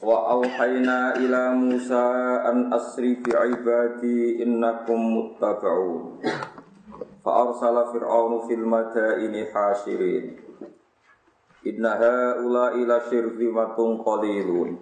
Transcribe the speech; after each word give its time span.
Wa 0.00 0.32
auhayna 0.32 1.20
ila 1.20 1.52
Musa 1.52 2.40
an 2.48 2.72
asri 2.72 3.20
fi 3.20 3.36
ibadi 3.36 4.40
innakum 4.40 4.96
muttaba'un. 4.96 6.24
Fa 7.20 7.30
arsala 7.44 7.92
fir'aunu 7.92 8.48
fil 8.48 8.64
madaini 8.64 9.44
hashirin. 9.52 10.40
Inna 11.68 12.00
haula 12.00 12.72
ila 12.80 12.96
syirzimatun 13.12 14.00
qalilun. 14.00 14.80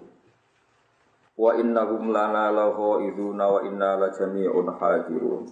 Wa 1.35 1.51
innahum 1.59 2.15
lana 2.15 2.55
lagha'iduna 2.55 3.43
wa 3.43 3.59
inna 3.67 3.99
la 3.99 4.07
jami'un 4.15 4.71
hadirun. 4.79 5.51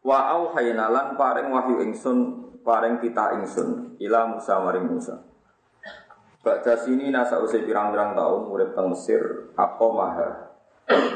Wa 0.00 0.32
auhayna 0.32 0.88
lan 0.88 1.12
paring 1.12 1.52
wahyu 1.52 1.84
ingsun 1.84 2.18
paring 2.64 2.96
kita 3.04 3.36
ingsun 3.36 4.00
ila 4.00 4.32
Musa 4.32 4.56
maring 4.64 4.88
Musa. 4.88 5.29
Baca 6.40 6.72
sini 6.72 7.12
nasa 7.12 7.36
usai 7.36 7.68
pirang-pirang 7.68 8.16
tahun 8.16 8.48
urip 8.48 8.72
teng 8.72 8.88
Mesir 8.88 9.52
apa 9.60 9.86
maha 9.92 10.28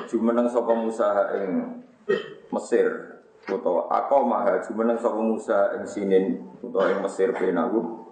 jumeneng 0.05 0.53
sapa 0.53 0.77
Musa 0.77 1.33
ing 1.41 1.81
Mesir 2.53 3.17
utawa 3.49 3.89
aku 3.89 4.21
maha 4.29 4.61
jumeneng 4.61 5.01
sapa 5.01 5.17
Musa 5.17 5.81
ing 5.81 5.89
sinin 5.89 6.45
utawa 6.61 6.93
ing 6.93 7.01
Mesir 7.01 7.33
benahu 7.33 8.05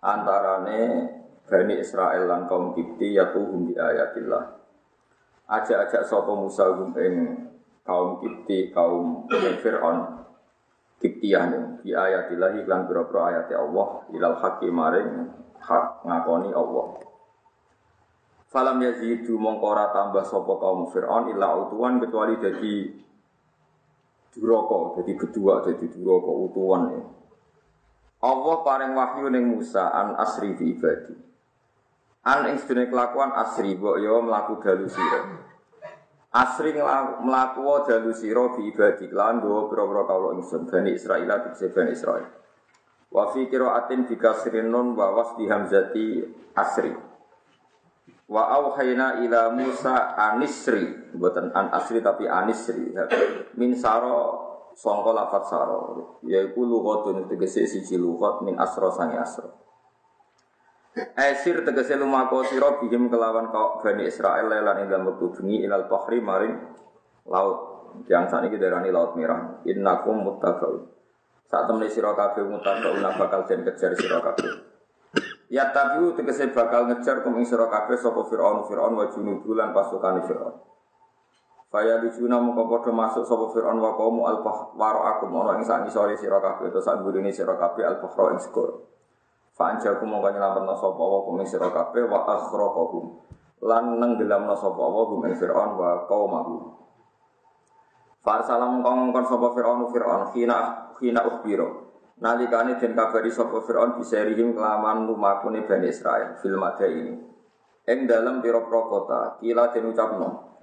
antarane 0.00 1.12
Bani 1.44 1.76
Israel 1.76 2.24
lan 2.24 2.48
kaum 2.48 2.72
Kipti 2.72 3.12
yatuhum 3.12 3.68
bi 3.68 3.76
ayatillah. 3.76 4.56
Ajak-ajak 5.44 6.08
sapa 6.08 6.32
Musa 6.32 6.72
ing 7.04 7.44
kaum 7.84 8.24
Kipti 8.24 8.72
kaum 8.72 9.28
Fir'aun. 9.60 10.24
Kiptiyan 10.96 11.84
bi 11.84 11.92
ayatillah 11.92 12.56
iklan 12.64 12.88
pira-pira 12.88 13.36
ayat 13.36 13.52
Allah 13.52 14.08
ilal 14.16 14.40
hakim 14.40 14.72
maring 14.72 15.43
hak 15.64 16.04
ngakoni 16.04 16.52
Allah. 16.52 17.00
Falam 18.52 18.78
yazidu 18.84 19.34
mongko 19.34 19.66
ora 19.66 19.90
tambah 19.90 20.22
sapa 20.22 20.52
kaum 20.62 20.86
Firaun 20.94 21.34
illa 21.34 21.58
utuwan 21.58 21.98
kecuali 21.98 22.38
jadi 22.38 22.74
duraka, 24.30 25.02
jadi 25.02 25.12
kedua, 25.18 25.64
jadi 25.66 25.86
duraka 25.90 26.30
utuwan 26.30 26.82
ya. 26.94 27.02
Allah 28.24 28.56
paring 28.64 28.92
wahyu 28.94 29.26
ning 29.28 29.44
Musa 29.58 29.90
an 29.90 30.16
asri 30.16 30.54
fi 30.54 30.70
ibadi. 30.70 31.14
An 32.24 32.48
ing 32.48 32.56
sedene 32.56 32.88
kelakuan 32.88 33.36
asri 33.36 33.76
mbok 33.76 34.00
yo 34.00 34.24
mlaku 34.24 34.62
dalu 34.64 34.88
sira. 34.88 35.20
Asri 36.32 36.72
mlaku 37.20 37.62
dalu 37.84 38.14
sira 38.16 38.54
fi 38.56 38.62
ibadi 38.70 39.12
lan 39.12 39.44
go 39.44 39.68
pira-pira 39.68 40.08
kawula 40.08 40.40
ingsun 40.40 40.64
Bani 40.70 40.96
Israil 40.96 41.28
tegese 41.28 41.68
Bani 41.74 41.92
Israil. 41.92 42.43
Wa 43.14 43.30
fi 43.30 43.46
qiraatin 43.46 44.10
bi 44.10 44.18
kasrin 44.18 44.74
nun 44.74 44.98
wa 44.98 45.14
wasdi 45.14 45.46
hamzati 45.46 46.26
asri. 46.58 46.90
Wa 48.26 48.42
auhayna 48.58 49.22
ila 49.22 49.54
Musa 49.54 50.18
anisri, 50.18 51.14
buatan 51.14 51.54
an 51.54 51.70
asri 51.70 52.02
tapi 52.02 52.26
anisri. 52.26 52.90
Min 53.54 53.78
saro 53.78 54.42
sangka 54.74 55.14
lafat 55.14 55.46
saro, 55.46 55.80
yaiku 56.26 56.66
lughatun 56.66 57.30
tegese 57.30 57.70
siji 57.70 57.94
lughat 57.94 58.42
min 58.42 58.58
asra 58.58 58.90
sangi 58.90 59.14
asra. 59.14 59.46
Esir 61.14 61.62
tegese 61.62 61.94
lumako 61.94 62.42
sira 62.46 62.82
bihim 62.82 63.10
kelawan 63.10 63.50
kau 63.54 63.78
Bani 63.78 64.10
Israel 64.10 64.50
lan 64.50 64.82
ing 64.82 64.90
dalem 64.90 65.14
bengi 65.14 65.62
ilal 65.62 65.86
bahri 65.86 66.18
maring 66.18 66.54
laut. 67.30 67.58
Yang 68.10 68.24
saat 68.26 68.50
ini 68.50 68.58
darani 68.58 68.90
laut 68.90 69.14
merah. 69.14 69.62
Innakum 69.70 70.22
muttaqun. 70.26 70.93
Saat 71.54 71.70
temen 71.70 71.86
sira 71.86 72.10
kabeh 72.18 72.50
mutaqauna 72.50 73.14
bakal 73.14 73.46
den 73.46 73.62
kejar 73.62 73.94
sira 73.94 74.18
kabeh. 74.18 74.74
Ya 75.46 75.70
tabiu 75.70 76.10
tegese 76.18 76.50
bakal 76.50 76.90
ngejar 76.90 77.22
kum 77.22 77.38
ing 77.38 77.46
sira 77.46 77.70
kabeh 77.70 77.94
sapa 77.94 78.26
Firaun 78.26 78.66
Firaun 78.66 78.98
wa 78.98 79.06
junudu 79.06 79.54
lan 79.54 79.70
pasukane 79.70 80.26
Firaun. 80.26 80.50
Faya 81.70 82.02
dijuna 82.02 82.42
mongko 82.42 82.66
padha 82.66 82.90
masuk 82.90 83.22
sapa 83.22 83.54
Firaun 83.54 83.78
wa 83.78 83.94
qaum 83.94 84.26
al 84.26 84.42
waro 84.74 85.06
aku 85.06 85.30
ana 85.30 85.54
ing 85.54 85.62
sak 85.62 85.86
ngisore 85.86 86.18
sira 86.18 86.42
kabeh 86.42 86.74
to 86.74 86.82
sak 86.82 87.06
gurine 87.06 87.30
sira 87.30 87.54
kabeh 87.54 87.86
al 87.86 88.02
bahra 88.02 88.34
ing 88.34 88.42
skor. 88.42 88.90
Fa 89.54 89.78
anjaku 89.78 90.02
mongko 90.10 90.34
nyelametno 90.34 90.74
sapa 90.74 91.02
wa 91.06 91.22
kum 91.22 91.38
ing 91.38 91.46
sira 91.46 91.70
kabeh 91.70 92.02
wa 92.10 92.34
akhraqahum. 92.34 93.04
Lan 93.62 94.02
nenggelamno 94.02 94.58
sapa 94.58 94.82
wa 94.82 95.06
ing 95.22 95.38
Firaun 95.38 95.78
wa 95.78 96.02
qaumahu. 96.10 96.82
Farsala 98.24 98.72
mongkong 98.72 99.12
kon 99.12 99.26
sapa 99.28 99.52
Firaun 99.52 99.84
Firaun 99.92 100.32
khina 100.32 100.88
khina 100.96 101.20
ukhbiro. 101.28 101.68
Nalikane 102.24 102.80
den 102.80 102.96
kabari 102.96 103.28
sapa 103.28 103.60
Firaun 103.60 104.00
biserihim 104.00 104.56
kelaman 104.56 105.04
lumakune 105.04 105.60
Bani 105.68 105.92
Israel 105.92 106.40
fil 106.40 106.56
ini. 106.56 107.14
Ing 107.84 108.08
dalem 108.08 108.40
pira-pira 108.40 108.80
kota 108.88 109.20
kila 109.44 109.68
den 109.76 109.92
ucapno. 109.92 110.56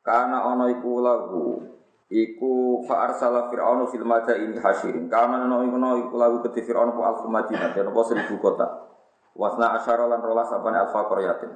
Kana 0.00 0.40
ana 0.48 0.72
iku 0.72 1.04
lagu 1.04 1.68
iku 2.08 2.80
fa 2.88 3.10
arsala 3.10 3.52
fir'aunu 3.52 3.92
fil 3.92 4.08
ini 4.08 4.56
hasirin. 4.56 5.12
Kana 5.12 5.44
ana 5.44 5.60
iku 5.68 6.16
lagu 6.16 6.40
keti 6.48 6.64
Fir'aun 6.64 6.96
ku 6.96 7.04
alfu 7.04 7.28
Madinah 7.28 7.76
den 7.76 7.92
apa 7.92 8.00
seribu 8.08 8.40
kota. 8.40 8.88
Wasna 9.36 9.76
asyara 9.76 10.08
lan 10.08 10.24
rolas 10.24 10.48
apane 10.48 10.80
alfa 10.80 11.04
qaryatin. 11.12 11.52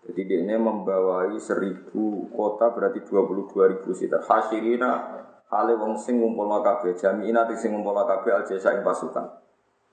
Jadi 0.00 0.20
dia 0.24 0.40
ini 0.40 0.56
membawai 0.56 1.36
seribu 1.36 2.32
kota 2.32 2.72
berarti 2.72 3.04
dua 3.04 3.28
puluh 3.28 3.44
dua 3.52 3.68
ribu 3.68 3.92
sitar. 3.92 4.24
Hasirina 4.24 5.20
hale 5.52 5.76
wong 5.76 6.00
sing 6.00 6.18
ngumpul 6.18 6.48
kabeh 6.64 6.96
jami'ina 6.96 7.44
sing 7.54 7.76
ngumpul 7.76 7.92
kabeh 8.08 8.32
al 8.32 8.44
jasa 8.48 8.72
ing 8.74 8.82
pasukan. 8.82 9.28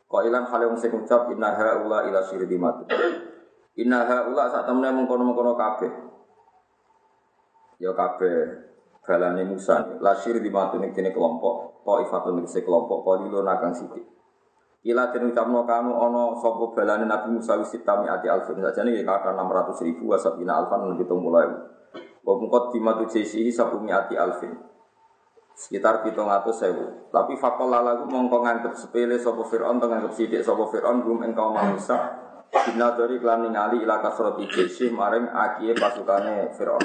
ilan 0.07 0.43
hale 0.47 0.65
wong 0.71 0.79
sing 0.79 0.95
ucap 0.95 1.27
inna 1.27 1.51
haula 1.51 2.07
ila 2.07 2.23
syirdimat. 2.23 2.87
Inna 3.75 4.07
haula 4.07 4.47
sak 4.47 4.63
temene 4.63 4.95
mengkono-mengkono 4.95 5.53
kabeh. 5.59 5.91
Ya 7.77 7.91
kabeh 7.91 8.37
balane 9.03 9.43
Musa 9.43 9.99
la 9.99 10.15
syirdimat 10.15 10.71
ning 10.79 10.95
kene 10.95 11.11
kelompok, 11.11 11.83
taifatun 11.83 12.41
ning 12.41 12.47
kelompok, 12.47 13.03
qalilun. 13.03 13.45
Ila 14.87 15.11
den 15.11 15.35
ucapno 15.35 15.67
kanu 15.67 15.99
ana 15.99 16.31
sapa 16.39 16.71
balane 16.71 17.03
Nabi 17.03 17.35
Musa 17.35 17.59
wis 17.59 17.75
tami 17.83 18.07
ati 18.07 18.31
alfin 18.31 18.55
sajane 18.63 18.95
ya 18.95 19.03
kata 19.03 19.35
600 19.35 19.83
ribu 19.83 20.07
wasabina 20.07 20.63
alfan 20.63 20.87
lan 20.87 20.95
70 20.95 22.23
Wa 22.23 22.33
mungkot 22.39 22.71
dimatu 22.71 23.03
jesi 23.07 23.51
sabumi 23.51 23.91
ati 23.91 24.15
alfin. 24.15 24.55
Sekitar 25.57 26.05
pitung 26.05 26.31
atus 26.31 26.61
sewu. 26.61 27.09
Tapi 27.11 27.35
fakol 27.35 27.73
lagu 27.73 28.05
mongko 28.07 28.45
nganggep 28.45 28.77
sepele 28.77 29.17
sapa 29.17 29.41
Fir'aun 29.41 29.81
to 29.81 29.89
nganggep 29.89 30.13
sithik 30.13 30.45
sapa 30.45 30.63
Fir'aun 30.69 31.03
rum 31.03 31.23
ing 31.25 31.33
kaum. 31.33 31.55
Bina 32.47 32.95
dari 32.95 33.19
klan 33.19 33.43
ningali 33.43 33.83
ila 33.83 33.99
kasrati 33.99 34.47
jesi 34.47 34.87
maring 34.87 35.27
akie 35.27 35.75
pasukane 35.75 36.53
Fir'aun. 36.55 36.83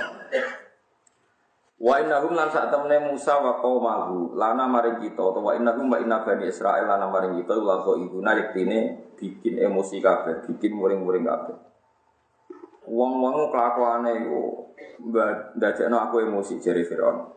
Wa 1.82 1.98
innahum 1.98 2.38
lan 2.38 2.46
sak 2.46 2.70
temene 2.70 3.10
Musa 3.10 3.42
wa 3.42 3.58
qaumahu 3.58 4.38
lana 4.38 4.70
maring 4.70 5.02
kita 5.02 5.18
utawa 5.18 5.50
wa 5.50 5.52
innahum 5.58 5.90
wa 5.90 5.98
inna 5.98 6.22
bani 6.22 6.46
Israil 6.46 6.86
lana 6.86 7.10
maring 7.10 7.42
kita 7.42 7.58
la 7.58 7.82
kok 7.82 7.98
iku 7.98 8.22
yektine 8.22 9.10
bikin 9.18 9.58
emosi 9.58 9.98
kabeh, 9.98 10.46
bikin 10.46 10.78
muring-muring 10.78 11.26
kabeh. 11.26 11.58
Wong-wong 12.86 13.50
kelakuane 13.50 14.14
iku 14.14 14.70
ndadekno 15.58 15.98
aku 16.06 16.22
emosi 16.22 16.62
jere 16.62 16.86
Firaun. 16.86 17.34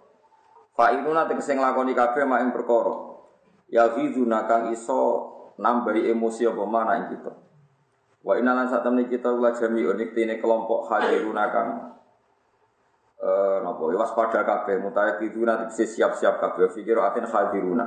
Fa 0.78 0.94
itu 0.94 1.10
nanti 1.10 1.34
kesing 1.42 1.58
lakoni 1.58 1.98
kabeh 1.98 2.22
mak 2.30 2.46
ing 2.46 2.54
perkara. 2.54 3.18
Ya 3.74 3.98
fiduna 3.98 4.46
kang 4.46 4.70
iso 4.70 5.26
nambahi 5.58 6.14
emosi 6.14 6.46
apa 6.46 6.64
mana 6.70 7.02
ing 7.02 7.18
kita. 7.18 7.34
Wa 8.22 8.38
inna 8.38 8.54
lan 8.54 8.70
sak 8.70 8.86
temene 8.86 9.10
kita 9.10 9.34
ula 9.34 9.58
jami'un 9.58 9.98
yektine 9.98 10.38
kelompok 10.38 10.86
hadiruna 10.86 11.50
kang 11.50 11.70
eh 13.16 13.58
napa 13.64 13.84
ya 13.92 13.98
waspada 14.04 14.44
kabeh 14.44 14.84
mutaiduna 14.84 15.66
tegese 15.66 16.00
siap-siap 16.00 16.40
kabeh. 16.42 16.68
Fikir 16.72 17.00
atin 17.00 17.26
hadiruna 17.28 17.86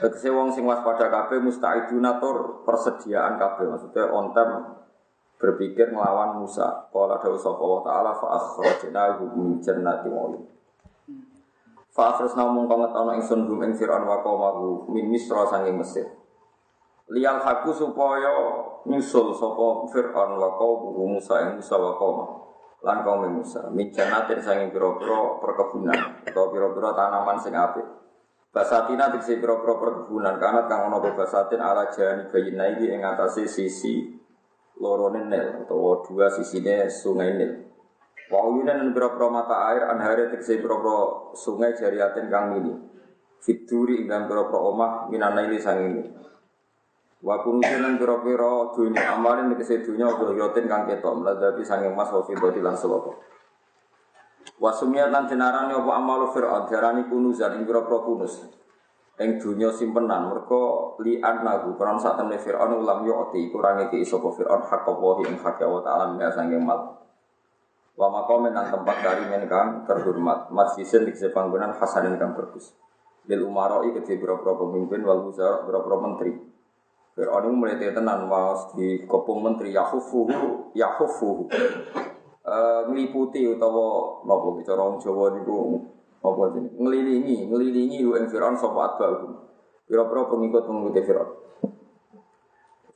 tegese 0.00 0.30
wong 0.30 0.54
sing 0.54 0.64
waspada 0.64 1.10
kabeh 1.10 1.42
mustaiduna 1.42 2.22
tur 2.22 2.62
persediaan 2.64 3.36
kabeh. 3.36 3.66
Maksudnya 3.68 4.08
on 4.08 4.32
time 4.32 4.84
berpikir 5.36 5.92
melawan 5.92 6.40
Musa. 6.40 6.88
Qala 6.88 7.20
dawu 7.20 7.36
sapa 7.36 7.60
wa 7.60 7.80
taala 7.84 8.12
fa 8.16 8.26
akhrajnahu 8.40 9.22
min 9.36 9.60
jannati 9.60 10.08
wa 10.08 10.32
Fa 11.94 12.10
akhrajna 12.10 12.50
mung 12.50 12.66
kang 12.66 12.82
ngetono 12.82 13.14
ingsun 13.14 13.46
gum 13.46 13.62
ing 13.62 13.78
Firaun 13.78 14.02
wa 14.02 14.18
qaumahu 14.18 14.90
min 14.90 15.12
Misra 15.12 15.46
sanging 15.46 15.78
Mesir. 15.78 16.10
Lial 17.12 17.38
haku 17.38 17.70
supaya 17.70 18.32
nyusul 18.88 19.36
sapa 19.36 19.84
Fir'aun 19.92 20.40
wa 20.40 20.56
qaumuhu 20.56 21.20
Musa 21.20 21.36
ing 21.44 21.60
Musa 21.60 21.76
wa 21.76 21.92
lan 22.84 23.00
kaum 23.00 23.24
Musa. 23.32 23.72
Min 23.72 23.88
janatin 23.88 24.38
sanging 24.44 24.68
pira-pira 24.68 25.40
perkebunan. 25.40 26.20
Atau 26.28 26.52
pira-pira 26.52 26.92
tanaman 26.92 27.40
sing 27.40 27.56
apik. 27.56 27.82
Basatina 28.52 29.08
tegese 29.10 29.40
pira-pira 29.40 29.80
perkebunan. 29.80 30.36
Kanat 30.36 30.68
kang 30.68 30.92
ana 30.92 31.00
basatin 31.00 31.58
ala 31.64 31.88
jani 31.88 32.28
bayina 32.28 32.70
iki 32.76 32.92
ing 32.92 33.00
atase 33.00 33.48
sisi 33.48 34.20
lorone 34.78 35.24
Nil 35.24 35.64
utawa 35.64 36.04
dua 36.04 36.28
sisine 36.28 36.86
sungai 36.92 37.34
Nil. 37.34 37.52
Wa 38.28 38.44
uyunan 38.52 38.92
pira-pira 38.92 39.26
mata 39.32 39.56
air 39.72 39.88
anhare 39.88 40.28
tegese 40.28 40.60
pira-pira 40.60 41.32
sungai 41.32 41.72
jariatin 41.72 42.28
kang 42.28 42.52
mini. 42.52 42.76
Fituri 43.40 44.04
ing 44.04 44.12
dalam 44.12 44.28
omah 44.52 45.08
minana 45.08 45.44
ini. 45.44 45.56
sanging 45.60 46.12
Wa 47.24 47.40
kunusinan 47.40 47.96
pira-pira 47.96 48.68
dunya 48.76 49.16
amalin 49.16 49.48
tegese 49.56 49.80
dunya 49.80 50.12
yotin 50.12 50.68
kang 50.68 50.84
ketok 50.84 51.24
mladati 51.24 51.64
sanging 51.64 51.96
mas 51.96 52.12
wa 52.12 52.20
fidati 52.20 52.60
lan 52.60 52.76
seloko. 52.76 53.16
Wa 54.60 54.68
sumiyat 54.68 55.08
lan 55.08 55.24
dinarani 55.24 55.72
apa 55.72 55.90
amalu 55.96 56.28
fir'aun 56.36 56.68
diarani 56.68 57.08
kunuzan 57.08 57.56
ing 57.56 57.64
pira-pira 57.64 58.04
kunus. 58.04 58.44
Ing 59.16 59.40
dunya 59.40 59.72
simpenan 59.72 60.28
mergo 60.28 60.94
li 61.00 61.16
annahu 61.16 61.80
karon 61.80 61.96
sak 61.96 62.20
temne 62.20 62.36
fir'aun 62.36 62.84
ulam 62.84 63.08
yu'ti 63.08 63.48
kurang 63.48 63.88
iki 63.88 64.04
sapa 64.04 64.28
fir'aun 64.28 64.60
hak 64.60 64.84
apa 64.84 65.08
ing 65.24 65.40
hak 65.40 65.64
Allah 65.64 65.80
taala 65.80 66.04
min 66.12 66.28
sanging 66.28 66.60
mal. 66.60 67.08
Wa 67.96 68.12
maqamen 68.12 68.52
nang 68.52 68.68
tempat 68.68 69.00
karimen 69.00 69.48
kang 69.48 69.88
terhormat 69.88 70.52
masjidin 70.52 71.08
tegese 71.08 71.32
panggonan 71.32 71.72
hasanin 71.72 72.20
kang 72.20 72.36
bagus. 72.36 72.76
Lil 73.24 73.48
umaroi 73.48 73.96
kedhe 73.96 74.20
pira-pira 74.20 74.60
pemimpin 74.60 75.00
wal 75.08 75.24
wuzara 75.24 75.64
pira-pira 75.64 75.96
menteri. 76.04 76.53
Fir'aun 77.14 77.46
itu 77.46 77.54
mulai 77.54 77.78
tenan 77.78 78.26
mas 78.26 78.74
di 78.74 79.06
kopung 79.06 79.46
menteri 79.46 79.70
Yahufuhu 79.70 80.74
Yahufuhu 80.74 81.46
uh, 82.42 82.80
ngeliputi 82.90 83.46
utawa 83.46 84.18
nopo 84.26 84.58
bicara 84.58 84.82
orang 84.82 84.98
Jawa 84.98 85.30
niku 85.38 85.78
apa 86.24 86.58
ini 86.58 86.74
ngelilingi 86.74 87.36
ngelilingi 87.46 88.02
yu 88.02 88.18
ing 88.18 88.26
Fir'aun 88.26 88.58
sapa 88.58 88.98
atba'u 88.98 89.30
pira-pira 89.86 90.26
pengikut-pengikut 90.26 91.04
Fir'aun. 91.06 91.30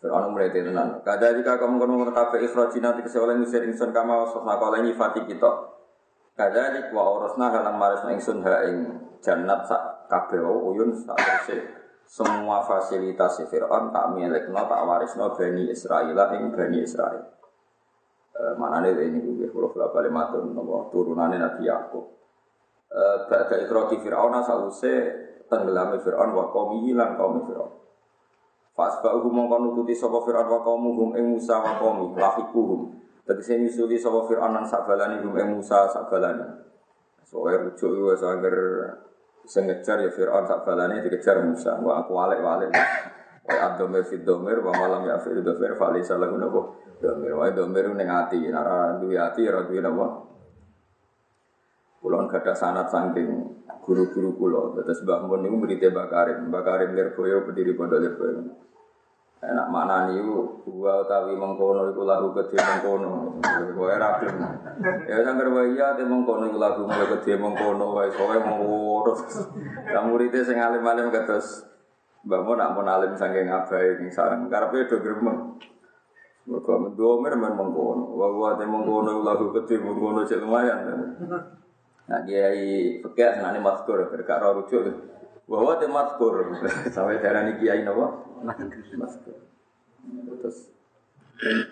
Fir'aun 0.03 0.35
mulai 0.35 0.51
tenan 0.51 0.99
kada 1.07 1.39
jika 1.39 1.55
kamu 1.55 1.79
kono 1.79 1.93
ngono 2.03 2.11
kafe 2.11 2.43
ikhrajina 2.43 2.99
tegese 2.99 3.23
oleh 3.23 3.39
ngusir 3.39 3.63
ingsun 3.71 3.95
kama 3.95 4.27
wasofna 4.27 4.59
kala 4.59 4.83
nyifati 4.83 5.31
kita. 5.31 5.79
Kada 6.35 6.75
dik 6.75 6.91
wa 6.91 7.23
orasna 7.23 7.55
halang 7.55 7.79
maris 7.79 8.03
ingsun 8.03 8.43
ha 8.43 8.67
ing 8.67 8.99
jannat 9.23 9.63
sak 9.63 10.11
kabeh 10.11 10.43
uyun 10.43 10.91
sak 10.95 11.19
terse 11.19 11.78
semua 12.09 12.65
fasilitas 12.65 13.37
Fir'aun 13.53 13.93
tak 13.93 14.17
milik 14.17 14.49
no 14.49 14.65
tak 14.65 14.81
waris 14.89 15.13
no 15.21 15.37
Bani 15.37 15.69
Israel 15.69 16.17
ing 16.41 16.49
Bani 16.57 16.81
Israel 16.81 17.21
e, 18.33 18.43
mana 18.57 18.81
nih 18.81 18.97
ini 18.97 19.21
gue 19.21 19.53
kalau 19.53 19.69
kalau 19.69 19.93
balik 19.93 20.09
matun 20.09 20.57
nopo 20.57 20.89
turunannya 20.89 21.37
Nabi 21.37 21.69
Yakub. 21.69 22.09
E, 22.89 23.01
Bada 23.29 23.55
ikhroti 23.61 24.01
Fir'aun 24.01 24.33
asause 24.41 24.95
tenggelami 25.53 26.01
Fir'aun 26.01 26.33
wa 26.33 26.49
kaum 26.49 26.81
hilang 26.81 27.21
kaum 27.21 27.45
Fir'aun. 27.45 27.77
Fasba'uhum 28.73 29.35
mongkon 29.35 29.69
nututi 29.69 29.93
sapa 29.93 30.23
Fir'aun 30.23 30.49
wa 30.49 30.63
kaumuhum 30.63 31.13
ing 31.19 31.35
Musa 31.35 31.59
wa 31.59 31.83
qaumi 31.83 32.15
lahikuhum 32.15 32.95
Tegese 33.27 33.59
nyusuli 33.59 33.99
sapa 33.99 34.23
Fir'aun 34.25 34.55
lan 34.55 34.65
sabalani 34.65 35.19
hum 35.19 35.35
ing 35.35 35.59
Musa 35.59 35.91
sabalani 35.91 36.47
Soale 37.27 37.59
rujuk 37.61 38.09
wis 38.09 38.23
agar 38.23 38.55
Ngejar 39.49 40.05
ya 40.05 40.11
Fir'aun 40.13 40.45
tak 40.45 40.69
balane 40.69 41.01
dikejar 41.01 41.41
Musa. 41.41 41.81
Wah 41.81 42.05
aku 42.05 42.13
walik-walik. 42.13 42.69
Wa 43.49 43.73
ad-domir 43.73 44.05
fi 44.05 44.21
domir 44.21 44.61
wa 44.61 44.77
malam 44.77 45.09
ya 45.09 45.17
fi 45.17 45.33
domir 45.33 45.73
fa 45.81 45.89
laysa 45.89 46.21
lahu 46.21 46.37
nabo. 46.37 46.77
Domir 47.01 47.33
wa 47.33 47.49
domir 47.49 47.89
ning 47.97 48.13
ati, 48.13 48.45
ora 48.53 49.01
duwe 49.01 49.17
ati 49.17 49.49
ora 49.49 49.65
duwe 49.65 49.81
napa. 49.81 50.07
Kulon 52.05 52.29
gada 52.29 52.53
sanat 52.53 52.93
saking 52.93 53.31
guru-guru 53.81 54.37
kula. 54.37 54.85
Terus 54.85 55.01
Mbah 55.03 55.25
Mun 55.25 55.49
Mbah 55.49 56.07
Karim. 56.13 56.53
Mbah 56.53 56.63
Karim 56.63 56.93
Lirboyo 56.93 57.49
pendiri 57.49 57.73
Pondok 57.73 58.05
Lirboyo. 58.05 58.41
Enak 59.39 59.71
mana 59.71 60.11
nih 60.11 60.19
gua 60.67 61.07
utawi 61.07 61.39
mengkono 61.39 61.95
iku 61.95 62.03
lagu 62.03 62.35
gede 62.35 62.59
mengkono. 62.59 63.39
Kowe 63.71 63.95
ra 63.95 64.19
gelem. 64.19 64.43
Ya 65.07 65.23
sangger 65.23 65.47
wae 65.55 65.79
ya 65.79 65.95
te 65.95 66.03
mengkono 66.03 66.51
iku 66.51 66.59
lagu 66.59 66.83
mulai 66.83 67.07
gede 67.07 67.39
mengkono 67.39 67.95
wae 67.95 68.11
kowe 68.11 68.35
mengkono. 68.35 69.15
Lah 69.95 70.03
muridé 70.03 70.43
sing 70.43 70.59
alim-alim 70.59 71.15
kados 71.15 71.63
Mbak 72.27 72.41
Mun 72.43 72.59
nak 72.59 72.75
pun 72.75 72.91
alim 72.91 73.15
saking 73.15 73.47
abai 73.47 74.03
ning 74.03 74.11
sareng 74.11 74.51
karepe 74.51 74.91
do 74.91 74.99
gremeng. 74.99 75.55
Mergo 76.51 76.75
mendomer 76.83 77.39
men 77.39 77.55
mengkono. 77.55 78.11
Wa 78.19 78.27
wa 78.35 78.59
te 78.59 78.67
mengkono 78.67 79.23
lagu 79.23 79.55
gede 79.55 79.79
mengkono 79.79 80.27
cek 80.27 80.43
lumayan. 80.43 80.83
Nah, 82.09 82.25
kiai 82.27 82.99
fikih 83.05 83.39
senane 83.39 83.63
mazkur 83.63 84.03
berkak 84.11 84.43
rujuk. 84.43 84.83
Bahwa 85.49 85.81
te 85.81 85.87
mazkur 85.89 86.53
sampai 86.95 87.25
darani 87.25 87.57
kiai 87.57 87.81
napa? 87.81 88.21
Mazkur. 89.01 89.37
Terus 90.45 90.59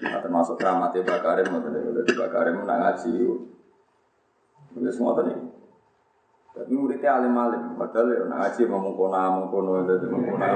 nah, 0.01 0.21
termasuk 0.25 0.57
keramatnya 0.57 1.05
Mbak 1.05 1.21
Karim, 1.21 1.47
Mbak 1.53 2.31
Karim 2.33 2.57
nak 2.65 2.79
ngaji. 2.81 3.13
Ini 4.77 4.91
semua 4.93 5.13
tadi. 5.21 5.33
Tapi 6.57 6.73
muridnya 6.73 7.21
alim-alim, 7.21 7.77
padahal 7.77 8.17
ya 8.17 8.25
nak 8.33 8.39
ngaji 8.41 8.61
ngomong 8.65 8.95
kona, 8.97 9.29
ngomong 9.29 9.49
kono, 9.53 9.71
ngomong 9.85 10.25
kona. 10.25 10.49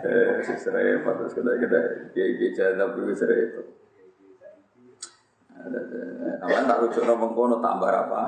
Eh, 0.00 0.40
serempet 0.56 1.14
terus 1.20 1.36
kedai-kedai, 1.36 2.12
kiai-kiai 2.16 2.56
jadab 2.56 2.96
itu 3.00 3.12
serempet. 3.12 3.66
Aman 6.40 6.68
tak 6.68 6.80
rujuk 6.84 7.04
ngomong 7.04 7.32
kono 7.36 7.56
tambah 7.60 7.88
apa? 7.88 8.20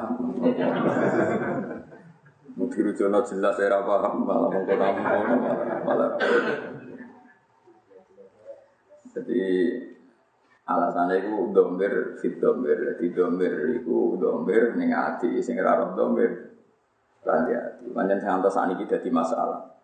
Mungkin 2.57 2.89
rujono 2.89 3.21
jelas 3.21 3.53
saya 3.61 3.85
paham 3.85 4.25
malah 4.25 4.49
mengkono 4.49 4.87
mengkono 4.97 5.37
malah. 5.85 6.11
Jadi 9.13 9.45
alasannya 10.65 11.21
itu 11.21 11.53
domir 11.53 12.17
fit 12.17 12.41
domir 12.41 12.97
jadi 12.97 13.07
domir 13.13 13.77
itu 13.77 14.17
domir 14.17 14.73
neng 14.73 14.97
hati 14.97 15.37
sing 15.45 15.61
rarap 15.61 15.93
domir 16.01 16.57
lanti 17.29 17.53
hati. 17.53 17.93
Antas 18.25 18.57
ini 18.57 18.75
kita 18.81 19.05
di 19.05 19.13
masalah. 19.13 19.77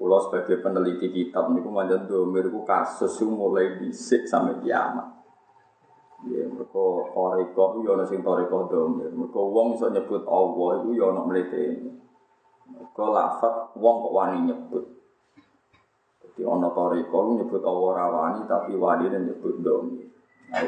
Pulau 0.00 0.18
sebagai 0.18 0.64
peneliti 0.64 1.12
kitab 1.12 1.52
niku 1.52 1.68
manjan 1.70 2.08
domir 2.08 2.48
itu 2.48 2.64
kasus 2.64 3.20
mulai 3.22 3.78
disik 3.78 4.26
sampai 4.26 4.58
kiamat. 4.64 5.21
Ya, 6.22 6.46
mereka 6.46 6.78
toriko 7.10 7.62
itu 7.74 7.78
yana 7.90 8.06
sing 8.06 8.22
toriko 8.22 8.70
domir. 8.70 9.10
Mereka 9.10 9.42
wong 9.42 9.74
iso 9.74 9.90
nyebut 9.90 10.22
Allah 10.30 10.70
itu 10.78 10.90
yana 10.94 11.26
mletene. 11.26 11.98
Mereka 12.70 13.04
lafat 13.10 13.74
wong 13.74 13.96
kok 14.06 14.14
wani 14.14 14.38
nyebut. 14.46 14.84
Jadi 16.22 16.42
ana 16.46 16.70
toriko 16.70 17.34
nyebut 17.34 17.62
Allah 17.66 17.90
rawani 17.98 18.40
tapi 18.46 18.78
wani 18.78 19.10
nyebut 19.10 19.66
domir. 19.66 20.06
Nah, 20.54 20.62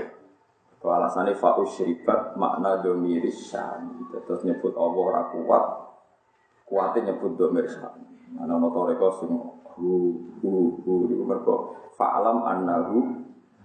ke 0.82 0.86
alasannya 0.90 1.38
fa'us 1.38 1.78
syribat 1.78 2.34
makna 2.34 2.82
domir 2.82 3.22
syani. 3.30 4.10
Terus 4.10 4.42
nyebut 4.42 4.74
Allah 4.74 5.02
ora 5.06 5.22
kuat. 5.30 5.64
Kuatnya 6.66 7.14
nyebut 7.14 7.38
domir 7.38 7.70
syani. 7.70 8.02
Ana 8.42 8.58
ana 8.58 8.68
toriko 8.74 9.06
sing 9.22 9.30
hu 9.78 10.18
hu 10.42 10.50
hu 10.82 10.92
itu 11.06 11.22
mereka 11.22 11.78
fa'alam 11.94 12.42
annahu 12.42 13.23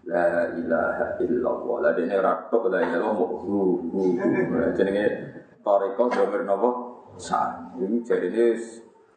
la 0.10 0.50
ilaha 0.58 1.06
illallah. 1.22 1.76
La 1.86 1.92
dene 1.94 2.18
ratok 2.18 2.64
la 2.74 2.82
ilaha 2.82 2.98
illallah 2.98 3.30
hu 3.46 3.58
hu 3.94 4.02
jenenge 4.74 5.06
toriko 5.62 6.10
domir 6.10 6.42
napa 6.50 6.70
san. 7.22 7.78
Ini 7.78 8.02
jarine 8.02 8.58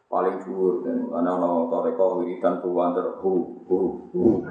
paling 0.05 0.37
dhuwur 0.45 0.85
dan 0.85 1.09
ana 1.09 1.41
ana 1.41 1.65
toriko 1.73 2.21
wiridan 2.21 2.61
buwanter 2.61 3.17
hu 3.25 3.65
hu 3.65 3.77
hu 4.13 4.45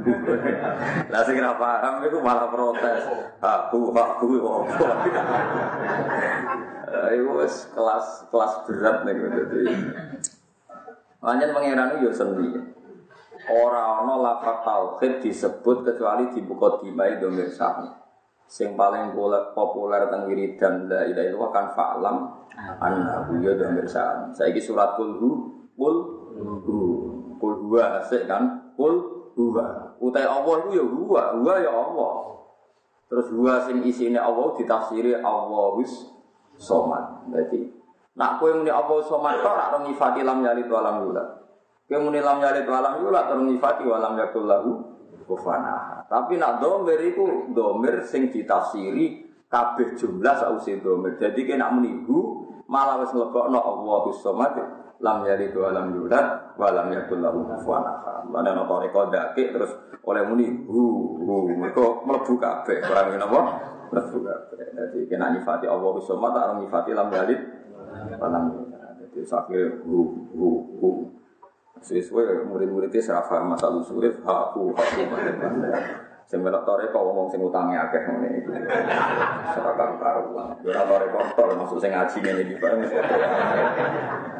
la 1.06 1.22
sing 1.22 1.38
ora 1.38 1.54
paham 1.54 2.02
iku 2.02 2.18
malah 2.18 2.50
protes. 2.50 3.02
Ha 3.38 3.70
hu 3.70 3.94
ha 3.94 4.04
hu 4.18 4.28
Ayo 6.92 7.40
wis 7.40 7.70
kelas 7.72 8.28
kelas 8.28 8.52
berat 8.66 9.06
nih 9.06 9.14
dadi. 9.16 9.64
Lanjut 11.22 11.48
pangeran 11.54 12.02
yo 12.02 12.10
sendiri. 12.10 12.81
Orang 13.50 14.06
ono 14.06 14.22
lafaz 14.22 14.62
tauhid 14.62 15.18
disebut 15.18 15.82
kecuali 15.82 16.30
di 16.30 16.46
buku 16.46 16.86
dimai 16.86 17.18
domir 17.18 17.50
sami. 17.50 17.90
Sing 18.46 18.78
paling 18.78 19.18
populer 19.56 20.06
teng 20.12 20.30
wiridan 20.30 20.86
la 20.86 21.02
ilaha 21.08 21.26
illallah 21.26 21.50
kan 21.50 21.66
fa'lam 21.74 22.16
annahu 22.78 23.42
ya 23.42 23.58
domir 23.58 23.88
sami. 23.90 24.30
Saiki 24.30 24.62
surat 24.62 24.94
kul 24.94 25.18
hu 25.18 25.30
kul 25.74 25.96
hu 26.38 26.76
kul 27.42 27.82
asik 27.82 28.30
kan 28.30 28.70
kul 28.78 29.26
huwa. 29.34 29.98
Utai 29.98 30.22
Allah 30.22 30.54
itu 30.62 30.78
ya 30.78 30.84
huwa, 30.86 31.22
huwa 31.34 31.54
ya 31.58 31.72
Allah. 31.72 32.14
Terus 33.10 33.26
huwa 33.34 33.58
sing 33.66 33.82
isine 33.82 34.22
Allah 34.22 34.54
ditafsiri 34.54 35.18
Allah 35.18 35.82
wis 35.82 35.90
somad. 36.62 37.26
Berarti 37.26 37.74
nak 38.14 38.38
kowe 38.38 38.54
muni 38.54 38.70
Allah 38.70 39.02
somad 39.02 39.42
tok 39.42 39.50
ora 39.50 39.82
nyifati 39.82 40.22
lam 40.22 40.46
yalid 40.46 40.70
walam 40.70 41.10
yulad. 41.10 41.41
Muni 41.98 42.20
lam 42.22 42.38
yalid 42.40 42.64
walam 42.64 43.02
yulad 43.02 43.28
terus 43.28 43.44
nyifati 43.44 43.82
walam 43.84 44.14
yakul 44.16 44.46
lahu 44.46 44.70
kufuwan 45.26 45.64
Tapi 46.06 46.36
nak 46.36 46.60
domir 46.60 47.00
iku 47.00 47.50
domir 47.50 48.04
sing 48.04 48.28
ditafsiri 48.28 49.24
kabeh 49.48 49.96
jumlah 49.96 50.34
sausi 50.36 50.80
domir. 50.80 51.16
Jadi 51.16 51.44
kena 51.48 51.72
muni 51.72 52.04
hu 52.04 52.44
malah 52.68 53.00
wis 53.00 53.12
nglebokno 53.12 53.58
Allahu 53.58 54.12
samad 54.16 54.54
lam 55.02 55.18
yalid 55.26 55.52
walam 55.56 55.92
yulad 55.92 56.56
walam 56.56 56.88
yakul 56.92 57.20
lahu 57.20 57.44
kufuwan 57.48 57.84
ahad. 57.84 58.28
Lan 58.30 58.46
dakik 59.12 59.56
terus 59.56 59.72
oleh 60.04 60.22
muni 60.28 60.48
hu 60.68 60.82
hu 61.20 61.34
mergo 61.56 62.04
mlebu 62.04 62.36
kabeh. 62.36 62.84
Ora 62.88 63.08
ngene 63.08 63.24
apa? 63.24 63.40
Mlebu 63.92 64.18
kabeh. 64.24 64.64
Dadi 64.76 65.00
kena 65.08 65.32
nyifati 65.32 65.66
Allahu 65.68 66.00
samad 66.00 66.32
tak 66.36 66.60
nyifati 66.60 66.90
lam 66.92 67.08
yalid 67.12 67.40
walam 68.20 68.44
yulad. 68.52 69.00
Jadi 69.00 69.20
sakit 69.24 69.84
hu 69.84 70.28
hu 70.32 70.48
hu 70.80 70.88
Sesuai 71.82 72.46
murid-muridnya 72.46 73.02
masalah 73.42 73.82
usul, 73.82 74.06
haku, 74.22 74.70
haku, 74.70 75.02
mana-mana. 75.10 76.08
Sing 76.32 76.40
melok 76.40 76.64
kok 76.64 76.96
ngomong 76.96 77.28
sing 77.28 77.44
utange 77.44 77.76
akeh 77.76 78.08
ngene 78.08 78.40
iki. 78.40 78.56
Serah 79.52 79.74
karo 79.76 80.00
karuan. 80.00 80.56
Yo 80.64 80.72
ora 80.72 80.88
tore 80.88 81.06
kotor 81.12 81.52
maksud 81.60 81.76
sing 81.76 81.92
ngaji 81.92 82.16
ngene 82.24 82.40
iki 82.48 82.54
Pak. 82.56 82.72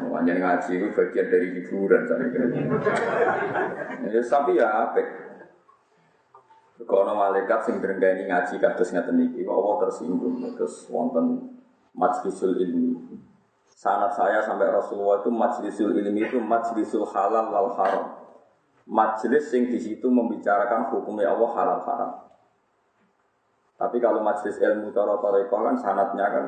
Wanjane 0.09 0.39
ngaji 0.41 0.71
itu 0.73 0.87
bagian 0.89 1.27
dari 1.29 1.47
hiburan 1.53 2.01
saya 2.09 2.25
Ya 4.09 4.21
tapi 4.25 4.57
ya 4.57 4.89
apik. 4.89 5.07
Kalau 6.81 7.13
malaikat 7.13 7.61
sing 7.61 7.77
berenggani 7.77 8.25
ngaji 8.25 8.57
kados 8.57 8.89
ngaten 8.89 9.29
iki, 9.29 9.45
Allah 9.45 9.75
tersinggung 9.85 10.41
terus 10.57 10.89
wonten 10.89 11.61
majlisul 11.93 12.57
ilmi. 12.57 12.97
Sanat 13.73 14.13
saya 14.13 14.39
sampai 14.39 14.69
Rasulullah 14.69 15.19
itu 15.25 15.33
majlisul 15.33 15.97
ilmi 15.97 16.29
itu 16.29 16.37
majlisul 16.37 17.09
halal 17.09 17.49
wal 17.49 17.73
haram. 17.73 18.05
Majlis 18.85 19.49
yang 19.55 19.71
di 19.71 19.79
situ 19.79 20.07
membicarakan 20.07 20.93
hukumnya 20.93 21.33
Allah 21.33 21.49
halal 21.57 21.81
haram. 21.83 22.11
Tapi 23.75 23.97
kalau 23.97 24.21
majlis 24.21 24.61
ilmu 24.61 24.93
toro 24.93 25.19
kan 25.19 25.75
sanatnya 25.75 26.25
kan 26.29 26.45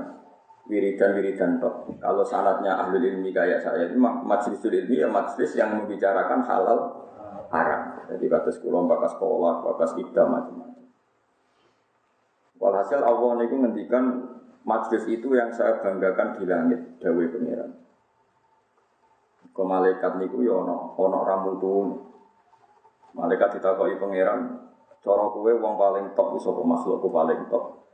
wiridan 0.70 1.18
wiridan 1.18 1.58
tok. 1.58 1.90
Kalau 1.98 2.22
sanatnya 2.22 2.78
ahli 2.78 3.02
ilmi 3.02 3.34
kayak 3.34 3.60
saya 3.66 3.90
itu 3.90 3.98
majlisul 4.00 4.72
ilmi 4.72 5.02
ya 5.02 5.10
majlis 5.10 5.52
yang 5.58 5.74
membicarakan 5.74 6.46
halal 6.46 6.80
haram. 7.50 7.82
Jadi 8.06 8.26
kata 8.30 8.50
sekolah, 8.54 8.82
bakas 8.86 9.12
sekolah, 9.18 9.54
bakas 9.66 9.92
ida 9.98 10.24
macam-macam. 10.30 10.86
Walhasil 12.56 13.02
Allah 13.04 13.30
ini 13.44 13.56
ngendikan 13.60 14.04
Majlis 14.66 15.06
itu 15.06 15.38
yang 15.38 15.54
saya 15.54 15.78
banggakan 15.78 16.42
di 16.42 16.44
langit, 16.50 16.98
Dawe 16.98 17.24
Pengiran. 17.30 17.72
Ke 19.54 19.62
malaikat 19.62 20.18
niku 20.18 20.42
ya 20.42 20.58
ono 20.58 20.98
ono 20.98 21.20
ramutun. 21.22 21.88
Malaikat 23.16 23.56
ditakoki 23.56 23.96
pangeran, 23.96 24.42
cara 25.00 25.24
kowe 25.32 25.48
wong 25.48 25.80
paling 25.80 26.06
top 26.18 26.36
sapa 26.42 26.60
makhlukku 26.66 27.08
paling 27.08 27.48
top. 27.48 27.88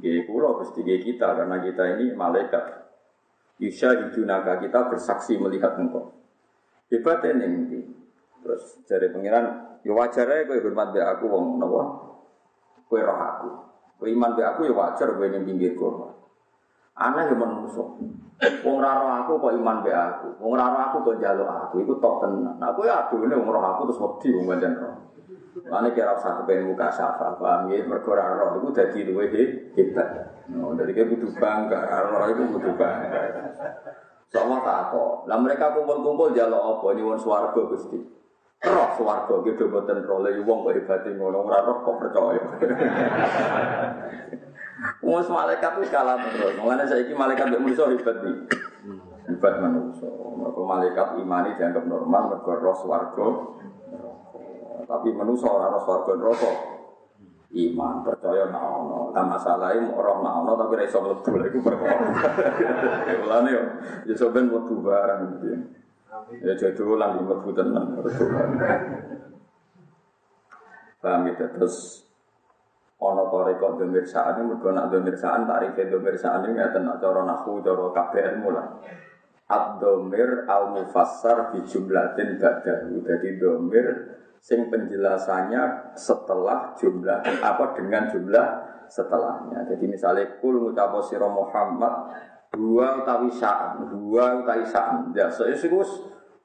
Nggih 0.00 0.24
kula 0.24 0.56
Gusti 0.62 0.80
kita 0.80 1.36
karena 1.36 1.60
kita 1.60 1.98
ini 1.98 2.16
malaikat. 2.16 2.88
Yusha 3.60 3.92
hidunaka 3.92 4.64
kita 4.64 4.88
bersaksi 4.88 5.36
melihat 5.36 5.76
engkau. 5.76 6.16
Hebatnya 6.88 7.44
nih, 7.44 7.84
terus 8.40 8.80
dari 8.88 9.12
pangeran, 9.12 9.78
ya 9.84 9.92
wajar 9.92 10.26
aja 10.30 10.48
kowe 10.48 10.56
hormat 10.56 10.88
be 10.96 11.00
aku 11.02 11.24
wong 11.28 11.60
napa? 11.60 11.82
Kowe 12.88 13.00
roh 13.04 13.18
aku. 13.20 13.50
Kowe 14.04 14.12
iman 14.12 14.36
be 14.36 14.44
aku 14.44 14.68
ya 14.68 14.76
wajar 14.76 15.16
kowe 15.16 15.24
ning 15.24 15.48
pinggirku. 15.48 15.88
Aneh 16.92 17.24
ya 17.24 17.32
menungso. 17.40 17.96
Wong 18.60 18.76
ora 18.76 19.24
aku 19.24 19.40
kok 19.40 19.56
iman 19.56 19.80
be 19.80 19.88
aku. 19.88 20.44
Wong 20.44 20.60
ora 20.60 20.92
aku 20.92 21.08
kok 21.08 21.16
njaluk 21.16 21.48
aku. 21.48 21.80
Iku 21.80 21.96
tok 22.04 22.20
tenan. 22.20 22.60
Nah 22.60 22.76
kowe 22.76 22.84
adune 22.84 23.32
wong 23.32 23.48
roh 23.48 23.64
aku 23.64 23.88
terus 23.88 24.04
wedi 24.04 24.28
wong 24.36 24.44
pancen 24.52 24.76
roh. 24.76 24.96
Lane 25.72 25.88
kira 25.96 26.20
usah 26.20 26.44
kepen 26.44 26.68
muka 26.68 26.92
syafa, 26.92 27.40
paham 27.40 27.72
ya? 27.72 27.80
Mergo 27.88 28.12
ora 28.12 28.36
roh 28.36 28.60
iku 28.60 28.76
dadi 28.76 29.08
luwe 29.08 29.24
hebat. 29.72 30.08
No, 30.52 30.76
dari 30.76 30.92
kayak 30.92 31.08
butuh 31.08 31.32
bangga, 31.40 31.80
roh 32.04 32.28
itu 32.28 32.44
butuh 32.52 32.76
bangga. 32.76 33.20
Sama 34.28 34.60
tak 34.60 34.92
kok. 34.92 35.24
Lah 35.32 35.40
mereka 35.40 35.72
kumpul-kumpul 35.72 36.36
jaluk 36.36 36.60
apa? 36.60 36.92
Wong 36.92 37.16
swarga 37.16 37.56
Gusti 37.72 38.23
roh 38.64 38.88
swarga 38.96 39.34
gitu 39.44 39.68
boten 39.68 40.00
roh 40.08 40.24
lha 40.24 40.40
wong 40.40 40.64
kok 40.64 40.74
hebate 40.76 41.10
ngono 41.14 41.44
ora 41.44 41.58
roh 41.64 41.78
kok 41.84 41.96
percaya. 42.00 42.44
Wong 45.00 45.20
malaikat 45.24 45.72
wis 45.80 45.92
kalah 45.92 46.16
terus. 46.20 46.56
Mulane 46.60 46.84
saiki 46.88 47.12
malaikat 47.16 47.48
mek 47.48 47.60
manusa 47.60 47.88
hebat 47.88 48.20
iki. 48.20 48.32
Hebat 49.28 49.54
manusa. 49.60 50.08
Mergo 50.08 50.62
malaikat 50.64 51.20
imani 51.20 51.56
dianggap 51.56 51.84
normal 51.88 52.36
mergo 52.36 52.52
roh 52.52 52.76
swarga. 52.76 53.28
Tapi 54.84 55.08
manusa 55.16 55.48
ora 55.48 55.72
roh 55.72 55.82
swarga 55.84 56.12
neraka. 56.20 56.52
Iman 57.54 58.02
percaya 58.02 58.50
nak 58.50 58.64
ono. 58.64 59.00
Lah 59.14 59.24
masalahe 59.24 59.80
roh 59.88 60.18
nak 60.20 60.34
ono 60.44 60.52
tapi 60.58 60.72
ra 60.76 60.84
iso 60.84 60.98
mlebu 61.00 61.30
lha 61.32 61.46
iku 61.48 61.58
perkara. 61.64 62.04
Mulane 63.24 63.48
yo 63.52 63.62
ya 64.08 64.14
soben 64.16 64.52
mlebu 64.52 64.74
barang 64.84 65.20
gitu. 65.38 65.46
Ya 66.42 66.54
jadi 66.56 66.82
ulang 66.82 67.20
di 67.20 67.22
mlebu 67.28 67.50
tenan. 67.54 68.00
Paham 71.04 71.22
itu 71.28 71.44
terus 71.52 71.76
ana 72.96 73.28
toreko 73.28 73.76
demirsaan 73.76 74.48
mergo 74.48 74.72
nak 74.72 74.88
demirsaan 74.88 75.44
tarife 75.44 75.92
demirsaan 75.92 76.48
ini 76.48 76.56
ngeten 76.56 76.88
nak 76.88 76.96
cara 77.04 77.20
nahwu 77.28 77.60
cara 77.60 77.86
kabeh 77.92 78.24
mulai. 78.40 78.68
Ad-domir 79.44 80.48
al-mufassar 80.48 81.52
bi 81.52 81.60
jumlatin 81.68 82.40
ba'dahu. 82.40 83.04
Jadi 83.04 83.28
domir 83.36 83.86
sing 84.40 84.72
penjelasannya 84.72 85.92
setelah 85.92 86.72
jumlah 86.80 87.20
apa 87.44 87.76
dengan 87.76 88.08
jumlah 88.08 88.46
setelahnya. 88.88 89.68
Jadi 89.68 89.84
misalnya 89.84 90.40
kul 90.40 90.64
ngucapo 90.64 91.04
sira 91.04 91.28
Muhammad 91.28 91.92
dua 92.54 93.04
utawi 93.04 93.28
sa'an, 93.34 93.84
dua 93.92 94.40
utawi 94.40 94.64
sa'an. 94.64 95.12
Ya, 95.12 95.28
so 95.28 95.44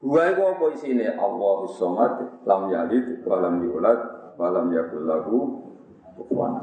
itu 0.00 0.08
Dua 0.08 0.32
itu 0.32 0.40
apa 0.40 0.64
isine? 0.72 1.12
Allahu 1.12 1.68
somad, 1.68 2.40
lam 2.48 2.72
yalid, 2.72 3.20
walam 3.28 3.60
yulad, 3.60 4.00
walam 4.40 4.72
yakul 4.72 5.04
lahu 5.04 5.36
kufuwan. 6.16 6.56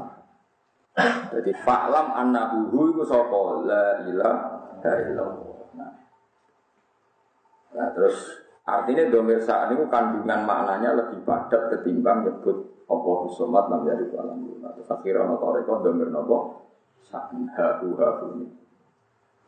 Jadi 1.30 1.54
fa'lam 1.62 2.10
annahu 2.18 2.66
hu 2.74 2.78
iku 2.90 3.02
sapa? 3.06 3.62
La 3.62 4.02
ilaha 4.10 4.90
illallah. 5.06 5.58
Nah. 5.78 5.92
nah, 7.78 7.88
terus 7.94 8.42
artinya 8.66 9.06
domir 9.06 9.38
saat 9.38 9.70
ini 9.70 9.86
kandungan 9.86 10.42
maknanya 10.42 10.98
lebih 10.98 11.22
padat 11.22 11.70
ketimbang 11.70 12.26
nyebut 12.26 12.82
Allahu 12.90 13.30
somad, 13.30 13.70
lam 13.70 13.86
yalid, 13.86 14.10
walam 14.10 14.42
yulad. 14.42 14.74
Terus 14.74 14.90
akhirnya 14.90 15.30
ana 15.30 15.38
toreko 15.38 15.78
domir 15.86 16.10
napa? 16.10 16.38
Hu 17.06 17.38
ha 17.54 18.08
hu. 18.18 18.50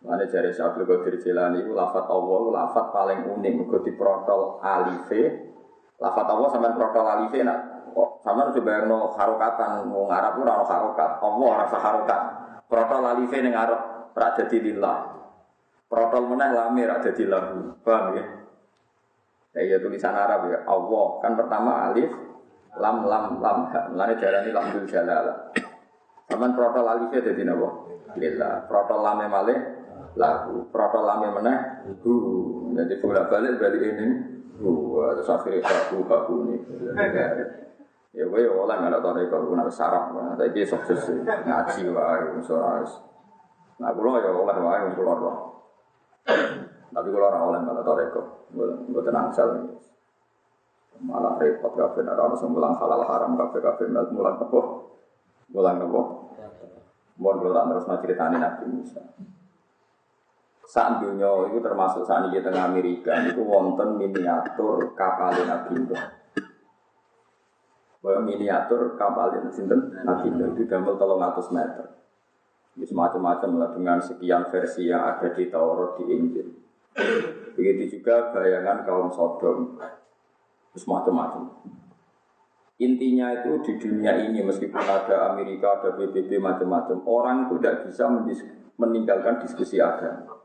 Mana 0.01 0.25
jari 0.25 0.49
Syaikhul 0.49 0.89
Qadir 0.89 1.21
Jilani 1.21 1.61
itu 1.61 1.77
lafat 1.77 2.09
Allah 2.09 2.41
lafat 2.49 2.89
paling 2.89 3.21
unik 3.37 3.53
mergo 3.53 3.85
diprotol 3.85 4.57
alife. 4.65 5.53
Lafat 6.01 6.25
Allah 6.25 6.49
sampai 6.49 6.73
protol 6.73 7.05
alife 7.05 7.37
nak 7.45 7.59
kok 7.93 8.25
sama 8.25 8.49
coba 8.49 8.89
no 8.89 9.13
harokatan 9.13 9.85
mau 9.93 10.09
ngarap 10.09 10.41
ora 10.41 10.53
ono 10.57 10.65
harokat. 10.65 11.11
Allah 11.21 11.51
rasa 11.53 11.77
harokat. 11.77 12.23
Protol 12.65 13.03
alife 13.05 13.37
ning 13.45 13.53
arep 13.53 13.81
ra 14.17 14.29
dadi 14.33 14.59
lillah. 14.73 14.99
Protol 15.85 16.33
meneh 16.33 16.49
lame 16.49 16.83
ra 16.89 16.97
dadi 17.05 17.25
lahu. 17.29 17.77
Paham 17.85 18.17
ya? 18.17 18.25
Ya 19.53 19.61
iya 19.69 19.77
tulisan 19.85 20.17
Arab 20.17 20.49
ya. 20.49 20.65
Allah 20.65 21.07
kan 21.21 21.37
pertama 21.37 21.93
alif 21.93 22.09
lam 22.81 23.05
lam 23.05 23.37
lam 23.37 23.69
Mulane 23.93 24.17
darani 24.17 24.49
lamdul 24.49 24.89
jalalah. 24.89 25.53
Sampeyan 26.25 26.57
protol 26.57 26.89
alife 26.89 27.21
dadi 27.21 27.45
napa? 27.45 27.69
Lillah. 28.17 28.65
Protol 28.65 29.05
lame 29.05 29.29
malih 29.29 29.80
lagu 30.19 30.67
protol 30.75 31.07
lami 31.07 31.29
meneh 31.31 31.59
hu 32.03 32.15
jadi 32.75 32.95
bolak 32.99 33.31
balik 33.31 33.63
balik 33.63 33.83
ini 33.83 34.07
hu 34.59 34.99
terus 35.15 35.31
akhirnya 35.31 35.63
baku 35.63 35.97
baku 36.07 36.35
ini. 36.51 36.57
Ya 38.11 38.27
gue 38.27 38.43
ya 38.43 38.51
oleh 38.51 38.75
nggak 38.75 39.07
tahu 39.07 39.23
kalau 39.31 39.47
gue 39.47 39.55
nak 39.55 39.71
sarap 39.71 40.11
tapi 40.35 40.51
dia 40.51 40.67
sukses 40.67 40.99
ngaji 41.23 41.95
wae 41.95 42.43
soalnya 42.43 42.91
nah 43.79 43.95
gue 43.95 44.03
ya 44.03 44.31
oleh 44.35 44.57
wae 44.59 44.91
gue 44.91 45.05
loh 45.07 45.39
tapi 46.91 47.07
gue 47.07 47.23
orang 47.23 47.45
oleh 47.47 47.59
nggak 47.63 47.87
tahu 47.87 47.97
reko 48.03 48.23
gue 48.91 49.03
tenang 49.07 49.31
sel 49.31 49.79
malah 51.01 51.39
repot 51.39 51.71
kafe 51.79 52.03
nara 52.03 52.27
harus 52.29 52.43
mulang 52.45 52.75
halal 52.77 53.07
haram 53.07 53.39
kafe 53.39 53.63
kafe 53.63 53.89
mulang 53.89 54.37
apa? 54.37 54.61
Mulang 55.49 55.81
apa? 55.81 56.03
Mau 57.17 57.33
gue 57.41 57.53
tak 57.55 57.65
terus 57.73 57.87
mau 57.89 58.01
ceritain 58.03 58.37
nabi 58.37 58.65
Musa 58.69 59.01
saat 60.71 61.03
dunia 61.03 61.51
itu 61.51 61.59
termasuk 61.59 62.07
saat 62.07 62.31
ini 62.31 62.39
tengah 62.39 62.71
Amerika 62.71 63.11
itu 63.27 63.43
wonten 63.43 63.99
miniatur 63.99 64.95
kapal 64.95 65.35
Nabi 65.35 65.83
Nuh. 65.83 66.03
Miniatur 68.23 68.95
kapal 68.95 69.35
sinten 69.51 69.91
Nabi 70.07 70.31
Nuh 70.31 70.55
itu 70.55 70.71
damel 70.71 70.95
tolong 70.95 71.19
atas 71.27 71.51
meter. 71.51 71.91
Ini 72.79 72.87
semacam-macam 72.87 73.51
lah 73.59 73.71
dengan 73.75 73.99
sekian 73.99 74.47
versi 74.47 74.87
yang 74.87 75.03
ada 75.03 75.35
di 75.35 75.51
Taurat 75.51 75.99
di 75.99 76.05
Injil. 76.07 76.49
Begitu 77.59 77.99
juga 77.99 78.31
bayangan 78.31 78.87
kaum 78.87 79.11
Sodom. 79.11 79.75
Terus 80.71 80.87
macam-macam. 80.87 81.51
Intinya 82.79 83.43
itu 83.43 83.59
di 83.67 83.73
dunia 83.75 84.23
ini 84.23 84.39
meskipun 84.47 84.87
ada 84.87 85.35
Amerika, 85.35 85.83
ada 85.83 85.99
PBB 85.99 86.39
macam-macam, 86.39 87.03
orang 87.11 87.51
itu 87.51 87.59
tidak 87.59 87.91
bisa 87.91 88.07
meninggalkan 88.79 89.43
diskusi 89.43 89.83
agama. 89.83 90.41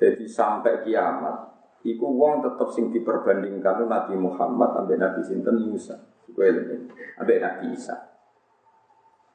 Jadi 0.00 0.24
sampai 0.24 0.80
kiamat, 0.80 1.36
iku 1.84 2.08
wong 2.08 2.40
tetap 2.40 2.72
sing 2.72 2.88
diperbandingkan 2.88 3.84
Nabi 3.84 4.16
Muhammad 4.16 4.72
sampai 4.72 4.96
Nabi 4.96 5.20
Sinten 5.20 5.60
Musa, 5.68 5.92
sampai 6.24 7.36
Nabi 7.36 7.64
Isa. 7.76 8.08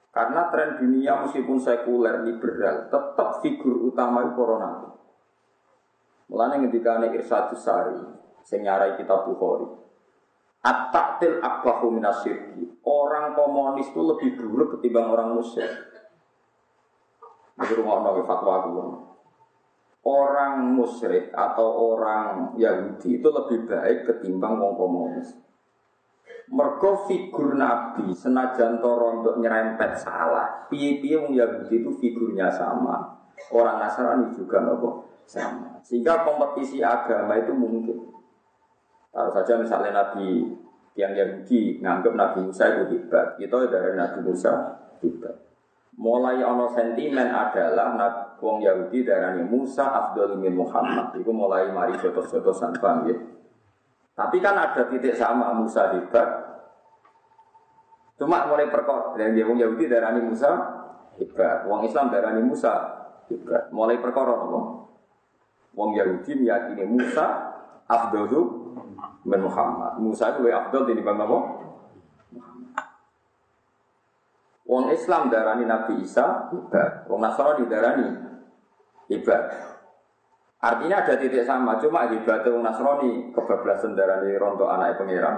Karena 0.10 0.50
tren 0.50 0.82
dunia 0.82 1.22
meskipun 1.22 1.62
sekuler 1.62 2.26
liberal, 2.26 2.90
tetap 2.90 3.46
figur 3.46 3.94
utama 3.94 4.26
itu 4.26 4.34
corona. 4.34 4.90
Mulanya 6.32 6.66
ketika 6.66 6.98
ini 6.98 7.22
Irsadus 7.22 7.62
Sari, 7.62 8.00
sing 8.42 8.66
nyarai 8.66 8.98
kitab 8.98 9.30
Bukhari. 9.30 9.70
At-taktil 10.66 11.46
akbahu 11.46 11.94
minasyirki. 11.94 12.82
Orang 12.82 13.38
komunis 13.38 13.86
itu 13.86 14.02
lebih 14.02 14.34
buruk 14.34 14.80
ketimbang 14.80 15.14
orang 15.14 15.38
musyrik. 15.38 15.70
Ini 17.62 17.74
rumah 17.78 18.02
fatwa 18.26 18.52
aku. 18.66 18.70
Orang 20.06 20.78
musyrik 20.78 21.34
atau 21.34 21.98
orang 21.98 22.54
Yahudi 22.62 23.18
itu 23.18 23.26
lebih 23.26 23.66
baik 23.66 24.06
ketimbang 24.06 24.62
orang 24.62 24.78
komunis. 24.78 25.34
Mergo 26.46 27.10
figur 27.10 27.58
Nabi 27.58 28.14
senajan 28.14 28.78
toro 28.78 29.18
untuk 29.18 29.42
nyerempet 29.42 29.98
salah. 29.98 30.70
Piye-piye 30.70 31.18
wong 31.18 31.34
Yahudi 31.34 31.82
itu 31.82 31.90
figurnya 31.98 32.54
sama. 32.54 33.18
Orang 33.50 33.82
Nasrani 33.82 34.30
juga 34.38 34.62
nopo 34.62 35.10
sama. 35.26 35.82
Sehingga 35.82 36.22
kompetisi 36.22 36.86
agama 36.86 37.42
itu 37.42 37.58
mungkin. 37.58 38.14
Kalau 39.10 39.34
saja 39.34 39.58
misalnya 39.58 40.06
Nabi 40.06 40.54
yang 40.94 41.18
Yahudi 41.18 41.82
nganggap 41.82 42.14
Nabi 42.14 42.46
Musa 42.46 42.78
itu 42.78 42.94
hebat, 42.94 43.42
kita 43.42 43.68
dari 43.74 43.98
Nabi 43.98 44.22
Musa 44.22 44.54
hebat. 45.02 45.36
Mulai 45.98 46.46
ono 46.46 46.70
sentimen 46.70 47.32
adalah 47.32 47.96
wong 48.40 48.64
Yahudi 48.64 49.06
darani 49.06 49.44
Musa 49.46 49.86
Abdul 49.86 50.40
min 50.40 50.56
Muhammad. 50.56 51.16
Itu 51.20 51.32
mulai 51.32 51.72
mari 51.72 51.96
jotos-jotosan 52.00 52.78
bang 52.80 53.00
ya. 53.08 53.18
Tapi 54.16 54.40
kan 54.40 54.56
ada 54.56 54.88
titik 54.88 55.16
sama 55.16 55.52
Musa 55.52 55.92
hebat. 55.92 56.28
Cuma 58.16 58.48
mulai 58.48 58.72
perkor 58.72 59.20
dan 59.20 59.36
dia 59.36 59.44
wong 59.44 59.60
Yahudi 59.60 59.92
darani 59.92 60.24
Musa 60.24 60.52
hebat. 61.20 61.68
Wong 61.68 61.84
Islam 61.84 62.08
darani 62.12 62.42
Musa 62.42 62.74
hebat. 63.28 63.70
Mulai 63.76 64.00
perkor 64.00 64.28
apa? 64.28 64.60
Wong 65.76 65.90
Yahudi 66.00 66.40
meyakini 66.40 66.88
Musa 66.88 67.26
Abdul 67.92 68.32
min 69.28 69.40
Muhammad. 69.44 70.00
Musa 70.00 70.32
itu 70.32 70.48
lebih 70.48 70.56
Abdul 70.56 70.96
bang 70.96 71.20
apa? 71.20 71.38
Wong 74.66 74.90
Islam 74.90 75.30
darani 75.30 75.70
Nabi 75.70 76.02
Isa 76.02 76.50
wong 77.06 77.20
Nasrani 77.22 77.70
darani 77.70 78.25
ibad. 79.12 79.44
Artinya 80.66 81.06
ada 81.06 81.14
titik 81.22 81.46
sama, 81.46 81.78
cuma 81.78 82.10
ibad 82.10 82.42
wong 82.50 82.66
Nasrani 82.66 83.30
kebablasan 83.30 83.94
darani 83.94 84.34
rontok 84.34 84.66
anak 84.66 84.98
pangeran. 84.98 85.38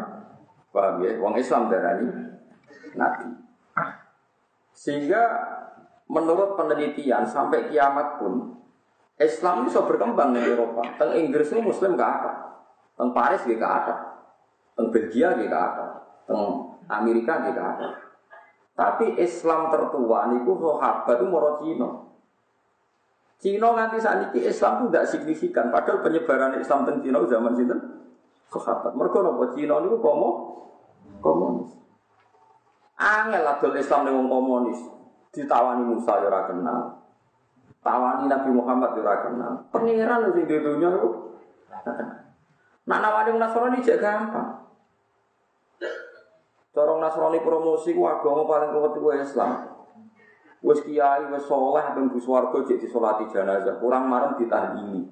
Paham 0.71 1.03
ya? 1.03 1.19
Wong 1.19 1.36
Islam 1.36 1.67
darani 1.67 2.07
Nabi. 2.95 3.27
Sehingga 4.71 5.24
menurut 6.07 6.55
penelitian 6.55 7.27
sampai 7.27 7.67
kiamat 7.67 8.21
pun 8.21 8.55
Islam 9.17 9.65
bisa 9.65 9.83
berkembang 9.83 10.38
di 10.38 10.45
Eropa. 10.45 10.86
Teng 10.95 11.17
Inggris 11.17 11.50
itu 11.50 11.59
Muslim 11.59 11.97
gak 11.97 12.12
ada, 12.21 12.31
teng 12.93 13.12
Paris 13.12 13.41
gak 13.43 13.74
ada, 13.83 13.95
teng 14.77 14.93
Belgia 14.93 15.33
gak 15.33 15.50
ada, 15.50 15.86
teng 16.29 16.41
Amerika 16.88 17.41
gak 17.41 17.57
ada. 17.57 17.89
Tapi 18.77 19.17
Islam 19.17 19.74
tertua 19.74 20.29
niku 20.29 20.53
sahabat 20.62 21.17
itu 21.17 21.25
moro 21.25 21.57
Cina. 21.65 21.89
Cina 23.37 23.69
nganti 23.69 24.01
saat 24.01 24.33
ini 24.33 24.50
Islam 24.50 24.81
itu 24.81 24.85
tidak 24.89 25.05
signifikan. 25.13 25.69
Padahal 25.69 26.01
penyebaran 26.01 26.57
Islam 26.57 26.89
di 26.89 27.05
Cina 27.05 27.21
zaman 27.21 27.53
itu 27.53 27.77
sahabat. 28.50 28.97
Mereka 28.97 29.17
nopo 29.21 29.53
Cina 29.53 29.77
niku 29.77 30.01
komo 30.01 30.29
komunis. 31.21 31.69
Angel 32.97 33.45
adol 33.45 33.77
Islam 33.77 34.09
dengan 34.09 34.25
komunis. 34.25 34.79
Ditawani 35.29 35.85
Musa 35.85 36.17
ya 36.17 36.33
ora 36.33 36.50
kenal. 36.50 36.81
Tawani 37.85 38.25
Nabi 38.25 38.50
Muhammad 38.57 38.97
ya 38.97 39.05
ora 39.05 39.15
kenal. 39.21 39.53
Pangeran 39.69 40.33
sing 40.33 40.45
di 40.50 40.57
dunia 40.57 40.89
itu. 40.97 41.09
Nak 42.89 43.00
nawani 43.05 43.37
Nasrani 43.37 43.85
cek 43.85 44.01
gampang. 44.01 44.65
Corong 46.73 46.97
Nasrani 46.97 47.37
promosi 47.45 47.93
ku 47.93 48.09
agama 48.09 48.50
paling 48.50 48.73
kuat 48.73 48.97
itu 48.97 49.09
Islam. 49.13 49.76
Wes 50.65 50.81
kiai 50.81 51.29
wes 51.29 51.46
soleh 51.46 51.85
ben 51.93 52.09
bu 52.09 52.17
swarga 52.17 52.65
cek 52.65 52.81
disolati 52.81 53.29
jenazah, 53.29 53.77
kurang 53.77 54.09
marem 54.09 54.33
ditahlili. 54.41 55.05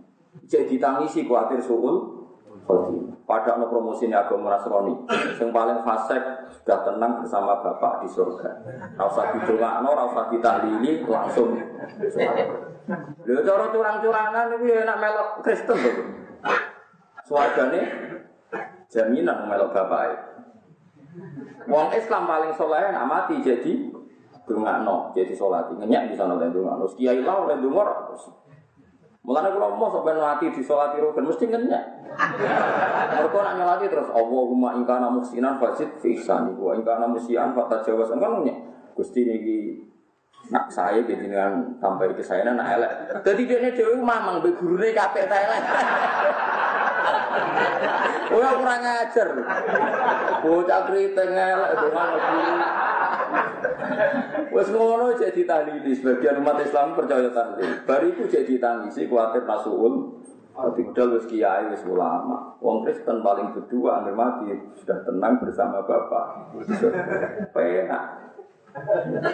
Cek 0.49 0.67
ditangisi 0.67 1.29
kuatir 1.29 1.61
suul 1.61 2.25
khotimah. 2.65 3.13
Pada 3.25 3.57
ono 3.57 3.65
promosi 3.65 4.05
agama 4.13 4.53
Nasrani, 4.53 5.01
yang 5.41 5.49
paling 5.49 5.81
fasik 5.81 6.21
sudah 6.53 6.85
tenang 6.85 7.25
bersama 7.25 7.57
bapak 7.57 8.05
di 8.05 8.07
surga. 8.13 8.61
Rasa 8.93 9.33
didongakno, 9.33 9.89
rasa 9.97 10.29
ditahlili, 10.29 11.01
langsung 11.01 11.57
Lho 13.25 13.41
cara 13.41 13.65
curang-curangan 13.73 14.53
itu 14.61 14.65
enak 14.77 14.97
melok 15.01 15.29
Kristen 15.41 15.73
tuh. 15.73 15.95
Suargane 17.25 17.81
jaminan 18.93 19.49
melok 19.49 19.73
bapak. 19.73 20.37
Wong 21.65 21.89
Islam 21.97 22.29
paling 22.29 22.53
soleh 22.53 22.93
nak 22.93 23.09
mati 23.09 23.41
jadi 23.41 23.89
no, 24.53 25.09
jadi 25.17 25.33
sholat. 25.33 25.73
Ngenyak 25.73 26.13
bisa 26.13 26.29
nonton 26.29 26.53
no. 26.53 26.85
Kiai 26.93 27.21
lah 27.25 27.45
oleh 27.45 27.57
dungor. 27.57 28.13
Mulanya 29.25 29.57
kalau 29.57 29.73
mau 29.73 29.89
sampai 29.89 30.13
mati 30.21 30.53
di 30.53 30.61
sholat 30.61 30.93
rukun 31.01 31.25
mesti 31.25 31.49
ngenyak. 31.49 31.83
Mereka 33.09 33.37
nak 33.41 33.53
nyolati 33.57 33.89
terus 33.89 34.13
Allahumma 34.13 34.77
ingkana 34.77 35.09
musinan 35.09 35.57
fasid 35.57 35.97
fi 35.97 36.13
wa 36.29 36.77
musian 37.09 37.57
jawasan 37.57 38.21
kan 38.21 38.29
ngenyak. 38.37 38.57
Gusti 38.93 39.25
niki 39.25 39.81
nak 40.53 40.69
saya 40.69 41.01
jadi 41.01 41.25
dengan 41.25 41.73
tampil 41.81 42.13
ke 42.13 42.21
saya 42.21 42.45
nak 42.53 42.69
elek. 42.77 42.93
Jadi 43.25 43.49
dia 43.49 43.57
ini 43.65 43.69
dewi 43.73 43.97
mamang 43.97 44.45
be 44.45 44.53
gurune 44.53 44.93
kabeh 44.93 45.25
ta 45.25 45.37
elek. 45.41 45.63
Kurang 48.29 48.61
ngajar. 48.61 49.27
Bocah 50.45 50.81
kriting 50.85 51.33
elek 51.33 51.71
dengan 51.81 52.09
guru. 52.13 52.53
Wes 54.55 54.67
ngono 54.71 55.15
jadi 55.15 55.41
tahlili 55.43 55.91
sebagian 55.91 56.39
umat 56.39 56.59
Islam 56.63 56.95
percaya 56.95 57.29
tahlil. 57.31 57.83
Baru 57.83 58.05
itu 58.11 58.23
jadi 58.27 58.59
tangisi 58.59 59.07
kuatir 59.07 59.43
nasuul. 59.43 60.23
Tapi 60.55 60.87
udah 60.87 61.19
wis 61.19 61.27
kiai 61.27 61.67
wis 61.67 61.83
ulama. 61.83 62.55
Wong 62.63 62.87
Kristen 62.87 63.19
paling 63.19 63.51
berdua 63.51 63.99
anggar 63.99 64.15
mati 64.15 64.55
sudah 64.79 65.03
tenang 65.03 65.35
bersama 65.43 65.83
Bapak. 65.83 66.55
Penak. 67.51 68.03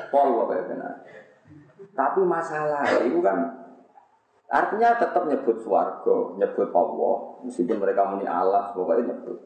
Pol 0.09 0.27
pokoknya 0.37 0.89
Tapi 1.91 2.21
masalah 2.23 2.85
itu 3.01 3.19
kan 3.21 3.37
artinya 4.51 4.95
tetap 4.99 5.25
nyebut 5.25 5.57
swargo, 5.63 6.35
nyebut 6.37 6.69
Allah, 6.75 7.17
meskipun 7.47 7.79
mereka 7.79 8.05
muni 8.05 8.27
Allah, 8.27 8.69
pokoknya 8.75 9.11
nyebut. 9.11 9.37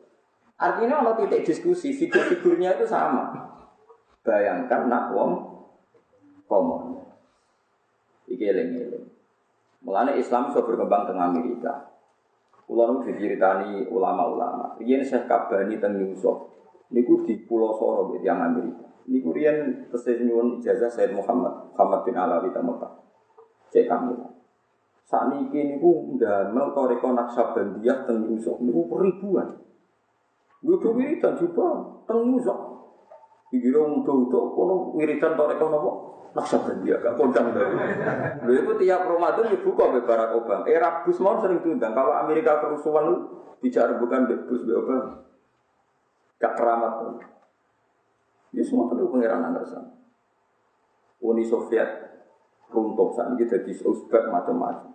Artinya 0.55 1.03
kalau 1.03 1.13
titik 1.19 1.43
diskusi, 1.43 1.91
figur-figurnya 1.91 2.79
itu 2.79 2.87
sama. 2.87 3.33
Bayangkan 4.25 4.89
nak 4.89 5.13
wong 5.13 5.31
komon. 6.49 6.97
Iki 8.25 8.41
eling-eling. 8.41 9.05
Mulane 9.85 10.17
Islam 10.17 10.49
sudah 10.49 10.65
berkembang 10.65 11.05
tengah 11.05 11.29
Amerika. 11.29 11.93
Kulo 12.65 12.89
nu 12.89 12.97
diceritani 13.05 13.85
ulama-ulama. 13.85 14.73
Riyen 14.81 15.05
Syekh 15.05 15.29
Kabani 15.29 15.77
teng 15.77 16.01
Yusuf. 16.01 16.49
Niku 16.89 17.21
di 17.21 17.37
Pulau 17.45 17.77
Soro 17.77 18.17
yang 18.25 18.41
Amerika. 18.41 18.89
Ini 19.05 19.21
kurian 19.21 19.85
tesih 19.93 20.25
nyuwun 20.25 20.57
ijazah 20.57 20.89
Said 20.89 21.13
Muhammad 21.13 21.69
Muhammad 21.77 22.01
bin 22.01 22.17
Alawi 22.17 22.49
ta 22.49 22.65
Mekah. 22.65 22.93
Cek 23.69 23.85
kami. 23.85 24.17
Saat 25.05 25.29
ini 25.37 25.77
niku 25.77 26.17
ndamel 26.17 26.73
toreko 26.73 27.13
Naksabandiyah 27.13 28.09
teng 28.09 28.25
Yusuf 28.25 28.57
niku 28.57 28.89
ribuan. 28.97 29.61
Gue 30.65 30.81
tuh 30.81 30.97
wiridan 30.97 31.37
juga 31.37 31.93
Yusuf. 32.09 32.74
Dikira 33.53 33.81
udah-udah 33.81 34.43
kono 34.51 34.75
wiridan 34.97 35.37
toreko 35.37 35.65
nopo 35.69 35.91
Naksabandiyah 36.35 36.99
gak 36.99 37.15
kondang 37.15 37.55
dari. 37.55 37.71
Lha 38.43 38.51
itu 38.59 38.73
tiap 38.83 39.07
Ramadan 39.07 39.55
dibuka 39.55 39.87
be 39.95 40.03
Barack 40.03 40.35
Obama. 40.35 40.67
Era 40.67 40.99
Bush 41.07 41.23
mau 41.23 41.39
sering 41.39 41.63
diundang. 41.63 41.95
Kalau 41.95 42.11
Amerika 42.11 42.59
kerusuhan 42.59 43.23
bicara 43.63 43.95
bukan 43.95 44.27
Bush 44.43 44.67
be 44.67 44.75
Obama. 44.75 45.23
Gak 46.35 46.59
keramat. 46.59 47.23
Ini 48.51 48.63
semua 48.67 48.91
tentu 48.91 49.07
pengiran 49.07 49.47
Anderson. 49.47 49.95
Uni 51.23 51.47
Soviet 51.47 51.87
runtuh 52.67 53.15
saat 53.15 53.31
ini 53.31 53.47
jadi 53.47 53.71
Uzbek 53.71 54.27
macam-macam. 54.27 54.91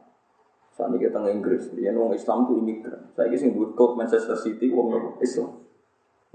Saat 0.77 0.93
ini 0.93 1.01
kita 1.01 1.25
Inggris, 1.33 1.73
dia 1.73 1.97
wong 1.97 2.13
Islam 2.13 2.45
itu 2.45 2.61
imigran. 2.61 3.17
Saya 3.17 3.33
ini 3.33 3.57
buat 3.57 3.97
Manchester 3.97 4.37
City 4.37 4.69
wong 4.69 5.17
Islam. 5.25 5.60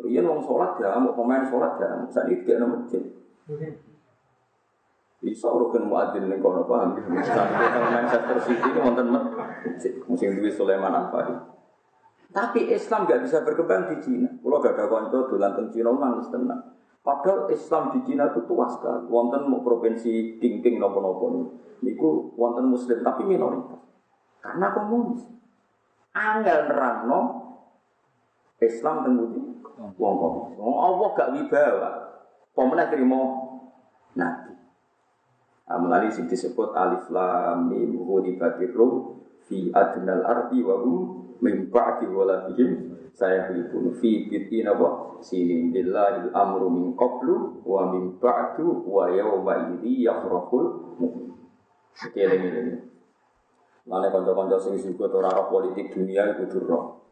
Rian 0.05 0.29
wong 0.29 0.45
sholat 0.45 0.77
ya, 0.77 0.93
mau 1.01 1.17
pemain 1.17 1.41
sholat 1.41 1.81
ya, 1.81 1.89
saat 2.13 2.29
ini 2.29 2.45
tidak 2.45 2.61
nama 2.61 2.77
masjid. 2.77 3.01
Bisa 5.25 5.49
rukun 5.49 5.89
muadzin 5.89 6.29
ning 6.29 6.37
kono 6.37 6.69
paham 6.69 6.93
ya. 6.93 7.25
Sampai 7.25 7.67
teng 7.73 7.85
Manchester 7.89 8.37
City 8.45 8.67
ini 8.69 8.79
wonten 8.85 9.07
masjid 9.09 9.93
musim 10.05 10.37
duwe 10.37 10.53
Sulaiman 10.53 10.93
Afari. 10.93 11.33
Tapi 12.29 12.69
Islam 12.69 13.09
gak 13.09 13.25
bisa 13.25 13.41
berkembang 13.41 13.89
di 13.89 13.97
Cina. 14.05 14.29
Kalau 14.29 14.61
gak 14.61 14.77
ada 14.77 14.85
konco 14.85 15.25
dolan 15.25 15.57
teng 15.57 15.73
Cina 15.73 15.89
nangis 15.97 16.29
tenang. 16.29 16.77
Padahal 17.01 17.49
Islam 17.49 17.97
di 17.97 17.99
Cina 18.05 18.29
itu 18.29 18.45
tua 18.45 18.69
sekali. 18.69 19.09
Wonten 19.09 19.49
mau 19.49 19.65
provinsi 19.65 20.37
King-King 20.37 20.77
nopo-nopo 20.77 21.25
niku 21.81 22.33
wonten 22.37 22.69
muslim 22.69 23.01
tapi 23.01 23.25
minoritas. 23.25 23.81
Karena 24.45 24.69
komunis. 24.77 25.25
Angel 26.13 26.69
nerangno 26.69 27.19
Islam 28.61 28.95
teng 29.01 29.15
wong. 29.77 30.15
Wong 30.55 30.77
Allah 30.79 31.07
gak 31.15 31.31
wibawa. 31.35 31.89
Pemenang 32.55 32.89
terima 32.91 33.19
nabi. 34.15 34.53
Amalani 35.65 36.13
sing 36.13 36.29
disebut 36.29 36.71
alif 36.77 37.09
lam 37.09 37.67
mim 37.73 37.97
hudibatir 37.97 38.71
rum 38.71 39.25
fi 39.49 39.73
adnal 39.73 40.23
ardi 40.23 40.61
wa 40.61 40.77
hum 40.79 40.97
min 41.41 41.67
ba'di 41.73 42.05
waladihim 42.05 42.95
saya 43.15 43.49
hilpun 43.49 43.95
fi 43.97 44.29
bitin 44.29 44.69
apa 44.69 45.19
sinin 45.25 45.73
billahi 45.73 46.29
amru 46.35 46.69
min 46.69 46.93
qablu 46.93 47.65
wa 47.65 47.89
min 47.91 48.19
ba'du 48.21 48.85
wa 48.85 49.09
yawma 49.09 49.73
idhi 49.79 50.05
yafrahul 50.05 50.95
mu'min. 51.01 51.33
Ini. 52.11 52.75
Mana 53.87 54.09
kanca-kanca 54.11 54.57
sing 54.59 54.75
juga 54.81 55.07
ora 55.13 55.47
politik 55.47 55.95
dunia 55.95 56.35
itu 56.35 56.43
durung. 56.49 57.04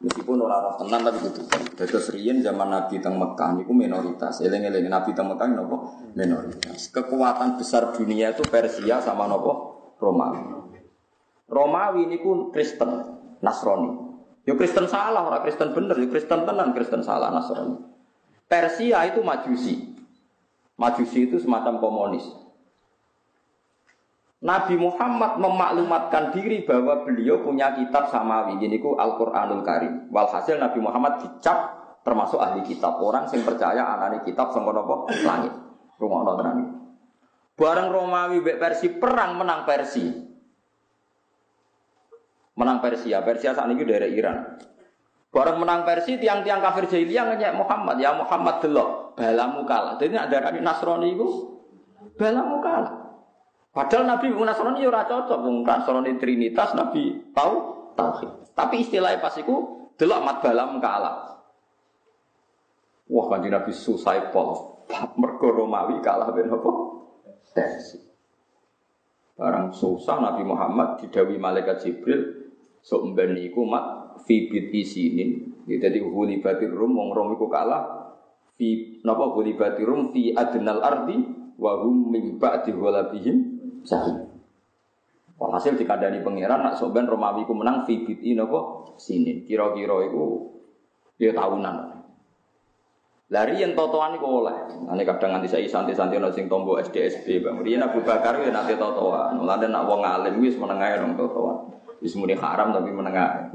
Meskipun 0.00 0.40
orang 0.40 0.64
roh 0.64 0.74
tenan 0.80 1.04
tapi 1.04 1.28
itu. 1.28 1.44
Terus 1.76 2.08
riyen 2.16 2.40
zaman 2.40 2.72
Nabi 2.72 3.04
teng 3.04 3.20
Mekah 3.20 3.60
niku 3.60 3.76
minoritas. 3.76 4.40
Eling-eling 4.40 4.88
Nabi 4.88 5.12
teng 5.12 5.28
Mekah 5.28 5.44
nopo 5.52 5.76
minoritas. 6.16 6.88
Kekuatan 6.88 7.60
besar 7.60 7.92
dunia 7.92 8.32
itu 8.32 8.40
Persia 8.48 9.04
sama 9.04 9.28
nopo 9.28 9.52
Romawi. 10.00 10.40
Romawi 11.52 12.08
niku 12.08 12.48
Kristen, 12.48 12.88
Nasrani. 13.44 13.92
Yo 14.48 14.56
Kristen 14.56 14.88
salah, 14.88 15.28
orang 15.28 15.44
Kristen 15.44 15.76
bener, 15.76 15.92
yo 16.00 16.08
Kristen 16.08 16.48
tenan, 16.48 16.72
Kristen 16.72 17.04
salah, 17.04 17.28
Nasrani. 17.28 17.76
Persia 18.48 19.04
itu 19.04 19.20
Majusi. 19.20 20.00
Majusi 20.80 21.28
itu 21.28 21.36
semacam 21.36 21.76
komunis. 21.76 22.24
Nabi 24.40 24.72
Muhammad 24.80 25.36
memaklumatkan 25.36 26.32
diri 26.32 26.64
bahwa 26.64 27.04
beliau 27.04 27.44
punya 27.44 27.76
kitab 27.76 28.08
samawi, 28.08 28.56
ku 28.80 28.96
Al-Quranul 28.96 29.60
Karim. 29.60 30.08
Walhasil 30.08 30.56
Nabi 30.56 30.80
Muhammad 30.80 31.20
dicap 31.20 31.76
termasuk 32.00 32.40
ahli 32.40 32.64
kitab. 32.64 32.96
Orang 33.04 33.28
yang 33.28 33.44
percaya 33.44 33.84
anani 33.84 34.24
kitab 34.24 34.48
nopo 34.56 35.12
langit. 35.28 35.52
Rumah 36.00 36.20
nonton 36.24 36.80
Barang 37.60 37.92
Romawi 37.92 38.40
bek 38.40 38.56
Persi 38.56 38.88
perang 38.88 39.36
menang 39.36 39.68
Persi. 39.68 40.08
Menang 42.56 42.80
Persia. 42.80 43.20
Persia 43.20 43.52
saat 43.52 43.68
ini 43.68 43.84
dari 43.84 44.16
Iran. 44.16 44.56
Barang 45.28 45.60
menang 45.60 45.84
Persi 45.84 46.16
tiang-tiang 46.16 46.64
kafir 46.64 46.88
jahiliyah 46.88 47.28
ngenyek 47.28 47.52
Muhammad. 47.52 48.00
Ya 48.00 48.16
Muhammad 48.16 48.64
delok 48.64 49.12
balamu 49.20 49.68
kalah. 49.68 50.00
Jadi 50.00 50.16
ada 50.16 50.48
Nasrani 50.56 51.12
itu 51.12 51.28
balamu 52.16 52.64
kalah. 52.64 52.99
Padahal 53.70 54.18
Nabi 54.18 54.34
Nasrani 54.34 54.82
ora 54.82 55.06
cocok, 55.06 55.46
wong 55.46 55.62
Nasrani 55.62 56.18
Trinitas 56.18 56.74
Nabi 56.74 57.30
tahu 57.30 57.54
tauhid. 57.94 58.50
Tapi 58.50 58.82
istilahnya 58.82 59.22
pas 59.22 59.34
iku 59.38 59.90
delok 59.94 60.20
mat 60.26 60.36
balam 60.42 60.82
kalah. 60.82 61.38
Wah 63.10 63.26
kanjeng 63.30 63.54
Nabi 63.54 63.70
susah 63.70 64.34
pol. 64.34 64.82
Mergo 65.14 65.54
Romawi 65.54 66.02
kalah 66.02 66.34
ben 66.34 66.50
apa? 66.50 66.70
Persi. 67.54 67.98
Barang 69.38 69.70
susah 69.70 70.18
Nabi 70.18 70.42
Muhammad 70.42 70.98
didawi 70.98 71.38
malaikat 71.38 71.86
Jibril 71.86 72.50
sok 72.82 73.14
mben 73.14 73.38
iku 73.38 73.62
mat 73.66 74.18
fi 74.26 74.50
bid 74.50 74.74
isinin. 74.74 75.62
Jadi 75.70 76.02
huli 76.02 76.42
batir 76.42 76.74
rum 76.74 76.98
wong 76.98 77.14
rom 77.14 77.38
iku 77.38 77.46
kalah 77.46 78.14
fi 78.58 78.98
napa 79.06 79.30
huli 79.30 79.54
batir 79.54 79.86
rum 79.86 80.10
fi 80.10 80.34
adnal 80.34 80.82
ardi 80.82 81.22
wa 81.54 81.86
hum 81.86 82.10
min 82.10 82.34
ba'di 82.40 82.74
ghalabihim 82.74 83.49
sahih. 83.84 84.30
Walhasil 85.40 85.72
dikandani 85.72 86.20
pangeran 86.20 86.60
nak 86.60 86.76
soben 86.76 87.08
Romawi 87.08 87.48
ku 87.48 87.56
menang 87.56 87.88
fi 87.88 88.04
biti 88.04 88.36
napa 88.36 88.92
sini. 89.00 89.48
Kira-kira 89.48 90.04
iku 90.04 90.52
ya 91.16 91.32
tahunan. 91.32 91.96
Lari 93.30 93.62
yang 93.62 93.72
totoan 93.72 94.20
iku 94.20 94.44
oleh. 94.44 94.58
Ane 94.90 95.06
kadang 95.06 95.32
nganti 95.32 95.48
saya 95.48 95.64
santai-santai 95.64 96.20
ana 96.20 96.28
sing 96.34 96.50
tombo 96.50 96.76
SDSB 96.76 97.40
Bang. 97.40 97.62
Riyen 97.64 97.80
Abu 97.80 98.04
Bakar 98.04 98.36
ya 98.42 98.52
nate 98.52 98.76
totoan. 98.76 99.40
Mulane 99.40 99.70
nak 99.72 99.88
wong 99.88 100.04
alim 100.04 100.44
wis 100.44 100.60
menengae 100.60 101.00
dong 101.00 101.16
totoan. 101.16 101.72
Wis 102.04 102.12
muni 102.20 102.36
haram 102.36 102.76
tapi 102.76 102.90
menengah. 102.92 103.54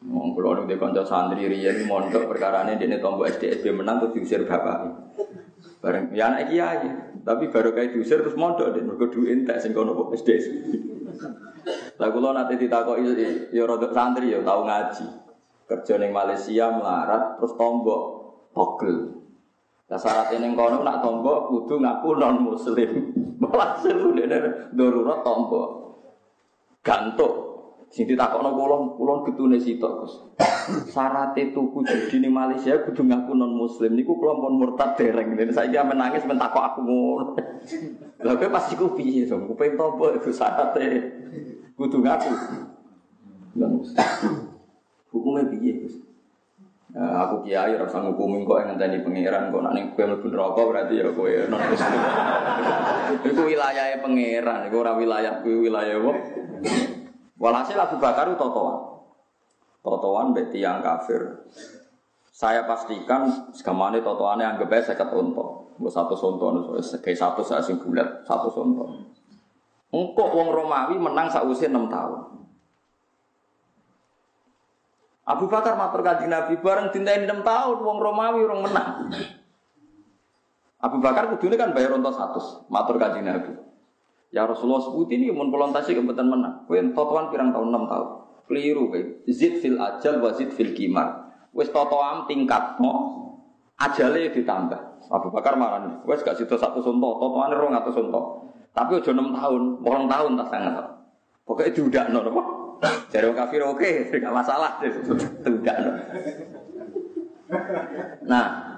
Wong 0.00 0.28
kula 0.36 0.62
nu 0.62 0.68
kanca 0.78 1.02
santri 1.02 1.48
riyen 1.50 1.90
mondok 1.90 2.28
perkarane 2.30 2.78
dene 2.78 3.02
tombo 3.02 3.26
SDSB 3.26 3.72
menang 3.72 4.04
terus 4.04 4.14
diusir 4.14 4.46
bapak. 4.46 5.10
Bareng 5.80 6.12
ya 6.12 6.28
anak 6.28 6.52
kiai, 6.52 7.09
tapi 7.20 7.52
baru 7.52 7.76
kayak 7.76 7.92
diusir 7.92 8.24
terus 8.24 8.38
mondok 8.38 8.72
deh, 8.72 8.82
mergo 8.84 9.12
duit 9.12 9.28
entek 9.32 9.60
sing 9.60 9.76
kono 9.76 9.92
kok 9.92 10.16
SD. 10.16 10.30
Lah 12.00 12.08
kula 12.08 12.32
nate 12.32 12.56
ditakoki 12.56 13.12
ya 13.52 13.64
santri 13.92 14.32
ya 14.32 14.40
tau 14.40 14.64
ngaji. 14.64 15.06
Kerja 15.68 15.94
ning 16.00 16.10
Malaysia 16.10 16.72
melarat 16.72 17.36
terus 17.38 17.52
tombok 17.54 18.02
togel. 18.56 19.20
Lah 19.92 19.98
syaratnya 20.00 20.40
ning 20.40 20.56
kono 20.56 20.80
nak 20.80 21.04
tombok 21.04 21.52
kudu 21.52 21.84
ngaku 21.84 22.08
non 22.16 22.36
muslim. 22.40 22.90
Walhasil 23.40 24.00
dene 24.16 24.38
darurat 24.72 25.20
tombok. 25.20 25.68
Gantuk 26.80 27.49
Sing 27.90 28.06
ditakokno 28.06 28.54
kula, 28.54 28.76
kula 28.94 29.14
getune 29.26 29.58
sitok, 29.58 30.06
Gus. 30.06 30.14
Syaratte 30.94 31.50
tuku 31.50 31.82
judi 31.82 32.22
ning 32.22 32.30
Malaysia 32.30 32.78
kudu 32.86 33.02
ngaku 33.02 33.34
non 33.34 33.50
muslim 33.50 33.98
niku 33.98 34.14
kula 34.14 34.38
pun 34.38 34.62
murtad 34.62 34.94
dereng. 34.94 35.34
Dan 35.34 35.50
saiki 35.50 35.74
ame 35.74 35.98
nangis 35.98 36.22
men 36.22 36.38
takok 36.38 36.70
aku 36.70 36.80
ngono. 36.86 37.34
Lah 38.22 38.38
kowe 38.38 38.46
pas 38.46 38.70
iku 38.70 38.94
piye, 38.94 39.26
Som? 39.26 39.50
Ku 39.50 39.58
pengen 39.58 39.74
topo 39.74 40.06
iku 40.14 40.30
syaratte 40.30 40.86
kudu 41.74 41.98
ngaku. 41.98 42.30
Non 43.58 43.82
Hukumnya 45.10 45.50
piye, 45.50 45.82
Gus? 45.82 45.98
Nah, 46.94 47.26
aku 47.26 47.46
kiai 47.46 47.74
rasa 47.74 48.02
ngukumi 48.02 48.46
kok 48.46 48.66
ngenteni 48.66 49.02
pangeran 49.02 49.50
kok 49.50 49.62
nak 49.66 49.74
ning 49.74 49.94
kowe 49.98 50.06
mlebu 50.06 50.30
berarti 50.30 50.94
ya 51.02 51.10
kowe 51.10 51.32
non 51.50 51.58
muslim. 51.58 52.02
Iku 53.26 53.42
wilayahnya 53.50 53.98
pangeran, 53.98 54.70
iku 54.70 54.76
ora 54.78 54.94
wilayah 54.94 55.42
kuwi 55.42 55.66
wilayah 55.66 55.98
apa? 55.98 56.12
Walhasil 57.40 57.80
Abu 57.80 57.96
Bakar 57.96 58.28
itu 58.28 58.36
totoan. 58.36 59.00
Totoan 59.80 60.36
berarti 60.36 60.60
yang 60.60 60.84
kafir. 60.84 61.48
Saya 62.28 62.68
pastikan 62.68 63.48
segamane 63.56 64.04
totoannya 64.04 64.44
anggap 64.44 64.68
aja 64.68 64.92
saya 64.92 65.00
ketonto. 65.00 65.72
Gue 65.80 65.88
satu 65.88 66.12
sonto, 66.12 66.76
kayak 67.00 67.16
satu 67.16 67.40
saya 67.40 67.64
sing 67.64 67.80
satu 68.28 68.48
sonto. 68.52 68.84
Engkau 69.88 70.28
wong 70.28 70.52
Romawi 70.52 71.00
menang 71.00 71.32
sausia 71.32 71.72
enam 71.72 71.88
tahun. 71.88 72.44
Abu 75.24 75.48
Bakar 75.48 75.80
matur 75.80 76.04
kaji 76.04 76.28
Nabi 76.28 76.60
bareng 76.60 76.92
dintain 76.92 77.24
enam 77.24 77.40
tahun 77.40 77.80
wong 77.80 77.98
Romawi 78.04 78.44
orang 78.44 78.60
menang. 78.68 78.92
Abu 80.80 80.96
Bakar 81.00 81.32
kudune 81.32 81.56
kan 81.56 81.72
bayar 81.72 81.96
untuk 81.96 82.12
satu, 82.12 82.68
matur 82.68 83.00
kaji 83.00 83.24
Nabi. 83.24 83.69
Ya 84.30 84.46
Rasulullah 84.46 84.78
sebut 84.78 85.10
ini 85.10 85.34
mun 85.34 85.50
kolontasi 85.50 85.90
kebetulan 85.90 86.30
menang. 86.30 86.54
Kowe 86.70 86.78
totoan 86.94 87.34
pirang 87.34 87.50
tahun 87.50 87.74
6 87.74 87.90
tahun. 87.90 88.08
Keliru 88.46 88.82
kowe. 88.86 89.02
Zid 89.26 89.58
fil 89.58 89.74
ajal 89.74 90.22
wa 90.22 90.30
zid 90.30 90.54
fil 90.54 90.70
kimar. 90.70 91.34
Wis 91.50 91.74
totoam 91.74 92.30
tingkatno 92.30 93.18
ajale 93.74 94.30
ditambah. 94.30 94.80
Abu 95.10 95.34
Bakar 95.34 95.58
marani. 95.58 95.98
Wis 96.06 96.22
gak 96.22 96.38
situ 96.38 96.54
satu 96.54 96.78
sunto, 96.78 97.18
totoane 97.18 97.58
200 97.58 97.90
sunto. 97.90 98.46
Tapi 98.70 99.02
aja 99.02 99.10
6 99.10 99.34
tahun, 99.34 99.62
8 99.82 100.06
tahun 100.06 100.32
tak 100.38 100.48
sangat. 100.54 100.86
Pokoknya 101.42 101.74
diudakno 101.74 102.18
apa? 102.22 102.42
Jare 103.10 103.34
kafir 103.34 103.66
oke, 103.66 103.90
gak 104.22 104.30
masalah. 104.30 104.78
Diudakno. 105.42 105.90
Nah, 108.30 108.69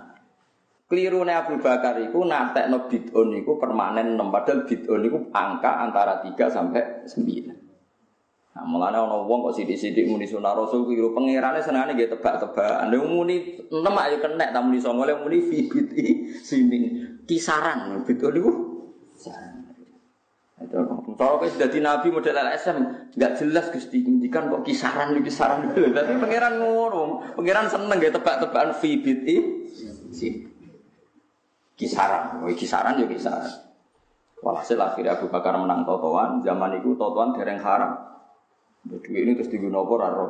Keliru 0.93 1.25
nih 1.25 1.33
Abu 1.33 1.57
Bakar 1.57 1.97
itu 2.05 2.21
nanti 2.29 2.69
no 2.69 2.85
bid'un 2.85 3.33
itu 3.33 3.57
permanen 3.57 4.13
enam 4.13 4.29
padahal 4.29 4.69
bid'un 4.69 5.01
itu 5.01 5.25
angka 5.33 5.89
antara 5.89 6.21
3 6.21 6.37
sampai 6.53 7.09
9. 7.09 7.49
Nah, 8.53 8.65
mulane 8.69 9.01
ana 9.01 9.25
wong 9.25 9.49
kok 9.49 9.57
sithik-sithik 9.57 10.05
muni 10.05 10.29
sunah 10.29 10.53
Rasul 10.53 10.85
keliru 10.85 11.17
pangerane 11.17 11.65
senengane 11.65 11.97
nggih 11.97 12.13
tebak-tebakan. 12.13 12.93
Nek 12.93 13.09
muni 13.09 13.57
6 13.73 13.81
ayo 13.81 14.17
kenek 14.21 14.53
ta 14.53 14.61
muni 14.61 14.77
9 14.85 15.09
lek 15.09 15.19
muni 15.25 15.39
fi 15.41 15.59
sini 16.45 16.79
kisaran 17.25 18.05
niku. 18.05 18.53
Itu 20.61 20.81
Kalau 21.17 21.41
kayak 21.41 21.57
sudah 21.57 21.69
di 21.73 21.81
Nabi 21.81 22.13
model 22.13 22.37
LSM, 22.37 22.79
nggak 23.17 23.33
jelas 23.41 23.67
Gusti 23.73 24.05
ngendikan 24.05 24.53
kok 24.53 24.61
kisaran 24.61 25.17
nih 25.17 25.25
kisaran. 25.25 25.73
Tapi 25.97 26.13
pangeran 26.21 26.61
ngono, 26.61 27.33
pangeran 27.33 27.67
seneng 27.73 27.97
gak 27.97 28.21
tebak-tebakan 28.21 28.77
fibit 28.77 29.25
si 30.13 30.52
kisaran, 31.83 32.39
oh, 32.39 32.55
kisaran 32.55 32.95
ya 33.03 33.07
kisaran. 33.11 33.51
Walhasil 34.43 34.79
akhirnya 34.79 35.19
Abu 35.19 35.27
Bakar 35.31 35.59
menang 35.59 35.83
totoan, 35.83 36.39
zaman 36.43 36.79
itu 36.79 36.95
totoan 36.95 37.35
dereng 37.35 37.59
haram. 37.59 37.99
Duit 38.83 39.07
ini 39.07 39.39
terus 39.39 39.51
digunakan 39.51 39.87
apa 39.87 39.95
raro. 39.99 40.27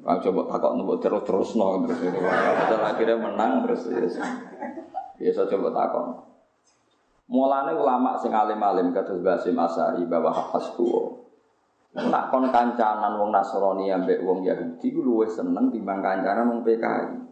Kau 0.00 0.18
coba 0.20 0.40
takut 0.56 0.72
nembok 0.76 1.00
terus 1.00 1.22
terus 1.24 1.50
no 1.56 1.84
terus 1.88 2.00
akhirnya 2.84 3.16
menang 3.16 3.64
terus. 3.64 3.88
Ya 5.16 5.30
saya 5.32 5.48
coba 5.48 5.68
takut. 5.72 6.06
Mulane 7.30 7.72
ulama 7.72 8.18
sing 8.18 8.34
alim-alim 8.34 8.90
kados 8.90 9.22
Basim 9.22 9.56
Asari 9.56 10.04
bahwa 10.04 10.34
hafaz 10.34 10.74
tuwa. 10.76 11.20
Nak 11.90 12.30
kon 12.30 12.50
kancanan 12.50 13.18
wong 13.18 13.30
Nasrani 13.34 13.90
ambek 13.90 14.22
wong 14.22 14.46
Yahudi 14.46 14.94
ku 14.94 15.00
luwih 15.02 15.30
seneng 15.30 15.72
timbang 15.72 16.02
kancanan 16.02 16.46
wong 16.52 16.60
PKI. 16.62 17.29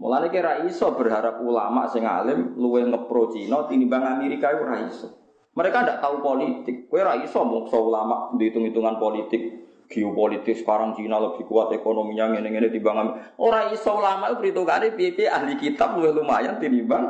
Mulane 0.00 0.32
kira 0.32 0.64
iso 0.64 0.96
berharap 0.96 1.44
ulama 1.44 1.84
sing 1.92 2.08
alim 2.08 2.56
luwih 2.56 2.88
ngepro 2.88 3.28
Cina 3.36 3.68
tinimbang 3.68 4.00
Amerika 4.16 4.48
ora 4.48 4.80
iso. 4.88 5.12
Mereka 5.52 5.84
ndak 5.84 6.00
tahu 6.00 6.24
politik. 6.24 6.88
Kowe 6.88 7.04
ora 7.04 7.20
iso 7.20 7.44
mungso 7.44 7.76
ulama 7.84 8.32
dihitung-hitungan 8.40 8.96
politik 8.96 9.60
geopolitik 9.92 10.56
sekarang 10.56 10.96
Cina 10.96 11.20
lebih 11.20 11.44
kuat 11.44 11.76
ekonominya 11.76 12.32
ngene-ngene 12.32 12.72
timbang 12.72 13.12
Ora 13.36 13.68
iso 13.68 13.92
ulama 13.92 14.32
itu 14.32 14.40
perhitungane 14.40 14.96
piye-piye 14.96 15.28
ahli 15.28 15.60
kitab 15.60 16.00
luwih 16.00 16.16
lumayan 16.16 16.56
tinimbang 16.56 17.04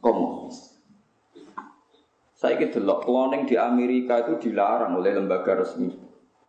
komunis. 0.00 0.80
Saya 2.32 2.56
delok 2.64 3.04
cloning 3.04 3.44
di 3.44 3.60
Amerika 3.60 4.24
itu 4.24 4.48
dilarang 4.48 4.96
oleh 4.96 5.20
lembaga 5.20 5.60
resmi. 5.60 6.03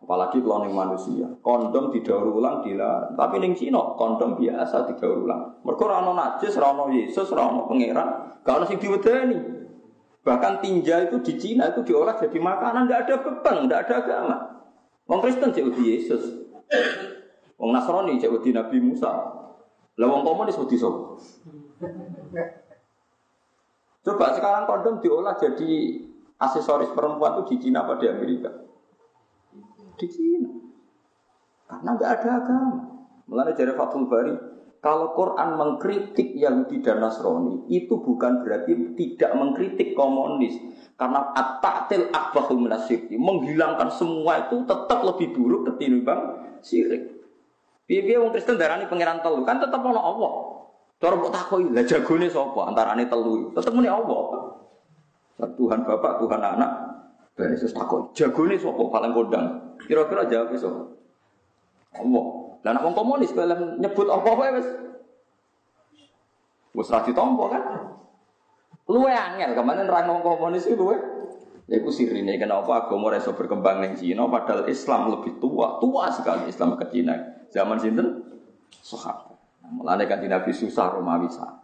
Apalagi 0.06 0.38
cloning 0.38 0.70
manusia. 0.70 1.26
Kondom 1.42 1.90
didaur 1.90 2.30
ulang 2.30 2.62
dilarang. 2.62 3.18
Tapi 3.18 3.42
ning 3.42 3.58
Cina 3.58 3.98
kondom 3.98 4.38
biasa 4.38 4.86
didaur 4.86 5.26
ulang. 5.26 5.58
Mereka 5.66 5.82
rano 5.82 6.14
najis, 6.14 6.54
rano 6.62 6.86
Yesus, 6.94 7.34
rano 7.34 7.66
pangeran. 7.66 8.38
Ada 8.46 8.70
sing 8.70 8.78
diwedeni. 8.78 9.34
Bahkan 10.22 10.62
tinja 10.62 11.10
itu 11.10 11.18
di 11.26 11.34
Cina 11.34 11.74
itu 11.74 11.82
diolah 11.82 12.14
jadi 12.22 12.38
makanan, 12.38 12.86
tidak 12.86 13.00
ada 13.02 13.14
beban, 13.18 13.56
tidak 13.66 13.80
ada 13.86 13.94
agama. 13.98 14.36
Wong 15.10 15.18
Kristen 15.26 15.50
cek 15.50 15.74
Yesus. 15.74 16.22
Wong 17.58 17.74
Nasrani 17.74 18.22
cek 18.22 18.30
Nabi 18.30 18.78
Musa. 18.78 19.10
Lah 19.96 20.06
wong 20.06 20.22
komunis 20.22 20.54
wedi 20.54 20.78
sapa? 20.78 21.18
Coba 24.06 24.26
sekarang 24.38 24.70
kondom 24.70 25.02
diolah 25.02 25.34
jadi 25.34 25.98
aksesoris 26.38 26.94
perempuan 26.94 27.42
itu 27.42 27.42
di 27.50 27.56
Cina 27.66 27.82
apa 27.82 27.98
di 27.98 28.06
Amerika? 28.06 28.65
Di 29.96 30.06
Cina. 30.08 30.52
Karena 31.66 31.90
nggak 31.96 32.10
ada 32.20 32.30
agama. 32.44 32.80
Mulai 33.26 33.58
dari 33.58 33.74
Fathul 33.74 34.06
Bari, 34.06 34.34
kalau 34.78 35.18
Quran 35.18 35.58
mengkritik 35.58 36.38
Yahudi 36.38 36.78
dan 36.78 37.02
Nasrani, 37.02 37.66
itu 37.66 37.98
bukan 37.98 38.46
berarti 38.46 38.94
tidak 38.94 39.34
mengkritik 39.34 39.98
komunis. 39.98 40.54
Karena 40.94 41.34
at-ta'til 41.34 42.14
akbahu 42.14 42.54
menghilangkan 43.18 43.90
semua 43.90 44.46
itu 44.46 44.62
tetap 44.62 45.02
lebih 45.02 45.34
buruk 45.34 45.74
ketimbang 45.74 46.38
syirik. 46.62 47.18
Biar-biar 47.90 48.18
orang 48.22 48.32
Kristen 48.34 48.58
darani 48.58 48.86
pangeran 48.86 49.18
telu 49.26 49.42
kan 49.42 49.58
tetap 49.58 49.82
ono 49.82 49.98
Allah. 49.98 50.32
Cara 50.96 51.14
mbok 51.18 51.34
takoki, 51.34 51.68
lah 51.74 51.84
jagone 51.84 52.26
sapa 52.30 52.60
antarane 52.70 53.04
telu? 53.10 53.52
Tetep 53.58 53.74
muni 53.74 53.90
Allah. 53.90 54.54
Tuhan 55.36 55.84
Bapak, 55.84 56.22
Tuhan 56.22 56.40
Anak. 56.40 56.70
Ben 57.36 57.52
Yesus 57.52 57.74
takut, 57.74 58.14
jagone 58.16 58.54
sapa 58.56 58.80
paling 58.86 59.12
kondang? 59.12 59.65
Kira-kira 59.84 60.24
jawab 60.24 60.56
sapa? 60.56 60.82
Allah. 62.00 62.26
Lah 62.64 62.70
nek 62.74 62.82
wong 62.82 62.96
komunis 62.98 63.30
kalau 63.30 63.78
nyebut 63.78 64.10
apa 64.10 64.30
wae 64.34 64.50
wis 64.58 64.68
wis 66.74 66.90
ra 66.90 67.04
ditampa 67.06 67.44
kan? 67.52 67.62
Luwe 68.90 69.10
angel, 69.10 69.54
ke 69.54 69.62
mana 69.62 69.86
nerang 69.86 70.18
wong 70.18 70.22
komunis 70.24 70.66
itu 70.66 70.74
luwe. 70.78 70.98
Ya 71.66 71.82
itu 71.82 71.90
sirine 71.90 72.38
kenapa 72.38 72.86
agama 72.86 73.10
iso 73.14 73.34
berkembang 73.34 73.82
ning 73.82 73.98
Cina 73.98 74.30
padahal 74.30 74.70
Islam 74.70 75.18
lebih 75.18 75.42
tua, 75.42 75.82
tua 75.82 76.10
sekali 76.14 76.46
Islam 76.46 76.78
ke 76.78 76.86
Cina. 76.94 77.14
Zaman 77.50 77.78
sinten? 77.82 78.22
Sahabat. 78.82 79.34
Mulane 79.66 80.06
kan 80.06 80.22
Nabi 80.22 80.54
susah 80.54 80.94
Romawi 80.94 81.26
sah. 81.26 81.58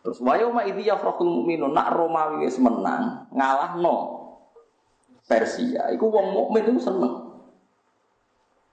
Terus 0.00 0.24
wayo 0.24 0.48
ma 0.48 0.64
idhi 0.64 0.88
yafrahul 0.88 1.28
mu'minun 1.28 1.76
nak 1.76 1.92
Romawi 1.92 2.48
wis 2.48 2.56
menang 2.56 3.28
ngalahno 3.32 4.19
Persia. 5.30 5.94
Iku 5.94 6.10
wong 6.10 6.34
mukmin 6.34 6.66
itu 6.66 6.82
seneng. 6.82 7.30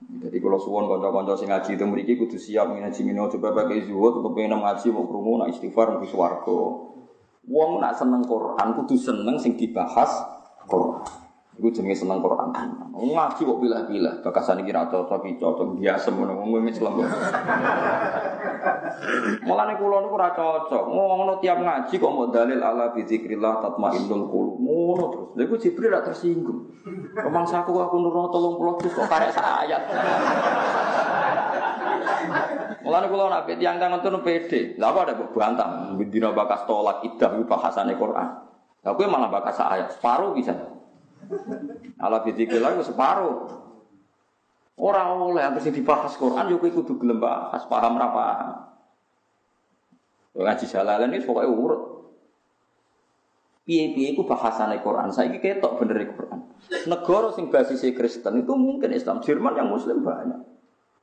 Jadi 0.08 0.38
kalau 0.42 0.58
suwon 0.58 0.90
kanca-kanca 0.90 1.38
sing 1.38 1.54
ngaji 1.54 1.78
itu 1.78 1.86
mriki 1.86 2.14
kudu 2.18 2.38
siap 2.42 2.74
ngaji 2.74 3.02
mino 3.06 3.30
coba 3.30 3.54
pakai 3.54 3.86
zuhud 3.86 4.26
kepengen 4.26 4.66
ngaji 4.66 4.90
mau 4.90 5.06
krungu 5.06 5.38
nak 5.38 5.54
istighfar 5.54 5.94
mesti 5.94 6.10
swarga. 6.10 6.60
Wong 7.46 7.78
nak 7.78 7.94
seneng 7.94 8.26
Quran 8.26 8.68
kudu 8.82 8.98
seneng 8.98 9.38
sing 9.38 9.54
dibahas 9.54 10.10
Quran. 10.66 11.27
Iku 11.58 11.74
jenenge 11.74 11.98
seneng 11.98 12.22
Quran. 12.22 12.54
Ngaji 12.94 13.42
kok 13.42 13.60
pilih-pilih, 13.66 14.22
bakasan 14.22 14.62
iki 14.62 14.70
ra 14.70 14.86
cocok 14.94 15.26
iki 15.26 15.42
cocok 15.42 15.82
biasa 15.82 16.14
ngono 16.14 16.38
wong 16.38 16.70
Islam. 16.70 17.02
Mulane 19.42 19.74
kula 19.82 20.06
niku 20.06 20.16
ora 20.22 20.30
cocok. 20.38 20.84
Ngono 20.86 21.42
tiap 21.42 21.58
ngaji 21.58 21.94
kok 21.98 22.14
mau 22.14 22.30
dalil 22.30 22.62
ala 22.62 22.94
bi 22.94 23.02
zikrillah 23.10 23.58
tatmainnul 23.66 24.30
qulub. 24.30 24.62
Ngono 24.62 25.04
terus. 25.10 25.28
Lha 25.34 25.42
iku 25.50 25.56
Jibril 25.58 25.90
ra 25.98 26.06
tersinggung. 26.06 26.70
Pemangsaku 27.18 27.74
aku 27.74 27.96
nurono 28.06 28.30
30 28.30 28.82
juz 28.86 28.94
kok 28.94 29.10
karek 29.10 29.34
ayat. 29.34 29.82
Mulane 32.86 33.06
kula 33.10 33.34
nak 33.34 33.50
tiyang 33.50 33.82
kang 33.82 33.98
ngoten 33.98 34.22
pede. 34.22 34.78
Lah 34.78 34.94
apa 34.94 35.10
ada 35.10 35.14
bantah 35.26 35.70
dina 36.06 36.30
bakas 36.38 36.70
tolak 36.70 37.02
idah 37.02 37.34
bahasane 37.50 37.98
Quran. 37.98 38.30
Lah 38.86 38.92
kowe 38.94 39.10
malah 39.10 39.34
bakas 39.34 39.58
ayat 39.58 39.90
separuh 39.98 40.38
bisa. 40.38 40.77
Ala 42.00 42.24
bidzikir 42.24 42.62
lagi 42.62 42.84
separuh. 42.84 43.68
Orang 44.78 45.34
oleh 45.34 45.42
yang 45.42 45.58
sing 45.58 45.74
dibahas 45.74 46.14
Quran 46.22 46.54
yo 46.54 46.62
kudu 46.62 47.02
gelem 47.02 47.18
bahas, 47.18 47.66
paham 47.66 47.98
ra 47.98 48.14
paham. 48.14 48.54
Ngaji 50.38 50.66
jalalan 50.70 51.18
ini 51.18 51.26
pokoknya 51.26 51.50
urut. 51.50 51.82
Piye-piye 53.66 54.14
itu 54.14 54.22
bahasane 54.22 54.80
Quran. 54.86 55.10
Saya 55.10 55.34
ini 55.34 55.42
ketok 55.42 55.82
bener 55.82 56.14
Quran. 56.14 56.40
Negara 56.86 57.34
sing 57.34 57.50
basisnya 57.50 57.98
Kristen 57.98 58.46
itu 58.46 58.54
mungkin 58.54 58.94
Islam. 58.94 59.20
Jerman 59.26 59.58
yang 59.58 59.74
Muslim 59.74 60.06
banyak. 60.06 60.40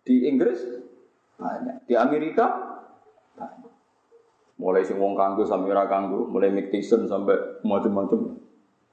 Di 0.07 0.31
Inggris 0.31 0.63
banyak. 1.35 1.91
Di 1.91 1.99
Amerika 1.99 2.47
banyak. 3.35 3.75
Mulai 4.55 4.87
sing 4.87 5.03
wong 5.03 5.19
kanggo 5.19 5.43
sampai 5.43 5.75
ora 5.75 5.91
kanggo, 5.91 6.31
mulai 6.31 6.55
Mick 6.55 6.71
Tyson 6.71 7.11
sampai 7.11 7.59
macam-macam. 7.67 8.39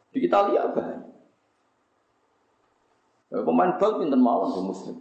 Di 0.09 0.19
Italia 0.25 0.67
banyak. 0.73 1.10
Ya, 3.31 3.39
pemain 3.47 3.79
bal 3.79 4.03
pinter 4.03 4.19
mawon 4.19 4.51
ke 4.51 4.61
muslim. 4.61 4.95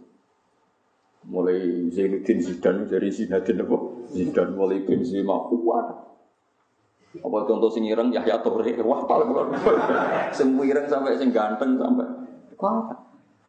Mulai 1.27 1.91
Zainuddin 1.91 2.39
Zidane 2.39 2.87
dari 2.87 3.11
Zinedine 3.11 3.61
apa? 3.67 3.77
Zidane 4.15 4.55
mulai 4.55 4.79
Benzema 4.87 5.51
kuat. 5.51 5.87
Apa 7.19 7.37
contoh 7.43 7.67
sing 7.67 7.83
ireng 7.83 8.15
Yahya 8.15 8.39
Toure 8.39 8.71
wah 8.87 9.03
paling 9.03 9.35
sing 10.37 10.55
ireng 10.63 10.87
sampai 10.87 11.19
sing 11.19 11.35
ganteng 11.35 11.75
sampai 11.75 12.07
kuat. 12.55 12.95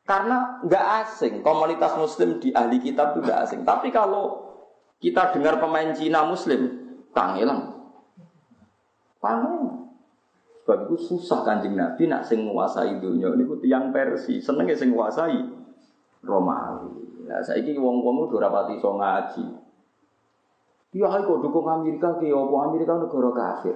Karena 0.02 0.58
nggak 0.66 0.86
asing 1.06 1.46
komunitas 1.46 1.94
muslim 1.94 2.42
di 2.42 2.50
ahli 2.50 2.82
kitab 2.82 3.14
itu 3.14 3.22
nggak 3.22 3.40
asing. 3.46 3.60
Tapi 3.62 3.94
kalau 3.94 4.50
kita 4.98 5.30
dengar 5.30 5.62
pemain 5.62 5.94
Cina 5.94 6.26
muslim, 6.26 6.74
tangilang. 7.14 7.86
Tangilang. 9.22 9.81
Sebab 10.62 10.86
itu 10.86 10.94
susah 11.10 11.42
kanjeng 11.42 11.74
Nabi 11.74 12.06
nak 12.06 12.22
sing 12.22 12.46
nguasai 12.46 13.02
dunia 13.02 13.34
ini 13.34 13.42
tiang 13.58 13.90
Persi, 13.90 14.38
seneng 14.38 14.70
ya 14.70 14.78
sing 14.78 14.94
nguasai 14.94 15.42
Romawi. 16.22 17.26
Nah, 17.26 17.42
saya 17.42 17.58
ini 17.66 17.74
wong 17.74 18.06
wong 18.06 18.30
udah 18.30 18.46
rapati 18.46 18.78
so 18.78 18.94
ngaji. 18.94 19.42
Ya 20.94 21.10
kok 21.10 21.40
dukung 21.42 21.66
Amerika 21.66 22.14
ke 22.14 22.30
apa 22.30 22.54
Amerika 22.68 22.94
negara 22.94 23.30
kafir. 23.34 23.74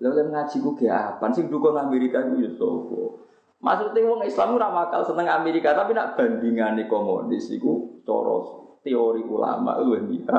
Lalu 0.00 0.32
ngaji 0.32 0.56
ku 0.64 0.72
ke 0.72 0.88
apa? 0.88 1.28
Sing 1.36 1.52
dukung 1.52 1.76
Amerika 1.76 2.24
itu 2.24 2.48
ya 2.48 2.50
sopo. 2.56 3.28
Maksudnya 3.60 4.08
wong 4.08 4.24
Islam 4.24 4.56
ora 4.56 4.72
bakal 4.72 5.06
seneng 5.06 5.28
Amerika, 5.30 5.76
tapi 5.76 5.94
nak 5.94 6.18
bandingane 6.18 6.88
komunis 6.88 7.46
iku 7.52 8.02
cara 8.08 8.42
teori 8.82 9.22
ulama 9.22 9.78
lu 9.84 10.00
dia. 10.10 10.38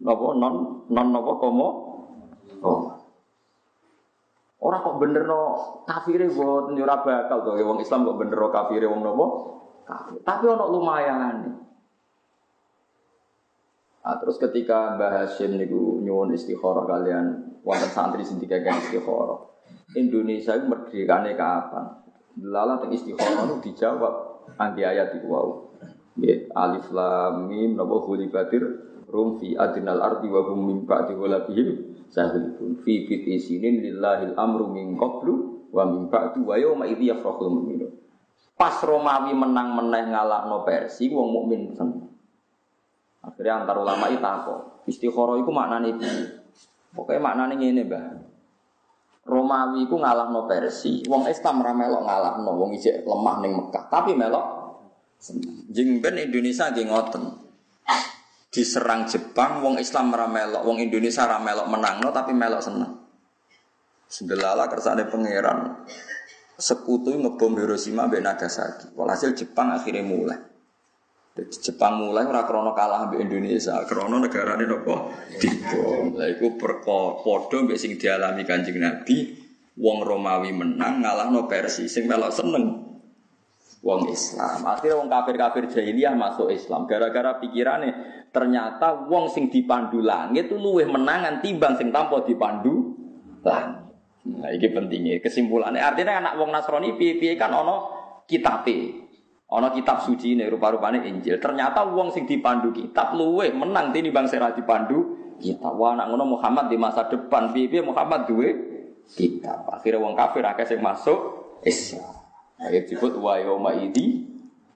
Napa 0.00 0.26
non 0.38 0.86
non 0.88 1.08
napa 1.12 1.32
komo? 1.36 1.68
Oh. 2.64 2.93
Orang 4.64 4.80
kok 4.80 4.96
bener 4.96 5.28
no 5.28 5.40
kafire 5.84 6.24
buat 6.32 6.72
nyurah 6.72 7.04
bakal 7.04 7.44
tuh, 7.44 7.60
wong 7.60 7.84
Islam 7.84 8.08
kok 8.08 8.16
bener 8.16 8.36
no 8.40 8.48
kafire 8.48 8.88
wong 8.88 9.04
nopo 9.04 9.26
kafir. 9.84 10.24
Tapi 10.24 10.44
ono 10.48 10.64
lumayan. 10.72 11.36
Nah, 14.04 14.16
terus 14.20 14.36
ketika 14.40 14.96
Mbah 14.96 15.24
Hashim 15.24 15.60
niku 15.60 16.00
nyuwun 16.00 16.32
istikharah 16.32 16.84
kalian 16.84 17.56
wonten 17.60 17.88
santri 17.92 18.24
sing 18.24 18.40
dikagem 18.40 18.76
istikharah. 18.76 19.52
Indonesia 19.96 20.56
itu 20.56 20.64
merdekane 20.68 21.36
kapan? 21.36 22.04
Lala 22.40 22.80
teng 22.80 22.92
istikharah 22.92 23.48
itu 23.48 23.68
dijawab 23.68 24.44
anti 24.56 24.80
ayat 24.84 25.20
itu 25.20 25.28
wow. 25.28 25.72
Ya, 26.20 26.40
alif 26.56 26.88
lam 26.88 27.52
mim 27.52 27.76
napa 27.76 28.00
hulibatir 28.00 28.64
rum 29.08 29.40
fi 29.40 29.56
adnal 29.60 30.00
ardi 30.00 30.28
wa 30.30 30.40
hum 30.46 30.60
min 30.72 30.78
ba'di 30.88 31.16
ghalabihim 31.16 31.93
sahilun 32.10 32.80
fi 32.82 33.04
fit 33.08 33.24
isinin 33.24 33.80
lillahil 33.80 34.34
amru 34.34 34.68
min 34.72 34.96
qablu 34.96 35.68
wa 35.70 35.84
min 35.88 36.08
ba'du 36.08 36.44
wa 36.46 36.54
yawma 36.58 36.84
idzi 36.88 37.10
yafrahul 37.10 37.50
mu'minun. 37.60 37.92
Pas 38.54 38.78
Romawi 38.86 39.34
menang 39.34 39.74
meneh 39.74 40.14
ngalahno 40.14 40.62
Persia 40.62 41.10
wong 41.10 41.28
mukmin 41.34 41.74
seneng. 41.74 42.06
Akhirnya 43.24 43.64
antar 43.64 43.82
ulama 43.82 44.06
itu 44.12 44.22
takut. 44.22 44.60
Istikharah 44.84 45.40
itu 45.40 45.50
maknanya 45.50 45.96
piye? 45.96 46.44
Pokoknya 46.94 47.24
maknanya 47.24 47.56
ngene, 47.58 47.82
Mbah. 47.88 48.04
Romawi 49.24 49.88
ku 49.88 49.96
ngalahno 49.98 50.44
Persia, 50.44 51.00
wong 51.08 51.24
Islam 51.26 51.64
ra 51.64 51.72
melok 51.72 52.04
ngalahno 52.04 52.50
wong 52.60 52.76
isih 52.76 53.02
lemah 53.08 53.40
ning 53.40 53.56
Mekah, 53.56 53.88
tapi 53.88 54.12
melok 54.12 54.46
jeng 55.72 56.04
ben 56.04 56.20
Indonesia 56.20 56.68
nggih 56.68 56.84
ngoten. 56.92 57.43
Diserang 58.54 59.10
Jepang, 59.10 59.66
wong 59.66 59.82
Islam 59.82 60.14
ra 60.14 60.30
melok, 60.30 60.62
wong 60.62 60.78
Indonesia 60.78 61.26
ra 61.26 61.42
melok 61.42 61.66
menangno 61.66 62.14
tapi 62.14 62.30
melok 62.30 62.62
seneng. 62.62 63.02
Sedelala 64.06 64.70
kersane 64.70 65.10
pangeran 65.10 65.82
sekutu 66.54 67.10
ngebom 67.10 67.58
Hiroshima 67.58 68.06
mbek 68.06 68.22
Nagasaki. 68.22 68.94
Walhasil 68.94 69.34
Jepang 69.34 69.74
akhirnya 69.74 70.06
mulai. 70.06 70.38
Jadi 71.34 71.50
Jepang 71.66 71.98
mulai 71.98 72.30
ora 72.30 72.46
krono 72.46 72.70
kalah 72.78 73.10
mbek 73.10 73.26
Indonesia, 73.26 73.74
krono 73.90 74.22
negarane 74.22 74.70
napa 74.70 75.10
dibom. 75.34 76.14
Lah 76.14 76.30
iku 76.30 76.54
padha 76.54 77.56
mbek 77.58 77.74
sing 77.74 77.98
dialami 77.98 78.46
Kanjeng 78.46 78.78
Nabi, 78.78 79.34
wong 79.74 80.06
Romawi 80.06 80.54
menang 80.54 81.02
ngalahno 81.02 81.50
Persia 81.50 81.90
sing 81.90 82.06
melok 82.06 82.30
seneng 82.30 82.94
wong 83.82 84.14
Islam. 84.14 84.62
Akhirnya 84.62 84.96
wong 84.96 85.10
kafir-kafir 85.10 85.68
jahiliyah 85.74 86.14
masuk 86.14 86.54
Islam 86.54 86.86
gara-gara 86.86 87.42
pikirane 87.42 88.13
ternyata 88.34 89.06
wong 89.06 89.30
sing 89.30 89.46
dipandu 89.46 90.02
langit 90.02 90.50
itu 90.50 90.58
luwih 90.58 90.90
menangan 90.90 91.38
timbang 91.38 91.78
sing 91.78 91.94
tanpa 91.94 92.26
dipandu 92.26 92.98
langit. 93.46 93.86
Nah, 94.24 94.50
ini 94.50 94.66
pentingnya 94.72 95.22
kesimpulannya. 95.22 95.78
Artinya 95.78 96.18
anak 96.18 96.34
wong 96.40 96.50
Nasrani 96.50 96.98
piye-piye 96.98 97.38
kan 97.38 97.54
ono 97.54 97.76
kitabe. 98.26 99.06
Ono 99.54 99.70
kitab 99.70 100.02
suci 100.02 100.34
ini 100.34 100.48
rupa-rupanya 100.50 101.04
Injil. 101.06 101.38
Ternyata 101.38 101.86
wong 101.86 102.10
sing 102.10 102.26
dipandu 102.26 102.74
kitab 102.74 103.14
luwe 103.14 103.54
menang 103.54 103.94
tini 103.94 104.10
bang 104.10 104.26
serah 104.26 104.50
dipandu 104.50 105.14
kita. 105.38 105.70
Wah 105.70 105.94
anak 105.94 106.10
ngono 106.10 106.34
Muhammad 106.34 106.72
di 106.72 106.80
masa 106.80 107.06
depan 107.06 107.54
piye 107.54 107.84
Muhammad 107.84 108.26
duwe 108.26 108.48
kitab. 109.14 109.68
Akhirnya 109.70 110.02
wong 110.02 110.18
kafir 110.18 110.42
akeh 110.42 110.66
sing 110.66 110.80
masuk 110.82 111.20
Islam. 111.62 112.18
Akhirnya 112.58 112.88
disebut 112.88 113.12
wa 113.20 113.38
yauma 113.38 113.76
idi 113.78 114.26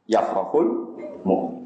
yafrahul 0.07 0.95
mu'min. 1.25 1.58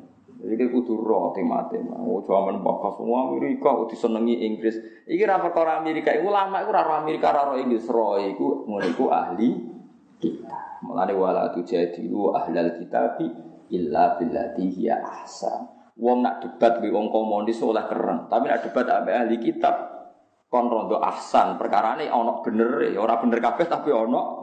Jadi 0.43 0.59
kita 0.59 0.75
kudu 0.75 0.99
roh 1.07 1.31
tema-tema. 1.31 2.03
Oh, 2.03 2.19
bakas 2.19 2.99
semua 2.99 3.31
Amerika, 3.31 3.71
udah 3.71 3.95
senengi 3.95 4.43
Inggris. 4.43 4.75
Iki 5.07 5.23
ra 5.23 5.39
perkara 5.39 5.79
Amerika, 5.79 6.11
iku 6.11 6.35
lama 6.35 6.67
iku 6.67 6.75
ra 6.75 6.99
Amerika 6.99 7.31
ra 7.31 7.55
Inggris, 7.55 7.87
roh 7.87 8.19
iku 8.19 8.67
ngono 8.67 9.07
ahli 9.07 9.55
kita. 10.19 10.83
Mulane 10.83 11.15
wala 11.15 11.55
tujadilu 11.55 12.35
ahlal 12.35 12.75
kitabi 12.75 13.31
illa 13.71 14.19
billati 14.19 14.67
hiya 14.67 14.99
ahsan. 14.99 15.95
Wong 15.95 16.27
nak 16.27 16.43
debat 16.43 16.83
mbek 16.83 16.91
wong 16.91 17.15
komunis 17.15 17.63
oleh 17.63 17.87
keren, 17.87 18.27
tapi 18.27 18.51
nak 18.51 18.67
debat 18.67 18.87
ambek 18.91 19.15
ahli 19.15 19.37
kitab 19.39 19.75
kon 20.51 20.67
rondo 20.67 20.99
ahsan. 20.99 21.55
Perkarane 21.55 22.11
ana 22.11 22.43
bener 22.43 22.91
ya 22.91 22.99
ora 22.99 23.23
bener 23.23 23.39
kabeh 23.39 23.71
tapi 23.71 23.95
bener. 23.95 24.42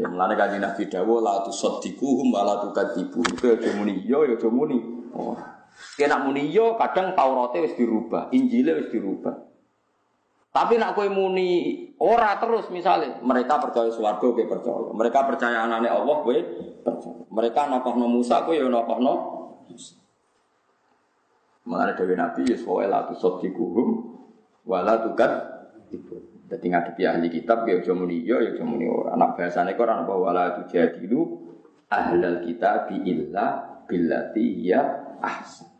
Ya 0.00 0.08
mulane 0.08 0.32
kanjeng 0.32 0.64
Nabi 0.64 0.88
dawuh 0.88 1.20
la 1.20 1.44
tusaddiquhum 1.44 2.32
wa 2.32 2.40
la 2.40 2.54
tukadzibuhum. 2.64 3.36
Kowe 3.36 3.52
aja 3.52 3.70
muni 3.76 4.00
yo 4.08 4.24
ya 4.24 4.32
aja 4.32 4.48
muni. 4.48 4.80
Oh. 5.12 5.36
Kena 5.96 6.24
muni 6.24 6.48
yo 6.48 6.80
kadang 6.80 7.12
Taurate 7.12 7.60
wis 7.60 7.76
dirubah, 7.76 8.32
Injile 8.32 8.80
wis 8.80 8.88
dirubah. 8.88 9.36
Tapi 10.50 10.80
nak 10.80 10.96
kue 10.96 11.06
muni 11.12 11.84
ora 12.00 12.34
terus 12.40 12.72
misalnya 12.72 13.20
mereka 13.20 13.60
percaya 13.60 13.92
swarga 13.92 14.24
kowe 14.24 14.44
percaya. 14.48 14.88
Mereka 14.96 15.20
percaya 15.28 15.68
anane 15.68 15.92
Allah 15.92 16.16
kowe 16.24 16.38
percaya. 16.80 17.20
Mereka 17.28 17.60
nakohno 17.68 18.08
Musa 18.08 18.40
kowe 18.48 18.56
yo 18.56 18.72
nakohno 18.72 19.12
Musa. 19.68 20.00
Mengenai 21.68 21.92
Dewi 21.92 22.16
Nabi 22.16 22.40
Yus 22.48 22.64
wa 22.64 22.88
la 22.88 23.04
tusaddiquhum 23.12 23.88
wa 24.64 24.78
la 24.80 24.96
tukad 25.04 25.32
itu. 25.92 26.29
Dadi 26.50 26.66
ngadepi 26.66 27.06
ahli 27.06 27.30
kitab 27.30 27.62
ya 27.62 27.78
aja 27.78 27.94
muni 27.94 28.26
ya 28.26 28.42
aja 28.42 28.66
muni 28.66 28.90
ora. 28.90 29.14
Anak 29.14 29.38
bahasane 29.38 29.78
Quran 29.78 30.02
apa 30.02 30.14
wala 30.18 30.58
tujadilu 30.58 31.46
ahlal 31.86 32.42
kitab 32.42 32.90
illa 32.90 33.78
billati 33.86 34.66
ya 34.66 34.82
ahsan. 35.22 35.70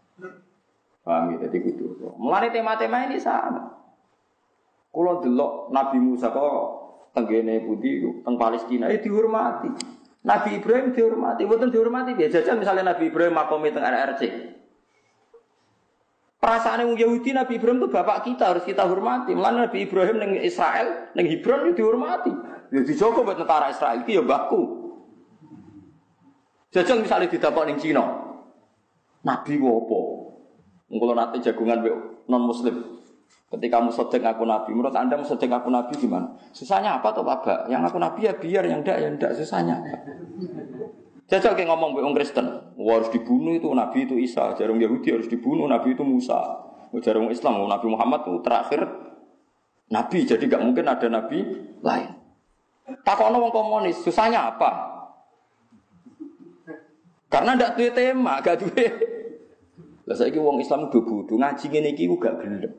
Paham 1.02 1.34
ya? 1.34 1.50
Jadi 1.50 1.74
gitu. 1.74 2.14
Mulai 2.22 2.54
tema-tema 2.54 3.10
ini 3.10 3.18
sama. 3.18 3.66
Kalau 4.94 5.22
delok 5.22 5.74
Nabi 5.74 5.98
Musa 5.98 6.30
kok 6.30 6.58
tenggene 7.18 7.66
putih 7.66 8.22
teng 8.22 8.38
Palestina 8.38 8.86
itu 8.94 9.10
dihormati. 9.10 9.70
Nabi 10.20 10.60
Ibrahim 10.60 10.92
dihormati, 10.92 11.48
bukan 11.48 11.72
dihormati 11.72 12.12
biasa 12.12 12.44
saja 12.44 12.52
misalnya 12.52 12.92
Nabi 12.94 13.08
Ibrahim 13.08 13.34
makomi 13.34 13.74
teng 13.74 13.82
RRC. 13.82 14.22
Perasaan 16.40 16.88
yang 16.88 16.92
Yahudi 16.96 17.36
Nabi 17.36 17.60
Ibrahim 17.60 17.84
itu 17.84 17.92
bapak 17.92 18.24
kita 18.24 18.56
harus 18.56 18.64
kita 18.64 18.88
hormati. 18.88 19.36
Mulanya 19.36 19.68
Nabi 19.68 19.84
Ibrahim 19.84 20.16
neng 20.16 20.32
Israel, 20.40 21.12
neng 21.12 21.28
Hebron 21.28 21.68
itu 21.68 21.84
dihormati. 21.84 22.32
Ya 22.72 22.80
dijogo 22.80 23.20
buat 23.20 23.36
tentara 23.36 23.68
Israel 23.68 24.00
itu 24.00 24.16
ya 24.16 24.24
baku. 24.24 24.62
Jajal 26.72 27.04
misalnya 27.04 27.28
didapat 27.28 27.62
neng 27.68 27.76
Cina. 27.76 28.04
Nabi 29.20 29.60
wopo. 29.60 30.00
Kalau 30.88 31.12
nanti 31.12 31.44
jagungan 31.44 31.84
non 32.24 32.42
Muslim, 32.48 33.00
Ketika 33.50 33.82
musodek 33.82 34.22
aku 34.22 34.46
nabi, 34.46 34.70
menurut 34.70 34.94
anda 34.94 35.18
musodek 35.18 35.50
aku 35.50 35.74
nabi 35.74 35.98
gimana? 35.98 36.38
Susahnya 36.54 37.02
apa 37.02 37.10
tuh 37.10 37.26
Pak? 37.26 37.66
Yang 37.66 37.90
aku 37.90 37.98
nabi 37.98 38.30
ya 38.30 38.34
biar, 38.38 38.62
yang 38.62 38.86
enggak 38.86 39.02
ya 39.02 39.10
enggak 39.10 39.34
susahnya. 39.34 39.74
Jajal 41.26 41.58
kayak 41.58 41.66
ngomong 41.66 41.98
be 41.98 42.02
Kristen, 42.14 42.46
Wah, 42.80 42.96
harus 42.96 43.12
dibunuh 43.12 43.52
itu 43.52 43.68
nabi 43.76 44.08
itu 44.08 44.16
Isa, 44.16 44.56
jarum 44.56 44.80
Yahudi 44.80 45.12
harus 45.12 45.28
dibunuh 45.28 45.68
nabi 45.68 45.92
itu 45.92 46.00
Musa, 46.00 46.40
jarum 47.04 47.28
Islam 47.28 47.68
Nabi 47.68 47.86
Muhammad 47.92 48.24
itu 48.24 48.40
terakhir 48.40 48.80
nabi, 49.92 50.24
jadi 50.24 50.40
nggak 50.48 50.62
mungkin 50.64 50.88
ada 50.88 51.06
nabi 51.12 51.44
lain. 51.84 52.10
Takono 53.04 53.36
wong 53.44 53.52
komunis, 53.52 54.00
susahnya 54.00 54.56
apa? 54.56 54.70
Karena 57.30 57.54
ndak 57.54 57.78
tuh 57.78 57.92
tema, 57.94 58.42
gak 58.42 58.58
duwe. 58.64 58.86
Lah 60.10 60.16
saiki 60.18 60.42
wong 60.42 60.58
Islam 60.58 60.90
do 60.90 61.06
bodho 61.06 61.38
ngaji 61.38 61.70
ngene 61.70 61.94
iki 61.94 62.10
gak 62.18 62.42
gelem. 62.42 62.74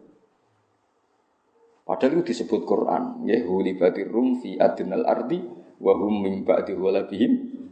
Padahal 1.88 2.20
itu 2.20 2.36
disebut 2.36 2.68
Quran. 2.68 3.24
Ya 3.24 3.48
hulibatir 3.48 4.12
rum 4.12 4.44
fi 4.44 4.60
adnal 4.60 5.08
ardi 5.08 5.40
wa 5.80 5.96
hum 5.96 6.28
min 6.28 6.44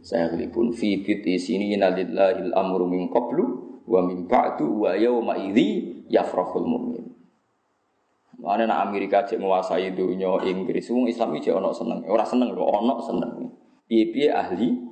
sayaghlibun 0.00 0.72
fi 0.72 1.00
fiti 1.04 1.36
sinina 1.36 1.92
lillahil 1.92 2.52
amru 2.56 2.84
min 2.88 3.08
qablu 3.08 3.44
wa 3.84 4.00
min 4.04 4.24
ba'du 4.24 4.86
wa 4.86 4.96
yawma 4.96 5.36
idzi 5.38 6.04
yafrahul 6.08 6.66
mu'min. 6.66 7.04
Mana 8.40 8.64
nak 8.64 8.88
Amerika 8.88 9.20
cek 9.28 9.36
menguasai 9.36 9.92
dunia 9.92 10.40
Inggris, 10.48 10.88
wong 10.88 11.12
Islam 11.12 11.36
iki 11.36 11.52
ono 11.52 11.76
seneng, 11.76 12.08
ora 12.08 12.24
seneng 12.24 12.56
lho, 12.56 12.64
ono 12.64 12.96
seneng. 13.04 13.52
Piye-piye 13.84 14.32
ahli 14.32 14.88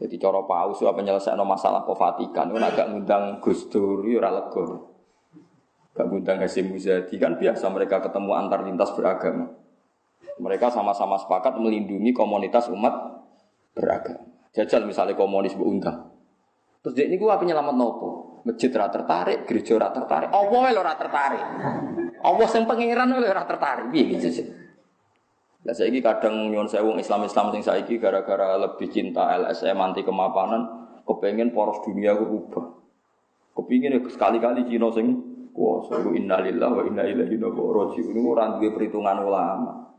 Jadi 0.00 0.16
cara 0.16 0.40
paus 0.48 0.80
apa 0.80 0.96
penyelesaian 0.96 1.36
masalah 1.44 1.84
ke 1.84 1.92
Vatikan, 1.92 2.48
agak 2.56 2.88
ngundang 2.88 3.36
Gus 3.44 3.68
Dur 3.68 4.00
ya. 4.08 4.32
Gak 5.92 6.06
ngundang 6.08 6.40
Hasim 6.40 6.72
Muzadi 6.72 7.20
kan 7.20 7.36
biasa 7.36 7.68
mereka 7.68 8.00
ketemu 8.00 8.32
antar 8.32 8.64
lintas 8.64 8.96
beragama. 8.96 9.52
Mereka 10.40 10.72
sama-sama 10.72 11.20
sepakat 11.20 11.60
melindungi 11.60 12.16
komunitas 12.16 12.72
umat 12.72 13.19
beragama. 13.80 14.28
Jajal 14.52 14.84
misalnya 14.84 15.16
komunis 15.16 15.56
berundang. 15.56 16.12
Terus 16.84 16.94
dia 16.96 17.08
ini 17.08 17.16
gua 17.16 17.40
penyelamat 17.40 17.74
nopo? 17.76 18.08
Masjid 18.44 18.72
rata 18.72 19.00
tertarik, 19.00 19.44
gereja 19.44 19.76
rata 19.76 20.00
tertarik. 20.00 20.28
Allah 20.32 20.64
lo 20.72 20.80
rata 20.80 21.00
tertarik. 21.04 21.44
Allah 22.20 22.46
yang 22.48 22.64
pangeran 22.68 23.08
lo 23.16 23.24
rata 23.24 23.48
tertarik. 23.48 23.86
Iya 23.92 24.04
gitu 24.16 24.28
sih. 24.32 24.46
Lah 25.60 25.76
saiki 25.76 26.00
kadang 26.00 26.48
nyon 26.48 26.64
sewung 26.64 26.96
Islam-Islam 26.96 27.52
sing 27.52 27.60
saiki 27.60 28.00
gara-gara 28.00 28.56
lebih 28.56 28.88
cinta 28.88 29.28
LSM 29.36 29.76
anti 29.76 30.00
kemapanan, 30.00 30.88
kepengen 31.04 31.52
poros 31.52 31.84
dunia 31.84 32.16
berubah. 32.16 32.80
Kepingin 33.52 34.00
sekali-kali 34.08 34.64
Cina 34.72 34.88
sing 34.88 35.20
kuasa 35.52 36.00
innalillahi 36.00 36.72
wa 36.72 36.82
inna 36.88 37.04
ilaihi 37.04 37.36
raji'un 37.36 38.16
ini 38.16 38.20
ora 38.24 38.56
duwe 38.56 38.72
perhitungan 38.72 39.20
ulama 39.20 39.90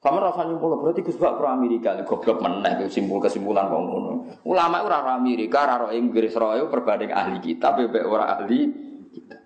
sama 0.00 0.16
rasa 0.16 0.48
nyimpul 0.48 0.80
berarti 0.80 1.04
Gus 1.04 1.20
Bak 1.20 1.36
pro 1.36 1.52
Amerika 1.52 1.92
goblok 2.08 2.40
meneh 2.40 2.88
simpul 2.88 3.20
kesimpulan 3.20 3.68
kok 3.68 3.80
ngono. 3.84 4.12
Ulama 4.48 4.80
ora 4.80 5.04
ora 5.04 5.12
Amerika, 5.20 5.68
ora 5.68 5.84
ora 5.84 5.92
Inggris, 5.92 6.32
ora 6.40 6.56
perbanding 6.56 7.12
ahli 7.12 7.36
kita, 7.44 7.76
bebek 7.76 8.08
ora 8.08 8.32
ahli 8.32 8.64
kita. 9.12 9.36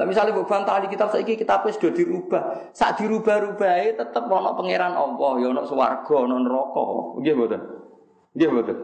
Lah 0.00 0.08
misalnya 0.08 0.32
mbok 0.32 0.48
bantah 0.48 0.80
di 0.80 0.88
kitab 0.88 1.12
saiki 1.12 1.36
kitab 1.36 1.68
wis 1.68 1.76
sudah 1.76 1.92
dirubah. 1.92 2.72
Sak 2.72 2.96
dirubah-rubahe 2.96 4.00
tetep 4.00 4.24
ana 4.24 4.56
pangeran 4.56 4.96
Allah, 4.96 5.32
ya 5.36 5.52
ana 5.52 5.68
swarga, 5.68 6.16
ana 6.24 6.40
neraka. 6.40 6.84
Nggih 7.20 7.32
mboten? 7.36 7.60
Nggih 8.32 8.48
mboten? 8.48 8.76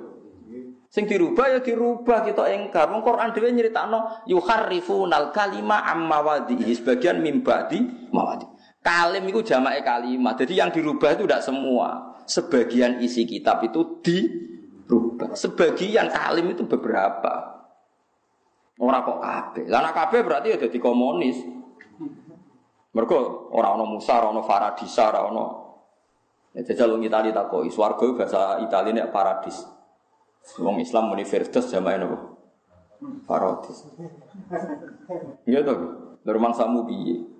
Sing 0.92 1.08
dirubah 1.08 1.48
ya 1.48 1.58
dirubah 1.64 2.28
kita 2.28 2.44
engkar. 2.52 2.92
Wong 2.92 3.00
Quran 3.00 3.32
dhewe 3.32 3.48
nyeritakno 3.56 4.28
yuharrifunal 4.28 5.32
kalima 5.32 5.80
amma 5.88 6.20
wadihi 6.20 6.76
sebagian 6.76 7.24
mimba 7.24 7.64
di 7.72 7.80
mawadi. 8.12 8.55
Kalim 8.86 9.26
itu 9.26 9.42
jamaknya 9.42 9.82
kalimat. 9.82 10.38
Jadi 10.38 10.62
yang 10.62 10.70
dirubah 10.70 11.18
itu 11.18 11.26
tidak 11.26 11.42
semua. 11.42 12.14
Sebagian 12.22 13.02
isi 13.02 13.26
kitab 13.26 13.66
itu 13.66 13.98
dirubah. 13.98 15.34
Sebagian 15.34 16.06
kalim 16.06 16.54
itu 16.54 16.62
beberapa. 16.70 17.66
Orang 18.78 19.02
kok 19.02 19.18
kabeh. 19.18 19.66
Lah 19.66 19.90
kabeh 19.90 20.22
berarti 20.22 20.54
ya 20.54 20.58
jadi 20.62 20.78
komunis. 20.78 21.42
Mereka 22.94 23.18
orang 23.50 23.82
ono 23.82 23.84
Musa, 23.98 24.22
orang 24.22 24.38
ono 24.38 24.42
Faradisa, 24.46 25.10
orang 25.10 25.24
ono 25.34 25.44
Ya 26.56 26.64
jajal 26.64 26.96
wong 26.96 27.04
Itali 27.04 27.36
takoi, 27.36 27.68
swarga 27.68 28.16
bahasa 28.16 28.64
Itali 28.64 28.96
ini 28.96 29.04
paradis. 29.12 29.60
Wong 30.56 30.80
Islam 30.80 31.12
muni 31.12 31.28
firdaus 31.28 31.68
jamae 31.68 32.00
napa? 32.00 32.16
Paradis. 33.28 33.84
Iya 35.44 35.60
to. 35.68 35.74
Lur 36.24 36.38
mangsamu 36.40 36.88
piye? 36.88 37.35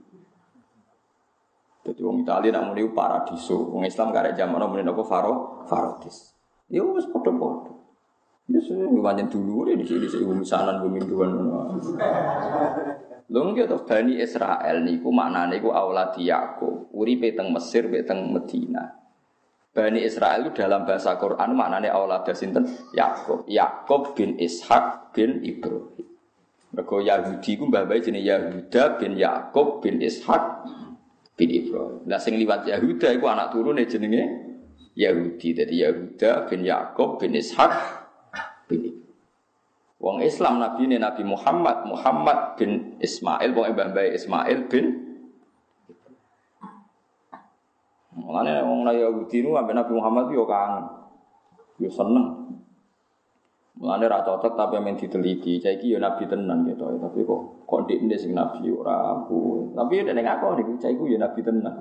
Jadi 1.87 2.03
wong 2.03 2.27
Itali 2.27 2.51
nak 2.51 2.67
muni 2.67 2.83
paradiso, 2.91 3.71
wong 3.71 3.87
Islam 3.87 4.11
karek 4.11 4.35
jamak 4.35 4.67
muni 4.67 4.83
napa 4.83 5.07
faro? 5.07 5.63
Paradis. 5.71 6.35
Ya 6.67 6.83
wis 6.83 7.07
padha-padha. 7.07 7.71
Ya 8.51 8.59
sih, 8.59 8.75
banyak 8.75 9.31
dulu 9.31 9.71
di 9.71 9.87
sini 9.87 10.03
di 10.03 10.09
sini 10.11 10.35
misalan 10.35 10.83
bumi 10.83 11.03
tuan. 11.07 11.31
Lho 13.27 13.41
nggih 13.51 13.67
to 13.67 13.83
Bani 13.83 14.23
Israel 14.23 14.87
niku 14.87 15.11
maknane 15.11 15.59
niku 15.59 15.75
auladi 15.75 16.31
Yakub, 16.31 16.91
uripe 16.95 17.35
teng 17.35 17.51
Mesir, 17.51 17.91
teng 18.07 18.31
Medina. 18.31 18.87
Bani 19.75 20.03
Israel 20.03 20.47
itu 20.47 20.63
dalam 20.63 20.87
bahasa 20.87 21.19
Quran 21.19 21.59
maknanya 21.59 21.93
Allah 21.93 22.23
sinten 22.33 22.71
Yakub. 22.95 23.45
Yakub 23.51 24.15
bin 24.15 24.39
Ishak 24.39 25.11
bin 25.11 25.43
Ibrahim. 25.43 26.07
Mereka 26.71 26.97
Yahudi 27.03 27.51
ku 27.59 27.67
mbah 27.67 27.85
jenis 27.99 28.25
Yahuda 28.25 28.97
bin 28.97 29.19
Yakub 29.19 29.83
bin 29.83 29.99
Ishak 29.99 30.65
bin 31.37 31.49
Ibrahim. 31.53 32.03
Nah 32.09 32.19
sing 32.19 32.35
liwat 32.41 32.65
Yahuda 32.65 33.13
itu 33.13 33.27
anak 33.29 33.53
turune 33.53 33.85
jenenge 33.85 34.25
Yahudi. 34.97 35.53
Jadi 35.53 35.85
Yahuda 35.85 36.49
bin 36.49 36.65
Yakub 36.65 37.21
bin 37.21 37.37
Ishak 37.37 37.73
bin 38.67 38.91
Ibrahim. 38.91 39.05
Wong 39.97 40.21
Islam 40.21 40.61
Nabi 40.61 40.85
ini 40.89 41.01
Nabi 41.01 41.25
Muhammad 41.25 41.89
Muhammad 41.89 42.61
bin 42.61 43.01
Ismail, 43.01 43.57
wong 43.57 43.73
mbah 43.73 44.05
Ismail 44.13 44.69
bin 44.69 45.07
Mulane 48.17 48.65
wong 48.65 48.89
la 48.89 48.97
Yahudi 48.97 49.45
nu 49.45 49.61
ambek 49.61 49.77
Nabi 49.77 49.93
Muhammad 49.93 50.33
yo 50.33 50.49
kangen. 50.49 50.89
Yo 51.77 51.93
seneng. 51.93 52.49
Mulane 53.77 54.09
ra 54.09 54.25
cocok 54.25 54.57
tapi 54.57 54.81
men 54.81 54.97
diteliti. 54.97 55.61
Saiki 55.61 55.93
yo 55.93 56.01
nabi 56.01 56.25
tenan 56.25 56.65
gitu. 56.65 56.89
Tapi 56.97 57.21
kok 57.29 57.43
kok 57.67 57.81
ndek 57.91 58.19
sing 58.19 58.33
nabi 58.33 58.71
ora 58.71 59.19
aku. 59.19 59.75
Tapi 59.75 60.07
nek 60.07 60.39
aku 60.39 60.63
niku 60.63 60.73
saiki 60.79 61.03
yo 61.13 61.19
nabi 61.19 61.41
tenan. 61.43 61.75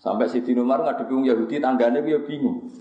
Sampai 0.00 0.28
Siti 0.28 0.56
Umar 0.56 0.80
ngadepi 0.84 1.12
wong 1.12 1.26
Yahudi 1.28 1.60
tanggane 1.60 2.00
yo 2.04 2.24
bingung. 2.24 2.72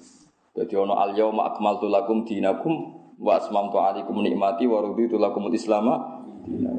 Jadi 0.56 0.74
ono 0.80 0.96
al 0.96 1.12
yauma 1.16 1.52
akmaltu 1.52 1.92
lakum 1.92 2.24
dinakum 2.24 2.96
wa 3.20 3.36
asmamtu 3.36 3.76
alaikum 3.80 4.24
nikmati 4.24 4.64
wa 4.68 4.80
raditu 4.84 5.20
lakum 5.20 5.52
islama. 5.52 6.24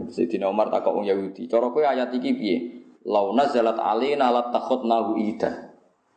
Siti 0.09 0.41
Umar 0.41 0.73
takok 0.73 0.97
wong 0.97 1.07
Yahudi. 1.09 1.45
Cara 1.49 1.69
kowe 1.69 1.85
ayat 1.85 2.13
iki 2.17 2.31
piye? 2.37 2.57
Lau 3.07 3.37
nazalat 3.37 3.79
alina 3.79 4.33
lat 4.33 4.51
nahu 4.55 5.19
idan. 5.21 5.67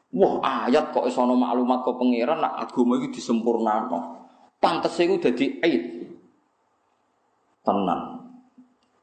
Wah, 0.09 0.41
ayat 0.41 0.89
kok 0.89 1.05
iso 1.05 1.21
maklumat 1.21 1.85
kok 1.85 2.01
pangeran 2.01 2.41
nak 2.41 2.65
agama 2.65 2.97
iki 2.97 3.21
disempurnakno. 3.21 4.17
Pantes 4.57 4.97
iku 4.97 5.21
dadi 5.21 5.61
aid. 5.61 5.83
Tenan. 7.61 8.18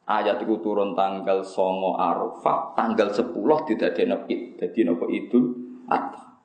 Ayat 0.07 0.39
itu 0.39 0.63
turun 0.63 0.95
tanggal 0.95 1.43
songo 1.43 1.99
Arafah, 1.99 2.79
tanggal 2.79 3.11
10 3.11 3.35
didadekno 3.67 4.23
id. 4.31 4.55
Dadi 4.55 4.87
napa 4.87 5.05
Idul 5.11 5.45
Adha. 5.91 6.39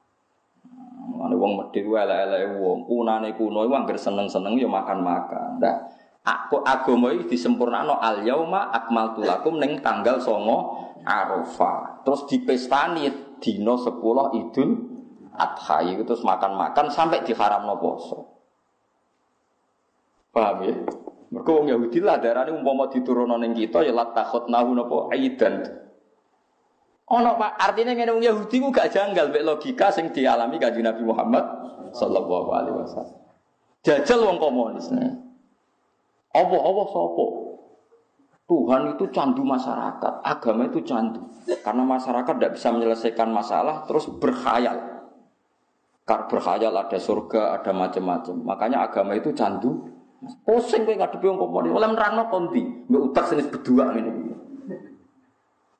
Mane 1.14 1.38
wong 1.38 1.62
medhit 1.62 1.86
wae 1.86 2.01
elek-eleke 2.01 2.57
wong, 2.57 2.89
kunane 2.89 3.30
kuno 3.38 3.62
iku 3.70 3.74
anggere 3.78 4.01
seneng-seneng 4.01 4.57
ya 4.57 4.66
makan-makan. 4.66 5.62
Nah, 5.62 5.78
aku 6.26 6.66
agama 6.66 7.14
iki 7.14 7.38
disempurnakno 7.38 8.01
al 8.01 8.26
yauma 8.26 8.74
akmaltu 8.74 9.22
lakum 9.22 9.62
ning 9.62 9.78
tanggal 9.86 10.18
songo 10.18 10.89
Arafah. 11.05 12.01
Terus 12.01 12.26
dipestani 12.26 13.38
dino 13.38 13.78
10 13.78 14.41
Idul 14.41 14.70
Adha 15.38 15.86
itu 15.86 16.01
terus 16.01 16.26
makan-makan 16.26 16.89
sampai 16.89 17.22
diharamno 17.22 17.78
poso. 17.78 18.20
Paham 20.34 20.66
ya? 20.66 20.76
Mergo 21.32 21.63
wong 21.63 21.71
Yahudi 21.71 22.03
lah 22.03 22.19
darane 22.19 22.51
umpama 22.51 22.91
diturunno 22.91 23.39
ning 23.39 23.55
kita 23.55 23.88
ya 23.88 23.95
lat 23.95 24.11
nahu 24.51 24.69
napa 24.75 24.97
aidan. 25.15 25.63
Ono 27.11 27.32
Pak, 27.36 27.51
artinya 27.59 27.95
ngene 27.95 28.11
wong 28.11 28.23
Yahudi 28.23 28.55
ku 28.59 28.67
gak 28.71 28.91
janggal 28.91 29.32
mek 29.32 29.43
logika 29.43 29.91
sing 29.91 30.11
dialami 30.11 30.59
Kanjeng 30.59 30.88
Nabi 30.88 31.03
Muhammad 31.03 31.43
sallallahu 31.95 32.49
alaihi 32.51 32.75
wasallam. 32.84 33.19
Jajal 33.84 34.19
wong 34.27 34.38
komunis. 34.39 34.88
Apa-apa 36.32 36.84
sapa? 36.88 37.25
Tuhan 38.51 38.82
itu 38.95 39.07
candu 39.15 39.47
masyarakat, 39.47 40.13
agama 40.27 40.67
itu 40.67 40.84
candu. 40.84 41.23
Karena 41.63 41.88
masyarakat 41.88 42.34
tidak 42.36 42.53
bisa 42.59 42.67
menyelesaikan 42.75 43.32
masalah, 43.32 43.88
terus 43.88 44.11
berkhayal. 44.11 45.07
Karena 46.03 46.27
berkhayal 46.27 46.73
ada 46.75 46.99
surga, 46.99 47.55
ada 47.55 47.71
macam-macam. 47.71 48.36
Makanya 48.43 48.84
agama 48.84 49.15
itu 49.15 49.32
candu. 49.32 50.01
Pusing 50.22 50.86
kowe 50.86 50.93
ngadepi 50.93 51.26
wong 51.26 51.39
komuni, 51.41 51.69
oleh 51.74 51.89
nerangno 51.89 52.30
konti, 52.30 52.61
mbek 52.61 53.01
utak 53.09 53.26
senis 53.26 53.49
berdua 53.49 53.89
ini. 53.97 54.32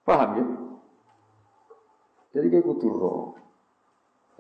Paham 0.02 0.30
ya? 0.34 0.46
Jadi 2.34 2.48
kayak 2.50 2.66
kudu 2.66 2.90
roh. 2.90 3.38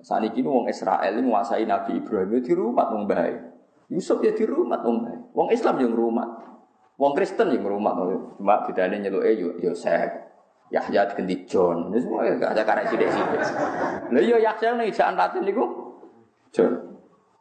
Saat 0.01 0.25
ini 0.25 0.41
wong 0.41 0.65
Israel 0.65 1.13
menguasai 1.21 1.69
Nabi 1.69 2.01
Ibrahim 2.01 2.33
ya 2.33 2.39
di 2.41 2.53
rumah 2.57 2.89
wong 2.89 3.05
baik. 3.05 3.37
Yusuf 3.93 4.17
ya 4.25 4.33
di 4.33 4.41
rumah 4.49 4.81
wong 4.81 5.05
baik. 5.05 5.21
Wong 5.37 5.49
Islam 5.53 5.77
yang 5.77 5.93
rumah. 5.93 6.25
Wong 6.97 7.13
Kristen 7.13 7.53
yang 7.53 7.61
rumah 7.61 7.93
cuma 8.37 8.65
bedane 8.65 8.97
nyeluk 8.97 9.21
eh 9.21 9.37
Yosef. 9.61 10.09
Yahya 10.71 11.13
diganti 11.13 11.45
John. 11.45 11.91
Ini 11.91 11.99
semua 11.99 12.25
ya 12.25 12.33
gak 12.39 12.51
ada 12.55 12.63
karek 12.63 12.85
sithik-sithik. 12.89 13.41
Lah 14.09 14.21
iya 14.23 14.37
Yahya 14.39 14.79
ning 14.79 14.87
ijaan 14.89 15.19
Latin 15.19 15.43
niku 15.43 15.65
John. 16.55 16.90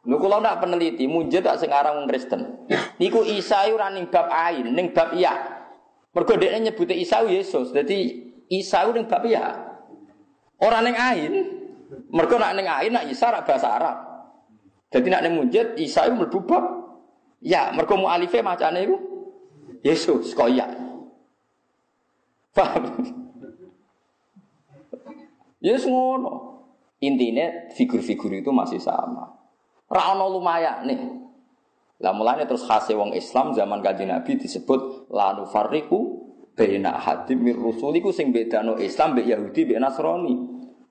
Kula 0.01 0.41
ndak 0.41 0.65
peneliti, 0.65 1.05
munjid 1.05 1.45
tak 1.45 1.61
sing 1.61 1.69
aran 1.69 2.01
wong 2.01 2.07
Kristen. 2.09 2.65
Niku 2.97 3.21
Isa 3.21 3.69
ora 3.69 3.93
ning 3.93 4.09
bab 4.09 4.33
ain, 4.33 4.73
ning 4.73 4.97
bab 4.97 5.13
iya. 5.13 5.61
Mergo 6.17 6.41
nyebute 6.41 6.97
Isa 6.97 7.21
Yesus. 7.21 7.77
Dadi 7.77 8.33
Isa 8.49 8.89
ning 8.89 9.05
bab 9.05 9.21
iya. 9.29 9.61
Ora 10.57 10.81
ning 10.81 10.97
ain. 10.97 11.33
Mergo 12.09 12.41
nak 12.41 12.57
ning 12.57 12.65
ain 12.65 12.97
nak 12.97 13.05
Isa 13.13 13.29
rak 13.29 13.45
bahasa 13.45 13.69
Arab. 13.77 13.97
Jadi 14.89 15.07
nak 15.13 15.21
ning 15.21 15.37
munjid 15.37 15.77
Isa 15.77 16.09
iku 16.09 16.17
mlebu 16.17 16.41
ya, 17.45 17.69
mergo 17.77 18.01
mualife 18.01 18.41
macane 18.41 18.89
iku 18.89 18.97
Yesus 19.85 20.33
koyak. 20.33 20.81
Paham? 22.57 23.05
Yesus 25.61 25.89
ngono. 25.89 26.49
Intinya 27.01 27.73
figur-figur 27.77 28.29
itu 28.37 28.53
masih 28.53 28.77
sama. 28.77 29.40
Rano 29.91 30.31
lumayan 30.31 30.87
nih. 30.87 31.01
Lah 32.01 32.15
mulanya 32.15 32.47
terus 32.47 32.65
khasnya 32.65 32.97
wong 32.97 33.13
Islam 33.13 33.53
zaman 33.53 33.83
kaji 33.83 34.07
Nabi 34.07 34.39
disebut 34.39 35.11
lanu 35.11 35.45
fariku 35.51 36.31
bena 36.55 36.97
hadim 36.97 37.43
mir 37.45 37.59
rusuliku 37.59 38.15
sing 38.15 38.31
bedano 38.31 38.79
Islam 38.79 39.19
be 39.19 39.27
Yahudi 39.27 39.69
be 39.69 39.75
Nasrani. 39.77 40.35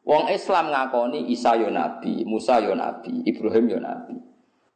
Wong 0.03 0.25
Islam 0.33 0.73
ngakoni 0.73 1.29
Isa 1.29 1.53
yo 1.53 1.69
nabi, 1.69 2.25
Musa 2.25 2.57
yo 2.57 2.73
nabi, 2.73 3.21
Ibrahim 3.29 3.65
yo 3.69 3.77
nabi. 3.77 4.17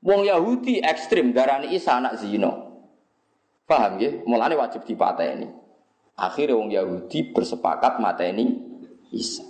Wong 0.03 0.29
Yahudi 0.29 0.77
ekstrim 0.83 1.33
darani 1.33 1.73
Isa 1.73 1.97
anak 1.97 2.21
zino. 2.21 2.69
Paham 3.65 3.97
ya? 3.97 4.13
Mulane 4.29 4.53
wajib 4.53 4.85
dipateni. 4.85 5.49
Akhirnya 6.19 6.53
wong 6.53 6.69
Yahudi 6.69 7.33
bersepakat 7.33 7.97
mateni 7.97 8.61
Isa. 9.09 9.41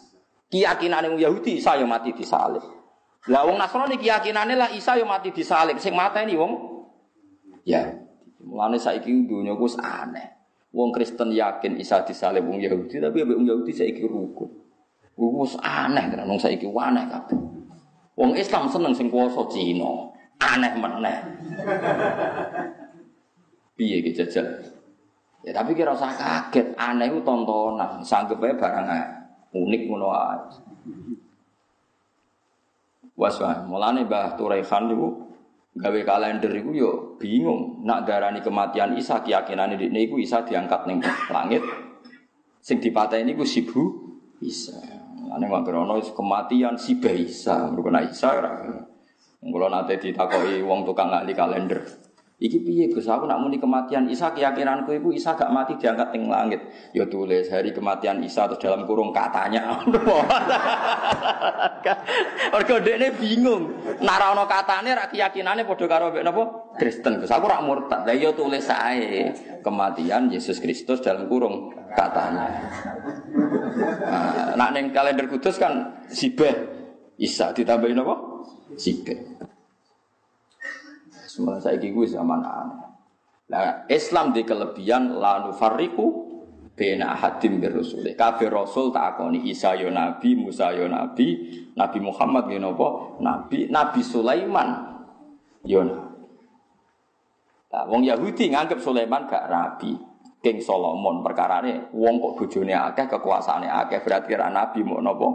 Keyakinan 0.48 1.10
wong 1.12 1.20
Yahudi 1.20 1.60
Isa 1.60 1.76
yang 1.76 1.92
mati 1.92 2.16
disalib. 2.16 2.64
Lah 3.32 3.48
wong 3.48 3.56
Nasrani 3.56 3.96
keyakinane 3.96 4.60
lah 4.60 4.68
Isa 4.76 5.00
yang 5.00 5.08
mati 5.08 5.32
disalib. 5.32 5.80
Sing 5.80 5.96
mateni 5.96 6.36
wong 6.36 6.84
ya. 7.64 7.88
Mulane 8.44 8.76
saiki 8.76 9.24
dunya 9.24 9.56
ku 9.56 9.64
aneh. 9.80 10.36
Wong 10.76 10.92
Kristen 10.92 11.32
yakin 11.32 11.80
Isa 11.80 12.04
disalib 12.04 12.44
wong 12.44 12.60
Yahudi 12.60 13.00
tapi 13.00 13.24
wong 13.24 13.48
Yahudi 13.48 13.72
saiki 13.72 14.04
rukun. 14.04 14.52
Wis 15.16 15.56
aneh 15.64 16.12
kan 16.12 16.28
wong 16.28 16.36
saiki 16.36 16.68
aneh 16.68 17.08
kabeh. 17.08 17.40
Wong 18.20 18.36
Islam 18.36 18.68
seneng 18.68 18.92
sing 18.92 19.08
kuwasa 19.08 19.48
Cina. 19.48 20.12
Aneh 20.44 20.76
meneh. 20.76 21.18
Piye 23.80 24.04
iki 24.04 24.12
jajal? 24.14 24.46
Ya 25.44 25.52
tapi 25.52 25.76
kira 25.76 25.92
usah 25.92 26.14
kaget, 26.14 26.72
aneh 26.80 27.12
itu 27.12 27.20
tontonan, 27.26 28.00
sanggup 28.00 28.40
aja 28.40 28.56
barang 28.56 28.88
unik 29.52 29.82
ngono. 29.92 30.08
Was 33.14 33.38
mulane 33.70 34.10
Mbah 34.10 34.34
Turaihan 34.34 34.90
niku 34.90 35.30
gawe 35.74 36.02
kalender 36.06 36.50
iku 36.50 36.72
yo 36.74 36.92
bingung. 37.22 37.86
Nak 37.86 38.10
darani 38.10 38.42
kematian 38.42 38.98
Isa 38.98 39.22
keyakinane 39.22 39.78
dikne 39.78 40.06
iku 40.06 40.18
Isa 40.18 40.42
diangkat 40.42 40.90
ning 40.90 41.02
langit. 41.30 41.62
Sing 42.64 42.82
dipateni 42.82 43.38
iku 43.38 43.46
sibu 43.46 43.82
Isa. 44.42 44.78
Ane 45.34 45.50
ngono 45.50 45.98
kematian 46.14 46.78
si 46.78 46.98
Isa, 47.02 47.70
mergo 47.70 47.90
Isa 48.02 48.28
ora. 48.34 48.54
Mula 49.44 49.68
nate 49.68 50.00
ditakoki 50.00 50.64
wong 50.64 50.88
tukang 50.88 51.12
ahli 51.12 51.36
kalender. 51.36 51.84
Iki 52.44 52.60
piye 52.60 52.86
Gus 52.92 53.08
aku 53.08 53.24
nak 53.24 53.40
muni 53.40 53.56
kematian 53.56 54.04
Isa 54.12 54.36
keyakinanku 54.36 54.92
iku 54.92 55.16
Isa 55.16 55.32
gak 55.32 55.48
mati 55.48 55.80
diangkat 55.80 56.12
ning 56.12 56.28
langit. 56.28 56.60
Ya 56.92 57.08
tulis 57.08 57.48
hari 57.48 57.72
kematian 57.72 58.20
Isa 58.20 58.52
terus 58.52 58.60
dalam 58.60 58.84
kurung 58.84 59.16
katanya. 59.16 59.80
Mergo 62.52 62.76
dekne 62.84 63.16
bingung. 63.16 63.72
Nara 64.04 64.36
ana 64.36 64.44
katane 64.44 64.92
ra 64.92 65.08
keyakinane 65.08 65.64
padha 65.64 65.88
karo 65.88 66.12
mek 66.12 66.28
napa? 66.28 66.44
Kristen. 66.76 67.24
Gus 67.24 67.32
aku 67.32 67.48
rak 67.48 67.64
murtad. 67.64 68.04
Lah 68.04 68.12
ya 68.12 68.36
tulis 68.36 68.68
ae 68.68 69.32
kematian 69.64 70.28
Yesus 70.28 70.60
Kristus 70.60 71.00
dalam 71.00 71.32
kurung 71.32 71.72
katanya. 71.96 72.44
Nah, 74.04 74.52
nak 74.60 74.70
ning 74.76 74.92
kalender 74.92 75.32
kudus 75.32 75.56
kan 75.56 76.04
sibeh 76.12 76.52
Isa 77.16 77.56
ditambahin 77.56 78.04
apa? 78.04 78.16
Sibeh. 78.76 79.33
Semua 81.34 81.58
saya 81.58 81.82
gue 81.82 82.06
zaman 82.06 82.46
aneh. 82.46 82.86
Nah, 83.50 83.90
Islam 83.90 84.38
di 84.38 84.46
kelebihan 84.46 85.18
lalu 85.18 85.50
fariku 85.58 86.30
bena 86.78 87.18
hadim 87.18 87.58
berusul. 87.58 88.06
Kafir 88.14 88.54
Rasul 88.54 88.94
tak 88.94 89.18
akoni 89.18 89.50
Isa 89.50 89.74
yo 89.74 89.90
Nabi, 89.90 90.38
Musa 90.38 90.70
yo 90.78 90.86
Nabi, 90.86 91.42
Nabi 91.74 92.00
Muhammad 92.06 92.54
yo 92.54 92.62
nopo 92.62 93.18
Nabi, 93.18 93.66
Nabi 93.66 94.02
Sulaiman 94.06 94.70
yo 95.66 95.82
Nabi. 95.82 96.14
Wong 97.74 98.06
Yahudi 98.06 98.54
nganggep 98.54 98.78
Sulaiman 98.78 99.26
gak 99.26 99.50
rabi. 99.50 99.98
King 100.44 100.62
Solomon 100.62 101.24
perkara 101.24 101.64
ini, 101.64 101.88
wong 101.96 102.20
kok 102.20 102.36
bojone 102.36 102.76
akeh, 102.76 103.08
kekuasaane 103.08 103.64
akeh, 103.64 104.04
berarti 104.04 104.36
ra 104.36 104.52
nabi 104.52 104.84
mau 104.84 105.00
nopo? 105.00 105.28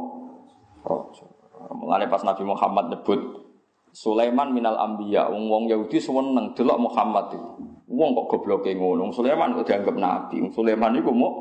Mulane 1.74 2.06
pas 2.12 2.20
Nabi 2.22 2.44
Muhammad 2.44 2.92
nyebut 2.92 3.47
Sulaiman 3.92 4.52
minal 4.52 4.76
ambiya, 4.76 5.32
wong 5.32 5.48
wong 5.48 5.64
Yahudi 5.68 5.98
seneng 5.98 6.54
delok 6.54 6.78
Muhammad 6.78 7.34
itu. 7.34 7.50
Wong 7.88 8.12
kok 8.14 8.26
gobloke 8.36 8.72
ngono, 8.76 9.08
Sulaiman 9.10 9.56
kok 9.56 9.66
dianggap 9.66 9.96
nabi. 9.96 10.44
Sulaiman 10.52 10.98
iku 11.00 11.10
mau 11.10 11.32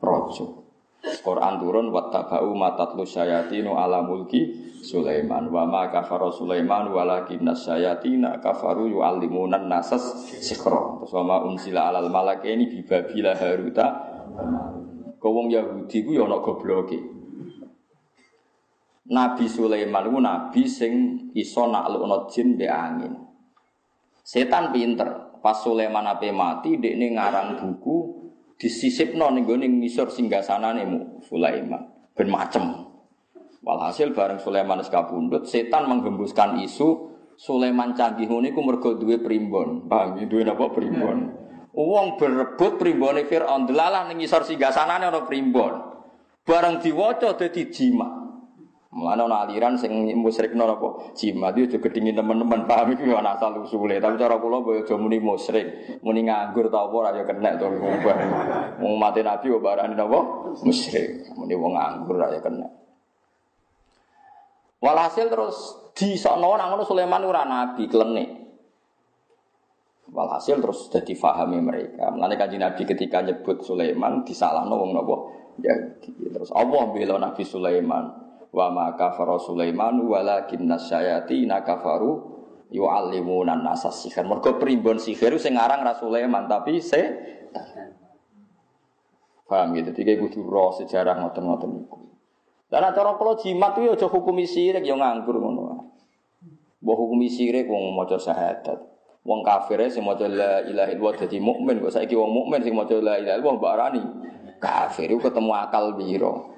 raja. 0.00 0.66
Quran 1.06 1.62
turun 1.62 1.94
wattaba'u 1.94 2.50
matatlu 2.56 3.06
syayatinu 3.06 3.78
ala 3.78 4.02
mulki 4.02 4.66
Sulaiman 4.82 5.50
wa 5.50 5.62
ma 5.62 5.86
kafara 5.86 6.30
Sulaiman 6.34 6.90
walakinna 6.90 7.54
syayatina 7.54 8.42
kafaru 8.42 8.90
yu'allimunan 8.90 9.70
nasas 9.70 10.02
sikra. 10.42 10.98
Terus 11.02 11.12
wa 11.14 11.22
ma 11.22 11.36
unsila 11.46 11.90
alal 11.90 12.10
malakaini 12.10 12.66
bi 12.66 12.82
babila 12.82 13.34
haruta. 13.38 13.86
Kau 15.18 15.32
wong 15.32 15.50
Yahudi 15.50 16.06
ku 16.06 16.10
ya 16.14 16.26
ana 16.26 16.38
gobloke. 16.42 17.15
Nabi 19.06 19.46
Sulaiman 19.46 20.02
itu 20.10 20.18
nabi 20.18 20.62
sing 20.66 20.92
iso 21.30 21.70
naklukno 21.70 22.26
jin 22.26 22.58
angin. 22.66 23.14
Setan 24.26 24.74
pinter. 24.74 25.38
Pas 25.38 25.62
Sulaiman 25.62 26.10
ape 26.10 26.34
mati, 26.34 26.74
dekne 26.74 27.14
ngarang 27.14 27.62
buku 27.62 27.96
disisipno 28.58 29.30
ning 29.30 29.46
gone 29.46 29.70
ngisor 29.70 30.10
singgasanane 30.10 30.82
Sulaiman. 31.22 32.10
Ben 32.18 32.26
macem. 32.26 32.66
Walhasil 33.62 34.10
bareng 34.10 34.42
Sulaiman 34.42 34.82
wis 34.82 34.90
kabundut, 34.90 35.46
setan 35.46 35.86
menggembuskan 35.86 36.58
isu 36.66 37.14
Sulaiman 37.36 37.92
canggih 37.92 38.26
ngene 38.26 38.50
iku 38.50 38.64
mergo 38.64 38.96
duwe 38.96 39.22
primbon. 39.22 39.86
Paham? 39.86 40.18
Duwe 40.24 40.42
napa 40.42 40.72
primbon? 40.72 41.36
Wong 41.76 42.16
berebut 42.16 42.80
primbone 42.80 43.28
Firaun 43.28 43.68
delalah 43.68 44.08
ning 44.08 44.24
ngisor 44.24 44.48
singgasanane 44.48 45.12
ana 45.12 45.22
primbon. 45.28 45.76
Bareng 46.42 46.80
diwaca 46.80 47.36
dadi 47.36 47.68
jimat. 47.68 48.15
Mulane 48.96 49.28
ana 49.28 49.44
aliran 49.44 49.76
sing 49.76 49.92
musyrikno 50.16 50.64
apa? 50.64 51.12
Jimat 51.12 51.52
itu 51.60 51.76
dingin 51.76 52.16
teman-teman 52.16 52.64
paham 52.64 52.96
iki 52.96 53.04
ana 53.12 53.36
asal 53.36 53.60
usule. 53.60 54.00
Tapi 54.00 54.16
cara 54.16 54.40
kula 54.40 54.64
aja 54.72 54.96
muni 54.96 55.20
musyrik, 55.20 56.00
muni 56.00 56.24
nganggur 56.24 56.72
ta 56.72 56.88
apa 56.88 56.96
ora 56.96 57.12
kena 57.12 57.60
to 57.60 57.68
wong 58.80 58.96
mati 58.96 59.20
nabi 59.20 59.52
kok 59.52 59.60
barani 59.60 59.92
napa? 59.92 60.48
Musyrik. 60.64 61.28
Muni 61.36 61.52
wong 61.52 61.76
nganggur 61.76 62.16
ya 62.24 62.40
kena. 62.40 62.68
Walhasil 64.80 65.28
terus 65.28 65.56
di 65.92 66.16
sono 66.16 66.56
nang 66.56 66.72
ngono 66.72 66.88
Sulaiman 66.88 67.20
ora 67.28 67.44
nabi 67.44 67.92
klenik. 67.92 68.28
Walhasil 70.08 70.56
terus 70.56 70.88
jadi 70.88 71.12
fahami 71.12 71.60
mereka. 71.60 72.08
Mulane 72.16 72.40
kanjeng 72.40 72.64
Nabi 72.64 72.88
ketika 72.88 73.20
nyebut 73.20 73.60
Sulaiman 73.60 74.24
disalahno 74.24 74.72
wong 74.72 74.96
napa? 74.96 75.16
Ya, 75.60 75.76
terus 76.32 76.48
Allah 76.56 76.88
bela 76.96 77.20
Nabi 77.20 77.44
Sulaiman 77.44 78.25
wa 78.56 78.72
ma 78.72 78.86
kafara 78.96 79.36
Sulaiman 79.36 80.00
walakin 80.00 80.64
nasyayatina 80.64 81.60
kafaru 81.60 82.24
yu'allimuna 82.72 83.60
nasa 83.60 83.92
sihir. 83.92 84.24
Mergo 84.24 84.56
primbon 84.56 84.96
sihir 84.96 85.36
sing 85.36 85.60
aran 85.60 85.84
ra 85.84 85.92
Sulaiman 85.92 86.48
tapi 86.48 86.80
se 86.80 87.02
Paham 89.46 89.78
gitu, 89.78 89.94
tiga 89.94 90.18
kudu 90.18 90.42
roh 90.42 90.74
sejarah 90.74 91.22
ngoten-ngoten 91.22 91.86
iku. 91.86 92.02
Dan 92.66 92.82
cara 92.90 93.14
kalau 93.14 93.38
jimat 93.38 93.78
itu 93.78 93.94
aja 93.94 94.10
hukumi 94.10 94.42
sirik 94.42 94.82
yang 94.82 94.98
nganggur 94.98 95.38
ngono. 95.38 95.94
Mbok 96.82 96.96
hukumi 96.98 97.30
sirik 97.30 97.70
wong 97.70 97.94
maca 97.94 98.18
syahadat. 98.18 98.74
Wong 99.22 99.46
kafir 99.46 99.86
sing 99.86 100.02
maca 100.02 100.26
la 100.26 100.66
ilaha 100.66 100.90
illallah 100.90 101.14
dadi 101.14 101.38
mukmin 101.38 101.78
kok 101.78 101.94
saiki 101.94 102.18
wong 102.18 102.34
mukmin 102.34 102.58
sing 102.66 102.74
maca 102.74 102.98
la 102.98 103.22
ilaha 103.22 103.38
illallah 103.38 103.70
arani 103.70 104.02
kafir 104.58 105.12
itu 105.12 105.20
ketemu 105.20 105.52
akal 105.54 105.94
biro. 105.96 106.52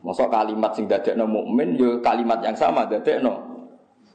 Masa 0.00 0.26
kalimat 0.32 0.72
sing 0.72 0.88
dadekno 0.88 1.28
mukmin 1.28 1.76
yo 1.76 2.00
kalimat 2.00 2.40
yang 2.40 2.56
sama 2.56 2.88
dadekno 2.88 3.44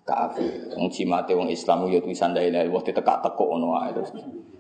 kafir. 0.04 0.74
Wong 0.76 0.90
cimate 0.90 1.32
wong 1.38 1.48
Islam 1.54 1.86
yo 1.88 2.02
tulisan 2.02 2.34
la 2.34 2.42
ilaha 2.44 2.64
illallah 2.66 2.86
ditekak-tekuk 2.90 3.48
ngono 3.48 3.68
wae 3.78 3.92
terus. 3.94 4.12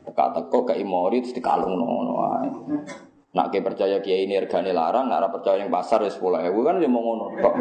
Tekak-tekuk 0.03 0.61
kayak 0.69 0.79
imori 0.83 1.17
terus 1.25 1.35
dikalungno 1.35 1.85
ngono 1.85 2.13
wae. 2.13 2.49
Nak 3.33 3.49
ke 3.49 3.65
percaya 3.65 3.97
kiai 3.97 4.29
ini 4.29 4.37
regane 4.37 4.69
larang, 4.69 5.09
nak 5.09 5.33
percaya 5.33 5.65
yang 5.65 5.73
pasar 5.73 6.05
ya 6.05 6.11
sepuluh 6.13 6.37
ewu 6.37 6.61
kan 6.61 6.77
ya 6.77 6.85
mau 6.85 7.01
ngono. 7.01 7.33
Kok, 7.41 7.53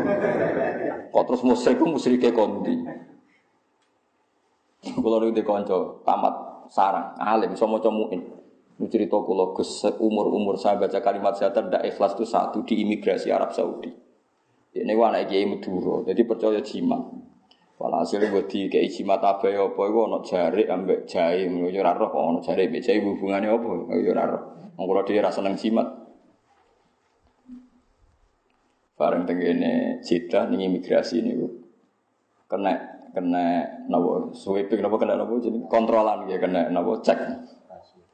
kok 1.08 1.24
terus 1.32 1.42
musyrik 1.48 1.80
ku 1.80 1.88
musyrike 1.88 2.28
kondi. 2.36 2.76
Kulo 4.82 5.16
niku 5.22 5.32
dikonco 5.32 6.04
tamat 6.04 6.66
sarang, 6.68 7.16
alim 7.16 7.56
iso 7.56 7.64
maca 7.64 7.88
muin. 7.88 8.20
Ini 8.80 8.88
cerita 8.88 9.20
kalau 9.20 9.52
umur-umur 10.00 10.56
saya 10.56 10.80
baca 10.80 10.98
kalimat 11.04 11.36
saya 11.36 11.52
tidak 11.52 11.84
ikhlas 11.84 12.16
itu 12.16 12.24
satu 12.24 12.64
di 12.64 12.80
imigrasi 12.84 13.28
Arab 13.28 13.52
Saudi. 13.52 13.92
Ini 14.72 14.96
anak 14.96 15.28
kiai 15.28 15.44
Madura, 15.44 16.00
jadi 16.08 16.22
percaya 16.24 16.60
jimat. 16.64 17.04
Walhasil 17.76 18.24
gue 18.24 18.46
di 18.48 18.70
kayak 18.70 18.88
jimat 18.88 19.20
apa 19.20 19.50
ya 19.50 19.68
apa, 19.68 19.82
gue 19.84 20.04
nak 20.06 20.22
jari 20.24 20.64
ambek 20.70 21.04
jai, 21.04 21.44
gue 21.44 21.68
jual 21.68 21.84
roh, 21.84 22.08
nak 22.32 22.46
jari 22.46 22.70
ambek 22.70 22.80
jai 22.80 23.02
hubungannya 23.02 23.52
apa, 23.52 23.68
gue 23.90 24.00
jual 24.06 24.16
roh. 24.16 24.42
Kalau 24.72 25.02
dia 25.04 25.20
rasa 25.20 25.44
neng 25.44 25.58
jimat. 25.58 25.84
Bareng 28.96 29.26
tenggene 29.26 29.98
cita 29.98 30.46
nih 30.46 30.70
imigrasi 30.70 31.26
ini 31.26 31.34
gue 31.34 31.50
kena 32.46 32.76
kena 33.10 33.66
nabo 33.90 34.30
sweeping 34.30 34.78
nabo 34.78 35.00
kena 35.00 35.18
nabo 35.18 35.42
jadi 35.42 35.58
kontrolan 35.66 36.30
ya 36.30 36.38
kena 36.38 36.70
nabo 36.70 37.02
cek. 37.02 37.18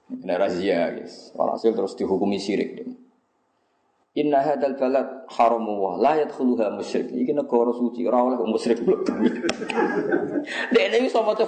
Kena 0.09 0.40
razia, 0.40 0.96
guys. 0.96 1.36
Walhasil 1.36 1.76
terus 1.76 1.92
dihukumi 1.92 2.40
syirik. 2.40 2.88
Inna 4.16 4.40
hadal 4.40 4.74
balad 4.74 5.28
haramu 5.30 5.78
wa 5.78 5.92
la 6.00 6.18
yadkhuluha 6.18 6.74
musyrik. 6.74 7.12
Iki 7.12 7.36
negara 7.36 7.70
suci 7.76 8.02
ora 8.09 8.24
oleh 8.24 8.40
musyrik 8.40 8.82
mlebu. 8.82 9.04
Dek 10.74 10.84
ini 10.90 11.06
iso 11.06 11.22
maca 11.22 11.46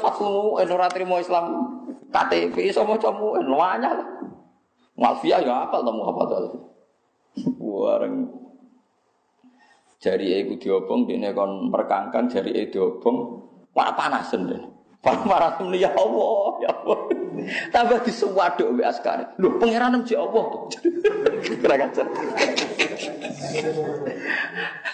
ora 0.54 0.86
trimo 0.92 1.18
Islam 1.18 1.66
KTP 2.12 2.70
iso 2.70 2.86
maca 2.86 3.10
mu 3.10 3.34
wanyah. 3.34 3.96
Malfia 4.94 5.40
ya 5.40 5.66
apal 5.66 5.82
temu 5.82 6.04
apa 6.04 6.22
to. 6.28 6.36
Wareng 7.58 8.28
jari 9.98 10.44
iku 10.44 10.60
diobong 10.60 11.08
dene 11.10 11.32
kon 11.34 11.72
merkangkan 11.72 12.28
jari 12.28 12.54
e 12.54 12.68
diobong 12.70 13.40
panas-panasen 13.74 14.46
dene. 14.46 14.68
Panas 15.00 15.58
ya 15.80 15.90
Allah, 15.96 16.60
ya 16.60 16.70
Allah. 16.70 17.19
Tambah 17.72 18.04
disuwaduk 18.04 18.76
mbek 18.76 18.86
askare. 18.86 19.24
Lho 19.40 19.56
pangeran 19.56 19.96
nang 19.96 20.04
Allah. 20.04 20.44
Kira 21.40 21.74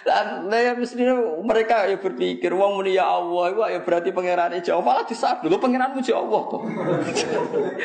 Dan 0.07 0.47
ya 0.55 0.73
mestinya 0.79 1.19
mereka 1.43 1.91
ya 1.91 1.99
berpikir 1.99 2.55
wong 2.55 2.79
muni 2.79 2.95
ya 2.95 3.11
Allah 3.11 3.45
itu 3.51 3.61
ya 3.75 3.81
berarti 3.83 4.09
pangeran 4.15 4.55
jauh 4.63 4.79
malah 4.79 5.03
disadu 5.03 5.51
lu 5.51 5.59
pangeranmu 5.59 5.99
ya 6.01 6.23
Allah. 6.23 6.43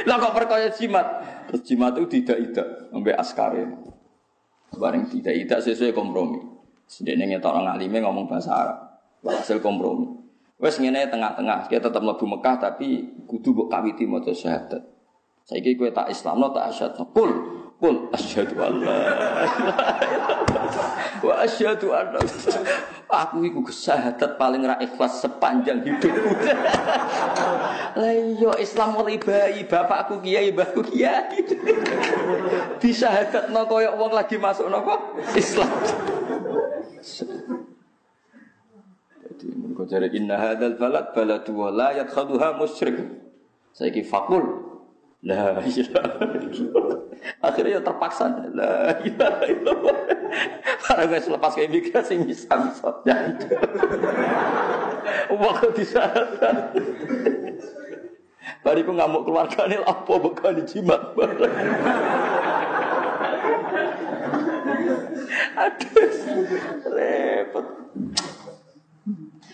Lah 0.06 0.16
kok 0.22 0.34
perkaya 0.38 0.70
jimat. 0.70 1.08
Terus 1.50 1.62
jimat 1.66 1.98
itu 1.98 2.22
tidak 2.22 2.38
tidak 2.46 2.68
sampai 2.94 3.14
askare. 3.18 3.64
Bareng 4.78 5.10
tidak 5.10 5.34
tidak 5.34 5.60
sesuai 5.66 5.92
kompromi. 5.98 6.40
Sedene 6.86 7.26
ngetok 7.28 7.58
alime 7.58 7.98
ngomong 8.06 8.30
bahasa 8.30 8.52
Arab. 8.54 8.78
Hasil 9.26 9.60
kompromi. 9.60 10.21
Wes 10.62 10.78
ngene 10.78 11.10
tengah-tengah, 11.10 11.66
kita 11.66 11.90
tetap 11.90 12.06
mlebu 12.06 12.38
Mekah 12.38 12.56
tapi 12.62 13.10
kudu 13.26 13.50
mbok 13.50 13.68
kawiti 13.74 14.06
maca 14.06 14.30
syahadat. 14.30 14.86
Saiki 15.42 15.74
kowe 15.74 15.90
tak 15.90 16.14
Islamno 16.14 16.54
tak 16.54 16.70
asyhadu. 16.70 17.02
Kul 17.18 17.32
Kul 17.82 18.14
asyhadu 18.14 18.62
an 18.62 18.78
la 18.86 18.98
wa 21.26 21.34
asyhadu 21.42 21.90
anna 21.98 22.22
aku 23.10 23.42
iku 23.42 23.66
kesahadat 23.66 24.38
paling 24.38 24.62
ra 24.70 24.78
ikhlas 24.78 25.18
sepanjang 25.18 25.82
hidupku. 25.82 26.30
Lah 27.98 28.14
iya 28.14 28.54
Islam 28.62 28.94
mulai 28.94 29.18
bayi 29.18 29.66
bapakku 29.66 30.22
kiai 30.22 30.54
mbahku 30.54 30.86
kiai. 30.94 31.42
Disyahadatno 32.78 33.66
koyo 33.66 33.98
wong 33.98 34.14
lagi 34.14 34.38
masuk 34.38 34.70
napa 34.70 35.02
Islam. 35.34 35.74
Mereka 39.82 39.98
cari 39.98 40.14
inna 40.14 40.38
hadzal 40.38 40.78
balad 40.78 41.10
baladu 41.10 41.58
wa 41.58 41.74
la 41.74 41.90
yadkhaluha 41.98 42.54
musyrik. 42.54 43.02
Saiki 43.74 44.06
fakul 44.06 44.46
La 45.26 45.58
ilaha 45.58 46.22
Akhirnya 47.42 47.78
ya 47.78 47.82
terpaksa. 47.82 48.30
La 48.54 48.94
ilaha 49.02 49.44
illallah. 49.50 49.98
Para 50.86 51.10
guys 51.10 51.26
lepas 51.26 51.58
ke 51.58 51.66
imigrasi 51.66 52.22
bisa 52.22 52.54
bisa. 52.62 52.90
Waktu 55.34 55.68
di 55.74 55.86
sana. 55.86 56.62
Bariku 58.62 58.94
ngamuk 58.94 59.26
keluarga 59.26 59.66
ini 59.66 59.82
apa 59.82 60.14
bukan 60.22 60.62
dijimat 60.62 61.18
Aduh, 65.52 66.10
repot. 66.94 67.66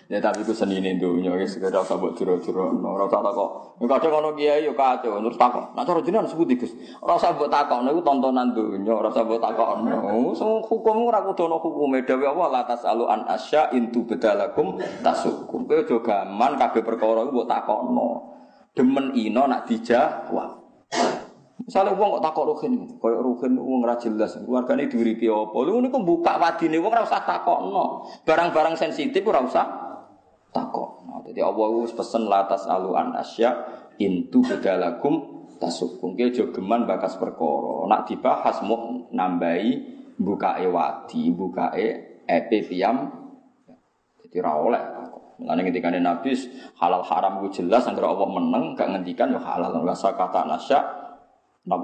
Ya 0.08 0.24
tapi 0.24 0.40
ku 0.48 0.56
seni 0.56 0.80
ini 0.80 0.96
dunia, 0.96 1.36
ya 1.36 1.44
sekedar 1.44 1.84
usah 1.84 2.00
buat 2.00 2.16
jero-jero, 2.16 2.80
ora 2.80 3.12
usah 3.12 3.20
takok. 3.20 3.76
Ya 3.84 3.92
kadang 3.92 4.24
ono 4.24 4.30
kiai 4.40 4.64
yo 4.64 4.72
kacau, 4.72 5.20
terus 5.20 5.36
takok. 5.36 5.76
Nah 5.76 5.84
cara 5.84 6.00
jenengan 6.00 6.24
sebut. 6.24 6.48
Ora 7.04 7.20
usah 7.20 7.36
mbok 7.36 7.52
takok, 7.52 7.84
niku 7.84 8.00
tontonan 8.08 8.56
dunia, 8.56 8.96
usah 9.04 9.28
mbok 9.28 9.44
takok. 9.44 9.84
Semua 10.32 10.64
hukum 10.64 11.12
ora 11.12 11.20
kudu 11.28 11.52
ono 11.52 11.60
hukume 11.60 12.08
dhewe 12.08 12.24
Allah 12.24 12.48
la 12.48 12.62
tasalu 12.64 13.04
an 13.04 13.28
asya 13.28 13.76
intu 13.76 14.08
bedalakum 14.08 14.80
tasukum. 15.04 15.68
Kowe 15.68 15.76
aja 15.76 16.00
gaman 16.00 16.56
kabeh 16.56 16.88
perkara 16.88 17.28
iku 17.28 17.44
mbok 17.44 17.48
takokno. 17.52 18.08
Demen 18.80 19.12
ino 19.12 19.44
nak 19.44 19.68
dijawab. 19.68 20.56
Misalnya 21.68 22.00
uang 22.00 22.10
kok 22.16 22.24
takok 22.24 22.48
rugen, 22.48 22.96
koyok 22.96 23.22
rugen 23.28 23.60
uang 23.60 23.84
ra 23.84 24.00
jelas, 24.00 24.40
keluargane 24.40 24.88
diuripi 24.88 25.28
apa? 25.28 25.58
Lu 25.68 25.84
niku 25.84 26.00
buka 26.00 26.40
wadine 26.40 26.80
wong 26.80 26.96
ora 26.96 27.04
usah 27.04 27.28
takokno. 27.28 28.08
Barang-barang 28.24 28.80
sensitif 28.80 29.20
ora 29.28 29.44
usah 29.44 29.87
takok. 30.52 31.08
Nah, 31.08 31.20
jadi 31.26 31.44
Allah 31.44 31.68
wis 31.84 31.94
pesen 31.94 32.28
latas 32.28 32.68
alu 32.68 32.94
an 32.94 33.16
asya 33.16 33.52
intu 34.00 34.44
bedalakum 34.44 35.48
tasukum. 35.58 36.14
Ki 36.14 36.30
aja 36.30 36.48
geman 36.52 36.86
bakas 36.86 37.18
perkara. 37.18 37.88
Nak 37.88 38.10
dibahas 38.10 38.62
mau 38.64 39.08
nambahi 39.12 39.98
buka 40.18 40.60
wadi, 40.68 41.30
bukae 41.34 41.88
epe 42.26 42.58
piam. 42.66 43.08
Jadi 44.24 44.38
ra 44.44 44.54
oleh 44.60 44.84
Mulane 45.38 45.70
ketika 45.70 45.94
Nabi 45.94 46.34
halal 46.82 47.06
haram 47.06 47.46
ku 47.46 47.54
jelas 47.54 47.86
antara 47.86 48.10
Allah 48.10 48.26
meneng 48.26 48.74
gak 48.74 48.90
ngendikan 48.90 49.30
ya 49.30 49.38
halal 49.38 49.86
wa 49.86 49.94
kata 49.94 50.50
nasya 50.50 50.82
Napa 51.68 51.84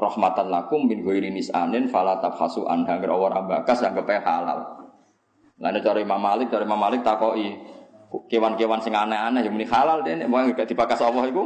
rahmatan 0.00 0.48
lakum 0.48 0.88
min 0.88 1.04
ghairi 1.04 1.28
nisanin 1.28 1.92
fala 1.92 2.16
tabhasu 2.24 2.64
anha 2.64 2.96
ora 3.12 3.44
bakas 3.44 3.84
anggap 3.84 4.08
halal. 4.24 4.80
Lalu 5.60 5.78
cari 5.84 6.00
Imam 6.08 6.24
Malik, 6.24 6.48
cari 6.48 6.64
Imam 6.64 6.80
Malik 6.80 7.04
takoki 7.04 7.52
kewan-kewan 8.10 8.82
sing 8.82 8.90
aneh-aneh 8.90 9.46
yang 9.46 9.54
halal 9.70 10.02
deh, 10.02 10.18
mau 10.26 10.42
gak 10.50 10.66
dipakas 10.66 10.98
Allah 10.98 11.30
itu 11.30 11.42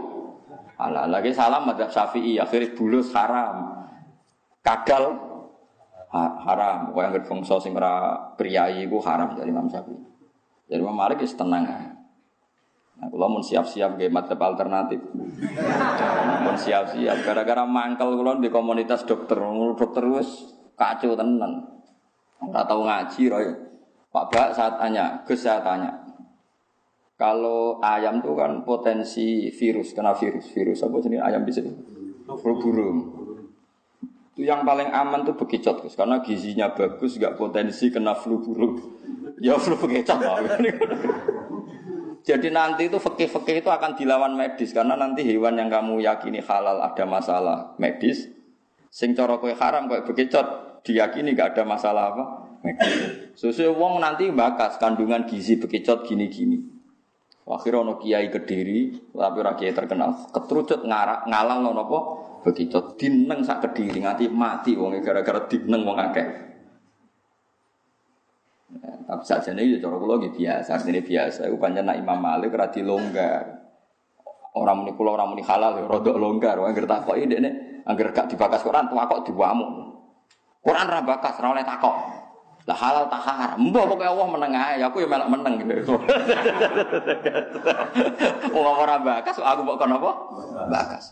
halal. 0.80 1.06
Lagi 1.12 1.30
salam 1.36 1.68
madzhab 1.68 1.92
Syafi'i 1.92 2.40
akhirnya 2.40 2.72
bulus 2.72 3.12
haram, 3.12 3.84
kadal 4.64 5.12
haram. 6.14 6.94
Kau 6.94 7.00
yang 7.04 7.12
berfungsi 7.12 7.52
sing 7.60 7.76
ora 7.76 8.16
priayi 8.38 8.88
itu 8.88 8.96
haram 9.04 9.36
dari 9.36 9.52
Imam 9.52 9.68
Syafi'i. 9.68 10.00
Jadi 10.64 10.80
Imam 10.80 10.96
Malik 10.96 11.20
itu 11.20 11.36
tenang. 11.36 11.68
Nah, 12.94 13.10
kalau 13.10 13.26
mau 13.26 13.42
siap-siap 13.42 13.98
ke 13.98 14.06
madzhab 14.06 14.38
alternatif, 14.40 15.02
mau 16.46 16.54
siap-siap. 16.56 17.26
Gara-gara 17.26 17.66
mangkel 17.66 18.14
kalau 18.16 18.38
di 18.40 18.48
komunitas 18.48 19.02
dokter, 19.04 19.36
dokter 19.76 20.06
wes 20.08 20.56
kacau 20.78 21.12
tenan. 21.18 21.74
Nggak 22.40 22.64
tahu 22.64 22.80
ngaji, 22.86 23.22
roy. 23.28 23.46
Pak 24.14 24.30
Bak 24.30 24.48
saat 24.54 24.78
tanya, 24.78 25.26
Gus 25.26 25.42
saya 25.42 25.58
tanya, 25.58 25.90
kalau 27.14 27.78
ayam 27.78 28.18
itu 28.18 28.34
kan 28.34 28.66
potensi 28.66 29.54
virus, 29.54 29.94
kena 29.94 30.18
virus. 30.18 30.50
Virus 30.50 30.82
apa 30.82 30.98
jenis 30.98 31.22
ayam 31.22 31.46
bisa? 31.46 31.62
Burung. 32.26 32.98
Itu 34.34 34.42
yang 34.42 34.66
paling 34.66 34.90
aman 34.90 35.22
tuh 35.22 35.38
bekicot, 35.38 35.86
Gus. 35.86 35.94
Karena 35.94 36.18
gizinya 36.18 36.74
bagus, 36.74 37.14
nggak 37.14 37.38
potensi 37.38 37.94
kena 37.94 38.18
flu 38.18 38.42
burung. 38.42 38.82
Ya 39.38 39.54
flu 39.62 39.78
bekicot. 39.78 40.18
Jadi 42.24 42.48
nanti 42.50 42.88
itu 42.88 42.96
fakih-fakih 42.96 43.60
itu 43.60 43.68
akan 43.68 44.00
dilawan 44.00 44.32
medis 44.32 44.72
karena 44.72 44.96
nanti 44.96 45.20
hewan 45.28 45.60
yang 45.60 45.68
kamu 45.68 46.00
yakini 46.00 46.40
halal 46.40 46.80
ada 46.80 47.04
masalah 47.04 47.76
medis, 47.76 48.32
sing 48.88 49.12
cara 49.12 49.36
kowe 49.36 49.52
haram 49.52 49.92
kowe 49.92 50.00
bekicot 50.08 50.80
diyakini 50.80 51.36
gak 51.36 51.52
ada 51.52 51.68
masalah 51.68 52.16
apa 52.16 52.24
medis. 52.64 53.44
Wong 53.60 54.00
nanti 54.00 54.32
bakas 54.32 54.80
kandungan 54.80 55.28
gizi 55.28 55.60
bekicot 55.60 56.08
gini-gini. 56.08 56.73
Akhirnya 57.44 57.84
ono 57.84 58.00
kiai 58.00 58.32
kediri, 58.32 59.12
tapi 59.12 59.36
ora 59.36 59.52
kiai 59.52 59.76
terkenal. 59.76 60.32
Ketrucut 60.32 60.80
ngarak 60.80 61.28
ngalang 61.28 61.60
lo 61.60 61.70
nopo 61.76 61.98
begitu 62.40 62.96
dineng 62.96 63.44
sak 63.44 63.68
kediri 63.68 64.00
nganti 64.00 64.32
mati 64.32 64.72
wong 64.72 64.96
gara-gara 65.04 65.44
dineng 65.44 65.84
wong 65.84 65.96
akeh. 66.00 66.26
Ya, 68.80 68.92
tapi 69.04 69.22
saja 69.28 69.52
nih 69.52 69.76
ya 69.76 69.84
cara 69.84 69.96
kula 70.00 70.24
biasa, 70.24 70.70
artinya 70.72 71.04
biasa. 71.04 71.40
Iku 71.52 71.56
pancen 71.60 71.84
nak 71.84 72.00
Imam 72.00 72.16
Malik 72.16 72.56
ora 72.56 72.72
dilonggar. 72.72 73.44
Orang 74.54 74.86
muni 74.86 74.92
orang 74.96 75.28
muni 75.28 75.42
halal 75.44 75.76
ya 75.76 75.84
rada 75.84 76.12
longgar. 76.16 76.56
Wong 76.56 76.72
anggere 76.72 76.88
takoki 76.88 77.28
dekne 77.28 77.50
anggere 77.84 78.16
gak 78.16 78.32
dibakas 78.32 78.64
Quran 78.64 78.88
tuh 78.88 78.96
kok 78.96 79.22
diwamuk. 79.28 79.70
Quran 80.64 80.86
ra 80.88 81.04
bakas 81.04 81.36
ora 81.44 81.60
oleh 81.60 81.64
takok. 81.68 81.96
Lah 82.64 82.76
halal 82.80 83.04
tak 83.12 83.20
haram. 83.28 83.60
Mbah 83.60 83.84
pokoke 83.84 84.08
Allah 84.08 84.24
meneng 84.24 84.52
ae, 84.56 84.80
aku 84.80 85.04
ya 85.04 85.08
melok 85.08 85.28
meneng 85.36 85.54
gitu. 85.60 85.94
Wong 88.56 88.76
ora 88.80 88.96
bakas 89.04 89.36
aku 89.36 89.60
kok 89.68 89.78
kono 89.84 89.94
apa? 90.00 90.12
Bakas. 90.72 91.04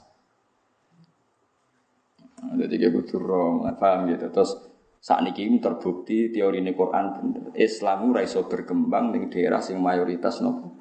Jadi 2.57 2.75
kayak 2.75 2.93
butuh 2.97 3.21
rong, 3.21 3.69
paham 3.77 4.09
gitu. 4.09 4.33
Terus 4.33 4.57
saat 4.97 5.29
ini 5.29 5.61
terbukti 5.61 6.33
teori 6.33 6.65
ini 6.65 6.73
Quran 6.73 7.05
bener. 7.21 7.45
Islam 7.53 8.17
ora 8.17 8.25
iso 8.25 8.49
berkembang 8.49 9.13
di 9.13 9.29
daerah 9.29 9.61
sing 9.61 9.77
mayoritas 9.77 10.41
nopo. 10.41 10.73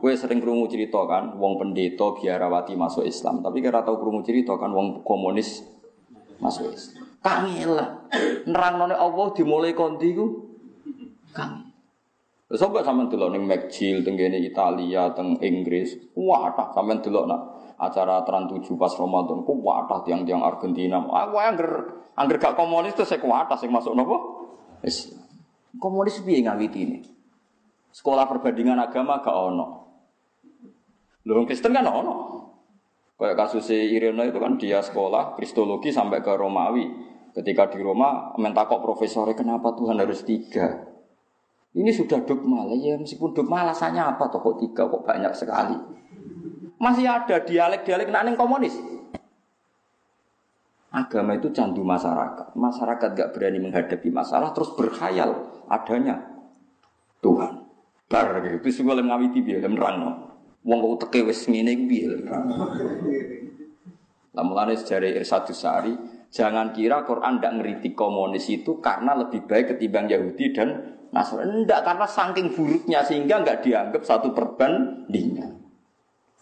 Gue 0.00 0.16
sering 0.16 0.40
kerungu 0.40 0.64
cerita 0.64 1.04
kan, 1.04 1.36
wong 1.36 1.60
pendeta 1.60 2.16
biarawati 2.16 2.72
masuk 2.72 3.04
Islam, 3.04 3.44
tapi 3.44 3.60
kira 3.60 3.84
tahu 3.84 4.00
kerungu 4.00 4.24
cerita 4.24 4.56
kan, 4.56 4.72
wong 4.72 5.04
komunis 5.04 5.60
masuk 6.40 6.72
Islam. 6.72 7.04
Kangil. 7.20 7.99
Nerangnone 8.50 8.96
Allah 8.96 9.26
dimulai 9.32 9.72
kondi 9.72 10.10
ku 10.14 10.26
kangil. 11.30 11.70
Sobat 12.50 12.82
sampean 12.82 13.06
delok 13.06 13.30
ning 13.30 13.46
McGill 13.46 14.02
teng 14.02 14.18
Italia, 14.18 15.14
teng 15.14 15.38
Inggris. 15.38 15.94
Wah, 16.18 16.50
tak 16.50 16.74
sampean 16.74 16.98
delok 16.98 17.30
nak 17.30 17.40
acara 17.80 18.26
Trans 18.26 18.50
7 18.50 18.76
pas 18.76 18.92
Ramadan 18.92 19.46
ku 19.46 19.56
wadah 19.62 20.02
tiang-tiang 20.02 20.42
Argentina. 20.42 20.98
Aku 20.98 21.38
angger 21.38 21.72
angger 22.18 22.36
gak 22.36 22.58
komunis 22.58 22.92
tuh 22.92 23.08
saya 23.08 23.22
kuatah 23.22 23.56
sing 23.56 23.72
masuk 23.72 23.96
nopo? 23.96 24.16
Islam. 24.84 25.24
Komunis 25.80 26.20
piye 26.20 26.44
ngawiti 26.44 26.80
ini? 26.84 26.98
Sekolah 27.94 28.28
perbandingan 28.28 28.76
agama 28.82 29.24
gak 29.24 29.32
ono. 29.32 29.66
Lho 31.24 31.42
Kristen 31.48 31.72
kan 31.72 31.86
ono. 31.88 32.14
Kayak 33.16 33.36
kasus 33.36 33.68
Irina 33.72 34.24
itu 34.24 34.40
kan 34.40 34.56
dia 34.56 34.80
sekolah 34.80 35.36
Kristologi 35.36 35.92
sampai 35.92 36.24
ke 36.24 36.32
Romawi. 36.32 37.09
Ketika 37.30 37.70
di 37.70 37.78
Roma, 37.78 38.34
mentakok 38.34 38.82
profesornya 38.82 39.38
kenapa 39.38 39.70
Tuhan 39.78 40.02
harus 40.02 40.26
tiga? 40.26 40.90
Ini 41.70 41.94
sudah 41.94 42.26
dogma 42.26 42.66
lah 42.66 42.74
ya, 42.74 42.98
meskipun 42.98 43.30
dogma 43.30 43.62
alasannya 43.62 44.02
apa 44.02 44.26
toh 44.26 44.42
kok 44.42 44.58
tiga 44.58 44.90
kok 44.90 45.06
banyak 45.06 45.30
sekali. 45.38 45.78
Masih 46.82 47.06
ada 47.06 47.38
dialek-dialek 47.46 48.10
naning 48.10 48.34
komunis. 48.34 48.74
Agama 50.90 51.38
itu 51.38 51.54
candu 51.54 51.86
masyarakat. 51.86 52.58
Masyarakat 52.58 53.08
gak 53.14 53.30
berani 53.30 53.62
menghadapi 53.62 54.10
masalah 54.10 54.50
terus 54.50 54.74
berkhayal 54.74 55.62
adanya 55.70 56.18
Tuhan. 57.22 57.70
Bar 58.10 58.42
gitu 58.42 58.74
sing 58.74 58.90
oleh 58.90 59.06
ngawiti 59.06 59.38
piye 59.38 59.62
lem 59.62 59.78
nerangno. 59.78 60.34
Wong 60.66 60.78
kok 60.82 61.06
teke 61.06 61.30
wis 61.30 61.46
ngene 61.46 61.78
iku 61.78 61.84
piye 61.86 62.06
lem 62.10 62.26
Lah 64.34 64.42
mulane 64.42 64.74
sejarah 64.74 65.22
Sari, 65.54 65.94
jangan 66.30 66.70
kira 66.70 67.02
Quran 67.04 67.42
ndak 67.42 67.52
ngeritik 67.58 67.98
komunis 67.98 68.46
itu 68.48 68.78
karena 68.78 69.18
lebih 69.18 69.44
baik 69.44 69.76
ketimbang 69.76 70.06
Yahudi 70.06 70.46
dan 70.54 70.68
Nasrani. 71.10 71.66
Enggak, 71.66 71.82
karena 71.82 72.06
saking 72.06 72.54
buruknya 72.54 73.02
sehingga 73.02 73.42
nggak 73.42 73.66
dianggap 73.66 74.02
satu 74.06 74.30
perbandingan. 74.30 75.58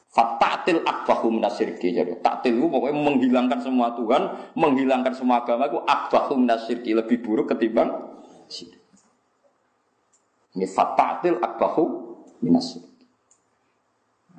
Fatatil 0.09 0.84
akbahu 0.84 1.32
minasirki. 1.32 1.93
Jadi 1.93 2.20
taktil 2.20 2.57
itu 2.61 2.68
pokoknya 2.68 2.97
menghilangkan 2.97 3.61
semua 3.61 3.93
Tuhan, 3.93 4.53
menghilangkan 4.57 5.12
semua 5.16 5.45
agama 5.45 5.68
itu 5.68 5.80
akbahu 5.84 6.36
minasirki. 6.41 6.97
Lebih 6.97 7.20
buruk 7.24 7.53
ketimbang. 7.53 7.93
Ini 10.57 10.66
fatatil 10.68 11.41
akbahu 11.41 11.84
minasirki. 12.45 12.88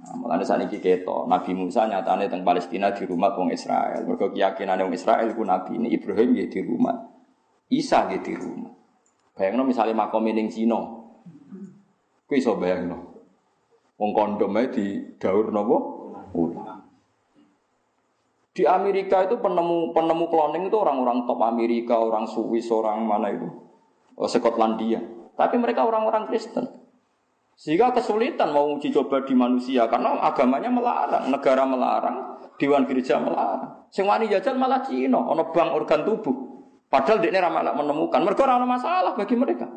Mulane 0.09 0.41
saat 0.41 0.65
ini 0.65 0.81
keto, 0.81 1.29
Nabi 1.29 1.53
Musa 1.53 1.85
nyatanya 1.85 2.25
tentang 2.25 2.41
Palestina 2.41 2.89
di 2.89 3.05
rumah 3.05 3.29
orang 3.37 3.53
Israel. 3.53 4.01
Mereka 4.09 4.33
keyakinan 4.33 4.81
orang 4.81 4.97
Israel 4.97 5.27
itu 5.29 5.43
Nabi 5.45 5.77
ini 5.77 5.87
Ibrahim 5.93 6.33
ya 6.33 6.45
di 6.49 6.59
rumah, 6.65 6.97
Isa 7.69 8.09
ya 8.09 8.17
di 8.17 8.33
rumah. 8.33 8.73
Bayangno 9.37 9.63
misalnya 9.69 9.93
makom 9.93 10.25
ini 10.25 10.49
Cina, 10.49 10.81
kau 12.25 12.33
iso 12.33 12.57
bayangno. 12.57 13.21
Wong 13.99 14.11
kondomnya 14.15 14.71
di 14.71 15.15
daur 15.19 15.51
ulang. 16.33 16.79
Di 18.55 18.67
Amerika 18.67 19.23
itu 19.23 19.39
penemu 19.39 19.95
penemu 19.95 20.25
cloning 20.27 20.63
itu 20.67 20.77
orang-orang 20.79 21.23
top 21.29 21.39
Amerika, 21.45 21.95
orang 21.95 22.27
Swiss, 22.27 22.67
orang 22.73 23.05
mana 23.05 23.31
itu, 23.31 23.47
oh, 24.17 24.27
Skotlandia. 24.27 24.99
Tapi 25.39 25.55
mereka 25.55 25.87
orang-orang 25.87 26.27
Kristen. 26.27 26.67
Sehingga 27.59 27.91
kesulitan 27.91 28.55
mau 28.55 28.71
uji 28.79 28.87
coba 28.95 29.19
di 29.27 29.35
manusia 29.35 29.83
karena 29.91 30.15
agamanya 30.23 30.71
melarang, 30.71 31.27
negara 31.27 31.67
melarang, 31.67 32.39
dewan 32.55 32.87
gereja 32.87 33.19
melarang. 33.19 33.83
Sing 33.91 34.07
wani 34.07 34.31
jajan 34.31 34.55
malah 34.55 34.79
Cina, 34.79 35.19
ono 35.19 35.51
bank 35.51 35.75
organ 35.75 36.07
tubuh. 36.07 36.35
Padahal 36.87 37.19
dia 37.19 37.35
ramalak 37.35 37.75
menemukan, 37.75 38.23
mereka 38.23 38.47
orang 38.47 38.63
masalah 38.63 39.11
bagi 39.11 39.35
mereka. 39.35 39.67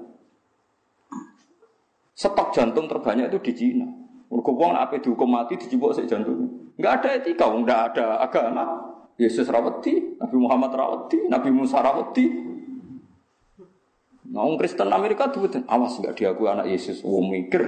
Stok 2.15 2.55
jantung 2.55 2.87
terbanyak 2.87 3.35
itu 3.35 3.39
di 3.51 3.53
Cina. 3.53 3.87
Mereka 4.31 4.51
uang 4.55 4.73
apa 4.79 5.03
dihukum 5.03 5.35
mati 5.35 5.59
dijebok 5.59 5.91
sik 5.93 6.07
jantung. 6.07 6.71
Enggak 6.79 7.03
ada 7.03 7.09
etika, 7.19 7.51
enggak 7.51 7.81
ada 7.93 8.23
agama. 8.23 8.65
Yesus 9.19 9.51
rawati, 9.51 10.23
Nabi 10.23 10.37
Muhammad 10.39 10.73
rawati, 10.73 11.29
Nabi 11.29 11.51
Musa 11.53 11.83
rawati, 11.83 12.52
Nah, 14.33 14.49
Kristen 14.57 14.89
Amerika 14.89 15.29
tuh 15.29 15.45
awas 15.69 16.01
nggak 16.01 16.17
diakui 16.17 16.49
anak 16.49 16.65
Yesus. 16.65 17.05
Oh 17.05 17.21
mikir, 17.21 17.61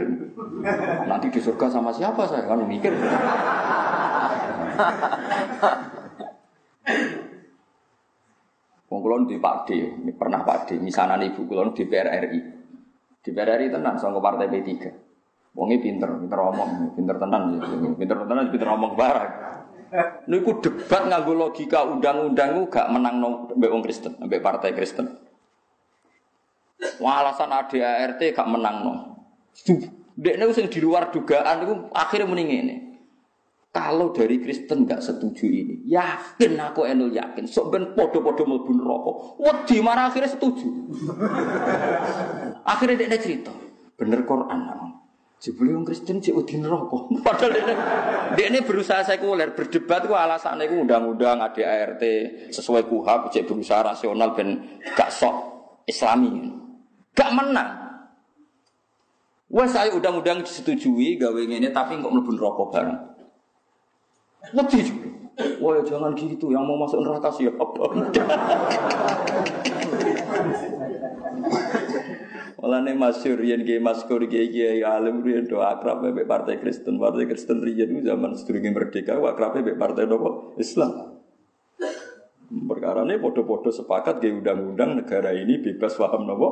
nanti 1.04 1.28
di 1.28 1.36
surga 1.36 1.68
sama 1.68 1.92
siapa 1.92 2.24
saya 2.24 2.48
kan 2.48 2.64
mikir. 2.64 2.88
Kulon 8.88 9.28
di 9.28 9.36
Pak 9.36 9.68
D, 9.68 9.92
pernah 10.16 10.40
Pak 10.48 10.64
D, 10.64 10.80
misalnya 10.80 11.20
ibu 11.20 11.44
kulon 11.44 11.76
di 11.76 11.84
PRRI. 11.84 12.40
Di 13.20 13.30
PRRI 13.36 13.68
tenan 13.68 14.00
sama 14.00 14.16
partai 14.16 14.48
P3. 14.48 14.72
Wongnya 15.52 15.76
pinter, 15.84 16.08
pinter 16.16 16.40
omong, 16.40 16.96
pinter 16.96 17.20
tenan, 17.20 17.60
pinter 18.00 18.16
tenan, 18.24 18.48
pinter 18.48 18.68
omong 18.72 18.96
barang. 18.96 19.32
Niku 20.32 20.56
debat 20.64 21.04
nganggo 21.04 21.36
logika 21.36 21.84
undang-undang 21.84 22.72
gak 22.72 22.88
menang 22.88 23.20
wong 23.52 23.82
Kristen, 23.84 24.16
partai 24.40 24.72
Kristen. 24.72 25.20
Wah, 26.98 27.24
alasan 27.24 27.50
ADART 27.50 28.20
gak 28.20 28.48
menang 28.50 28.76
no. 28.82 28.94
Dekne 30.14 30.46
sing 30.54 30.70
di 30.70 30.78
luar 30.78 31.10
dugaan 31.10 31.66
itu 31.66 31.74
akhirnya 31.90 32.30
mending 32.30 32.50
ini. 32.50 32.76
Kalau 33.74 34.14
dari 34.14 34.38
Kristen 34.38 34.86
nggak 34.86 35.02
setuju 35.02 35.50
ini, 35.50 35.82
yakin 35.90 36.54
aku 36.62 36.86
enul 36.86 37.10
yakin, 37.10 37.42
sok 37.42 37.74
ben 37.74 37.90
podo-podo 37.98 38.46
mlebu 38.46 38.70
neraka. 38.70 39.12
Wedi 39.42 39.82
marah 39.82 40.14
akhirnya 40.14 40.30
setuju. 40.30 40.94
akhirnya 42.62 43.10
dia 43.10 43.18
cerita, 43.18 43.50
bener 43.98 44.22
Quran. 44.22 44.94
Jebule 45.42 45.74
wong 45.74 45.82
Kristen 45.82 46.22
cek 46.22 46.38
wedi 46.38 46.62
neraka. 46.62 47.10
Padahal 47.26 47.50
dia, 47.50 47.74
dia 48.38 48.46
ini 48.46 48.62
berusaha 48.62 49.02
sekuler, 49.02 49.50
berdebat 49.58 50.06
ku 50.06 50.14
alasannya 50.14 50.70
ku 50.70 50.86
undang-undang 50.86 51.42
ADART 51.42 52.00
sesuai 52.54 52.86
kuhab, 52.86 53.34
cek 53.34 53.42
berusaha 53.42 53.82
rasional 53.82 54.38
ben 54.38 54.80
gak 54.94 55.10
sok 55.10 55.34
Islami. 55.90 56.62
Gak 57.14 57.30
menang. 57.34 57.70
Wes 59.54 59.70
saya 59.70 59.94
undang-undang 59.94 60.42
disetujui 60.42 61.14
gawe 61.14 61.38
ini 61.38 61.70
tapi 61.70 62.02
kok 62.02 62.10
mlebu 62.10 62.34
neraka 62.34 62.64
bareng. 62.74 62.98
Wedi 64.50 64.78
juga. 64.82 65.08
Wah 65.58 65.82
jangan 65.82 66.14
gitu, 66.14 66.54
yang 66.54 66.62
mau 66.62 66.78
masuk 66.78 67.02
neraka 67.02 67.26
siapa? 67.34 67.58
Malah 72.64 72.80
nih 72.80 72.96
masyur 72.96 73.36
yang 73.44 73.60
gay 73.60 73.76
maskur 73.76 74.24
gay 74.24 74.48
gay 74.48 74.80
alim 74.80 75.20
rian 75.20 75.44
doa 75.44 75.76
akrab 75.76 76.00
be 76.00 76.24
partai 76.24 76.56
Kristen 76.56 76.96
partai 76.96 77.28
Kristen 77.28 77.60
itu 77.60 78.00
zaman 78.00 78.32
sedurunge 78.40 78.72
merdeka 78.72 79.20
akrab 79.20 79.60
be 79.60 79.76
partai 79.76 80.08
nopo 80.08 80.56
Islam. 80.56 81.20
Perkara 82.48 83.04
ini 83.04 83.20
podo-podo 83.20 83.68
sepakat 83.68 84.24
gay 84.24 84.32
undang-undang 84.32 84.96
negara 84.96 85.36
ini 85.36 85.60
bebas 85.60 85.92
paham 86.00 86.24
nopo 86.24 86.48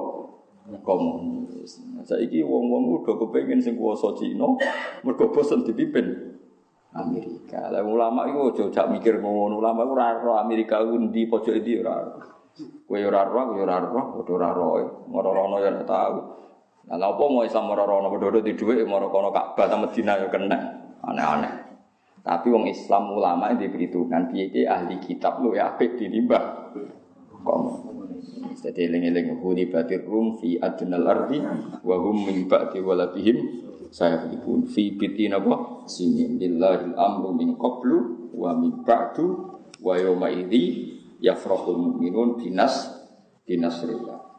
komunis. 0.82 1.82
Saiki 2.02 2.42
wong-wong 2.42 3.02
udah 3.02 3.14
kepengen 3.18 3.62
sing 3.62 3.78
kuasa 3.78 4.14
Cina, 4.18 4.50
mergo 5.06 5.30
bosen 5.30 5.62
dipimpin 5.62 6.34
Amerika. 6.92 7.72
Lah 7.72 7.80
ulama 7.80 8.28
iku 8.28 8.52
aja 8.52 8.64
jak 8.68 8.86
mikir 8.92 9.18
ngono. 9.22 9.58
Ulama 9.58 9.86
iku 9.86 9.92
ora 9.96 10.08
ro 10.20 10.32
Amerika 10.36 10.82
ku 10.84 10.98
ndi 10.98 11.24
pojok 11.30 11.56
ndi 11.62 11.80
ora. 11.80 11.94
Kowe 12.84 13.00
ora 13.00 13.24
ro, 13.24 13.40
kowe 13.54 13.60
ora 13.64 13.80
ro, 13.80 14.02
padha 14.20 14.32
ora 14.36 14.48
ro. 14.52 14.66
Ngoro-rono 15.08 15.56
ya 15.62 15.72
ora 15.72 15.84
tau. 15.88 16.14
Lah 16.82 16.96
lha 16.98 17.06
apa 17.14 17.22
mau 17.30 17.46
Islam 17.46 17.70
ora-rono 17.70 18.10
padha 18.10 18.42
di 18.42 18.52
dhuwit 18.58 18.82
moro 18.84 19.08
kono 19.08 19.30
Ka'bah 19.30 19.70
ta 19.70 19.76
Madinah 19.78 20.14
ya 20.20 20.28
kena. 20.28 20.58
Aneh-aneh. 21.02 21.52
Tapi 22.22 22.54
wong 22.54 22.70
Islam 22.70 23.18
ulama 23.18 23.50
yang 23.50 23.58
diperhitungkan 23.58 24.30
piye 24.30 24.62
ahli 24.68 25.00
kitab 25.02 25.42
lu 25.42 25.58
ya 25.58 25.74
apik 25.74 25.98
dinimbang. 25.98 26.74
Kok 27.42 27.58
jadi 28.62 28.88
eling-eling 28.90 29.38
huni 29.40 29.68
batir 29.68 30.04
rum 30.04 30.38
fi 30.40 30.56
adnal 30.60 31.06
ardi 31.06 31.40
wa 31.82 31.96
hum 32.00 32.16
min 32.26 32.48
ba'di 32.48 32.78
walabihim 32.80 33.38
saya 33.92 34.24
pun 34.40 34.64
fi 34.64 34.96
bitin 34.96 35.36
apa 35.36 35.84
sini 35.84 36.40
lillahil 36.40 36.96
amru 36.96 37.36
min 37.36 37.54
qablu 37.60 38.32
wa 38.32 38.56
min 38.56 38.80
ba'du 38.82 39.26
wa 39.84 39.94
yawma 39.98 40.32
idzi 40.32 40.96
yafrahul 41.20 41.76
mu'minun 41.76 42.40
binas 42.40 42.88
binasrillah 43.44 44.32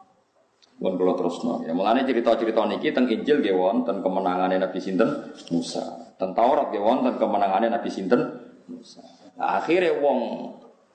kalau 0.84 1.16
terus 1.16 1.40
no. 1.48 1.64
Ya 1.64 1.72
mulane 1.72 2.04
cerita-cerita 2.04 2.60
niki 2.68 2.92
tentang 2.92 3.08
Injil 3.08 3.40
nggih 3.40 3.56
wonten 3.56 4.04
kemenangannya 4.04 4.60
Nabi 4.60 4.80
sinten 4.84 5.32
Musa. 5.54 6.12
Tentang 6.20 6.36
Taurat 6.36 6.68
nggih 6.76 6.84
wonten 6.84 7.16
kemenangannya 7.16 7.72
Nabi 7.72 7.88
sinten 7.88 8.20
Musa. 8.68 9.00
Nah, 9.40 9.64
akhirnya 9.64 9.96
wong 10.04 10.20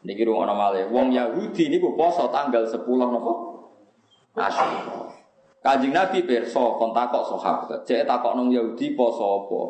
Niki 0.07 0.23
ana 0.23 0.55
malih. 0.55 0.87
Wong 0.95 1.11
Yahudi 1.11 1.67
niku 1.73 1.99
poso 1.99 2.31
tanggal 2.31 2.63
10 2.63 2.79
napa? 2.87 3.33
Asyura. 4.39 5.11
Kanjeng 5.59 5.91
Nabi 5.91 6.23
pirsa 6.23 6.63
kon 6.79 6.95
takok 6.95 7.35
sahabat. 7.35 7.83
Cek 7.83 8.07
takok 8.07 8.39
nang 8.39 8.47
Yahudi 8.55 8.95
poso 8.95 9.43
apa? 9.43 9.61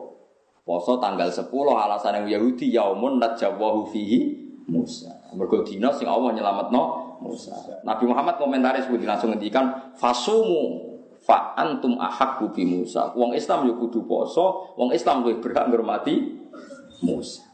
Poso 0.68 1.00
tanggal 1.00 1.32
10 1.32 1.48
alasan 1.48 2.22
yang 2.22 2.26
Yahudi 2.38 2.68
yaumun 2.76 3.16
najwahu 3.16 3.88
fihi 3.88 4.36
Musa. 4.68 5.08
Mergo 5.32 5.64
dina 5.64 5.88
sing 5.96 6.04
Allah 6.04 6.36
nyelametno 6.36 7.16
Musa. 7.24 7.56
Nabi 7.88 8.04
Muhammad 8.04 8.36
komentaris 8.36 8.84
budi 8.84 9.08
langsung 9.08 9.32
ngendikan 9.32 9.96
fasumu 9.96 10.92
fa 11.24 11.56
antum 11.56 11.96
ahakku 11.96 12.52
bi 12.52 12.68
Musa. 12.68 13.16
Wong 13.16 13.32
Islam 13.32 13.64
yo 13.64 13.80
kudu 13.80 14.04
poso, 14.04 14.76
wong 14.76 14.92
Islam 14.92 15.24
luwih 15.24 15.40
berhak 15.40 15.72
ngurmati 15.72 16.36
Musa. 17.00 17.48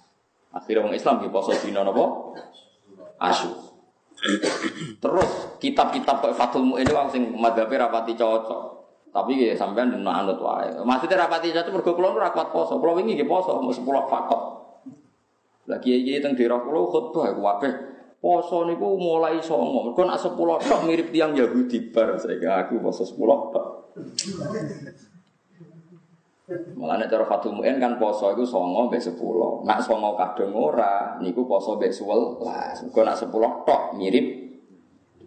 Akhirnya 0.54 0.90
wong 0.90 0.94
Islam 0.94 1.22
di 1.22 1.30
poso 1.30 1.54
dina 1.58 1.86
napa? 1.86 2.34
Asu. 3.20 3.50
Terus 5.02 5.30
kitab-kitab 5.60 6.24
kayak 6.24 6.36
Fathul 6.38 6.64
Mu'in 6.64 6.88
itu 6.88 6.96
sing 7.12 7.28
madhabe 7.36 7.76
rapati 7.76 8.16
cocok. 8.16 8.62
Tapi 9.14 9.46
ya 9.46 9.54
sampean 9.54 9.94
dina 9.94 10.24
anut 10.24 10.40
wae. 10.42 10.74
Maksudnya 10.82 11.28
rapati 11.28 11.54
cocok 11.54 11.72
mergo 11.76 11.92
kula 11.94 12.08
ora 12.14 12.30
kuat 12.34 12.50
poso. 12.50 12.80
Kula 12.80 12.98
wingi 12.98 13.14
nggih 13.20 13.28
poso 13.28 13.60
mau 13.60 13.70
10 13.70 13.84
fakot. 14.10 14.42
Lah 15.70 15.78
kiai-kiai 15.78 16.20
teng 16.24 16.34
daerah 16.34 16.58
kula 16.60 16.88
khutbah 16.90 17.30
kabeh 17.30 17.72
poso 18.18 18.64
niku 18.64 18.96
mulai 18.96 19.38
songo. 19.44 19.92
Mergo 19.92 20.02
nek 20.02 20.18
10 20.18 20.34
tok 20.66 20.80
mirip 20.88 21.08
tiang 21.12 21.36
Yahudi 21.36 21.92
bar 21.92 22.16
saya 22.16 22.64
aku 22.64 22.80
poso 22.80 23.04
10 23.04 23.52
tok. 23.54 23.66
Mulane 26.44 27.08
cara 27.08 27.24
Fatul 27.24 27.56
Muin 27.56 27.80
kan 27.80 27.96
poso 27.96 28.28
iku 28.28 28.44
songo 28.44 28.92
mbek 28.92 29.00
10. 29.00 29.64
Nak 29.64 29.80
songo 29.80 30.12
kadung 30.12 30.52
ora 30.52 31.16
niku 31.16 31.48
poso 31.48 31.80
mbek 31.80 31.88
11. 31.88 32.84
Muga 32.84 33.00
nak 33.00 33.16
10 33.16 33.32
tok 33.64 33.82
mirip 33.96 34.44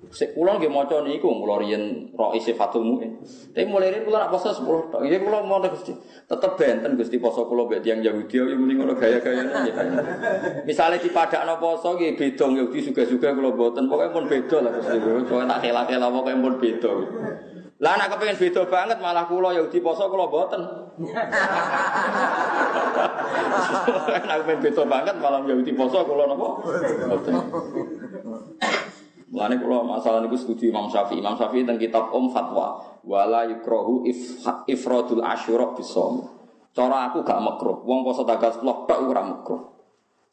Sik 0.08 0.40
kula 0.40 0.56
nggih 0.56 0.72
maca 0.72 1.04
niku 1.04 1.28
kula 1.28 1.60
riyen 1.60 2.14
Rais 2.14 2.46
Fatul 2.54 2.86
Muin. 2.86 3.18
Tapi 3.52 3.66
mulai 3.66 3.98
riyen 3.98 4.06
kula 4.06 4.30
poso 4.30 4.54
10 4.54 4.94
tok. 4.94 5.02
Iki 5.04 5.18
kula 5.26 5.42
mau 5.42 5.58
Gusti. 5.58 5.98
Tetep 6.30 6.54
benten 6.54 6.94
Gusti 6.94 7.18
poso 7.18 7.50
kula 7.50 7.66
mbek 7.66 7.82
tiyang 7.82 8.06
Yahudi 8.06 8.38
yo 8.38 8.54
muni 8.54 8.78
ngono 8.78 8.94
gaya-gayane 8.94 9.52
nggih. 9.52 9.74
Misale 10.70 11.02
dipadakno 11.02 11.58
poso 11.58 11.98
nggih 11.98 12.14
beda 12.14 12.46
Yahudi 12.46 12.80
suga-suga 12.86 13.34
kula 13.34 13.58
mboten. 13.58 13.90
Pokoke 13.90 14.14
pun 14.14 14.24
beda 14.30 14.58
lah 14.64 14.72
Gusti. 14.78 15.02
Pokoke 15.02 15.50
tak 15.50 15.60
kela-kela 15.66 16.08
pokoke 16.14 16.34
pun 16.46 16.54
beda. 16.62 16.94
Lah 17.78 17.94
anak 17.94 18.18
kepengen 18.18 18.42
beda 18.42 18.66
banget 18.66 18.98
malah 18.98 19.30
kula 19.30 19.54
Yahudi 19.54 19.86
poso 19.86 20.10
kula 20.10 20.26
mboten. 20.26 20.62
Anak 24.26 24.36
kepengen 24.42 24.62
beda 24.66 24.84
banget 24.90 25.16
malah 25.22 25.46
Yahudi 25.46 25.78
poso 25.78 26.02
kula 26.02 26.26
napa? 26.26 26.58
Mboten. 27.06 27.34
Mulane 29.30 29.56
kula 29.62 29.86
masalah 29.86 30.26
niku 30.26 30.34
setuju 30.34 30.74
Imam 30.74 30.90
Syafi'i. 30.90 31.22
Imam 31.22 31.38
Syafi'i 31.38 31.70
teng 31.70 31.78
kitab 31.78 32.10
Om 32.10 32.34
Fatwa, 32.34 32.82
wala 33.06 33.46
yukrahu 33.46 34.10
if, 34.10 34.42
ifradul 34.66 35.22
asyura 35.22 35.78
bisom. 35.78 36.26
Cara 36.74 37.14
aku 37.14 37.22
gak 37.22 37.38
makruh. 37.38 37.86
Wong 37.86 38.02
poso 38.02 38.26
tanggal 38.26 38.58
10 38.58 38.66
tok 38.66 39.00
ora 39.06 39.22
makruh. 39.22 39.78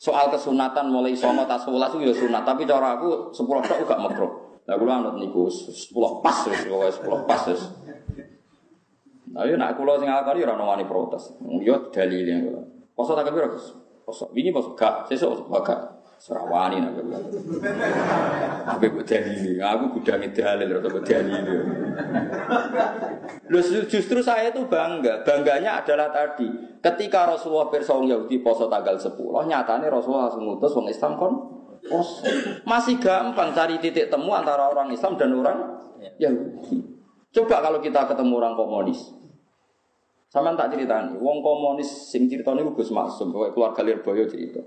Soal 0.00 0.32
kesunatan 0.32 0.88
mulai 0.88 1.12
somo 1.12 1.44
tas 1.44 1.68
11 1.68 2.00
itu 2.00 2.08
ya 2.08 2.14
sunat, 2.16 2.44
tapi 2.48 2.64
cara 2.64 2.96
aku 2.96 3.36
10 3.36 3.68
tok 3.68 3.84
gak 3.84 4.00
makruh. 4.00 4.43
Lah 4.64 4.80
kula 4.80 5.04
anut 5.04 5.20
niku 5.20 5.44
10 5.52 5.92
pas 6.24 6.38
wis 6.48 6.64
pokoke 6.64 6.88
10 6.88 7.28
pas. 7.28 7.44
Nah, 9.34 9.42
yo 9.44 9.58
nak 9.60 9.74
kula 9.76 9.98
sing 10.00 10.08
akali 10.08 10.40
ora 10.46 10.56
ono 10.56 10.70
wani 10.70 10.88
protes. 10.88 11.36
Yo 11.60 11.92
dalile 11.92 12.34
kula. 12.48 12.60
Poso 12.94 13.12
tanggal 13.12 13.34
piro, 13.34 13.48
Gus? 13.52 13.76
Poso. 14.06 14.30
Wingi 14.32 14.54
poso 14.54 14.72
gak, 14.78 15.10
sesuk 15.10 15.50
gak. 15.50 15.80
Serawani 16.16 16.80
nak 16.80 16.96
kula. 16.96 17.18
Tapi 18.64 18.84
kok 18.88 19.04
dalile, 19.04 19.60
aku 19.60 19.84
gudangi 20.00 20.32
dalil 20.32 20.68
ora 20.72 20.88
kok 20.88 21.04
dalile. 21.04 21.56
Loh 23.52 23.62
justru 23.84 24.24
saya 24.24 24.48
itu 24.48 24.64
bangga. 24.64 25.20
Bangganya 25.26 25.84
adalah 25.84 26.08
tadi, 26.08 26.48
ketika 26.80 27.28
Rasulullah 27.28 27.68
pirsa 27.68 27.92
Yahudi 28.00 28.40
poso 28.40 28.72
tanggal 28.72 28.96
10, 28.96 29.12
nyatane 29.44 29.92
Rasulullah 29.92 30.32
langsung 30.32 30.48
ngutus 30.48 30.72
wong 30.72 30.88
Islam 30.88 31.12
kon 31.20 31.34
poso. 31.34 31.53
Masih 32.64 32.96
gampang 32.96 33.52
cari 33.52 33.76
titik 33.76 34.08
temu 34.08 34.32
antara 34.32 34.72
orang 34.72 34.88
Islam 34.88 35.20
dan 35.20 35.36
orang 35.36 35.58
Yahudi. 36.16 36.80
Coba 37.34 37.60
kalau 37.60 37.82
kita 37.82 38.08
ketemu 38.08 38.32
orang 38.40 38.54
komunis. 38.56 39.12
Sama 40.30 40.50
tak 40.58 40.74
ceritani, 40.74 41.14
wong 41.14 41.46
komunis 41.46 42.10
sing 42.10 42.26
ceritanya 42.26 42.66
Gus 42.66 42.90
Maksum, 42.90 43.30
keluarga 43.30 43.86
Lirboyo 43.86 44.26
cerita. 44.26 44.58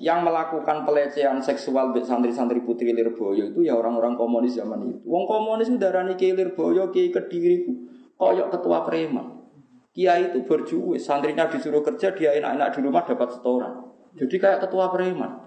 Yang 0.00 0.24
melakukan 0.24 0.88
pelecehan 0.88 1.36
seksual 1.44 1.92
santri-santri 2.00 2.64
putri 2.64 2.96
Lirboyo 2.96 3.52
itu 3.52 3.60
ya 3.60 3.76
orang-orang 3.76 4.16
komunis 4.16 4.56
zaman 4.56 4.80
itu. 4.88 5.04
Wong 5.04 5.28
komunis 5.28 5.68
itu 5.68 5.76
darani 5.76 6.16
Kiai 6.16 6.32
Lirboyo, 6.32 6.88
Kiai 6.88 7.12
Kediri, 7.12 7.68
koyok 8.16 8.56
ketua 8.56 8.88
preman. 8.88 9.44
Kiai 9.92 10.32
itu 10.32 10.40
berjuwe, 10.48 10.96
santrinya 10.96 11.44
disuruh 11.44 11.84
kerja, 11.84 12.16
dia 12.16 12.32
enak-enak 12.40 12.68
di 12.72 12.80
rumah 12.82 13.04
dapat 13.04 13.36
setoran. 13.36 13.84
Jadi 14.16 14.36
kayak 14.40 14.64
ketua 14.64 14.88
preman. 14.88 15.43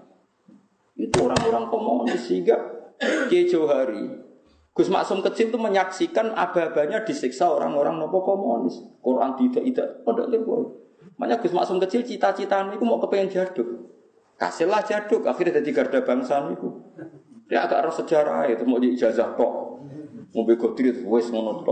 Itu 0.98 1.30
orang-orang 1.30 1.70
komunis 1.70 2.26
sehingga 2.26 2.58
Kiai 3.30 3.46
Johari 3.46 4.28
Gus 4.78 4.86
Maksum 4.94 5.26
kecil 5.26 5.50
itu 5.50 5.58
menyaksikan 5.58 6.38
abah-abahnya 6.38 7.02
disiksa 7.02 7.50
orang-orang 7.50 7.98
nopo 7.98 8.22
komunis. 8.22 8.78
Quran 9.02 9.34
tidak 9.34 9.66
tidak 9.66 9.88
pondok 10.06 10.30
lebo. 10.30 10.54
Makanya 11.18 11.42
Gus 11.42 11.50
Maksum 11.50 11.82
kecil 11.82 12.06
cita-citanya 12.06 12.78
itu 12.78 12.86
mau 12.86 13.02
kepengen 13.02 13.26
jaduk. 13.26 13.66
Kasihlah 14.38 14.86
jaduk, 14.86 15.26
akhirnya 15.26 15.58
jadi 15.58 15.82
garda 15.82 15.98
bangsa 16.06 16.46
itu. 16.54 16.70
Dia 17.50 17.66
agak 17.66 17.90
harus 17.90 17.98
sejarah 17.98 18.46
itu 18.46 18.62
mau 18.62 18.78
di 18.78 18.94
ijazah 18.94 19.34
kok. 19.34 19.82
Mau 20.30 20.46
begodri 20.46 20.94
itu 20.94 21.02
wes 21.10 21.26
ngono 21.34 21.66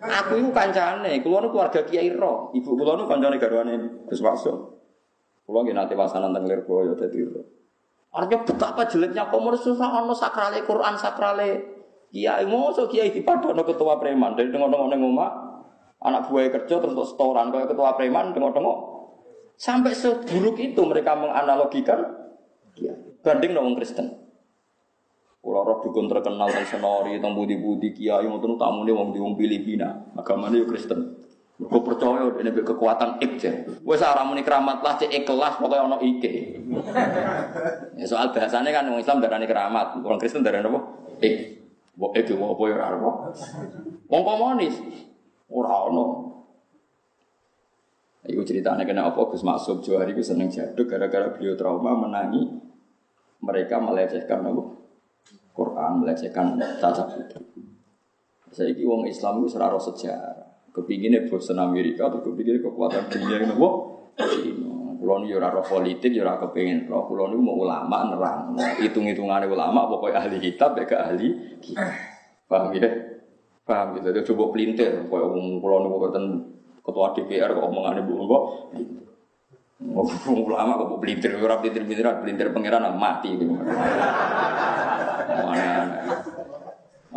Aku 0.00 0.40
itu 0.40 0.48
kancane, 0.48 1.20
keluar 1.20 1.44
keluarga 1.52 1.84
Kiai 1.84 2.16
Ro. 2.16 2.56
Ibu 2.56 2.80
nu 2.80 3.04
kancane 3.04 3.36
garwane 3.36 4.08
Gus 4.08 4.24
Maksum. 4.24 4.56
Kula 5.44 5.68
nggih 5.68 5.76
nate 5.76 5.92
pasanan 5.92 6.32
teng 6.32 6.48
Lirboyo 6.48 6.96
dadi 6.96 7.28
Ro. 7.28 7.57
Artinya 8.08 8.40
betapa 8.44 8.88
jeleknya 8.88 9.28
komunis 9.28 9.62
susah 9.62 10.00
ono 10.00 10.16
sakrale 10.16 10.64
Quran 10.64 10.96
sakrale 10.96 11.78
Kiai. 12.08 12.44
Ngoso 12.48 12.88
kiai 12.88 13.12
dipadono 13.12 13.62
ketua 13.68 14.00
preman. 14.00 14.32
Dari 14.32 14.48
tengok-tengok 14.48 14.88
neng 14.88 15.04
omah 15.04 15.30
anak 15.98 16.30
buah 16.30 16.48
kerja 16.48 16.80
terus 16.80 16.96
setoran 17.12 17.52
kayak 17.52 17.68
ketua 17.68 17.92
preman 18.00 18.32
tengok-tengok. 18.32 18.78
Sampai 19.58 19.92
seburuk 19.92 20.56
itu 20.56 20.80
mereka 20.88 21.18
menganalogikan 21.18 22.00
kiai. 22.72 23.20
Banding 23.20 23.52
dong 23.52 23.76
Kristen. 23.76 24.08
Kalau 25.38 25.64
roh 25.64 25.80
dukun 25.80 26.12
terkenal 26.12 26.50
tentang 26.50 26.68
senori, 26.68 27.16
tentang 27.16 27.32
budi-budi 27.32 27.96
kiai, 27.96 28.26
mau 28.28 28.36
tamu 28.36 28.84
nih 28.84 28.92
wong 28.92 29.16
di 29.16 29.18
wong 29.22 29.32
Filipina, 29.32 29.96
agamanya 30.12 30.60
Kristen. 30.68 31.24
Gue 31.58 31.82
percaya 31.82 32.30
ini 32.38 32.54
kekuatan 32.54 33.18
ik 33.18 33.42
je. 33.42 33.50
Wes 33.82 33.98
ora 33.98 34.22
muni 34.22 34.46
keramat 34.46 34.78
lah 34.78 34.94
cek 34.94 35.10
ikhlas 35.10 35.58
pokoknya 35.58 35.90
ono 35.90 35.98
ike. 35.98 36.54
ya 37.98 38.06
soal 38.06 38.30
bahasanya 38.30 38.70
kan 38.70 38.86
orang 38.86 39.02
Islam 39.02 39.18
darani 39.18 39.50
keramat, 39.50 39.98
orang 39.98 40.22
Kristen 40.22 40.46
darani 40.46 40.70
apa? 40.70 40.80
Ik. 41.18 41.58
Mbok 41.98 42.14
iki 42.14 42.30
apa 42.38 42.62
ya 42.70 42.86
ono. 42.94 43.10
Wong 44.06 44.22
komunis 44.22 44.78
ora 45.50 45.90
ono. 45.90 46.06
Iku 48.22 48.46
ceritanya 48.46 48.86
kena 48.86 49.10
apa 49.10 49.18
Gus 49.26 49.42
Maksud 49.42 49.82
Johari 49.82 50.14
itu 50.14 50.22
seneng 50.22 50.54
jaduk 50.54 50.86
gara-gara 50.86 51.34
beliau 51.34 51.58
trauma 51.58 51.98
menangi 51.98 52.54
mereka 53.42 53.82
melecehkan 53.82 54.46
apa? 54.46 54.62
Quran, 55.58 56.06
melecehkan 56.06 56.54
putri. 56.54 57.66
Saya 58.54 58.70
ini 58.70 59.10
Islam 59.10 59.42
itu 59.42 59.50
seraro 59.50 59.82
sejarah. 59.82 60.47
Kepinginnya 60.78 61.26
bosan 61.26 61.58
Amerika 61.58 62.06
atau 62.06 62.22
kepinginnya 62.22 62.62
kekuatan 62.62 63.10
dunia 63.10 63.36
ini 63.42 63.50
apa? 63.50 63.68
Kulo 64.98 65.14
niku 65.22 65.38
ora 65.38 65.54
roh 65.54 65.62
politik, 65.62 66.10
ya 66.10 66.22
ora 66.26 66.38
kepengin 66.38 66.86
roh. 66.86 67.06
Kulo 67.10 67.30
niku 67.30 67.42
mau 67.42 67.58
ulama 67.58 68.14
nerang. 68.14 68.54
Hitung-hitungane 68.78 69.50
ulama 69.50 69.90
pokoknya 69.90 70.22
ahli 70.22 70.38
kitab 70.38 70.78
ya 70.78 70.84
ke 70.86 70.94
ahli 70.94 71.28
kitab. 71.58 71.90
Paham 72.46 72.70
ya? 72.74 72.90
Paham 73.66 73.98
gitu. 73.98 74.08
Dia 74.14 74.22
coba 74.22 74.44
pelintir 74.54 74.90
koyo 75.10 75.34
wong 75.34 75.58
kulo 75.58 75.86
niku 75.86 75.96
boten 75.98 76.24
ketua 76.82 77.12
DPR 77.14 77.50
kok 77.58 77.66
omongane 77.66 78.00
Bu 78.06 78.22
kok. 78.26 78.42
ulama 80.26 80.74
kok 80.74 80.98
pelintir 80.98 81.38
ora 81.38 81.62
pelintir-pelintir, 81.62 82.06
pelintir 82.22 82.48
pangeran 82.50 82.90
mati. 82.98 83.34
Mana 85.38 85.66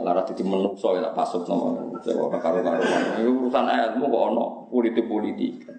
malah 0.01 0.25
rati 0.25 0.33
di 0.33 0.41
menungso 0.41 0.97
ya 0.97 1.05
tak 1.05 1.13
pasut 1.13 1.45
nama 1.45 1.77
Jawa 2.01 2.33
karo-karo 2.41 2.81
itu 2.81 3.29
urusan 3.29 3.69
ilmu 3.69 4.05
kok 4.09 4.23
ono 4.33 4.45
politik-politik 4.73 5.69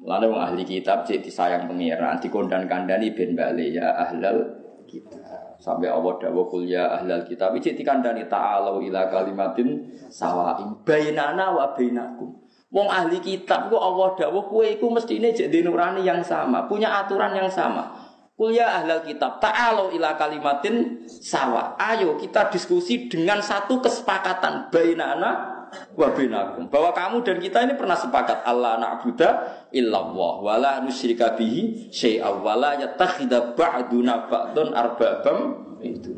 Lalu 0.00 0.32
wong 0.32 0.40
ahli 0.40 0.62
kitab 0.64 1.04
cek 1.04 1.20
disayang 1.20 1.68
pengiran, 1.68 2.16
dikondan 2.16 2.64
kandani 2.64 3.12
ben 3.12 3.36
bali 3.36 3.76
ya 3.76 3.92
ahlal 4.00 4.48
kitab. 4.88 5.20
Sampai 5.60 5.92
Allah 5.92 6.16
dawuh 6.16 6.48
kul 6.48 6.64
ya 6.64 6.96
ahlal 6.96 7.20
kitab 7.28 7.52
cek 7.60 7.76
dikandani 7.76 8.24
ta'alu 8.24 8.88
ila 8.88 9.12
kalimatin 9.12 9.92
sawaim 10.08 10.72
bainana 10.88 11.52
wa 11.52 11.76
bainakum. 11.76 12.32
Wong 12.72 12.88
ahli 12.88 13.20
kitab 13.20 13.68
ku 13.68 13.76
Allah 13.76 14.16
dawuh 14.16 14.48
kowe 14.48 14.64
iku 14.64 14.88
mestine 14.88 15.36
jek 15.36 15.52
nurani 15.52 16.00
yang 16.00 16.24
sama, 16.24 16.64
punya 16.64 17.04
aturan 17.04 17.36
yang 17.36 17.50
sama. 17.52 17.99
Kul 18.40 18.56
ya 18.56 18.80
ahlal 18.80 19.04
kitab. 19.04 19.36
Ta'alu 19.36 20.00
ila 20.00 20.16
kalimatin 20.16 21.04
sawa. 21.04 21.76
Ayo 21.76 22.16
kita 22.16 22.48
diskusi 22.48 23.04
dengan 23.04 23.44
satu 23.44 23.84
kesepakatan. 23.84 24.72
Bainana 24.72 25.60
wabinakum 25.92 26.72
bahwa 26.72 26.96
kamu 26.96 27.20
dan 27.20 27.36
kita 27.36 27.68
ini 27.68 27.76
pernah 27.76 28.00
sepakat. 28.00 28.40
Allah 28.48 28.80
na'budu 28.80 29.28
illallah. 29.76 30.32
Wala 30.40 30.72
nusyrika 30.80 31.36
bihi 31.36 31.92
syai'a 31.92 32.32
wala 32.32 32.80
yattakhidha 32.80 33.52
ba'duna 33.52 34.24
ba'dun 34.32 34.72
arbabam 34.72 35.38
itu. 35.84 36.16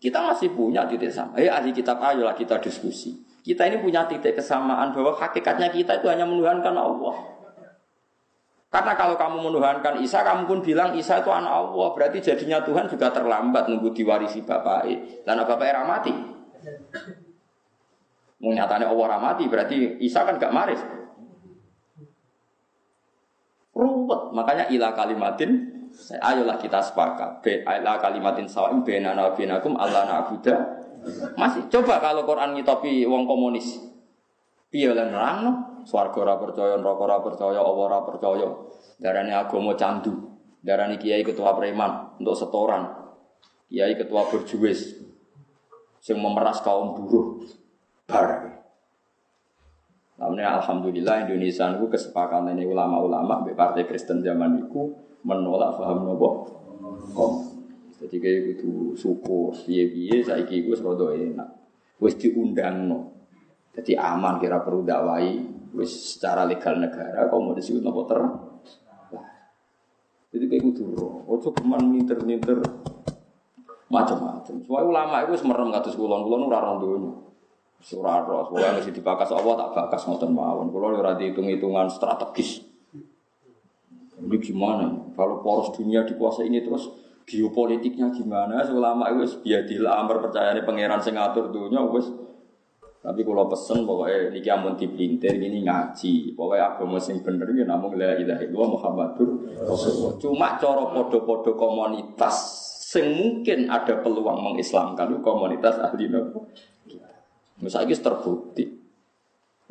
Kita 0.00 0.24
masih 0.24 0.48
punya 0.48 0.88
titik 0.88 1.12
sama. 1.12 1.36
Eh 1.36 1.52
ahli 1.52 1.76
kitab 1.76 2.00
ayolah 2.00 2.32
kita 2.32 2.56
diskusi. 2.56 3.20
Kita 3.44 3.68
ini 3.68 3.84
punya 3.84 4.08
titik 4.08 4.40
kesamaan 4.40 4.96
bahwa 4.96 5.12
hakikatnya 5.12 5.68
kita 5.68 6.00
itu 6.00 6.08
hanya 6.08 6.24
menuhankan 6.24 6.72
Allah 6.72 7.33
karena 8.74 8.98
kalau 8.98 9.14
kamu 9.14 9.38
menuhankan 9.38 10.02
Isa, 10.02 10.26
kamu 10.26 10.50
pun 10.50 10.58
bilang 10.58 10.98
Isa 10.98 11.22
itu 11.22 11.30
anak 11.30 11.62
Allah, 11.62 11.94
berarti 11.94 12.18
jadinya 12.18 12.58
Tuhan 12.58 12.90
juga 12.90 13.14
terlambat 13.14 13.70
nunggu 13.70 13.94
diwarisi 13.94 14.42
bapak. 14.42 14.90
Dan 15.22 15.46
bapak 15.46 15.62
era 15.62 15.86
mati. 15.86 16.10
Nyatanya 18.42 18.90
Allah 18.90 19.06
ramati 19.14 19.46
berarti 19.46 20.02
Isa 20.02 20.26
kan 20.26 20.42
gak 20.42 20.50
maris. 20.50 20.82
Ruwet, 23.78 24.34
makanya 24.34 24.66
ilah 24.66 24.90
kalimatin 24.90 25.50
ayolah 26.18 26.58
kita 26.58 26.82
sepakat. 26.82 27.46
Ilah 27.46 28.02
kalimatin 28.02 28.50
sawim 28.50 28.82
benana 28.82 29.30
benakum 29.38 29.78
Allah 29.78 30.02
na'budah. 30.02 30.58
Masih 31.38 31.70
coba 31.70 32.02
kalau 32.02 32.26
Quran 32.26 32.58
ngitopi 32.58 33.06
wong 33.06 33.22
komunis. 33.22 33.86
Piye 34.66 34.90
lan 34.90 35.14
nerangno? 35.14 35.73
Swarga 35.84 36.18
ora 36.24 36.34
percaya, 36.40 36.74
neraka 36.80 37.02
ora 37.04 37.18
percaya, 37.20 37.60
Allah 37.60 37.84
ora 37.88 38.00
percaya. 38.02 38.48
Darane 38.98 39.32
agama 39.32 39.76
candu. 39.76 40.34
Darane 40.64 40.96
kiai 40.96 41.20
ketua 41.20 41.52
preman 41.52 42.16
untuk 42.20 42.36
setoran. 42.36 42.88
Kiai 43.68 43.96
ketua 43.96 44.24
berjuwis 44.28 45.04
sing 46.04 46.20
memeras 46.20 46.60
kaum 46.60 46.92
buruh. 46.92 47.40
Bar. 48.04 48.60
Namanya 50.20 50.60
Alhamdulillah 50.60 51.26
Indonesia 51.26 51.72
itu 51.72 51.88
kesepakatan 51.88 52.54
ini 52.54 52.68
ulama-ulama 52.68 53.42
di 53.48 53.56
Partai 53.56 53.88
Kristen 53.88 54.20
zaman 54.20 54.68
itu 54.68 54.92
menolak 55.24 55.80
paham 55.80 56.04
nopo 56.04 56.28
kom. 57.16 57.32
Jadi 58.04 58.20
kayak 58.20 58.40
gitu 58.52 58.92
syukur, 58.92 59.56
biye-biye 59.64 60.20
saya 60.20 60.44
gue 60.44 60.76
serodo 60.76 61.08
enak. 61.14 61.48
Diundang 62.20 62.76
no. 62.84 62.98
Jadi 63.72 63.96
aman 63.96 64.36
kira 64.36 64.60
perlu 64.60 64.84
dakwai, 64.84 65.40
wes 65.74 65.90
secara 65.90 66.46
legal 66.46 66.78
negara 66.78 67.26
mau 67.34 67.52
disebut 67.52 67.82
nopo 67.82 68.06
ter. 68.06 68.18
Jadi 70.34 70.44
kayak 70.50 70.62
gitu. 70.74 70.90
Ojo 71.30 71.54
keman 71.54 71.94
minter-minter 71.94 72.58
macam-macam. 73.86 74.54
Soalnya 74.66 74.90
ulama 74.90 75.16
itu 75.22 75.38
semerem 75.38 75.70
kados 75.70 75.94
kulon, 75.94 76.26
kulon 76.26 76.50
ora 76.50 76.58
roh 76.58 76.76
dunya. 76.82 77.12
Surah 77.78 78.26
roh, 78.26 78.50
pokoknya 78.50 78.80
mesti 78.80 78.90
dibakas 78.90 79.30
Allah 79.30 79.54
tak 79.60 79.70
bakas 79.76 80.02
ngoten 80.10 80.34
mawon. 80.34 80.74
Kulo 80.74 80.98
ora 80.98 81.14
dihitung-hitungan 81.14 81.86
strategis. 81.86 82.66
Ini 84.18 84.36
gimana? 84.40 84.90
Kalau 85.14 85.38
poros 85.44 85.70
dunia 85.70 86.02
dikuasai 86.02 86.50
ini 86.50 86.66
terus 86.66 86.90
geopolitiknya 87.28 88.10
gimana? 88.10 88.64
Ulama 88.66 89.14
itu 89.14 89.38
biadil 89.44 89.86
amar 89.86 90.18
percaya 90.18 90.50
ini 90.56 90.66
pangeran 90.66 90.98
sing 90.98 91.14
ngatur 91.14 91.54
dunia 91.54 91.84
wis 91.92 92.10
tapi 93.04 93.20
kalau 93.20 93.44
pesen 93.52 93.84
pokoknya 93.84 94.32
niki 94.32 94.48
amun 94.48 94.80
dipelintir 94.80 95.36
ini 95.36 95.60
ngaji. 95.60 96.32
Pokoknya 96.32 96.72
agama 96.72 96.96
sing 96.96 97.20
bener 97.20 97.52
ya 97.52 97.68
namun 97.68 98.00
la 98.00 98.16
ilaha 98.16 98.40
illallah 98.40 98.70
Muhammadur 98.80 99.28
Rasulullah. 99.60 100.16
Cuma 100.16 100.56
cara 100.56 100.88
podo-podo 100.88 101.52
komunitas 101.52 102.32
sing 102.80 103.12
mungkin 103.12 103.68
ada 103.68 104.00
peluang 104.00 104.40
mengislamkan 104.40 105.12
itu 105.12 105.20
komunitas 105.20 105.76
ahli 105.84 106.08
nopo. 106.08 106.48
Misalnya 107.60 107.92
terbukti. 107.92 108.72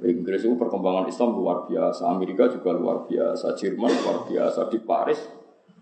Inggris 0.04 0.46
itu 0.46 0.54
perkembangan 0.54 1.10
Islam 1.10 1.34
luar 1.34 1.66
biasa, 1.66 2.12
Amerika 2.12 2.50
juga 2.52 2.76
luar 2.76 3.08
biasa, 3.08 3.56
Jerman 3.56 3.94
luar 4.04 4.18
biasa, 4.30 4.68
di 4.68 4.78
Paris 4.84 5.22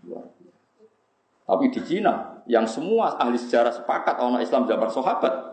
luar 0.08 0.24
biasa. 0.24 0.62
Tapi 1.47 1.66
di 1.74 1.82
Cina, 1.84 2.43
yang 2.45 2.64
semua 2.70 3.18
ahli 3.18 3.36
sejarah 3.36 3.74
sepakat 3.76 4.22
orang 4.22 4.39
Islam 4.45 4.70
zaman 4.70 4.88
sahabat, 4.93 5.51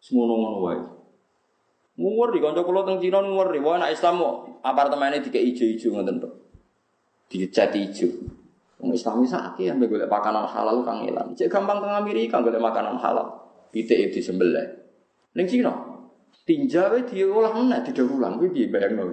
semua 0.00 0.24
ngono 0.24 0.58
wae. 0.64 0.80
Nguri 2.00 2.40
kanca 2.40 2.64
kula 2.64 2.88
teng 2.88 2.96
Cina 2.96 3.20
nguri, 3.20 3.60
wah 3.60 3.76
anak 3.76 3.92
Islam 3.92 4.24
kok 4.24 4.34
apartemene 4.64 5.20
dikek 5.20 5.44
ijo-ijo 5.52 5.92
ngoten 5.92 6.16
to. 6.16 6.28
Dicat 7.28 7.76
ijo. 7.76 8.08
Wong 8.80 8.96
Islam 8.96 9.20
iki 9.20 9.28
sakit 9.28 9.76
ambek 9.76 9.92
golek 9.92 10.08
makanan 10.08 10.48
halal 10.48 10.80
kang 10.80 11.04
ilang. 11.04 11.36
Cek 11.36 11.52
gampang 11.52 11.84
teng 11.84 11.92
Amerika 11.92 12.40
golek 12.40 12.64
makanan 12.64 12.96
halal. 12.96 13.28
Pitik 13.68 14.00
itu 14.00 14.24
disembelih. 14.24 14.80
Ning 15.36 15.44
Cina, 15.44 15.76
tinja 16.48 16.88
wae 16.88 17.04
diolah 17.04 17.52
meneh 17.52 17.84
didaur 17.84 18.16
ulang. 18.16 18.40
Kuwi 18.40 18.48
piye 18.56 18.72
bayangno? 18.72 19.04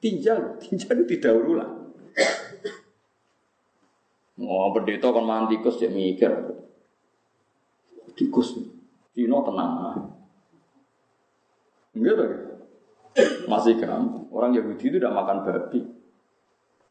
Tinja 0.00 0.56
tinja 0.56 0.88
itu 0.96 1.04
didaur 1.04 1.44
ulang. 1.44 1.72
Oh, 4.42 4.72
pendeta 4.72 5.12
kan 5.12 5.22
mangan 5.22 5.46
tikus 5.52 5.84
ya 5.84 5.92
mikir. 5.92 6.32
Tikus. 8.16 8.56
Cina 9.12 9.44
tenang. 9.44 10.21
Enggak. 11.92 12.16
Masih 13.44 13.76
gampang. 13.76 14.24
Orang 14.32 14.56
Yahudi 14.56 14.88
itu 14.88 14.96
tidak 14.96 15.12
makan 15.12 15.44
babi. 15.44 15.84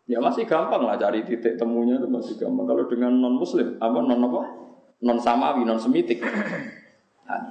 Ya 0.05 0.19
masih 0.21 0.45
gampang 0.45 0.83
lah 0.85 0.99
cari 0.99 1.23
titik 1.23 1.57
temunya 1.57 1.97
itu 1.97 2.05
masih 2.09 2.35
gampang. 2.37 2.67
Kalau 2.67 2.85
dengan 2.85 3.15
non 3.15 3.39
Muslim, 3.39 3.79
apa 3.81 3.97
non 4.01 4.21
apa? 4.27 4.41
Non 5.01 5.17
samawi, 5.17 5.65
non 5.65 5.81
semitik. 5.81 6.21
Nah, 7.25 7.41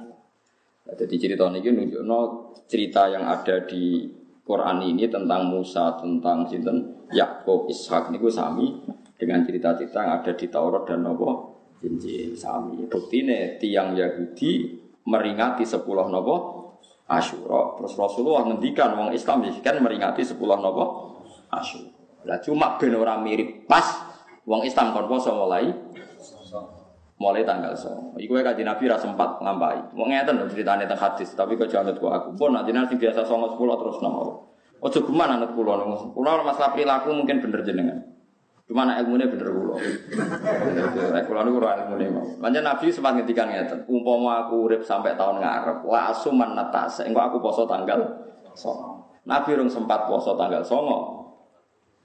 jadi 0.94 1.14
cerita 1.16 1.48
ini 1.50 1.66
nunjuk 1.72 2.02
no, 2.04 2.52
cerita 2.68 3.08
yang 3.08 3.26
ada 3.26 3.64
di 3.64 4.06
Quran 4.44 4.82
ini 4.82 5.06
tentang 5.06 5.46
Musa, 5.46 5.94
tentang 5.96 6.44
sinten 6.50 7.06
Yakub, 7.14 7.70
Ishak 7.70 8.10
ini 8.10 8.18
gue 8.18 8.30
sami 8.34 8.66
dengan 9.14 9.46
cerita-cerita 9.46 10.02
yang 10.02 10.12
ada 10.20 10.32
di 10.34 10.46
Taurat 10.50 10.84
dan 10.84 11.06
Nopo 11.06 11.54
Injil 11.86 12.34
sami. 12.34 12.82
Bukti 12.90 13.24
nih 13.24 13.56
tiang 13.62 13.96
Yahudi 13.96 14.76
meringati 15.06 15.64
sepuluh 15.64 16.10
Nopo 16.10 16.59
Asyura. 17.10 17.74
Terus 17.82 17.98
Rasulullah 17.98 18.46
ngendikan 18.46 18.94
wong 18.94 19.10
Islam 19.10 19.42
kan 19.58 19.74
meringati 19.82 20.22
sepuluh 20.22 20.54
Nopo 20.62 21.18
Asyura. 21.50 21.90
Lah 22.30 22.38
cuma 22.38 22.78
ben 22.78 22.94
ora 22.94 23.18
mirip 23.18 23.66
pas 23.66 23.82
wong 24.46 24.62
Islam 24.62 24.94
kon 24.94 25.10
poso 25.10 25.34
mulai 25.34 25.72
mulai 27.20 27.44
tanggal 27.44 27.76
so. 27.76 28.16
Iku 28.16 28.40
ya 28.40 28.42
kaji 28.46 28.64
Nabi 28.64 28.88
rasa 28.88 29.08
sempat 29.08 29.40
ngampai. 29.44 29.92
Mau 29.92 30.08
ngeten 30.08 30.40
loh 30.40 30.48
ceritanya 30.48 30.88
tentang 30.88 31.12
hadis, 31.12 31.36
tapi 31.36 31.56
kau 31.60 31.68
jangan 31.68 31.92
ku 32.00 32.08
aku. 32.08 32.32
Pun 32.32 32.56
nanti 32.56 32.72
nanti 32.72 32.96
biasa 32.96 33.28
songo 33.28 33.52
sepuluh 33.52 33.76
terus 33.76 34.00
nama. 34.00 34.24
Ojo 34.80 34.98
gimana 35.04 35.36
anak 35.36 35.52
pulau 35.52 35.76
nunggu. 35.76 36.16
Pulau 36.16 36.40
masalah 36.40 36.72
perilaku 36.72 37.12
mungkin 37.12 37.44
bener 37.44 37.60
jenengan. 37.60 38.00
Cuma 38.70 38.86
anak 38.86 39.02
ilmunya 39.02 39.26
bener 39.26 39.50
pulau. 39.50 39.74
Pulau 41.26 41.42
itu 41.42 41.50
kurang 41.58 41.90
ilmunya 41.90 42.06
mau. 42.14 42.22
Macam 42.38 42.62
Nabi 42.62 42.86
sempat 42.94 43.18
ngetikan 43.18 43.50
ngeten. 43.50 43.82
Umpama 43.90 44.46
aku 44.46 44.70
urip 44.70 44.86
sampai 44.86 45.18
tahun 45.18 45.42
ngarep. 45.42 45.82
Wa 45.82 46.14
asuman 46.14 46.54
natas. 46.54 47.02
Engkau 47.02 47.18
aku 47.18 47.42
poso 47.42 47.66
tanggal 47.66 47.98
songo. 48.54 49.10
Nabi 49.26 49.58
rung 49.58 49.66
sempat 49.66 50.06
poso 50.06 50.38
tanggal 50.38 50.62
songo. 50.62 51.18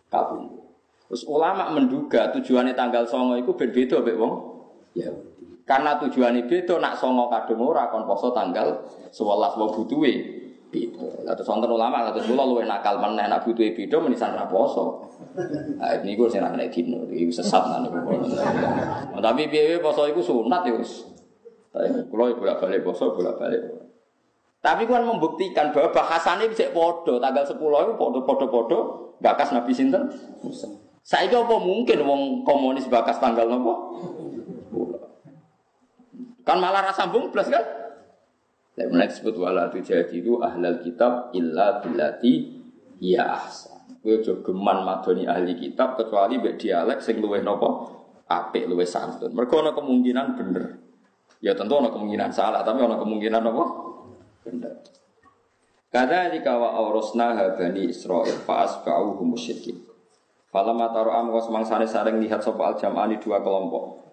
Kabung. 0.09 0.57
Terus 1.05 1.21
ulama 1.29 1.69
menduga 1.69 2.33
tujuannya 2.33 2.73
tanggal 2.73 3.05
songo 3.05 3.37
itu 3.37 3.53
berbeda 3.53 4.01
bek 4.01 4.17
wong 4.17 4.33
Yahudi. 4.97 5.61
Karena 5.69 6.01
tujuannya 6.01 6.49
beda 6.49 6.81
nak 6.81 6.97
songo 6.97 7.29
kadung 7.29 7.61
ora 7.61 7.93
kon 7.93 8.09
poso 8.09 8.33
tanggal 8.33 8.89
11 9.13 9.21
wong 9.61 9.69
butuhe 9.69 10.13
beda. 10.75 11.23
Lah 11.23 11.31
terus 11.31 11.47
wonten 11.47 11.71
ulama 11.71 12.11
kados 12.11 12.27
kula 12.27 12.43
luwih 12.43 12.67
nakal 12.67 12.99
meneh 12.99 13.31
nak 13.31 13.47
butuhe 13.47 13.71
beda 13.71 13.95
menisan 14.03 14.35
ra 14.35 14.43
poso. 14.51 15.07
Nah, 15.79 15.95
gue 16.03 16.27
sing 16.27 16.43
nek 16.43 16.67
dino, 16.67 17.07
iki 17.07 17.31
sesat 17.31 17.63
nang 17.71 17.87
niku. 17.87 18.19
Tapi 19.15 19.47
piye 19.47 19.79
poso 19.79 20.03
iku 20.11 20.19
sunat 20.19 20.67
ya 20.67 20.75
wis. 20.75 21.07
Kulo 22.11 22.35
bolak-balik 22.35 22.83
poso, 22.83 23.15
bolak-balik. 23.15 23.63
Tapi 24.59 24.89
kan 24.89 25.05
membuktikan 25.05 25.69
bahwa 25.69 25.93
bahasannya 25.93 26.49
bisa 26.49 26.73
podo 26.73 27.21
tanggal 27.21 27.45
10 27.45 27.53
itu 27.53 27.93
podo 28.01 28.19
podo 28.25 28.45
podo 28.49 28.79
bakas 29.21 29.53
Nabi 29.53 29.71
sinten. 29.71 30.09
Saya 31.05 31.29
apa 31.29 31.55
mungkin 31.61 32.01
wong 32.01 32.21
komunis 32.41 32.89
bakas 32.89 33.21
tanggal 33.21 33.45
nopo? 33.45 33.93
Kan 36.41 36.57
malah 36.57 36.89
rasa 36.89 37.05
sambung 37.05 37.29
plus 37.29 37.45
kan? 37.45 37.61
Saya 38.75 38.91
mulai 38.91 39.07
disebut 39.07 39.35
wala 39.39 39.71
jadi 39.71 40.03
itu 40.11 40.43
ahlal 40.43 40.83
kitab 40.83 41.31
illa 41.31 41.79
bilati 41.79 42.59
ya 42.99 43.39
ahsan. 43.39 44.03
Gue 44.03 44.19
geman 44.21 44.83
madoni 44.83 45.23
ahli 45.23 45.55
kitab 45.55 45.95
kecuali 45.95 46.37
bek 46.43 46.59
dialek 46.59 46.99
sing 46.99 47.23
luweh 47.23 47.39
nopo 47.39 47.89
apik 48.27 48.67
luweh 48.67 48.83
santun. 48.83 49.31
Mereka 49.31 49.63
ada 49.63 49.71
kemungkinan 49.71 50.35
bener. 50.35 50.65
Ya 51.39 51.55
tentu 51.55 51.79
ada 51.79 51.87
kemungkinan 51.89 52.35
salah, 52.35 52.67
tapi 52.67 52.83
ada 52.83 52.99
kemungkinan 52.99 53.41
nopo 53.41 53.63
bener. 54.43 54.83
Kata 55.87 56.35
di 56.35 56.43
kawa 56.43 56.75
aurosna 56.75 57.31
bani 57.55 57.87
Israel 57.87 58.43
faas 58.43 58.83
kau 58.83 59.15
musyrikin. 59.23 59.79
Falam 60.51 60.79
ataro 60.83 61.15
am 61.15 61.31
kos 61.31 61.47
mangsane 61.47 61.87
sareng 61.87 62.19
lihat 62.19 62.43
sopo 62.43 62.67
al 62.67 62.75
jam'ani 62.75 63.23
dua 63.23 63.39
kelompok. 63.39 64.04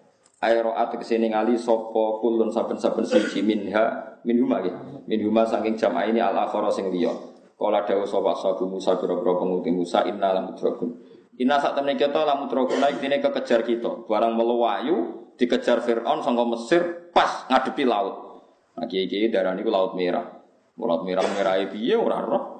Aeroat 0.43 0.99
ke 0.99 1.05
sini 1.07 1.31
ngali 1.31 1.55
sopo 1.55 2.19
kulun 2.19 2.51
saben-saben 2.51 3.07
siji 3.07 3.39
minha 3.39 4.19
minhuma 4.27 4.59
ya 4.59 4.75
minhuma 5.07 5.47
saking 5.47 5.79
jama 5.79 6.03
ini 6.03 6.19
al 6.19 6.35
akhara 6.35 6.67
sing 6.67 6.91
liya. 6.91 7.15
Kala 7.55 7.87
dawuh 7.87 8.03
sapa 8.03 8.35
sabu 8.35 8.67
Musa 8.67 8.99
boro-boro 8.99 9.39
penguti 9.39 9.71
Musa 9.71 10.03
inna 10.03 10.35
lam 10.35 10.51
mudrakun 10.51 10.99
inna 11.39 11.63
sak 11.63 11.79
temene 11.79 11.95
kita 11.95 12.27
lam 12.27 12.43
mudrakun 12.43 12.75
naik 12.83 12.99
dene 12.99 13.23
kekejar 13.23 13.63
kita. 13.63 14.03
Barang 14.03 14.35
melewayu 14.35 15.31
dikejar 15.39 15.79
Firaun 15.79 16.19
sangka 16.19 16.43
Mesir 16.43 16.81
pas 17.15 17.47
ngadepi 17.47 17.87
laut. 17.87 18.43
Nah 18.75 18.83
kiai-kiai 18.83 19.31
darah 19.31 19.55
niku 19.55 19.71
laut 19.71 19.95
merah. 19.95 20.43
Laut 20.75 21.07
merah 21.07 21.23
merah 21.39 21.55
piye? 21.71 21.95
Ora 21.95 22.19
roh. 22.19 22.59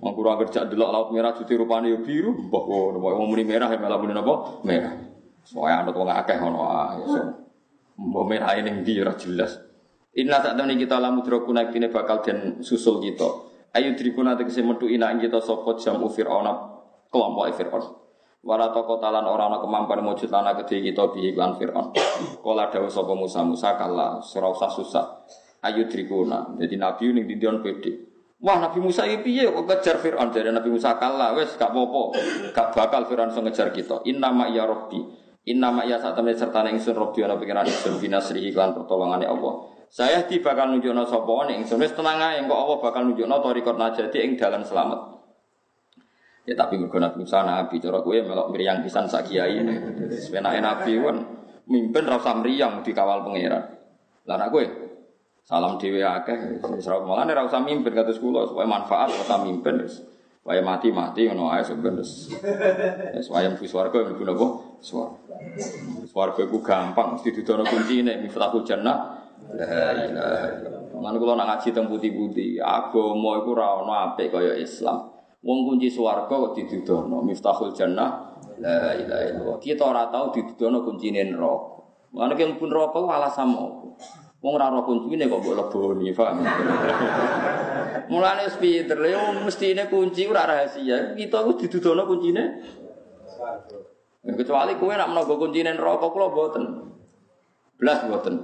Wong 0.00 0.12
kurang 0.16 0.40
kerja 0.40 0.64
delok 0.64 0.90
laut 0.90 1.08
merah 1.12 1.36
cuti 1.36 1.52
rupane 1.52 1.92
yo 1.92 2.00
biru, 2.00 2.32
mbah 2.48 2.64
ngono, 2.64 3.04
wong 3.04 3.28
muni 3.28 3.44
merah 3.44 3.68
ya 3.68 3.76
malah 3.76 4.00
muni 4.00 4.16
napa? 4.16 4.64
Merah. 4.64 4.96
Soalnya 5.50 5.82
anut 5.82 5.98
wong 5.98 6.06
akeh 6.06 6.38
ngono 6.38 6.62
ae. 6.70 7.02
Mbah 7.98 8.24
merah 8.24 8.54
ning 8.62 8.86
ndi 8.86 9.02
ora 9.02 9.18
jelas. 9.18 9.58
Inna 10.14 10.38
saat 10.38 10.54
temen 10.54 10.78
kita 10.78 11.02
lamu 11.02 11.26
drokuna 11.26 11.66
kini 11.74 11.90
bakal 11.90 12.22
den 12.22 12.62
susul 12.62 13.02
kita. 13.02 13.26
Ayo 13.74 13.98
drikuna 13.98 14.38
tegese 14.38 14.62
metu 14.62 14.86
ina 14.86 15.10
kita 15.18 15.42
sapa 15.42 15.74
jam 15.78 15.98
Fir'aun 16.06 16.46
kelompok 17.10 17.50
Fir'aun. 17.54 17.82
Wala 18.40 18.72
toko 18.72 19.02
talan 19.02 19.26
ora 19.26 19.50
ana 19.50 19.58
kemampuan 19.60 20.00
mujud 20.06 20.30
lana 20.30 20.54
gede 20.62 20.86
kita 20.86 21.10
bi 21.10 21.34
iklan 21.34 21.58
Fir'aun. 21.58 21.94
Kala 22.38 22.70
dawuh 22.70 22.90
sapa 22.90 23.12
Musa 23.18 23.42
Musa 23.42 23.74
kala 23.74 24.22
ora 24.22 24.48
usah 24.54 24.70
susah. 24.70 25.06
Ayo 25.66 25.90
drikuna. 25.90 26.58
Jadi 26.62 26.78
nabi 26.78 27.10
ning 27.10 27.26
dindion 27.26 27.58
pede. 27.58 28.10
Wah 28.40 28.56
Nabi 28.56 28.80
Musa 28.80 29.04
ini 29.04 29.20
piye 29.20 29.44
kok 29.52 29.68
ngejar 29.68 30.00
Fir'aun 30.00 30.32
Jadi 30.32 30.48
Nabi 30.48 30.72
Musa 30.72 30.96
kalah 30.96 31.36
wes 31.36 31.60
gak 31.60 31.76
popo 31.76 32.16
Gak 32.56 32.72
bakal 32.72 33.04
Fir'aun 33.04 33.28
so 33.28 33.44
ngejar 33.44 33.68
kita 33.68 34.00
Inna 34.08 34.32
ma 34.32 34.48
iya 34.48 34.64
Rabbi 34.64 35.19
Inna 35.48 35.72
ma 35.72 35.88
iya 35.88 35.96
saat 35.96 36.12
temen 36.12 36.36
serta 36.36 36.68
ingsun 36.68 36.92
Rabbi 36.92 37.24
ana 37.24 37.40
pengiran 37.40 37.64
ingsun 37.64 37.96
binasri 37.96 38.44
iklan 38.52 38.76
pertolongannya 38.76 39.24
Allah. 39.24 39.72
Saya 39.88 40.28
di 40.28 40.36
bakal 40.44 40.76
nunjukno 40.76 41.08
sapa? 41.08 41.48
Ning 41.48 41.64
ingsun. 41.64 41.80
Wis 41.80 41.96
tenang 41.96 42.20
ae 42.20 42.44
engko 42.44 42.52
Allah 42.52 42.76
bakal 42.76 43.08
nunjukno 43.08 43.40
tarikot 43.40 43.80
najati 43.80 44.20
ing 44.20 44.36
dalan 44.36 44.60
selamat. 44.60 45.00
Ya 46.44 46.54
tapi 46.60 46.76
mergo 46.76 47.00
Nabi 47.00 47.24
Musa 47.24 47.40
nabi 47.40 47.80
cara 47.80 48.04
kowe 48.04 48.16
melok 48.16 48.52
mriyang 48.52 48.84
pisan 48.84 49.08
sak 49.08 49.32
kiai. 49.32 49.64
Ini. 49.64 49.74
Sebenake 50.12 50.60
nabi 50.60 50.92
kan 51.00 51.16
mimpin 51.72 52.04
ra 52.04 52.20
usah 52.20 52.36
mriyang 52.36 52.84
dikawal 52.84 53.24
pangeran. 53.24 53.64
Lah 54.28 54.48
kowe? 54.52 54.64
Salam 55.40 55.80
dhewe 55.80 56.04
akeh. 56.04 56.60
Wis 56.68 56.84
ra 56.84 57.00
mulane 57.00 57.32
ra 57.32 57.48
usah 57.48 57.64
mimpin 57.64 57.96
kados 57.96 58.20
supaya 58.20 58.68
manfaat 58.68 59.08
ora 59.08 59.24
usah. 59.24 60.09
Supaya 60.40 60.64
mati-mati 60.64 61.28
ngono 61.28 61.52
ae 61.52 61.60
sampeyan 61.60 62.00
wis. 62.00 62.32
Wayang 63.28 63.60
mlebu 63.60 63.68
swarga 63.68 64.08
mlebu 64.08 64.24
napa? 64.24 64.46
Swarga. 64.80 65.36
Swarga 66.08 66.42
ku 66.48 66.64
gampang 66.64 67.12
mesti 67.12 67.28
didono 67.28 67.60
kuncine 67.68 68.16
miftahul 68.24 68.64
jannah. 68.64 69.20
La 69.52 69.92
ilaha 69.92 70.46
illallah. 70.48 70.96
Lan 70.96 71.14
kula 71.20 71.36
nak 71.36 71.46
ngaji 71.60 71.68
teng 71.76 71.92
putih-putih, 71.92 72.56
agama 72.56 73.36
iku 73.40 73.52
ora 73.52 73.84
ono 73.84 73.92
apik 73.92 74.32
kaya 74.32 74.56
Islam. 74.56 75.12
Wong 75.44 75.68
kunci 75.68 75.92
swarga 75.92 76.32
kok 76.32 76.56
didudono 76.56 77.20
miftahul 77.20 77.76
jannah 77.76 78.32
la 78.64 78.96
ilaha 78.96 79.24
illallah. 79.28 79.58
Kita 79.60 79.92
ora 79.92 80.08
tau 80.08 80.32
didudono 80.32 80.80
kuncine 80.80 81.20
neraka. 81.28 81.84
Mulane 82.16 82.32
ki 82.32 82.56
pun 82.56 82.72
neraka 82.72 82.96
alasan 82.96 83.52
apa? 83.52 83.92
Wong 84.40 84.56
ora 84.56 84.72
ora 84.72 84.80
kuncine 84.80 85.28
kok 85.28 85.44
mbok 85.44 85.52
leboni, 85.52 86.16
paham? 86.16 86.40
Mulane 88.08 88.48
pinter 88.56 88.96
lho 88.96 89.44
mestine 89.44 89.84
kunci 89.92 90.24
ora 90.24 90.48
rahasia. 90.48 91.12
Kita 91.12 91.44
ku 91.44 91.60
didudono 91.60 92.08
kuncine. 92.08 92.64
Kecuali 94.24 94.80
kowe 94.80 94.96
nak 94.96 95.12
menawa 95.12 95.34
kuncine 95.36 95.76
neraka 95.76 96.08
kula 96.08 96.32
mboten. 96.32 96.64
Blas 97.76 98.00
mboten. 98.08 98.34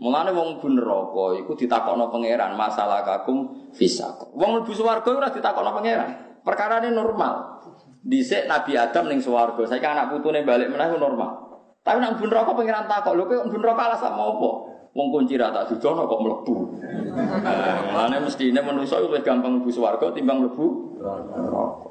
Mulane 0.00 0.32
wong 0.32 0.56
bu 0.56 0.72
neraka 0.72 1.36
iku 1.36 1.52
ditakokno 1.52 2.08
pangeran 2.08 2.56
masalah 2.56 3.04
kakum 3.04 3.68
fisaq. 3.76 4.32
Wong 4.32 4.56
mlebu 4.56 4.72
swarga 4.72 5.10
ora 5.12 5.28
ditakokno 5.28 5.70
pangeran. 5.76 6.40
Perkarane 6.40 6.88
normal. 6.88 7.60
Dhisik 8.08 8.48
Nabi 8.48 8.72
Adam 8.72 9.12
ning 9.12 9.20
swarga, 9.20 9.68
saiki 9.68 9.84
anak 9.84 10.16
putune 10.16 10.40
balik 10.48 10.72
meneh 10.72 10.96
normal. 10.96 11.44
Tapi 11.84 12.00
nak 12.00 12.16
bu 12.16 12.24
neraka 12.24 12.56
pangeran 12.56 12.88
takok, 12.88 13.12
lho 13.12 13.24
kowe 13.28 13.52
bu 13.52 13.56
neraka 13.60 13.82
alasan 13.92 14.16
apa? 14.16 14.50
Wong 14.96 15.08
kunci 15.12 15.36
ra 15.36 15.52
tak 15.52 15.72
dudono 15.74 16.08
kok 16.08 16.20
mlebu. 16.24 16.54
Nah, 17.44 17.78
mulane 17.92 18.16
mestine 18.24 18.60
manusa 18.60 18.98
luwih 18.98 19.22
gampang 19.22 19.60
mlebu 19.60 19.70
swarga 19.70 20.10
timbang 20.12 20.42
mlebu 20.42 20.66
neraka. 21.02 21.88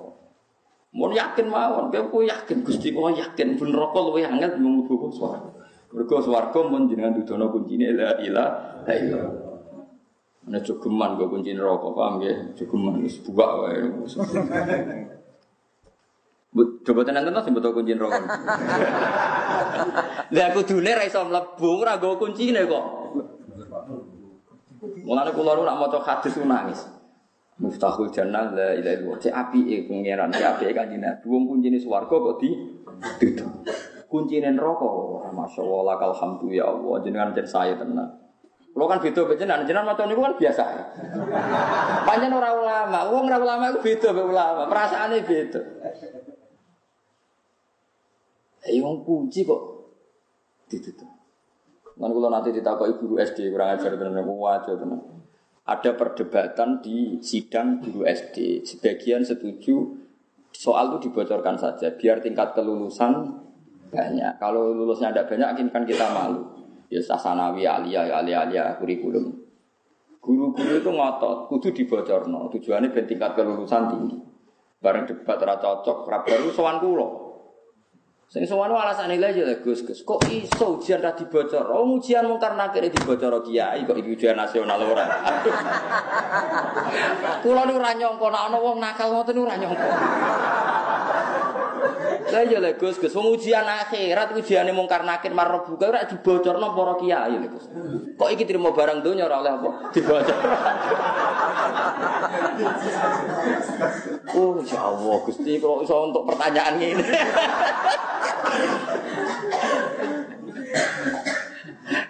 Mun 0.97 1.13
yakin 1.13 1.47
mawon, 1.51 1.93
kowe 1.93 2.25
yakin 2.25 2.65
Gusti 2.65 2.89
kula 2.95 3.13
yakin 3.13 3.53
bu 3.55 3.63
neraka 3.69 3.99
luwih 4.01 4.25
angel 4.25 4.57
mlebu 4.59 5.13
swarga. 5.13 5.49
Mergo 5.93 6.19
swarga 6.19 6.59
mun 6.67 6.89
jenengan 6.91 7.15
dudono 7.15 7.47
kuncine 7.53 7.95
la 7.95 8.17
ilaha 8.19 8.91
illallah. 8.91 9.45
Ana 10.47 10.63
jogeman 10.63 11.19
go 11.19 11.27
kunci 11.27 11.51
neraka, 11.51 11.91
paham 11.91 12.23
nggih? 12.23 12.55
Jogeman 12.55 13.03
wis 13.03 13.19
buak 13.23 13.51
wae. 13.61 13.83
Coba 16.85 17.01
tenan 17.05 17.27
tenan 17.27 17.43
betul 17.53 17.71
kunci 17.75 17.93
neraka. 17.93 18.17
Lah 20.35 20.45
aku 20.51 20.61
dune 20.65 20.91
ra 20.91 21.03
iso 21.05 21.21
mlebu 21.23 21.67
ora 21.83 22.01
go 22.01 22.17
kuncine 22.17 22.65
kok. 22.65 22.85
Mulane 25.05 25.31
kula 25.31 25.55
nu 25.55 25.63
nak 25.63 25.77
maca 25.77 25.99
hadis 26.03 26.35
nangis. 26.41 26.81
Muftahul 27.57 28.13
jannah 28.13 28.53
la 28.53 28.77
ilaha 28.77 28.95
illallah. 29.01 29.17
Cek 29.17 29.33
apike 29.33 29.89
pangeran, 29.89 30.29
cek 30.29 30.45
apike 30.45 30.71
kanjeng 30.77 31.01
Nabi. 31.01 31.25
Wong 31.25 31.43
kuncine 31.49 31.77
swarga 31.81 32.13
kok 32.13 32.37
di 32.43 32.49
duduk 33.17 33.49
kuncine 34.11 34.53
neraka. 34.53 34.87
Masya 35.33 35.61
Allah, 35.61 35.81
lakal 35.93 36.13
hamdu 36.15 36.49
ya 36.49 36.65
Allah, 36.65 36.97
jenengan 37.03 37.35
jadi 37.35 37.49
saya 37.49 37.73
tenang. 37.77 38.09
Kalau 38.77 38.85
kan 38.85 39.01
beda 39.01 39.21
jenengan, 39.33 39.65
jenengan 39.65 39.89
maca 39.89 40.05
niku 40.05 40.21
kan 40.21 40.37
biasa. 40.37 40.63
Panjen 42.05 42.29
ora 42.29 42.49
ulama, 42.53 42.99
wong 43.09 43.25
ora 43.25 43.37
ulama 43.41 43.63
iku 43.73 43.79
beda 43.81 44.09
mek 44.13 44.25
ulama, 44.29 44.61
perasaane 44.69 45.17
beda. 45.25 45.61
Eh 48.67 48.83
wong 48.83 49.07
kunci 49.07 49.47
kok 49.47 49.61
ditutup. 50.67 51.07
Kan 51.97 52.13
kula 52.13 52.29
nanti 52.29 52.53
ditakoki 52.53 52.99
guru 53.01 53.17
SD 53.17 53.49
kurang 53.49 53.73
ajar 53.73 53.97
tenan 53.97 54.21
wajo 54.21 54.71
tenan. 54.77 55.01
Ada 55.67 55.97
perdebatan 55.97 56.79
di 56.79 57.19
sidang 57.19 57.81
guru 57.81 58.05
SD. 58.05 58.63
Sebagian 58.63 59.25
setuju 59.25 59.97
soal 60.53 60.93
itu 60.93 61.09
dibocorkan 61.09 61.57
saja 61.57 61.91
biar 61.97 62.21
tingkat 62.21 62.53
kelulusan 62.53 63.43
banyak. 63.87 64.39
Kalau 64.39 64.75
lulusnya 64.75 65.11
tidak 65.11 65.31
banyak, 65.31 65.71
kan 65.71 65.83
kita 65.87 66.11
malu. 66.11 66.43
Ya 66.87 67.03
sasanawi 67.03 67.67
alia, 67.67 68.07
alia, 68.07 68.47
alia, 68.47 68.63
kurikulum. 68.79 69.31
Guru-guru 70.23 70.79
itu 70.79 70.91
ngotot, 70.91 71.51
kudu 71.51 71.71
dibocorno. 71.71 72.51
Tujuannya 72.51 72.91
ben 72.91 73.07
tingkat 73.07 73.35
kelulusan 73.35 73.83
tinggi. 73.91 74.17
Bareng 74.77 75.07
debat 75.07 75.39
ra 75.39 75.55
cocok, 75.57 76.07
ra 76.07 76.19
baru 76.23 76.47
sowan 76.51 76.83
kula. 76.83 77.26
Sing 78.27 78.43
sowan 78.43 78.67
alasan 78.67 79.07
nilai 79.07 79.31
aja 79.31 79.55
Gus 79.63 79.87
Gus. 79.87 80.03
Kok 80.03 80.27
iso 80.27 80.75
ujian 80.75 80.99
ra 80.99 81.15
dibocor? 81.15 81.63
Oh 81.71 81.95
ujian 81.95 82.27
mungkar 82.27 82.59
nakir 82.59 82.83
dibocor 82.91 83.39
kiai 83.39 83.87
kok 83.87 83.95
iki 83.95 84.19
ujian 84.19 84.35
nasional 84.35 84.83
ora. 84.83 85.07
Kula 87.43 87.63
niku 87.63 87.79
ora 87.79 87.95
nyangka 87.95 88.27
nek 88.27 88.43
ana 88.51 88.57
wong 88.59 88.83
nakal 88.83 89.15
ngoten 89.15 89.39
ora 89.39 89.55
nyangka. 89.55 89.87
Lah 92.27 92.41
iya 92.43 92.59
lho 92.59 92.75
Gus, 92.75 92.99
Gus 92.99 93.15
wong 93.15 93.39
ujian 93.39 93.63
akhirat 93.63 94.35
ujiane 94.35 94.75
mungkar 94.75 95.07
nakir 95.07 95.31
marep 95.31 95.71
buka 95.71 95.87
ora 95.87 96.03
dibocorno 96.03 96.75
para 96.75 96.93
kiai 96.99 97.35
lho 97.39 97.47
Gus. 97.47 97.65
Kok 98.19 98.29
iki 98.35 98.43
trimo 98.43 98.75
barang 98.75 98.99
donya 98.99 99.25
ora 99.31 99.39
oleh 99.39 99.51
apa? 99.55 99.69
Dibocor. 99.95 100.37
oh 104.35 104.59
ya 104.65 104.79
Allah 104.81 105.17
Gusti 105.23 105.53
kalau 105.61 105.83
iso 105.85 105.95
untuk 106.03 106.23
pertanyaan 106.27 106.75
ini. 106.81 107.05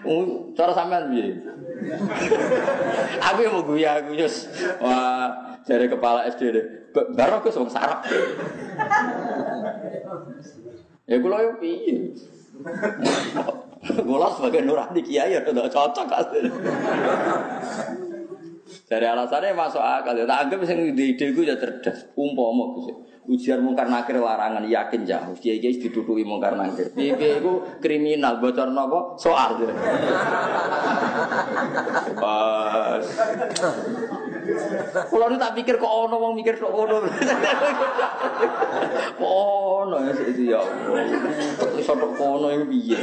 Oh, 0.08 0.56
cara 0.56 0.72
sampean 0.72 1.12
piye? 1.12 1.36
Aku 3.28 3.40
mau 3.52 3.68
guya 3.68 4.00
aku 4.00 4.16
Yus. 4.16 4.48
Wah, 4.80 5.60
dari 5.68 5.92
kepala 5.92 6.24
SD 6.32 6.42
deh. 6.56 6.66
Baru 7.14 7.34
aku 7.38 7.50
wong 7.54 7.70
sarap. 7.70 8.02
Ya 11.08 11.16
kula 11.24 11.38
yo 11.40 11.52
piye? 11.62 12.18
Kula 14.02 14.28
sebagai 14.34 14.66
nurani 14.66 15.02
kiai 15.06 15.38
ya 15.38 15.46
cocok 15.46 16.10
asli. 16.12 16.50
Dari 18.88 19.04
alasannya 19.08 19.56
masuk 19.56 19.80
akal. 19.84 20.16
Tak 20.28 20.40
anggap 20.48 20.64
sing 20.68 20.96
ide 20.96 21.16
gue 21.16 21.44
ya 21.48 21.56
cerdas. 21.60 22.12
Umpama 22.16 22.76
Gus. 22.76 22.92
Ujian 23.28 23.60
mungkar 23.60 23.92
nakir 23.92 24.24
larangan 24.24 24.64
yakin 24.64 25.04
jauh. 25.04 25.36
Kiai 25.36 25.60
kiai 25.60 25.76
dituduhi 25.76 26.24
mungkar 26.24 26.56
nakir. 26.56 26.92
Piye 26.96 27.16
itu 27.16 27.64
kriminal 27.84 28.40
bocor 28.40 28.72
nopo 28.72 29.20
soal. 29.20 29.60
Pas. 32.16 33.04
Kalau 35.08 35.26
tak 35.36 35.54
pikir 35.60 35.76
kok 35.76 35.94
ono 36.08 36.16
wong 36.16 36.34
mikir 36.40 36.56
kok 36.56 36.72
ono. 36.72 37.04
Kok 39.18 39.32
ono 39.84 39.98
ya 40.04 40.14
sih 40.14 40.46
ya 40.48 40.60
Allah. 40.62 41.04
Iso 41.80 41.94
tok 41.98 42.20
ono 42.20 42.48
iki 42.54 42.66
piye. 42.70 43.00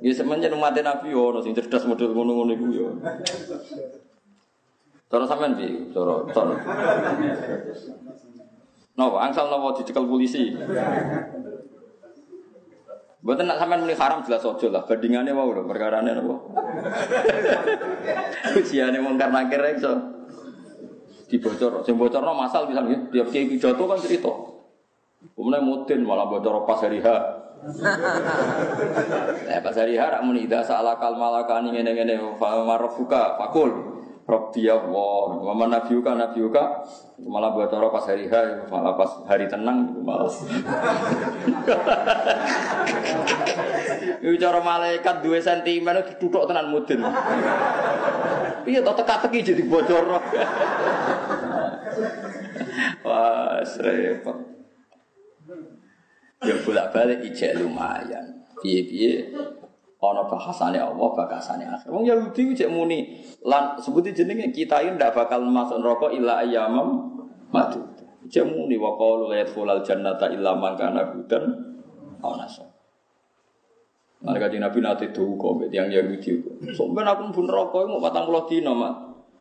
Ya 0.00 0.12
semenjak 0.14 0.54
umat 0.54 0.76
Nabi 0.78 1.10
ono 1.12 1.42
sing 1.42 1.52
cerdas 1.52 1.84
model 1.84 2.14
ngono-ngono 2.14 2.52
iku 2.54 2.66
ya. 2.70 2.88
Cara 5.10 5.24
sampean 5.26 5.58
piye? 5.58 5.90
Cara 5.90 6.24
cara. 6.30 6.54
Nopo 8.94 9.16
angsal 9.18 9.48
nopo 9.48 9.74
dicekel 9.76 10.06
polisi. 10.06 10.54
Buat 13.20 13.44
nak 13.44 13.60
sampean 13.60 13.84
muni 13.84 13.92
haram 13.92 14.24
jelas 14.24 14.40
ojo 14.40 14.72
lah. 14.72 14.88
Bandingannya 14.88 15.36
mau 15.36 15.52
lho 15.52 15.68
perkarane 15.68 16.16
nopo. 16.16 16.56
Ujiane 18.56 18.96
mungkar 18.96 19.28
nakir 19.28 19.60
iso 19.76 19.92
dibocor. 21.28 21.84
Sing 21.84 22.00
bocorno 22.00 22.32
masal 22.32 22.64
bisa 22.64 22.80
nggih. 22.80 23.12
Tiap 23.12 23.28
kiai 23.28 23.60
jatuh 23.60 23.84
kan 23.84 24.00
cerita. 24.00 24.32
Kemudian 25.36 25.68
mutin 25.68 26.00
malah 26.00 26.32
bocor 26.32 26.64
pas 26.64 26.80
hari 26.80 27.04
H. 27.04 27.08
Eh 29.52 29.60
pas 29.60 29.76
hari 29.76 30.00
H 30.00 30.02
rak 30.16 30.24
muni 30.24 30.48
ida 30.48 30.64
salah 30.64 30.96
kal 30.96 31.20
malakani 31.20 31.76
ngene-ngene 31.76 32.40
fa 32.40 32.64
marofuka 32.64 33.36
fakul. 33.36 34.00
Rabbi 34.30 34.62
Allah, 34.70 35.42
wa 35.42 35.52
man 35.58 35.74
nabiyuka 35.74 36.14
nabiyuka 36.14 36.62
malah 37.26 37.50
buat 37.50 37.66
orang 37.74 37.90
pas 37.90 38.06
hari 38.06 38.30
hari, 38.30 38.62
malah 38.70 38.94
pas 38.94 39.10
hari 39.26 39.50
tenang 39.50 39.90
malah. 40.06 40.30
Iku 44.30 44.38
cara 44.38 44.62
malaikat 44.62 45.26
duwe 45.26 45.42
sentimen 45.42 45.98
dituthuk 46.06 46.46
tenan 46.46 46.70
mudin. 46.70 47.02
Iya 48.62 48.78
to 48.86 48.92
teka-teki 48.94 49.42
jadi 49.42 49.62
bocor. 49.66 50.06
Wah, 53.02 53.58
repot. 53.58 54.38
Ya 56.46 56.54
bolak-balik 56.62 57.26
ijek 57.26 57.58
lumayan. 57.58 58.46
Piye-piye 58.62 59.34
ana 59.98 60.22
bahasane 60.30 60.78
Allah, 60.78 61.08
bahasane 61.12 61.66
akhir. 61.66 61.90
Wong 61.90 62.06
Yahudi 62.06 62.54
cek 62.54 62.70
muni 62.70 63.18
lan 63.42 63.76
sebuti 63.82 64.14
jenenge 64.14 64.54
kita 64.54 64.78
ini 64.86 64.94
ndak 64.94 65.12
bakal 65.12 65.42
masuk 65.42 65.82
neraka 65.82 66.06
illa 66.14 66.38
ayyamam 66.46 67.18
madu. 67.50 67.82
Cek 68.30 68.46
muni 68.46 68.78
wa 68.78 68.94
qalu 68.94 69.34
la 69.34 69.42
yadkhulul 69.42 69.82
jannata 69.82 70.30
illa 70.30 70.54
man 70.54 70.78
kana 70.78 71.10
hudan 71.10 71.44
aw 72.22 72.38
nasab. 72.38 72.69
Nah, 74.20 74.36
kaji 74.36 74.60
Nabi 74.60 74.84
nanti 74.84 75.08
tuh 75.16 75.32
kok 75.40 75.64
yang 75.72 75.88
Yahudi. 75.88 76.44
Sampai 76.76 77.08
aku 77.08 77.32
pun 77.32 77.48
rokok 77.48 77.88
mau 77.88 78.04
patang 78.04 78.28
puluh 78.28 78.44
dino 78.44 78.76
mak. 78.76 78.92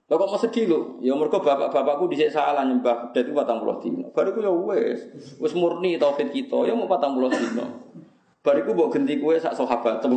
Kok 0.07 0.23
mau 0.23 0.39
sedih 0.39 0.71
lo? 0.71 0.79
Ya 1.03 1.11
mereka 1.19 1.43
bapak-bapakku 1.43 2.07
dhisik 2.07 2.31
salah 2.31 2.63
nyembah 2.63 3.11
budak 3.11 3.27
itu 3.27 3.35
patang 3.35 3.59
puluh 3.59 3.75
dino. 3.83 4.07
Bariku 4.15 4.39
ya 4.39 4.47
wes, 4.49 5.03
wes 5.35 5.51
murni 5.51 5.99
tauhid 5.99 6.31
kita 6.31 6.63
ya 6.63 6.73
mau 6.79 6.87
patang 6.87 7.11
puluh 7.11 7.27
dino. 7.27 7.91
Bariku 8.39 8.71
mbok 8.71 8.95
genti 8.95 9.19
kue 9.19 9.35
sak 9.35 9.51
sahabat. 9.51 9.99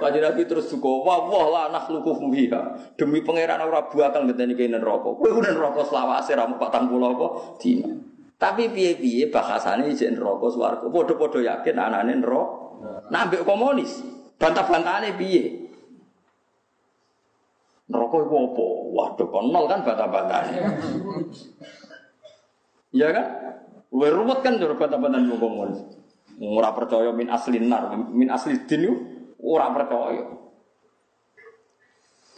Kaji 0.00 0.18
Nabi 0.20 0.44
terus 0.44 0.68
duka, 0.68 0.92
wah 0.92 1.24
wah 1.24 1.72
lah 1.72 1.88
lukuh 1.88 2.20
biha. 2.28 2.92
Demi 3.00 3.24
pangeran 3.24 3.64
ora 3.64 3.88
buatan 3.88 4.28
ngenteni 4.28 4.52
kene 4.52 4.76
neraka. 4.76 5.08
Kowe 5.16 5.24
udah 5.24 5.56
neraka 5.56 5.88
selawase 5.88 6.36
ra 6.36 6.44
mau 6.44 6.60
patang 6.60 6.92
puluh 6.92 7.16
apa 7.16 7.56
dino. 7.56 8.09
Tapi 8.40 8.72
piye-piye 8.72 9.28
bahasane 9.28 9.92
ijek 9.92 10.16
neraka 10.16 10.48
swarga. 10.48 10.88
Padha-padha 10.88 11.38
yakin 11.44 11.76
anane 11.76 12.24
neraka. 12.24 12.56
Nah, 13.12 13.28
ambek 13.28 13.44
komunis, 13.44 14.00
bantah-bantahane 14.40 15.12
piye? 15.20 15.68
Neraka 17.92 18.16
iku 18.24 18.36
apa? 18.48 18.66
Waduh, 18.96 19.28
konol 19.28 19.64
kan 19.68 19.84
bantah-bantahane. 19.84 20.56
Iya 22.96 23.08
kan? 23.12 23.26
Luwe 23.92 24.08
ruwet 24.08 24.40
kan 24.40 24.56
jare 24.56 24.72
bantah-bantahan 24.72 25.28
wong 25.28 25.40
komunis. 25.42 25.80
Ora 26.40 26.72
percaya 26.72 27.12
min 27.12 27.28
asli 27.28 27.60
nar, 27.60 27.92
min 28.08 28.32
asli 28.32 28.56
din 28.64 28.88
ora 29.44 29.68
percaya. 29.76 30.24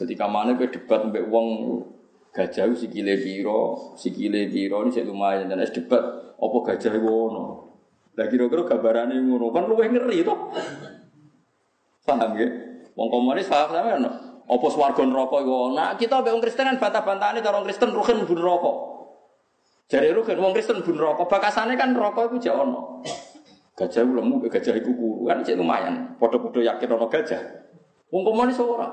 Ketika 0.03 0.27
mana 0.27 0.59
ke 0.59 0.67
debat 0.67 1.07
mbek 1.07 1.31
wong 1.31 1.47
gajah 2.33 2.73
sikile 2.73 3.15
piro, 3.21 3.93
sikile 3.95 4.49
piro 4.49 4.83
ini 4.83 4.91
saya 4.91 5.05
lumayan 5.05 5.53
dan 5.53 5.61
es 5.61 5.69
debat 5.69 6.01
apa 6.41 6.57
gajah 6.73 6.93
itu 6.97 7.09
ono. 7.09 7.45
Lah 8.13 8.27
kira-kira 8.29 8.65
gambarannya 8.65 9.21
ngono 9.21 9.53
kan 9.53 9.69
luwih 9.69 9.89
ngeri 9.89 10.25
to. 10.25 10.35
Paham 12.03 12.35
ya? 12.37 12.49
Wong 12.93 13.09
komunis 13.09 13.49
paham 13.49 13.73
sampe 13.73 13.91
ono. 14.01 14.11
Apa 14.43 14.67
swarga 14.69 15.03
neraka 15.07 15.39
iku 15.39 15.73
Nah, 15.73 15.95
kita 15.97 16.21
mbek 16.21 16.33
wong 16.35 16.43
Kristen 16.45 16.67
kan 16.67 16.77
bantah-bantahane 16.77 17.41
cara 17.41 17.57
wong 17.63 17.67
Kristen 17.69 17.95
ruhin 17.95 18.21
mlebu 18.21 18.35
neraka. 18.37 18.73
Jare 19.89 20.09
ruhin 20.13 20.37
wong 20.41 20.53
Kristen 20.53 20.83
mlebu 20.83 20.93
neraka, 20.93 21.23
bakasane 21.25 21.73
kan 21.79 21.95
neraka 21.95 22.29
iku 22.29 22.37
jek 22.37 22.53
ono. 22.53 23.01
Gajah 23.73 24.05
iku 24.05 24.13
lemu, 24.13 24.35
gajah 24.45 24.75
iku 24.77 24.91
kuru 24.93 25.23
kan 25.31 25.41
cek 25.41 25.57
lumayan. 25.57 25.95
Padha-padha 26.21 26.61
yakin 26.61 26.89
ono 26.93 27.07
gajah. 27.09 27.41
Wong 28.13 28.23
komunis 28.29 28.61
ora. 28.61 28.93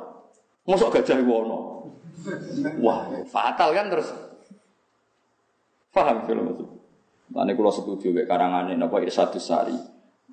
Mosok 0.63 1.01
gajah 1.01 1.19
iku 1.19 1.31
ono. 1.43 1.57
Wah, 2.83 3.09
fatal 3.27 3.69
kan 3.71 3.87
terus. 3.87 4.09
Paham 5.89 6.25
kalau 6.29 6.43
maksud? 6.45 6.67
Mana 7.29 7.53
kalau 7.53 7.73
setuju 7.73 8.09
ini 8.13 8.25
apa 8.81 8.97
Irsadus 9.05 9.45
Sari. 9.45 9.77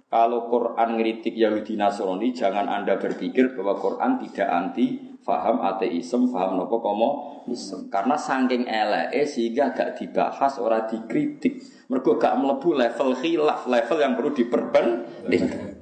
Kalau 0.06 0.46
Quran 0.46 0.96
ngeritik 0.96 1.34
Yahudi 1.34 1.74
Nasrani, 1.74 2.30
jangan 2.30 2.70
anda 2.70 2.94
berpikir 2.94 3.58
bahwa 3.58 3.74
Quran 3.74 4.22
tidak 4.22 4.48
anti 4.48 5.02
faham 5.26 5.58
ateisme, 5.66 6.30
faham 6.30 6.62
nopo 6.62 6.78
komunisme. 6.78 7.90
Karena 7.90 8.14
saking 8.14 8.70
elek 8.70 9.10
sehingga 9.26 9.74
gak 9.74 9.98
dibahas, 9.98 10.62
orang 10.62 10.86
dikritik. 10.86 11.58
Mereka 11.90 12.22
gak 12.22 12.38
melebu 12.38 12.70
level 12.78 13.18
khilaf, 13.18 13.66
level 13.66 13.98
yang 13.98 14.14
perlu 14.14 14.30
diperbandingkan. 14.30 15.74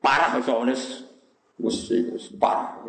Parah 0.00 0.32
soalnya, 0.40 0.72
wes, 1.60 1.92
parah. 2.40 2.80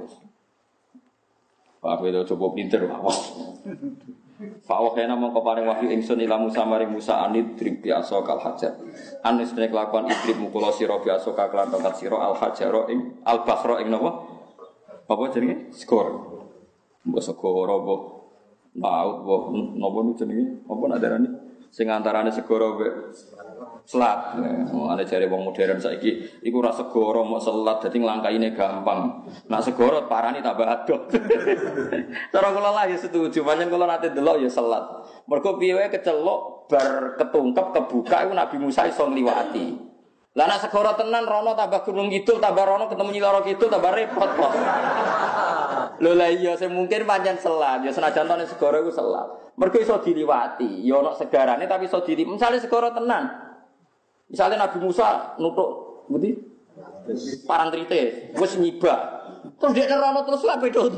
Pak 1.85 2.01
itu 2.01 2.33
coba 2.33 2.45
pinter, 2.57 2.81
awas. 2.89 3.29
Fawah 4.65 4.97
kena 4.97 5.13
mongko 5.13 5.45
paring 5.45 5.69
wahyu 5.69 5.93
ingsun 5.93 6.17
ila 6.25 6.41
Musa 6.41 6.65
maring 6.65 6.89
Musa 6.89 7.21
anit 7.21 7.53
drib 7.55 7.85
biasa 7.85 8.25
kal 8.25 8.41
hajar. 8.41 8.73
Anis 9.21 9.53
nek 9.53 9.69
lakon 9.69 10.09
idrib 10.09 10.41
mukula 10.41 10.73
sira 10.73 10.97
biasa 10.97 11.31
kaklan 11.37 11.69
tongkat 11.69 11.93
sira 12.01 12.17
al 12.17 12.33
hajaro 12.33 12.89
ing 12.89 13.21
al 13.21 13.45
ing? 13.79 13.89
Apa 15.05 15.23
jenenge? 15.29 15.69
Skor. 15.71 16.07
Mbok 17.05 17.21
skor 17.21 17.69
apa? 17.69 17.95
Laut 18.81 19.15
mbok 19.23 19.41
napa 19.77 19.99
jenenge? 20.17 20.65
Apa 20.65 20.83
nak 20.89 20.99
darani? 20.99 21.29
Sing 21.69 21.87
antarane 21.87 22.33
segoro 22.33 22.75
mbek 22.75 22.93
selat. 23.85 24.33
Nah, 24.41 24.97
ada 24.97 25.05
cari 25.05 25.29
wong 25.29 25.45
modern 25.45 25.77
saiki 25.77 26.41
iku 26.41 26.59
ora 26.59 26.73
segoro 26.73 27.21
mau 27.21 27.37
selat 27.37 27.85
dadi 27.85 28.01
nglangkaine 28.01 28.51
gampang. 28.57 29.29
Nak 29.45 29.61
segoro 29.61 30.09
parani 30.09 30.41
tambah 30.41 30.65
adoh. 30.65 31.05
Cara 32.33 32.47
kula 32.49 32.69
lah 32.73 32.85
ya 32.89 32.97
setuju, 32.97 33.45
pancen 33.45 33.69
kula 33.69 33.85
nate 33.85 34.11
delok 34.11 34.41
ya 34.41 34.49
selat. 34.49 34.83
Piye 35.29 35.77
wae 35.77 35.87
kecelok 35.93 36.67
bar 36.67 37.15
ketungkep 37.21 37.65
kebuka 37.71 38.25
iku 38.25 38.33
Nabi 38.33 38.57
Musa 38.57 38.89
iso 38.89 39.05
ngliwati. 39.05 39.93
Lah 40.35 40.51
nak 40.51 40.67
segoro 40.67 40.91
tenan 40.99 41.23
rono 41.23 41.55
tambah 41.55 41.85
gunung 41.87 42.11
kidul 42.11 42.43
tambah 42.43 42.67
rono 42.67 42.91
ketemu 42.91 43.09
nyiloro 43.15 43.39
kidul 43.45 43.71
tambah 43.71 43.93
repot 43.93 44.29
kok. 44.35 44.53
Lho 46.03 46.11
lah 46.11 46.27
iya 46.27 46.59
mungkin 46.67 47.07
pancen 47.07 47.39
selat, 47.39 47.87
ya 47.87 47.91
senajan 47.93 48.27
tone 48.27 48.43
segoro 48.43 48.83
iku 48.83 48.91
selat. 48.91 49.45
Mergo 49.55 49.79
iso 49.79 49.95
diliwati, 50.03 50.83
ya 50.83 50.99
ono 50.99 51.15
segarane 51.15 51.63
tapi 51.71 51.87
iso 51.87 52.03
dili. 52.03 52.27
Misale 52.27 52.59
segoro 52.59 52.91
tenan, 52.91 53.44
Misalnya 54.29 54.65
Nabi 54.65 54.77
Musa 54.81 55.37
nutuk 55.37 55.69
budi 56.09 56.33
parang 57.45 57.69
trite, 57.69 58.33
wes 58.35 58.57
nyibak. 58.57 58.99
Terus 59.61 59.73
dia 59.77 59.85
nerono 59.87 60.25
terus 60.25 60.41
lah 60.43 60.57
beda 60.57 60.81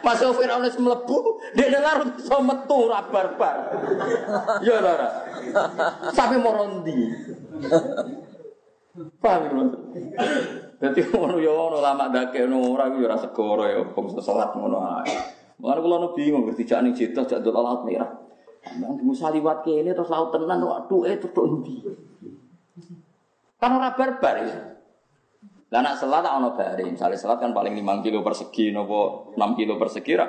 Mas 0.00 0.18
Sofir 0.18 0.48
oleh 0.48 0.72
melebu, 0.72 1.16
dia 1.52 1.68
dengar 1.68 2.00
so 2.16 2.40
metu 2.40 2.88
barbar. 2.88 3.56
Ya 4.64 4.72
ora. 4.80 5.08
Sampai 6.16 6.40
morondi. 6.40 7.12
Paham 9.20 9.42
ya 9.44 9.64
Dadi 10.76 11.00
ngono 11.08 11.36
ya 11.40 11.52
ono 11.52 11.80
lama 11.80 12.08
dake 12.12 12.44
ono 12.44 12.72
ora 12.72 12.88
yo 12.92 13.04
ora 13.04 13.16
segoro 13.16 13.64
ya 13.64 13.80
wong 13.84 14.12
salat 14.20 14.56
ngono 14.56 14.76
ae. 15.00 15.12
Mulane 15.56 15.80
kula 15.80 15.96
bingung 16.12 16.44
ngerti 16.48 16.68
jak 16.68 16.80
ning 16.84 16.92
jedah 16.92 17.24
jak 17.24 17.40
dol 17.40 17.56
laut 17.56 17.84
merah. 17.88 18.25
Nang 18.74 18.98
Musa 18.98 19.30
liwat 19.30 19.62
kene 19.62 19.94
terus 19.94 20.10
laut 20.10 20.34
tenan 20.34 20.58
waduh 20.58 21.06
eh 21.06 21.16
terus 21.16 21.34
endi. 21.34 21.86
Kan 23.56 23.70
ora 23.78 23.94
barbar 23.94 24.36
ya. 24.42 24.58
Lah 25.66 25.80
nak 25.82 25.98
selat 25.98 26.22
tak 26.22 26.34
ono 26.38 26.54
bare, 26.54 26.82
misale 26.86 27.18
selat 27.18 27.42
kan 27.42 27.50
paling 27.50 27.74
5 27.74 28.04
kilo 28.06 28.22
persegi 28.22 28.70
nopo 28.70 29.34
6 29.34 29.58
kilo 29.58 29.74
persegi 29.78 30.12
ra. 30.14 30.26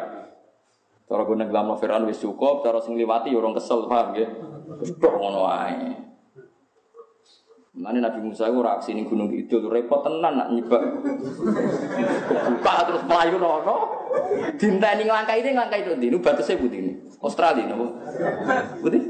Cara 1.07 1.23
gue 1.23 1.37
nenggelam 1.39 1.71
noveran 1.71 2.03
wis 2.03 2.19
cukup, 2.19 2.65
cara 2.67 2.83
sing 2.83 2.99
liwati 2.99 3.31
ya 3.31 3.39
orang 3.39 3.55
kesel, 3.55 3.87
paham? 3.87 4.11
Tok 4.99 5.13
ngono. 5.15 5.47
Mana 7.77 8.01
Nabi 8.01 8.25
Musa 8.25 8.49
itu 8.49 8.57
reaksi 8.57 8.89
ini 8.89 9.05
gunung 9.05 9.29
itu 9.29 9.61
repot 9.69 10.01
tenan 10.01 10.33
nak 10.33 10.49
nyibak. 10.49 10.81
Buka 12.49 12.73
terus 12.89 13.05
melayu 13.05 13.37
nono. 13.37 13.75
Dinta 14.57 14.97
ini 14.97 15.05
ngelangkai 15.05 15.45
ini 15.45 15.53
ngelangkai 15.53 15.85
itu 15.85 15.93
ini 15.93 16.17
batasnya 16.17 16.57
putih 16.57 16.79
ini. 16.81 16.93
Australia 17.21 17.69
nopo. 17.69 18.01
Putih. 18.81 19.01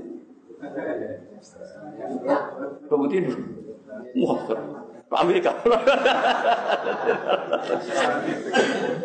Putih 2.92 3.18
ini. 3.24 3.32
Wah, 4.20 4.40
Amerika. 5.16 5.56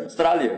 Australia. 0.03 0.51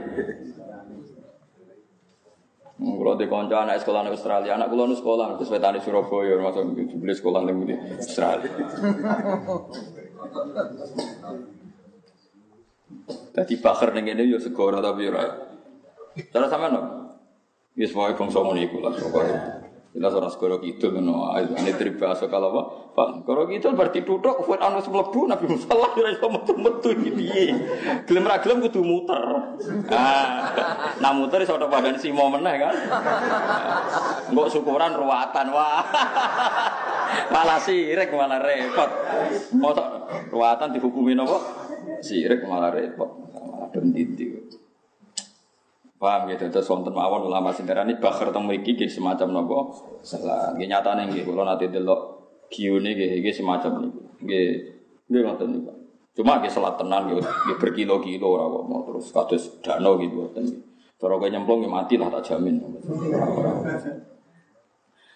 Kalau 2.76 3.16
di 3.16 3.26
konco 3.32 3.56
anak 3.56 3.80
sekolah 3.80 4.04
di 4.04 4.12
Australia, 4.12 4.60
anak 4.60 4.68
kulo 4.68 4.92
nu 4.92 4.96
sekolah 5.00 5.40
terus 5.40 5.48
wetane 5.48 5.80
Surabaya, 5.80 6.36
masuk 6.44 6.76
beli 6.76 7.16
sekolah 7.16 7.48
di 7.48 7.76
Australia. 7.96 8.52
Tadi 13.32 13.54
bakar 13.64 13.96
ning 13.96 14.12
ini 14.12 14.28
yo 14.28 14.40
segoro 14.44 14.84
tapi 14.84 15.08
ora. 15.08 15.24
Cara 16.32 16.52
sama 16.52 16.68
no. 16.68 16.82
Ya 17.76 17.88
semua 17.88 18.16
bangsa 18.16 18.40
ngono 18.40 18.60
iku 18.60 18.80
lah 18.80 18.92
pokoknya. 18.96 19.65
Jelas 19.96 20.12
orang 20.12 20.28
segoro 20.28 20.60
gitu 20.60 20.92
no, 20.92 21.32
ini 21.40 21.72
dari 21.72 21.96
bahasa 21.96 22.28
kalau 22.28 22.52
apa? 22.52 22.64
Pak, 23.00 23.24
kalau 23.24 23.48
gitu 23.48 23.72
berarti 23.72 24.04
tutup, 24.04 24.44
buat 24.44 24.60
anu 24.60 24.84
sebelebu 24.84 25.32
Nabi 25.32 25.48
Musa 25.48 25.72
lah 25.72 25.96
kira 25.96 26.12
kira 26.20 26.28
metu 26.36 26.52
metu 26.60 26.90
ini. 26.92 27.56
Gelem 28.04 28.28
ra 28.28 28.44
gelem 28.44 28.60
muter. 28.84 29.24
Ah, 29.88 30.52
nah 31.00 31.16
muter 31.16 31.48
iso 31.48 31.56
ada 31.56 31.72
badan 31.72 31.96
si 31.96 32.12
mau 32.12 32.28
meneh 32.28 32.60
kan. 32.60 32.76
Enggak 34.36 34.52
syukuran 34.52 35.00
ruatan 35.00 35.56
wah. 35.56 35.88
malah 37.32 37.60
sirik 37.64 38.12
malah 38.12 38.44
repot. 38.44 38.92
Mosok 39.56 39.88
ruwatan 40.28 40.76
dihukumi 40.76 41.16
napa? 41.16 41.40
Sirik 42.04 42.44
malah 42.44 42.76
repot. 42.76 43.16
Malah 43.32 43.72
denditi. 43.72 44.60
Paham 45.96 46.28
gitu, 46.28 46.52
terus 46.52 46.68
wonten 46.68 46.92
mawon 46.92 47.32
ulama 47.32 47.56
sing 47.56 47.64
darani 47.64 47.96
bakar 47.96 48.28
teng 48.36 48.44
mriki 48.44 48.76
nggih 48.76 48.92
semacam 48.92 49.32
napa? 49.32 49.60
Salah. 50.04 50.52
Nggih 50.52 50.68
nyatane 50.68 51.08
nggih 51.08 51.24
kula 51.24 51.48
nate 51.48 51.72
delok 51.72 52.02
giune 52.52 52.92
nggih 52.92 53.32
semacam 53.32 53.80
niku. 53.80 54.02
Nggih 54.20 54.48
nggih 55.08 55.22
ngoten 55.24 55.48
niku. 55.56 55.72
Cuma 56.20 56.44
nggih 56.44 56.52
salat 56.52 56.76
tenan 56.76 57.08
nggih 57.08 57.24
berkilo-kilo 57.64 58.28
ora 58.28 58.44
kok 58.44 58.64
mau 58.68 58.84
terus 58.84 59.08
kados 59.16 59.44
dano 59.64 59.96
gitu 59.96 60.20
ngoten. 60.20 60.44
Cara 61.00 61.16
kowe 61.16 61.30
nyemplung 61.32 61.64
nggih 61.64 61.72
mati 61.72 61.96
lah 61.96 62.12
tak 62.12 62.24
jamin. 62.28 62.60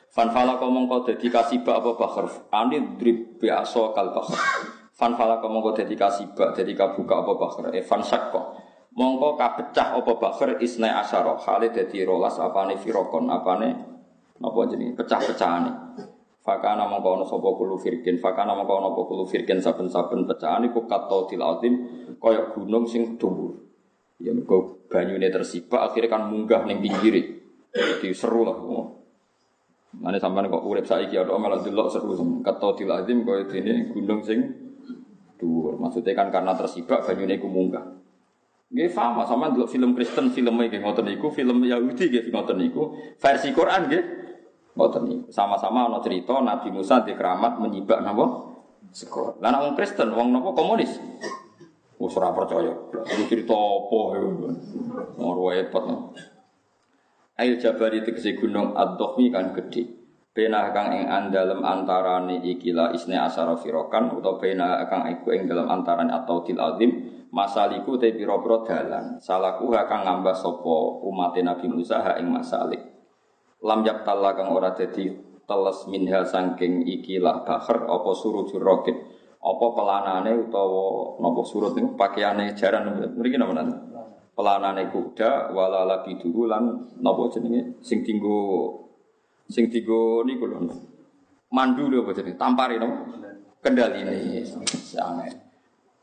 Fan 0.09 0.31
fala 0.31 0.55
kau 0.55 0.71
dadi 1.03 1.27
kasibak 1.27 1.75
apa 1.83 1.91
bakar? 1.99 2.25
Ani 2.55 2.79
drip 2.95 3.35
biasa 3.35 3.91
kal 3.91 4.15
bakar. 4.15 4.39
Fan 4.95 5.11
fala 5.19 5.43
kau 5.43 5.75
dadi 5.75 5.95
kasibak 5.99 6.55
dadi 6.55 6.71
kabuka 6.71 7.19
apa 7.19 7.31
bakar? 7.35 7.63
Eh 7.75 7.83
sakko. 7.83 8.68
Mongko 8.99 9.39
kapecah 9.39 9.95
apa 9.95 10.11
bakar 10.19 10.59
isna 10.59 10.99
asyara. 10.99 11.39
Hale 11.39 11.71
dadi 11.71 12.03
rolas 12.03 12.35
apane 12.35 12.75
firokon 12.75 13.31
apane 13.31 13.71
napa 14.43 14.59
jenenge 14.67 14.99
pecah-pecahane. 14.99 15.71
Fakana 16.43 16.83
mongko 16.83 17.09
ana 17.15 17.23
sapa 17.23 17.47
kulo 17.55 17.79
firkin, 17.79 18.19
fakana 18.19 18.59
mongko 18.59 18.73
ana 18.75 18.87
apa 18.91 19.01
kulo 19.07 19.23
firkin 19.23 19.63
saben-saben 19.63 20.27
pecahan 20.27 20.67
iku 20.67 20.83
kato 20.83 21.31
azim 21.31 21.73
kaya 22.19 22.51
gunung 22.51 22.83
sing 22.83 23.15
dhuwur. 23.15 23.55
Ya 24.19 24.35
mergo 24.35 24.83
banyune 24.91 25.31
tersibak 25.31 25.79
akhirnya 25.79 26.19
kan 26.19 26.27
munggah 26.27 26.67
ning 26.67 26.83
pinggire. 26.83 27.39
Jadi 27.71 28.11
seru 28.11 28.43
lah. 28.43 28.59
Mana 29.95 30.19
sampai 30.19 30.51
kok 30.51 30.67
urip 30.67 30.83
saiki 30.83 31.15
ada 31.15 31.39
malah 31.39 31.63
delok 31.63 31.87
seru 31.87 32.19
kato 32.43 32.75
azim 32.75 33.23
kaya 33.23 33.47
dene 33.47 33.95
gunung 33.95 34.27
sing 34.27 34.43
dhuwur. 35.39 35.79
Maksudnya 35.79 36.11
kan 36.19 36.27
karena 36.35 36.51
tersibak 36.51 37.07
banyune 37.07 37.39
iku 37.39 37.47
munggah. 37.47 37.98
Nggih 38.69 38.93
sama 38.93 39.25
sama 39.25 39.49
dulu 39.49 39.65
film 39.65 39.97
Kristen 39.97 40.29
film 40.29 40.53
nggih 40.61 40.77
ngoten 40.77 41.09
niku, 41.09 41.33
film 41.33 41.65
Yahudi 41.65 42.05
nggih 42.05 42.29
ngoten 42.29 42.57
niku, 42.61 42.93
versi 43.17 43.49
Quran 43.49 43.89
nggih 43.89 44.03
ngoten 44.77 45.03
niku. 45.09 45.25
Sama-sama 45.33 45.89
ana 45.89 45.97
cerita 46.05 46.37
Nabi 46.37 46.69
Musa 46.69 47.01
di 47.01 47.17
keramat 47.17 47.57
menyibak 47.57 48.05
napa? 48.05 48.45
Sekor. 48.93 49.41
Lah 49.41 49.49
nek 49.49 49.61
wong 49.65 49.73
Kristen, 49.73 50.13
wong 50.13 50.29
napa 50.29 50.53
komunis? 50.53 51.01
Wis 51.97 52.15
ora 52.15 52.29
percaya. 52.31 52.73
Iku 53.09 53.23
cerita 53.25 53.57
apa 53.57 53.99
iku? 54.21 54.29
Ora 55.17 55.43
repot. 55.57 55.83
Ail 57.41 57.57
Jabari 57.57 58.05
tegese 58.05 58.37
gunung 58.37 58.77
Ad-Dokhmi 58.77 59.33
kan 59.33 59.51
gedhe. 59.57 59.97
Bena 60.29 60.69
kang 60.69 60.93
ing 60.93 61.09
andalem 61.09 61.65
antarane 61.65 62.45
ikilah 62.45 62.93
isne 62.93 63.17
asara 63.17 63.57
firokan 63.57 64.13
utawa 64.13 64.37
bena 64.37 64.85
kang 64.85 65.09
iku 65.09 65.33
ing 65.33 65.49
dalam 65.49 65.65
antarane 65.67 66.13
atau 66.13 66.45
til 66.45 66.61
azim 66.61 67.18
masaliku 67.29 67.97
te 67.97 68.13
pira-pira 68.13 68.65
dalan. 68.65 69.05
Salaku 69.21 69.69
kang 69.69 70.05
ngambah 70.05 70.35
sapa 70.35 70.75
umat 71.05 71.37
Nabi 71.37 71.65
Musa 71.69 72.01
ha 72.01 72.11
ing 72.17 72.29
masalik. 72.29 72.81
Lam 73.61 73.83
yaktalla 73.85 74.33
kang 74.33 74.49
ora 74.55 74.73
dadi 74.73 75.09
teles 75.45 75.89
minha 75.89 76.21
saking 76.25 76.85
ikilah 76.85 77.41
bahar 77.41 77.89
apa 77.89 78.11
surujur 78.13 78.61
rokit 78.61 78.97
apa 79.39 79.65
pelanane 79.71 80.35
utawa 80.35 81.15
napa 81.23 81.41
surut 81.47 81.73
niku? 81.75 81.95
Pakaiane 81.95 82.53
jaran 82.59 82.91
mriki 83.15 83.39
napa 83.39 83.53
nanti 83.55 83.75
pelanane 84.35 84.91
kuda 84.91 85.51
wala 85.55 85.87
labi 85.87 86.19
lan 86.47 86.93
napa 86.99 87.21
jenenge? 87.31 87.79
Sing 87.79 88.03
dinggo 88.03 88.39
sing 89.47 89.71
digo 89.71 90.23
niku 90.27 90.45
lho. 90.47 90.59
Mandu 91.55 91.87
lho 91.87 92.03
apa 92.03 92.11
jenenge? 92.15 92.37
Tampari 92.37 92.75
no. 92.79 92.87
Kendali 93.59 94.07
ini. 94.07 94.39
Sange. 94.63 95.48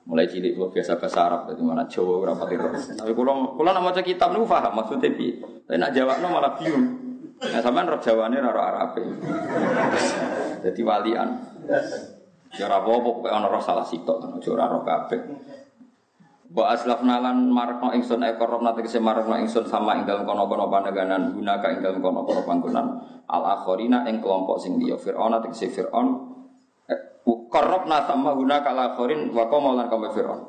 Mulai 0.07 0.31
cilik 0.31 0.55
gua 0.55 0.71
biasa 0.71 1.03
bahasa 1.03 1.27
Arab 1.27 1.51
dari 1.51 1.63
mana 1.67 1.83
Jawa 1.91 2.23
ora 2.23 2.33
pati 2.39 2.55
Tapi 2.95 3.11
kalau 3.11 3.59
kalau 3.59 3.71
nak 3.75 3.83
maca 3.83 4.03
kitab 4.07 4.31
niku 4.31 4.47
paham 4.47 4.79
maksudnya 4.79 5.11
piye. 5.11 5.43
Tapi 5.67 5.83
nak 5.83 5.91
jawabno 5.91 6.27
malah 6.31 6.55
bingung. 6.55 6.87
Nah 7.43 7.61
sampean 7.61 7.91
roh 7.91 7.99
Jawane 7.99 8.39
ora 8.39 8.63
Arabe. 8.71 9.03
Jadi 10.63 10.81
walian. 10.87 11.29
Ora 12.57 12.77
apa-apa 12.81 13.03
pokoke 13.03 13.29
ana 13.29 13.51
roh 13.51 13.61
salah 13.61 13.85
sitok, 13.85 14.23
aja 14.23 14.49
ora 14.55 14.65
roh 14.71 14.87
kabeh. 14.87 15.21
Wa 16.55 16.73
aslafna 16.73 17.19
lan 17.19 17.51
marakno 17.51 17.91
ingsun 17.91 18.23
ekor 18.23 18.63
nate 18.63 18.87
kese 18.87 19.03
marakno 19.03 19.35
ingsun 19.43 19.67
sama 19.67 19.99
ing 19.99 20.07
dalem 20.07 20.23
kono-kono 20.23 20.71
pandeganan 20.71 21.35
gunaka 21.35 21.75
ing 21.75 21.83
dalem 21.83 21.99
kono-kono 21.99 22.47
panggonan 22.47 22.87
al 23.27 23.43
akhirina 23.43 24.07
ing 24.07 24.23
kelompok 24.23 24.63
sing 24.63 24.79
liya 24.79 24.95
Firaun 24.95 25.35
tegese 25.43 25.69
Firaun 25.69 26.26
korobna 27.51 28.07
sama 28.07 28.35
gunaka 28.37 28.71
al 28.75 28.93
akhirin 28.93 29.31
wa 29.35 29.47
qaum 29.47 29.75
lan 29.75 29.87
kaum 29.87 30.07
Firaun. 30.11 30.41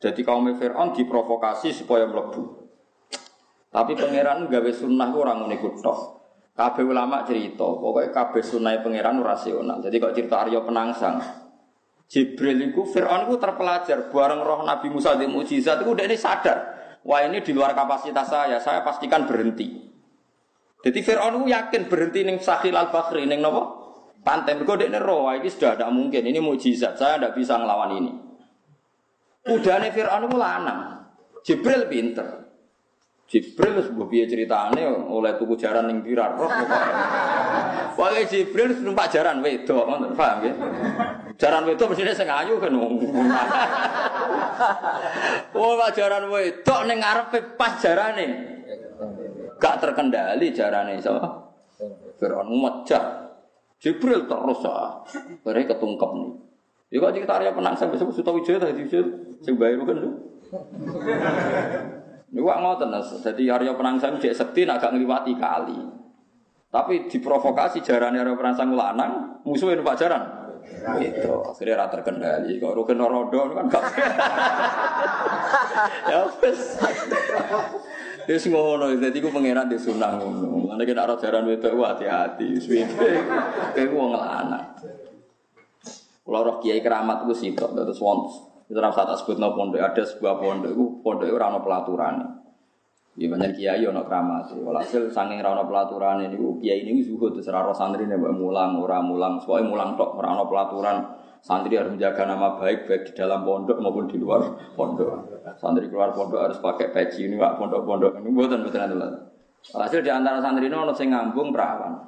Jadi 0.00 0.20
kaum 0.26 0.46
Firaun 0.56 0.96
diprovokasi 0.96 1.72
supaya 1.72 2.08
mlebu. 2.08 2.62
Tapi 3.72 3.92
pangeran 3.96 4.52
gawe 4.52 4.70
sunnah 4.72 5.10
ora 5.16 5.32
ngene 5.38 5.56
iku 5.56 5.72
tok. 5.80 5.98
Kabeh 6.52 6.84
ulama 6.84 7.24
cerita, 7.24 7.64
pokoknya 7.64 8.12
kabeh 8.12 8.44
sunnah 8.44 8.76
pangeran 8.84 9.24
rasional. 9.24 9.80
Jadi 9.80 9.96
kok 9.96 10.12
cerita 10.12 10.44
Arya 10.44 10.60
Penangsang, 10.60 11.16
Jibril 12.12 12.68
itu 12.68 12.84
Fir'aun 12.84 13.24
itu 13.24 13.40
terpelajar 13.40 14.12
bareng 14.12 14.44
roh 14.44 14.60
Nabi 14.68 14.92
Musa 14.92 15.16
di 15.16 15.24
mujizat 15.24 15.80
itu 15.80 15.96
udah 15.96 16.04
ini 16.04 16.16
sadar 16.20 16.58
wah 17.08 17.24
ini 17.24 17.40
di 17.40 17.56
luar 17.56 17.72
kapasitas 17.72 18.28
saya 18.28 18.60
saya 18.60 18.84
pastikan 18.84 19.24
berhenti 19.24 19.88
jadi 20.84 21.00
Fir'aun 21.00 21.40
itu 21.40 21.56
yakin 21.56 21.88
berhenti 21.88 22.20
neng 22.28 22.36
Sahil 22.44 22.76
al 22.76 22.92
Bakri 22.92 23.24
neng 23.24 23.40
nopo 23.40 23.81
pantai. 24.22 24.56
Berkode 24.58 24.88
ini 24.88 24.98
roh 24.98 25.30
ini 25.34 25.50
sudah 25.50 25.76
tidak 25.76 25.90
mungkin. 25.92 26.22
Ini 26.22 26.38
mujizat. 26.38 26.96
Saya 26.96 27.18
tidak 27.18 27.36
bisa 27.36 27.58
ngelawan 27.58 27.90
ini. 27.98 28.12
Udah 29.42 29.82
nih 29.82 29.90
Fir'aun 29.90 30.30
itu 30.30 30.36
lanang. 30.38 30.80
Jibril 31.42 31.90
pinter. 31.90 32.42
Jibril 33.26 33.80
sebuah 33.80 34.06
biaya 34.12 34.28
ceritanya 34.28 34.92
oleh 34.92 35.34
tuku 35.40 35.56
jaran 35.56 35.88
yang 35.88 36.04
birar 36.04 36.36
roh. 36.36 36.52
Jibril 38.30 38.76
numpak 38.84 39.08
jaran 39.10 39.42
wedok 39.42 39.88
paham 40.14 40.38
ya? 40.46 40.52
Jaran 41.40 41.64
wedok 41.64 41.90
mestinya 41.90 42.12
sing 42.14 42.28
ayu 42.28 42.60
kan. 42.60 42.76
Oh, 45.56 45.74
jaran 45.98 46.28
wedok 46.30 46.80
ning 46.86 47.00
ngarepe 47.02 47.56
pas 47.58 47.80
jarane. 47.82 48.26
Gak 49.58 49.80
terkendali 49.80 50.52
jarane 50.54 51.00
sapa? 51.02 51.50
Fir'aun 52.20 52.46
mecah. 52.46 53.31
Jibril 53.82 54.30
terus 54.30 54.62
ah. 54.70 55.02
Bare 55.42 55.66
ketungkep 55.66 56.10
nih. 56.14 56.32
Ya 56.92 56.96
kok 57.02 57.18
kita 57.18 57.34
area 57.40 57.56
penang 57.56 57.74
sampai 57.74 57.98
sebut 57.98 58.14
Suta 58.14 58.30
Wijaya 58.30 58.62
tadi 58.62 58.86
sing 59.42 59.58
bayar 59.58 59.82
kan 59.82 59.96
lu. 59.96 60.10
Ini 62.32 62.40
wak 62.40 62.58
ngoten 62.64 62.96
Jadi 63.20 63.44
Arya 63.48 63.76
Penangsang 63.76 64.16
cek 64.16 64.32
sekti 64.32 64.64
agak 64.64 64.92
ngliwati 64.92 65.36
kali. 65.36 65.76
Tapi 66.72 67.08
diprovokasi 67.08 67.84
jarane 67.84 68.20
Arya 68.20 68.36
Penangsang 68.36 68.72
lanang, 68.72 69.44
musuhnya 69.44 69.80
numpak 69.80 70.00
jaran. 70.00 70.22
Itu 71.00 71.44
akhirnya 71.44 71.84
rata 71.84 72.00
terkendali. 72.00 72.56
Kalau 72.56 72.80
rukun 72.80 73.00
rodo 73.00 73.52
kan 73.52 73.68
gak. 73.68 73.82
ya 76.12 76.28
Wis 78.28 78.44
ngono, 78.46 78.92
dadi 78.98 79.18
ku 79.18 79.28
pangeran 79.34 79.66
di 79.66 79.78
sunah 79.78 80.20
ngono. 80.20 80.46
Mulane 80.66 80.82
kena 80.86 81.06
ora 81.06 81.16
jaran 81.18 81.46
wedok 81.46 81.74
hati-hati, 81.82 82.54
suwe-suwe. 82.58 83.12
Kayak 83.74 83.90
wong 83.90 84.14
lanang. 84.14 84.78
Kalau 86.22 86.40
roh 86.46 86.56
kiai 86.62 86.78
keramat 86.78 87.26
itu 87.26 87.34
sitok, 87.34 87.74
terus 87.74 87.98
wonten. 87.98 88.52
Itu 88.70 88.78
ora 88.80 88.88
usah 88.88 89.04
tak 89.04 89.20
sebutno 89.20 89.52
pondok, 89.52 89.84
ada 89.84 90.00
sebuah 90.00 90.40
pondok 90.40 90.70
itu 90.72 90.84
pondok 91.04 91.28
ora 91.28 91.52
ono 91.52 91.60
pelaturane. 91.60 92.26
Ya 93.20 93.28
banyak 93.28 93.58
kiai 93.58 93.84
ono 93.84 94.00
keramat. 94.06 94.54
Walhasil 94.56 95.12
saking 95.12 95.42
ora 95.44 95.60
ono 95.60 96.24
ini 96.24 96.40
kiai 96.62 96.88
ini 96.88 97.04
zuhud 97.04 97.36
terus 97.36 97.50
ora 97.52 97.74
santri 97.74 98.08
nek 98.08 98.16
mulang 98.16 98.80
ora 98.80 99.02
mulang, 99.04 99.42
soalnya 99.42 99.68
mulang 99.68 99.90
tok 99.98 100.16
ora 100.16 100.32
ono 100.32 100.48
pelaturan. 100.48 100.96
Santri 101.42 101.74
harus 101.74 101.90
menjaga 101.90 102.22
nama 102.22 102.54
baik 102.54 102.86
baik 102.86 103.02
di 103.10 103.12
dalam 103.18 103.42
pondok 103.42 103.82
maupun 103.82 104.06
di 104.06 104.16
luar 104.16 104.72
pondok. 104.78 105.31
Santri 105.58 105.90
keluar 105.90 106.14
pondok 106.14 106.38
harus 106.38 106.58
pakai 106.62 106.94
peci 106.94 107.26
ini 107.26 107.34
pak 107.34 107.58
pondok-pondok 107.58 108.14
ini 108.22 108.30
buatan 108.30 108.62
betul 108.62 108.78
betul. 108.78 109.12
Hasil 109.74 110.00
di 110.02 110.10
antara 110.10 110.38
santri 110.38 110.70
ini 110.70 110.76
sing 110.94 111.10
ngambung 111.10 111.50
perawan. 111.50 111.98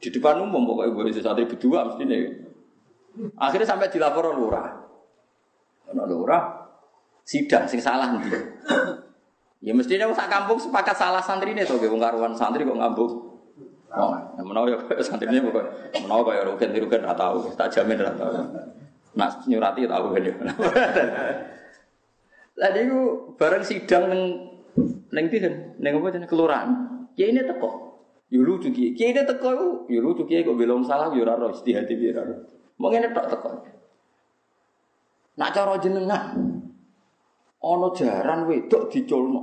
Di 0.00 0.08
depan 0.08 0.40
umum 0.40 0.64
pokoknya 0.64 0.96
boleh 0.96 1.12
santri 1.12 1.44
berdua 1.44 1.92
mesti 1.92 2.04
nih. 2.08 2.22
Akhirnya 3.36 3.68
sampai 3.68 3.92
dilapor 3.92 4.32
lurah. 4.32 4.80
Ono 5.92 6.02
lurah 6.08 6.42
sidang 7.24 7.68
sing 7.68 7.84
salah 7.84 8.16
nanti. 8.16 8.32
Ya 9.60 9.76
mestinya 9.76 10.08
sak 10.16 10.32
kampung 10.32 10.56
sepakat 10.56 10.96
salah 10.96 11.20
santri 11.20 11.52
ini 11.52 11.68
tuh, 11.68 11.76
wong 11.76 12.00
karuan 12.00 12.32
santri 12.32 12.64
kok 12.64 12.80
ngambung. 12.80 13.12
Oh, 13.90 14.14
yang 14.38 14.46
menawa 14.46 14.72
ya 14.72 14.78
santri 15.04 15.28
ini 15.28 15.44
bukan 15.44 15.66
menawa 16.00 16.22
kayak 16.32 16.48
rugen 16.48 16.70
rugen 16.72 17.00
nggak 17.04 17.18
tahu, 17.18 17.52
tak 17.60 17.68
jamin 17.68 18.00
nggak 18.00 18.16
tahu. 18.16 18.32
Nak 19.20 19.44
nyurati 19.44 19.84
tahu 19.84 20.06
kan 20.16 20.22
ya. 20.24 20.34
Tadi 22.56 22.80
itu 22.84 23.00
bareng 23.40 23.64
sidang 23.64 24.10
neng 24.10 24.22
neng 25.10 25.26
tihen, 25.32 25.74
neng 25.80 25.98
apa 25.98 26.14
jenis 26.14 26.28
kelurahan. 26.28 26.68
Ya 27.16 27.30
ini 27.30 27.42
teko. 27.46 27.70
Yo 28.30 28.46
lucu 28.46 28.70
ki. 28.70 28.94
Ki 28.94 29.10
ini 29.10 29.22
teko 29.26 29.48
iku 29.54 29.68
yo 29.90 30.00
lucu 30.04 30.28
kok 30.28 30.56
belum 30.56 30.86
salah 30.86 31.10
yo 31.14 31.26
ora 31.26 31.38
ro 31.38 31.50
istihati 31.50 31.94
piye 31.96 32.14
ora. 32.14 32.36
Mau 32.78 32.88
ngene 32.92 33.10
teko. 33.10 33.50
Nak 35.40 35.50
cara 35.56 35.74
jenengan 35.80 36.36
ana 37.60 37.88
jaran 37.96 38.48
wedok 38.48 38.92
diculno. 38.92 39.42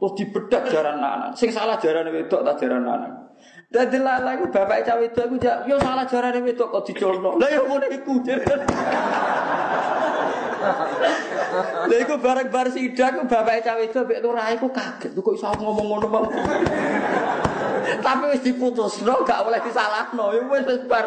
Terus 0.00 0.12
dibedak 0.16 0.72
jaran 0.72 0.96
lanang. 0.96 1.32
Sing 1.36 1.52
salah 1.52 1.76
jaran 1.76 2.08
wedok 2.08 2.40
ta 2.40 2.56
jaran 2.56 2.88
lanang. 2.88 3.30
Dadi 3.70 4.02
lala 4.02 4.34
iku 4.34 4.50
bapak 4.50 4.82
cawe 4.82 4.98
wedok 4.98 5.24
iku 5.28 5.36
yo 5.70 5.76
salah 5.78 6.08
jaran 6.08 6.40
wedok 6.42 6.72
kok 6.72 6.84
diculno. 6.88 7.38
Lah 7.38 7.48
yo 7.52 7.62
ngono 7.68 7.86
iku. 7.88 8.18
Lha 11.88 11.96
iku 11.96 12.14
bareng 12.20 12.48
bar 12.52 12.68
sidak 12.68 13.16
ku 13.16 13.22
bapak 13.24 13.64
cawe 13.64 13.80
wedok 13.80 14.04
mek 14.06 14.20
lurah 14.20 14.52
iku 14.52 14.68
kaget. 14.68 15.16
Kok 15.16 15.34
iso 15.34 15.48
ngomong 15.56 15.86
ngono 15.88 16.06
Bang. 16.12 16.24
Tapi 18.04 18.24
wis 18.36 18.44
diputusno 18.44 19.24
gak 19.24 19.40
oleh 19.48 19.60
disalahno. 19.64 20.36
Ya 20.36 20.40
wis 20.46 20.64
wis 20.68 20.82
bar. 20.86 21.06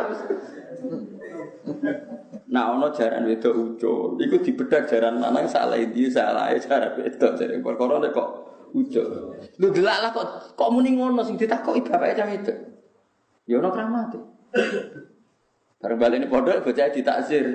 Nah, 2.54 2.76
ono 2.76 2.92
jaran 2.92 3.30
wedok 3.30 3.54
ucul. 3.54 4.18
Iku 4.20 4.36
dibedak 4.42 4.90
jaran 4.90 5.22
lanang 5.22 5.48
salah 5.48 5.78
iki 5.78 6.10
salah 6.10 6.52
jaran 6.58 6.98
wedok 6.98 7.32
jare 7.38 7.56
perkara 7.62 8.02
nek 8.02 8.12
kok 8.12 8.30
ucul. 8.74 9.38
Lu 9.62 9.68
delak 9.70 9.98
lah 10.02 10.10
kok 10.12 10.58
kok 10.58 10.70
muni 10.74 10.98
ngono 10.98 11.22
sing 11.22 11.38
ditakoki 11.38 11.86
bapake 11.86 12.18
cawe 12.18 12.30
wedok. 12.30 12.58
Ya 13.48 13.56
ono 13.62 13.70
kramate. 13.70 14.20
Bareng 15.84 16.16
ini 16.16 16.32
pondok 16.32 16.64
bocah 16.64 16.92
ditakzir. 16.92 17.46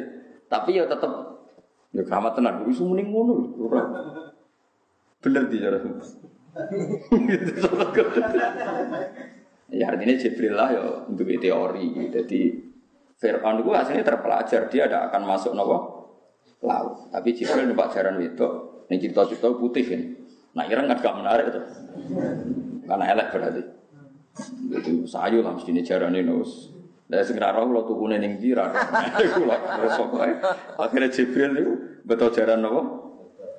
Tapi 0.49 0.81
ya 0.81 0.89
tetep 0.89 1.28
ya 1.93 2.03
keramat 2.05 2.33
tenan. 2.37 2.65
Wis 2.69 2.81
muni 2.81 3.07
ngono. 3.07 3.35
Bener 5.19 5.51
di 5.51 5.59
cara 5.59 5.79
ya 9.69 9.85
artinya 9.93 10.15
Jibril 10.17 10.55
lah 10.57 10.69
ya 10.73 10.85
untuk 11.07 11.29
teori. 11.39 12.09
Jadi 12.11 12.41
Fir'aun 13.19 13.61
itu 13.61 13.71
aslinya 13.75 14.07
terpelajar 14.07 14.71
dia 14.71 14.87
tidak 14.87 15.11
akan 15.11 15.23
masuk 15.27 15.53
nopo 15.53 15.77
laut. 16.63 17.11
Tapi 17.11 17.29
Jibril 17.35 17.69
numpak 17.69 17.93
jaran 17.95 18.19
itu. 18.23 18.49
Ini 18.89 18.97
cerita-cerita 18.97 19.53
putih 19.53 19.85
ini. 19.85 20.07
Nah 20.57 20.65
kira 20.65 20.81
nggak 20.87 21.05
gak 21.05 21.17
menarik 21.19 21.45
itu. 21.53 21.61
Karena 22.89 23.05
elek 23.13 23.29
berarti. 23.35 23.63
Itu 24.71 25.05
sayu 25.05 25.45
lah 25.45 25.53
mesti 25.59 25.71
ini 25.75 25.83
jaran 25.85 26.15
ini 26.15 26.25
nus. 27.09 27.17
Dan 27.17 27.25
segera 27.25 27.57
roh 27.57 27.73
lo 27.73 27.89
tuh 27.89 27.97
kuning 27.97 28.37
di 28.37 28.53
rara. 28.53 28.77
Akhirnya 30.77 31.09
Jibril 31.09 31.51
itu 31.57 31.73
betul 32.05 32.29
jaran 32.37 32.61
nopo. 32.61 32.81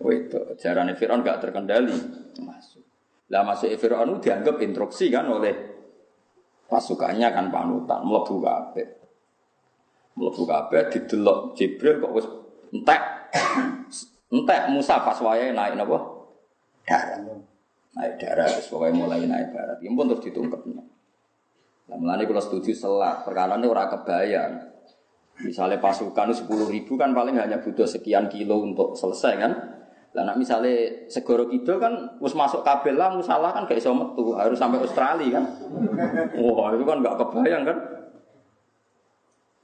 Itu 0.05 0.55
jaran 0.55 0.93
Fir'aun 0.95 1.25
gak 1.25 1.43
terkendali 1.43 1.91
masuk. 2.39 2.85
Lah 3.33 3.43
masuk 3.43 3.73
Fir'aun 3.75 4.21
dianggap 4.21 4.61
instruksi 4.63 5.11
kan 5.11 5.27
oleh 5.27 5.51
pasukannya 6.69 7.27
kan 7.33 7.49
panutan, 7.51 8.05
mlebu 8.05 8.39
kabeh. 8.39 8.87
Mlebu 10.15 10.43
kabeh 10.45 10.81
didelok 10.93 11.57
Jibril 11.57 11.99
kok 11.99 12.13
wis 12.15 12.27
entek. 12.71 13.01
Entek 14.29 14.69
Musa 14.69 15.01
pas 15.01 15.17
wayahe 15.19 15.51
naik 15.51 15.73
napa? 15.73 15.97
Darat. 16.85 17.25
Naik 17.97 18.13
darat 18.21 18.55
wis 18.55 18.69
pokoke 18.69 18.93
mulai 18.93 19.25
naik 19.25 19.51
darat. 19.51 19.81
Ya 19.81 19.89
pun 19.89 20.05
terus 20.07 20.23
ditungkepnya. 20.23 20.85
Lah 21.89 21.97
mulane 21.97 22.29
kula 22.29 22.37
setuju 22.37 22.71
selat, 22.71 23.25
perkara 23.25 23.57
ini 23.57 23.65
ora 23.65 23.89
kebayang. 23.89 24.53
Misalnya 25.41 25.81
pasukan 25.81 26.35
sepuluh 26.35 26.69
ribu 26.69 26.99
kan 26.99 27.15
paling 27.15 27.33
hanya 27.39 27.57
butuh 27.63 27.87
sekian 27.87 28.29
kilo 28.29 28.61
untuk 28.61 28.93
selesai 28.93 29.33
kan? 29.39 29.51
Lah 30.13 30.23
nak 30.25 30.37
misalnya 30.37 31.05
segoro 31.09 31.49
kidul 31.49 31.77
kan 31.81 32.17
mus 32.17 32.33
masuk 32.33 32.65
kabel 32.65 32.97
lah 32.97 33.13
musalah 33.13 33.53
kan 33.53 33.69
gak 33.69 33.77
iso 33.77 33.93
metu, 33.93 34.35
harus 34.35 34.57
sampai 34.57 34.81
Australia 34.81 35.39
kan. 35.39 35.45
Wah, 36.37 36.75
itu 36.75 36.83
kan 36.85 36.97
gak 37.01 37.17
kebayang 37.23 37.63
kan. 37.65 37.77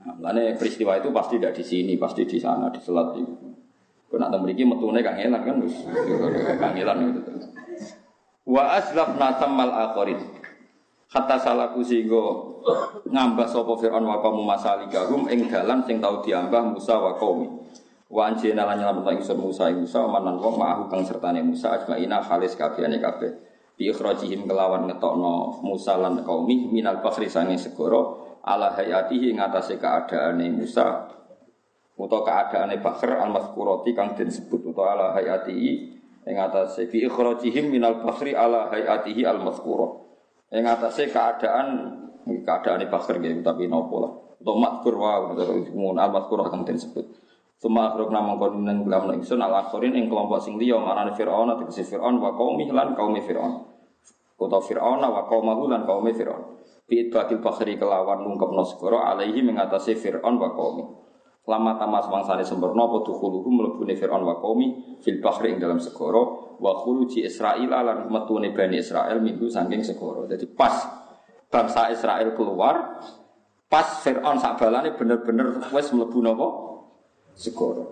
Nah, 0.05 0.31
peristiwa 0.57 1.01
itu 1.01 1.09
pasti 1.09 1.41
tidak 1.41 1.57
di 1.57 1.63
sini, 1.65 1.93
pasti 1.97 2.29
di 2.29 2.37
sana, 2.37 2.69
di 2.69 2.77
selat 2.77 3.17
itu. 3.17 3.33
Kau 4.05 4.21
nak 4.21 4.29
memiliki 4.37 4.61
metune 4.61 5.01
kangelan 5.01 5.41
kan, 5.41 5.55
wis 5.65 5.81
kangelan 6.61 7.09
itu. 7.09 7.21
Wa 8.45 8.77
aslafna 8.77 9.41
tamal 9.41 9.73
akhirin. 9.73 10.44
Hatta 11.15 11.39
salaku 11.39 11.79
singgo 11.79 12.59
ngambah 13.07 13.47
sapa 13.47 13.71
Fir'aun 13.79 14.03
wa 14.03 14.19
kaum 14.19 14.43
masalikahum 14.43 15.31
ing 15.31 15.47
dalan 15.47 15.79
sing 15.87 16.03
tau 16.03 16.19
diambah 16.19 16.75
Musa 16.75 16.99
wa 16.99 17.15
qaumi. 17.15 17.47
Wa 18.11 18.27
anjena 18.27 18.67
lan 18.67 18.83
nyelametno 18.83 19.23
ingsun 19.23 19.39
Musa 19.39 19.71
ing 19.71 19.87
Musa 19.87 20.03
manan 20.11 20.35
wong 20.43 20.59
ma'ahu 20.59 20.91
kang 20.91 21.07
sertane 21.07 21.39
Musa 21.39 21.71
ajmaina 21.71 22.19
khalis 22.19 22.59
kabehane 22.59 22.99
kabeh. 22.99 23.31
Bi 23.79 23.87
ikhrajihim 23.95 24.43
kelawan 24.43 24.91
ngetokno 24.91 25.63
Musa 25.63 25.95
lan 25.95 26.19
qaumi 26.19 26.67
minal 26.67 26.99
bakhri 26.99 27.31
sange 27.31 27.55
segoro 27.55 28.35
ala 28.43 28.75
hayatihi 28.75 29.31
ing 29.31 29.39
atase 29.39 29.79
keadaane 29.79 30.51
Musa 30.51 31.15
utawa 31.95 32.27
keadaane 32.27 32.83
Bakhr 32.83 33.23
al 33.23 33.31
mazkurati 33.31 33.95
kang 33.95 34.19
den 34.19 34.27
sebut 34.27 34.67
utawa 34.67 34.99
ala 34.99 35.05
hayatihi 35.15 35.71
ing 36.27 36.35
atase 36.35 36.91
bi 36.91 37.07
ikhrajihim 37.07 37.71
minal 37.71 38.03
bakhri 38.03 38.35
ala 38.35 38.67
hayatihi 38.67 39.23
al 39.23 39.39
mazkurah. 40.51 40.59
Ing 40.59 40.65
atase 40.65 41.03
keadaan 41.09 41.67
keadaane 42.25 42.85
Bakhr 42.89 43.17
gitu 43.21 43.41
tapi 43.41 43.67
nopo 43.67 43.95
lah. 44.01 44.11
Utawa 44.41 44.57
mazkur 44.61 44.93
wa 44.97 45.33
utawa 45.33 46.03
al 46.03 46.11
mazkurah 46.11 46.47
kang 46.51 46.65
den 46.65 46.77
sebut. 46.77 47.05
Suma 47.55 47.87
akhrok 47.87 48.11
nama 48.11 48.35
kon 48.35 48.67
nang 48.67 48.83
lam 48.83 49.15
ingsun 49.15 49.39
al 49.39 49.55
akhirin 49.55 49.95
ing 49.95 50.11
kelompok 50.11 50.43
sing 50.43 50.59
liya 50.59 50.75
marane 50.75 51.15
Firaun 51.15 51.47
atau 51.47 51.71
si 51.71 51.87
Firaun 51.87 52.19
wa 52.19 52.35
qaumi 52.35 52.67
lan 52.67 52.93
kaum 52.93 53.15
Firaun. 53.15 53.63
Utawa 54.35 54.61
Firaun 54.61 54.99
wa 54.99 55.23
qaumahu 55.25 55.71
lan 55.71 55.87
kaum 55.87 56.05
Firaun. 56.11 56.59
Fi 56.85 57.09
bakil 57.09 57.41
bakhri 57.41 57.79
kelawan 57.79 58.21
nungkepno 58.21 58.61
segara 58.67 59.15
alaihi 59.15 59.41
mengatasi 59.41 59.95
Firaun 59.97 60.35
wa 60.37 60.51
qaumi. 60.53 61.04
Lama 61.45 61.77
tamas 61.77 62.09
mangsane 62.09 62.41
sempurna 62.41 62.89
apa 62.89 63.05
dukhuluhu 63.05 63.45
mlebune 63.53 63.93
Firaun 63.93 64.25
wa 64.25 64.41
qaumi 64.41 64.97
fil 64.97 65.21
bakhri 65.21 65.53
ing 65.53 65.61
dalam 65.61 65.77
segara 65.77 66.17
wa 66.57 66.71
khuluji 66.81 67.21
Israil 67.21 67.69
lan 67.69 68.09
metune 68.09 68.49
Bani 68.49 68.81
Israel 68.81 69.21
minggu 69.21 69.45
saking 69.45 69.85
segara. 69.85 70.25
Jadi 70.25 70.49
pas 70.49 70.73
bangsa 71.53 71.93
Israel 71.93 72.33
keluar 72.33 72.97
pas 73.69 74.01
Firaun 74.01 74.41
sak 74.41 74.57
balane 74.57 74.97
bener-bener 74.97 75.69
wis 75.69 75.93
mlebu 75.93 76.19
napa? 76.25 76.65
segoro. 77.35 77.83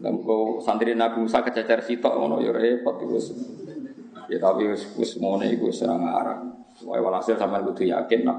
Lah 0.00 0.10
kok 0.14 0.64
santri 0.64 0.96
Nabi 0.96 1.26
Musa 1.26 1.44
kececer 1.44 1.84
sitok 1.84 2.16
ngono 2.16 2.40
ya 2.40 2.54
repot 2.54 2.96
wis. 3.10 3.34
Ya 4.30 4.38
tapi 4.40 4.70
wis 4.70 4.88
wis 4.96 5.18
ngene 5.20 5.52
iku 5.52 5.68
wis 5.68 5.84
ora 5.84 5.98
ngarang. 5.98 6.40
Wae 6.88 7.02
walhasil 7.02 7.36
sampean 7.36 7.68
kudu 7.68 7.90
yakin 7.92 8.24
nak 8.24 8.38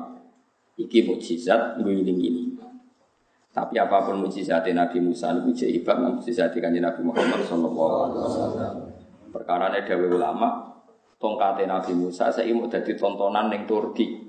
iki 0.80 1.06
mukjizat 1.06 1.78
ngiling 1.78 2.20
ini. 2.20 2.44
Tapi 3.54 3.78
apa 3.78 4.02
pun 4.02 4.18
mukjizat 4.26 4.66
Nabi 4.74 4.98
Musa 4.98 5.30
niku 5.30 5.54
jek 5.54 5.70
hebat 5.70 6.02
nang 6.02 6.18
kanjeng 6.18 6.82
Nabi 6.82 7.02
Muhammad 7.06 7.46
sallallahu 7.46 7.94
alaihi 8.10 8.22
wasallam. 8.26 8.74
Perkara 9.30 9.70
dawuh 9.70 10.10
ulama 10.10 10.74
tongkate 11.22 11.70
Nabi 11.70 11.94
Musa 11.94 12.34
saya 12.34 12.50
mau 12.50 12.66
dadi 12.66 12.98
tontonan 12.98 13.54
ning 13.54 13.70
Turki. 13.70 14.26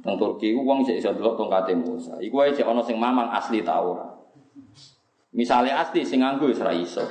Nang 0.00 0.16
Turki 0.16 0.56
wong 0.56 0.80
sik 0.80 0.96
iso 0.96 1.12
delok 1.12 1.36
tongkate 1.36 1.76
Musa. 1.76 2.16
Iku 2.24 2.40
wae 2.40 2.56
jek 2.56 2.64
ana 2.64 2.80
sing 2.80 2.96
mamang 2.96 3.28
asli 3.36 3.60
ta 3.60 3.84
ora. 3.84 4.08
Misalnya 5.36 5.84
asli 5.84 6.00
sing 6.00 6.24
nganggo 6.24 6.48
wis 6.48 6.64
ra 6.64 6.72
iso. 6.72 7.04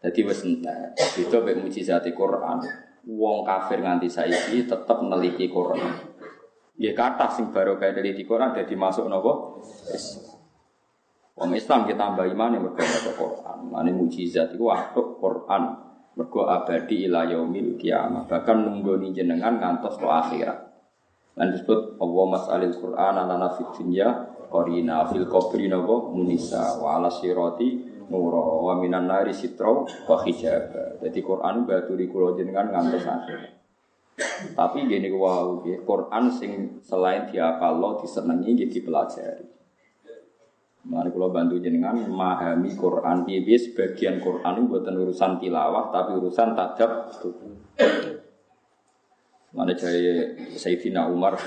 Dadi 0.00 0.20
wis 0.24 0.40
entek. 0.40 0.96
Beda 1.20 1.44
mek 1.44 1.60
mujizate 1.60 2.16
Quran. 2.16 2.64
Wong 3.04 3.44
kafir 3.44 3.84
nganti 3.84 4.08
saiki 4.08 4.64
tetep 4.64 4.98
neliti 5.04 5.52
Quran. 5.52 6.13
Ya 6.74 6.90
kata 6.90 7.30
sing 7.30 7.54
baru 7.54 7.78
kayak 7.78 8.02
dari 8.02 8.18
di 8.18 8.26
Quran 8.26 8.50
jadi 8.50 8.74
masuk 8.74 9.06
nopo. 9.06 9.62
Wong 11.34 11.50
Islam 11.54 11.86
kita 11.86 11.98
tambah 11.98 12.26
iman 12.30 12.50
yang 12.54 12.62
mergo 12.66 12.82
Quran. 13.14 13.58
Mane 13.70 13.90
mujizat 13.94 14.54
iku 14.54 14.70
atuk 14.74 15.18
Quran. 15.22 15.62
Mergo 16.14 16.46
abadi 16.46 17.10
ila 17.10 17.26
yaumil 17.26 17.74
kiamah. 17.78 18.26
Bahkan 18.26 18.56
nunggoni 18.66 19.10
jenengan 19.14 19.58
ngantos 19.58 19.98
ke 19.98 20.06
akhirat. 20.06 20.58
Dan 21.34 21.50
disebut 21.50 21.98
Allah 21.98 22.24
mas'alil 22.30 22.74
Quran 22.78 23.14
ana 23.18 23.50
fid 23.50 23.70
dunya 23.74 24.06
Korina 24.46 25.02
fil 25.10 25.26
qabri 25.26 25.66
munisa 25.66 26.78
wa 26.78 26.94
ala 26.94 27.10
sirati 27.10 27.82
nuro 28.06 28.62
wa 28.70 28.78
minan 28.78 29.10
nari 29.10 29.34
sitro 29.34 29.82
wa 30.06 30.16
hijab. 30.22 31.02
Quran 31.02 31.66
baturi 31.66 32.06
kula 32.06 32.38
jenengan 32.38 32.70
ngantos 32.70 33.02
akhir. 33.02 33.63
Tapi 34.54 34.86
gini 34.86 35.10
wow, 35.10 35.58
Quran 35.62 36.24
sing 36.30 36.78
selain 36.86 37.26
diapalo 37.26 37.98
disenengi 37.98 38.54
nggih 38.54 38.70
dipelajari. 38.70 39.46
Mari 40.84 41.08
kula 41.10 41.32
bantu 41.32 41.56
jenengan 41.58 41.96
memahami 41.96 42.76
Quran 42.76 43.24
piye 43.24 43.56
sebagian 43.56 44.20
Quran 44.20 44.68
buatan 44.68 45.00
urusan 45.00 45.40
tilawah 45.40 45.88
tapi 45.88 46.20
urusan 46.20 46.52
tadab. 46.52 47.08
Mana 49.54 49.72
jaya 49.72 50.34
Sayyidina 50.54 51.08
Umar 51.08 51.40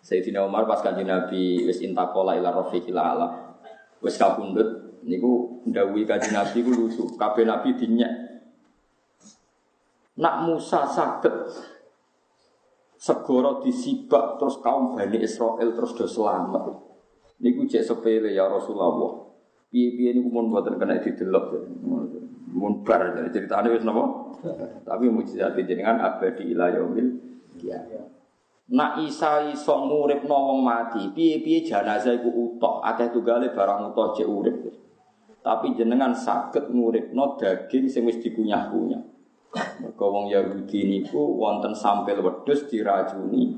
Sayyidina 0.00 0.46
Umar 0.46 0.64
pas 0.64 0.80
kanjeng 0.80 1.08
Nabi 1.10 1.66
wis 1.68 1.82
intakola 1.84 2.38
ila 2.38 2.62
rafiqil 2.62 2.96
ala. 2.96 3.58
Wis 4.00 4.16
kabundut 4.16 5.02
niku 5.04 5.60
ndawuhi 5.68 6.08
kanjeng 6.08 6.38
Nabi 6.38 6.64
ku 6.64 6.70
lucu. 6.72 7.04
Kabeh 7.18 7.44
Nabi 7.44 7.76
dinyek. 7.76 8.12
Nak 10.20 10.46
Musa 10.46 10.86
saged 10.86 11.36
segoro 13.00 13.64
disibak 13.64 14.36
terus 14.36 14.60
kaum 14.60 14.92
Bani 14.92 15.24
Israel 15.24 15.72
terus 15.72 15.96
do 15.96 16.04
selamat. 16.04 16.68
Niku 17.40 17.64
cek 17.64 17.80
sepele 17.80 18.36
ya 18.36 18.44
Rasulullah. 18.44 19.24
Piye-piye 19.72 20.20
niku 20.20 20.28
mun 20.28 20.52
mboten 20.52 20.76
kena 20.76 21.00
didelok. 21.00 21.56
Mun 22.52 22.84
bar 22.84 23.16
dari 23.16 23.32
ceritane 23.32 23.72
wis 23.72 23.86
napa? 23.88 24.04
Tapi 24.84 25.08
mujizat 25.08 25.56
jenengan 25.56 25.96
abadi 25.96 26.52
ila 26.52 26.68
yaumil 26.68 27.08
kiamat. 27.56 28.12
Nak 28.70 29.02
Isa 29.02 29.50
iso 29.50 29.74
nguripno 29.82 30.30
wong 30.30 30.60
mati, 30.62 31.10
piye-piye 31.10 31.66
jenazah 31.66 32.14
iku 32.14 32.30
utuh, 32.30 32.78
akeh 32.78 33.10
tunggale 33.10 33.50
barang 33.50 33.90
utuh 33.90 34.14
cek 34.14 34.28
urip. 34.30 34.56
Tapi 35.40 35.74
jenengan 35.74 36.14
saged 36.14 36.70
nguripno 36.70 37.34
daging 37.40 37.90
sing 37.90 38.06
wis 38.06 38.20
dikunyah-kunyah. 38.22 39.02
Mergo 39.50 40.06
wong 40.14 40.30
Yahudi 40.30 40.86
niku 40.86 41.18
wonten 41.18 41.74
sampel 41.74 42.22
wedhus 42.22 42.70
diracuni 42.70 43.50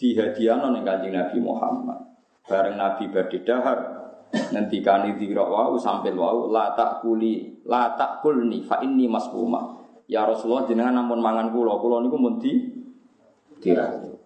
dihadiahno 0.00 0.72
ning 0.72 0.86
Kanjeng 0.88 1.12
Nabi 1.12 1.38
Muhammad. 1.44 1.98
Bareng 2.48 2.80
Nabi 2.80 3.12
badhe 3.12 3.44
dahar 3.44 3.78
ngendikani 4.32 5.20
dira 5.20 5.44
wau 5.44 5.76
sampel 5.76 6.16
wau 6.16 6.48
la 6.48 6.72
takuli 6.72 7.60
la 7.68 7.92
takulni 7.92 8.64
fa 8.64 8.80
inni 8.80 9.04
masbuma. 9.04 9.76
Ya 10.08 10.24
Rasulullah 10.24 10.64
jenengan 10.64 11.04
namun 11.04 11.20
mangan 11.20 11.52
kula, 11.52 11.76
kula 11.76 12.00
niku 12.00 12.16
mun 12.16 12.40
di 12.40 12.56
diracuni. 13.60 14.16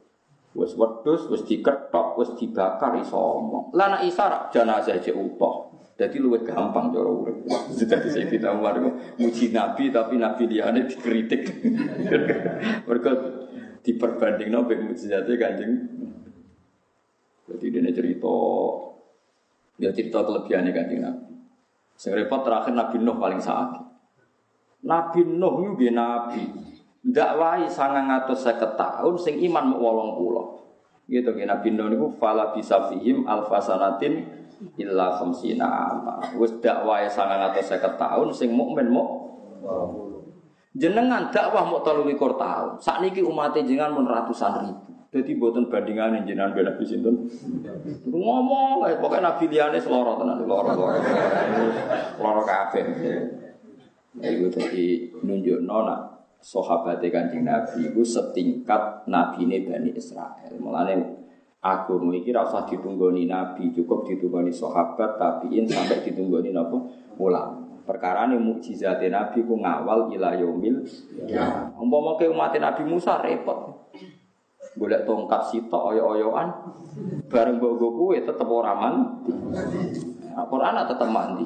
Wis 0.52 0.76
wedhus, 0.76 1.32
wis 1.32 1.42
diketok, 1.48 2.20
wis 2.20 2.30
dibakar 2.36 2.92
iso 3.00 3.16
omong. 3.16 3.72
Lah 3.72 3.98
nek 3.98 4.04
isa 4.04 4.52
jenazah 4.52 5.00
cek 5.00 5.16
utuh. 5.16 5.71
Jadi 5.92 6.16
luwih 6.18 6.40
gampang 6.42 6.88
cara 6.88 7.10
urip. 7.10 7.44
Dadi 7.90 8.08
Sayyidina 8.08 8.56
Umar 8.56 8.80
muji 9.20 9.52
Nabi 9.52 9.92
tapi 9.92 10.16
Nabi 10.16 10.48
liyane 10.48 10.88
dikritik. 10.88 11.42
Mergo 12.88 13.12
diperbandingno 13.84 14.64
mek 14.64 14.80
mujizate 14.80 15.36
Kanjeng. 15.36 15.72
Jadi 17.52 17.66
dia 17.68 17.92
cerita 17.92 18.34
dia 19.76 19.90
cerita 19.92 20.18
kelebihannya 20.24 20.72
Kanjeng 20.72 21.00
Nabi. 21.04 21.32
Sing 22.00 22.16
repot 22.16 22.40
terakhir 22.40 22.72
Nabi 22.72 22.96
Nuh 22.98 23.16
paling 23.20 23.38
sakit. 23.42 23.84
Nabi 24.88 25.20
Nuh 25.28 25.76
dia 25.76 25.92
Nabi. 25.92 26.72
Ngatus 27.02 28.46
seket 28.46 28.78
tahun, 28.78 29.14
sing 29.18 29.42
iman 29.50 29.74
mau 29.74 29.90
wolong 29.90 30.10
pulau. 30.16 30.46
Gitu 31.10 31.34
Nabi 31.34 31.68
Nuh 31.74 31.92
itu 31.92 32.08
fala 32.16 32.54
bisa 32.56 32.88
fihim 32.88 33.26
alfasanatin 33.26 34.41
illa 34.78 35.06
khamsina 35.18 35.66
ama. 35.66 36.20
Wis 36.38 36.52
dakwahe 36.62 37.10
950 37.10 38.00
tahun 38.00 38.28
sing 38.34 38.50
mukmin 38.54 38.88
muk 38.88 39.08
Jenengan 40.72 41.28
dakwah 41.28 41.68
mau 41.68 41.84
telu 41.84 42.08
likur 42.08 42.40
tahun. 42.40 42.80
Saat 42.80 43.04
ini 43.04 43.20
umat 43.20 43.52
jenengan 43.52 43.92
mun 43.92 44.08
ratusan 44.08 44.64
ribu. 44.64 44.92
Jadi 45.12 45.36
buatan 45.36 45.68
bandingan 45.68 46.24
jenengan 46.24 46.56
beda 46.56 46.72
Nabi 46.72 46.88
sinten. 46.88 47.28
Ngomong, 48.08 48.88
eh, 48.88 48.96
pokoknya 48.96 49.28
Nabi 49.28 49.44
liane 49.52 49.76
seloro 49.76 50.16
tenan, 50.16 50.40
seloro, 50.40 50.72
seloro, 50.72 50.96
seloro 52.16 52.42
kabeh. 52.48 52.84
Itu 54.24 54.48
jadi 54.48 55.12
nunjuk 55.20 55.68
nona 55.68 56.12
sahabat 56.40 57.04
kanjeng 57.04 57.44
Nabi 57.44 57.92
itu 57.92 58.02
setingkat 58.02 59.04
Nabi 59.04 59.44
ini 59.44 59.68
Bani 59.68 59.92
Israel. 59.92 60.50
Mulane 60.56 61.21
Aku 61.62 62.02
iki 62.10 62.34
ora 62.34 62.42
usah 62.42 62.66
ditunggoni 62.66 63.30
nabi, 63.30 63.70
cukup 63.70 64.02
ditunggoni 64.02 64.50
sahabat, 64.50 65.14
tabiin 65.14 65.62
sampai 65.62 66.02
ditunggoni 66.02 66.50
napa 66.50 66.74
ulama. 67.22 67.62
Perkara 67.82 68.30
ini 68.30 68.38
mukjizat 68.38 69.02
Nabi 69.02 69.42
ku 69.42 69.58
ngawal 69.58 70.06
ila 70.14 70.38
yaumil 70.38 70.86
ya. 71.26 71.66
Umpama 71.74 72.14
ke 72.14 72.30
umat 72.30 72.54
Nabi 72.54 72.82
Musa 72.86 73.18
repot. 73.18 73.90
Golek 74.78 75.02
tongkat 75.02 75.50
sitok 75.50 75.92
oyo-oyoan 75.92 76.48
bareng 77.26 77.58
bogo 77.58 77.92
kuwe 77.92 78.22
tetep 78.22 78.46
ora 78.46 78.72
mandi. 78.72 79.34
Nah, 80.32 80.46
Quran 80.46 80.78
tetep 80.86 81.08
mandi. 81.10 81.44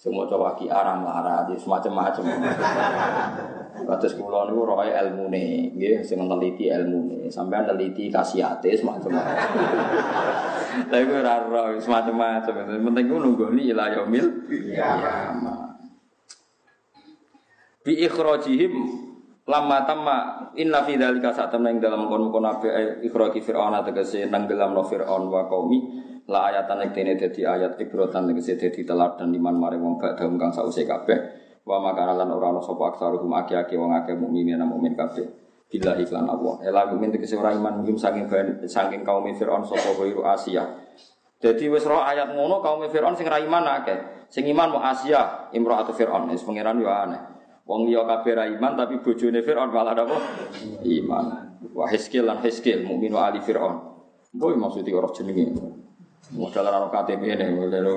Semua 0.00 0.24
coba 0.24 0.56
ki 0.56 0.64
aram 0.72 1.04
di 1.44 1.60
semacam-macam. 1.60 2.24
Kados 3.84 4.16
kula 4.16 4.48
niku 4.48 4.64
roe 4.64 4.88
ilmune, 4.88 5.76
nggih 5.76 6.00
sing 6.00 6.24
neliti 6.24 6.72
ilmune. 6.72 7.28
Sampeyan 7.28 7.68
neliti 7.68 8.08
kasiate 8.08 8.80
semacam. 8.80 9.20
Lah 10.88 10.98
iku 11.04 11.12
ora 11.20 11.44
ora 11.44 11.76
semacam-macam. 11.76 12.80
Penting 12.80 13.06
ku 13.12 13.16
nunggoni 13.20 13.68
ila 13.76 13.92
yaumil 13.92 14.48
kiamat. 14.48 15.76
Bi 17.84 18.00
ikhrajihim 18.00 18.72
lama 19.44 19.84
tamma 19.84 20.48
inna 20.56 20.80
fi 20.80 20.96
dzalika 20.96 21.36
sak 21.36 21.52
temen 21.52 21.76
dalam 21.76 22.08
kon-kon 22.08 22.48
ape 22.48 23.04
ikhraji 23.04 23.44
fir'aun 23.44 23.76
tegese 23.84 24.24
nang 24.32 24.48
dalam 24.48 24.72
no 24.72 24.80
fir'aun 24.80 25.28
wa 25.28 25.44
qaumi 25.44 26.08
la 26.30 26.54
ayatan 26.54 26.86
iktene 26.86 27.18
dadi 27.18 27.42
ayat 27.42 27.74
ibrotan 27.82 28.30
tegese 28.30 28.54
dadi 28.54 28.86
teladan 28.86 29.34
liman 29.34 29.58
maring 29.58 29.82
wong 29.82 29.94
badhe 29.98 30.22
kang 30.22 30.54
sause 30.54 30.86
kabeh. 30.86 31.18
Wa 31.66 31.82
makana 31.82 32.14
lan 32.14 32.30
ora 32.30 32.54
ana 32.54 32.62
sapa 32.62 32.94
aksaruhum 32.94 33.34
aki-aki 33.34 33.74
wong 33.74 33.90
akeh 33.98 34.14
mukminin 34.14 34.62
lan 34.62 34.70
mukmin 34.70 34.94
kabeh. 34.94 35.26
Bila 35.66 35.98
iklan 35.98 36.30
Allah. 36.30 36.54
Ela 36.62 36.86
mukmin 36.86 37.10
tegese 37.10 37.34
ora 37.34 37.50
iman 37.50 37.82
mungkin 37.82 37.98
saking 37.98 38.30
saking 38.70 39.02
kaum 39.02 39.26
Firaun 39.34 39.66
sapa 39.66 39.90
wiru 39.98 40.22
Asia. 40.22 40.62
Jadi 41.42 41.66
wis 41.66 41.82
roh 41.82 41.98
ayat 41.98 42.30
ngono 42.30 42.62
kaum 42.62 42.86
Firaun 42.86 43.18
sing 43.18 43.26
ra 43.26 43.42
iman 43.42 43.82
akeh. 43.82 44.30
Sing 44.30 44.46
iman 44.46 44.78
mau 44.78 44.82
Asia 44.86 45.50
imro'atu 45.50 45.90
Firaun. 45.98 46.30
Wis 46.30 46.46
pangeran 46.46 46.78
yo 46.78 46.86
aneh. 46.86 47.18
Wong 47.66 47.90
liya 47.90 48.06
kabeh 48.06 48.32
ra 48.38 48.44
iman 48.46 48.72
tapi 48.78 49.02
bojone 49.02 49.42
Firaun 49.42 49.74
malah 49.74 49.98
apa? 49.98 50.16
Iman. 50.86 51.26
Wa 51.74 51.90
hiskil 51.90 52.22
lan 52.26 52.38
hiskil 52.42 52.86
mukmin 52.86 53.14
wa 53.14 53.30
ali 53.30 53.42
Firaun. 53.42 53.90
Boy 54.30 54.54
maksudnya 54.54 54.94
orang 54.94 55.10
jenenge 55.10 55.79
Modal 56.30 56.62
ora 56.70 56.86
KTP 56.94 57.34
ini, 57.34 57.46
modal 57.50 57.90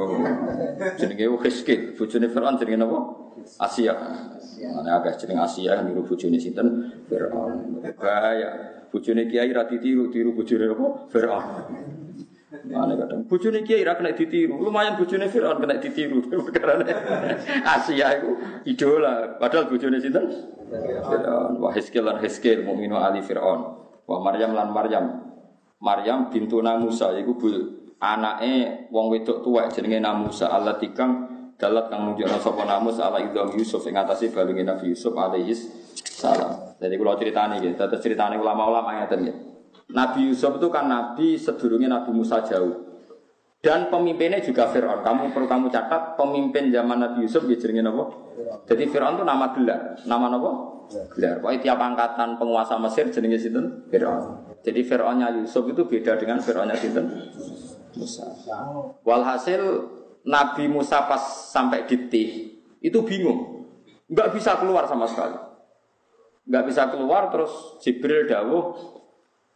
jenenge 0.98 1.30
Hiskil, 1.46 1.94
bojone 1.94 2.28
Firaun 2.34 2.58
jenenge 2.58 2.82
napa? 2.82 2.98
Asia. 3.62 3.94
Mana 4.74 4.98
agak 4.98 5.22
jeneng 5.22 5.46
Asia 5.46 5.86
niru 5.86 6.02
bojone 6.02 6.42
sinten 6.42 6.90
Firaun. 7.06 7.78
Bahaya. 7.94 8.82
Bojone 8.90 9.30
kiai 9.30 9.54
ra 9.54 9.70
ditiru, 9.70 10.10
tiru 10.10 10.34
bojone 10.34 10.66
apa? 10.66 10.88
Firaun. 11.14 11.46
Mana 12.74 12.94
kadang 12.98 13.22
bojone 13.30 13.62
kiai 13.62 13.86
ra 13.86 13.94
kena 14.02 14.18
ditiru. 14.18 14.58
Lumayan 14.58 14.98
bojone 14.98 15.30
Firaun 15.30 15.62
kena 15.62 15.78
ditiru. 15.78 16.26
Karena 16.58 16.90
Asia 17.70 18.18
itu 18.18 18.30
idola. 18.66 19.38
Padahal 19.38 19.70
bojone 19.70 20.02
sinten? 20.02 20.26
Firaun. 21.06 21.62
Wa 21.62 21.70
Hizkil 21.70 22.02
lan 22.02 22.18
Hizkil 22.18 22.66
mukminu 22.66 22.98
ali 22.98 23.22
Firaun. 23.22 23.78
Wa 24.10 24.18
Maryam 24.26 24.58
lan 24.58 24.74
Maryam. 24.74 25.06
Maryam 25.84 26.32
bintu 26.32 26.64
Musa 26.64 27.12
iku 27.20 27.36
anake 28.04 28.92
wong 28.92 29.08
wedok 29.16 29.40
tuwek 29.40 29.72
jenenge 29.72 30.04
Namusa 30.04 30.52
Allah 30.52 30.76
tikang 30.76 31.32
dalat 31.56 31.88
kang 31.88 32.12
nunjukno 32.12 32.36
sapa 32.44 32.68
namus 32.68 33.00
ala 33.00 33.24
idham 33.24 33.56
Yusuf 33.56 33.88
ing 33.88 33.96
atase 33.96 34.28
balunge 34.36 34.68
Nabi 34.68 34.92
Yusuf 34.92 35.16
alaihi 35.16 35.56
salam. 35.96 36.76
Jadi 36.84 37.00
kalau 37.00 37.16
ceritanya 37.16 37.56
gitu, 37.64 37.80
terus 37.80 38.04
ceritanya 38.04 38.36
ulama-ulama 38.36 39.00
yang 39.00 39.08
tadi. 39.08 39.32
Nabi 39.96 40.28
Yusuf 40.28 40.60
itu 40.60 40.68
kan 40.68 40.92
nabi 40.92 41.40
sedurunge 41.40 41.88
Nabi 41.88 42.12
Musa 42.12 42.44
jauh. 42.44 42.92
Dan 43.64 43.88
pemimpinnya 43.88 44.44
juga 44.44 44.68
Fir'aun. 44.68 45.08
Kamu 45.08 45.32
perlu 45.32 45.48
kamu 45.48 45.72
catat 45.72 46.20
pemimpin 46.20 46.68
zaman 46.68 47.00
Nabi 47.00 47.24
Yusuf 47.24 47.48
dia 47.48 47.56
jenenge 47.56 47.88
apa? 47.88 48.12
Jadi 48.68 48.92
Fir'aun 48.92 49.16
itu 49.16 49.24
nama 49.24 49.56
gelar. 49.56 49.82
Nama 50.04 50.26
apa? 50.36 50.52
Gelar. 51.16 51.40
Pokoknya 51.40 51.60
tiap 51.64 51.80
angkatan 51.80 52.36
penguasa 52.36 52.76
Mesir 52.76 53.08
jenenge 53.08 53.40
sinten? 53.40 53.88
Fir'aun. 53.88 54.52
Jadi 54.68 54.84
Fir'aunnya 54.84 55.32
Yusuf 55.40 55.64
itu 55.72 55.88
beda 55.88 56.20
dengan 56.20 56.44
Fir'aunnya 56.44 56.76
sinten? 56.76 57.08
Musa. 57.98 58.26
Walhasil 59.06 59.62
Nabi 60.24 60.72
Musa 60.72 61.04
pas 61.06 61.52
sampai 61.52 61.84
di 61.84 61.98
Tih 62.08 62.32
itu 62.84 63.00
bingung, 63.04 63.68
nggak 64.08 64.36
bisa 64.36 64.60
keluar 64.60 64.88
sama 64.88 65.08
sekali, 65.08 65.36
nggak 66.48 66.64
bisa 66.68 66.92
keluar 66.92 67.32
terus 67.32 67.80
Jibril 67.84 68.28
dawuh, 68.28 68.76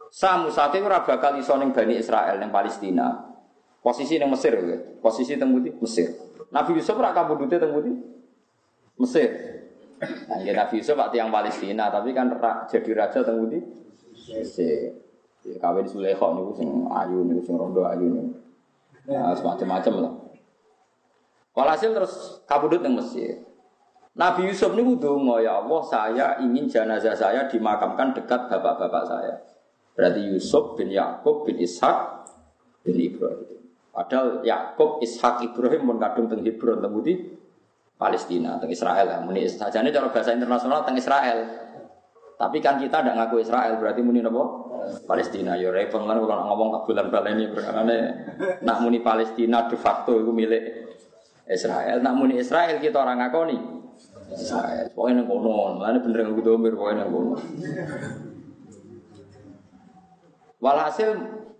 sa 0.08 0.40
Musa 0.40 0.72
itu 0.72 0.84
ora 0.84 1.04
bakal 1.04 1.36
iso 1.36 1.52
ning 1.60 1.72
Bani 1.72 2.00
Israel 2.00 2.40
ning 2.40 2.48
Palestina, 2.48 3.32
posisi 3.80 4.16
ning 4.16 4.32
Mesir 4.32 4.56
ya, 4.56 4.76
posisi 5.00 5.36
teng 5.36 5.52
Mesir. 5.56 6.08
Nabi 6.48 6.80
Yusuf 6.80 6.96
ora 6.96 7.12
kabudute 7.12 7.60
teng 7.60 7.72
Mesir. 8.96 9.30
Nah, 9.98 10.38
ya 10.40 10.54
Nabi 10.54 10.80
Yusuf 10.80 10.94
pak 10.96 11.10
tiang 11.12 11.28
Palestina, 11.28 11.92
tapi 11.92 12.16
kan 12.16 12.32
jadi 12.68 12.90
raja 12.96 13.20
teng 13.24 13.44
Mesir. 13.48 15.07
Ya, 15.48 15.56
kawin 15.56 15.88
Sulekho 15.88 16.36
niku 16.36 16.52
sing 16.60 16.68
ayu 16.92 17.24
niku 17.24 17.40
sing 17.42 17.54
rondo 17.56 17.88
ayu 17.88 18.06
niku. 18.12 18.32
Nah, 19.08 19.32
semacam-macam 19.32 19.92
lah. 20.04 20.12
Walhasil 21.56 21.90
terus 21.96 22.44
kabudut 22.44 22.84
yang 22.84 23.00
Mesir. 23.00 23.48
Nabi 24.18 24.50
Yusuf 24.50 24.74
ini 24.74 24.98
donga 24.98 25.38
ya 25.40 25.62
Allah 25.62 25.80
saya 25.86 26.26
ingin 26.42 26.68
jenazah 26.68 27.14
saya 27.14 27.46
dimakamkan 27.48 28.12
dekat 28.12 28.50
bapak-bapak 28.50 29.04
saya. 29.06 29.34
Berarti 29.96 30.26
Yusuf 30.28 30.76
bin 30.76 30.92
Yakub 30.92 31.48
bin 31.48 31.56
Ishak 31.58 32.26
bin 32.86 32.98
Ibrahim. 32.98 33.58
Padahal 33.98 34.46
Yakub, 34.46 35.02
Ishak, 35.02 35.42
Ibrahim 35.42 35.90
pun 35.90 35.98
kadung 35.98 36.30
teng 36.30 36.46
Hebron 36.46 36.78
teng 36.78 36.94
Palestina, 37.98 38.54
teng 38.62 38.70
Israel. 38.70 39.26
Muni 39.26 39.42
sajane 39.50 39.90
cara 39.90 40.06
bahasa 40.14 40.30
internasional 40.30 40.86
teng 40.86 40.94
Israel. 40.94 41.67
Tapi 42.38 42.62
kan 42.62 42.78
kita 42.78 43.02
tidak 43.02 43.18
ngaku 43.18 43.42
Israel, 43.42 43.82
berarti 43.82 43.98
muni 43.98 44.22
apa? 44.22 44.42
Palestina. 45.10 45.58
Ya 45.58 45.74
repot 45.74 46.06
kan 46.06 46.14
kalau 46.22 46.44
ngomong 46.54 46.86
kabulan 46.86 47.10
ini 47.34 47.50
karena 47.50 47.82
nak 48.62 48.78
muni 48.78 49.02
Palestina 49.02 49.66
de 49.66 49.74
facto 49.74 50.14
itu 50.14 50.30
milik 50.30 50.86
Israel. 51.50 51.98
Nak 51.98 52.14
muni 52.14 52.38
Israel 52.38 52.78
kita 52.78 53.02
orang 53.02 53.18
ngakoni 53.26 53.58
Israel. 54.38 54.86
Pokoknya 54.94 55.24
yang 55.24 55.26
kono, 55.26 55.82
mana 55.82 55.98
bener 55.98 56.18
yang 56.22 56.38
domir 56.38 56.72
pokoknya 56.78 57.02
yang 57.04 57.10
kono. 57.10 57.34
Walhasil 60.62 61.08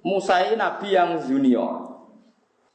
Musa 0.06 0.46
ini 0.46 0.55
nabi 0.55 0.94
yang 0.94 1.18
junior. 1.26 1.90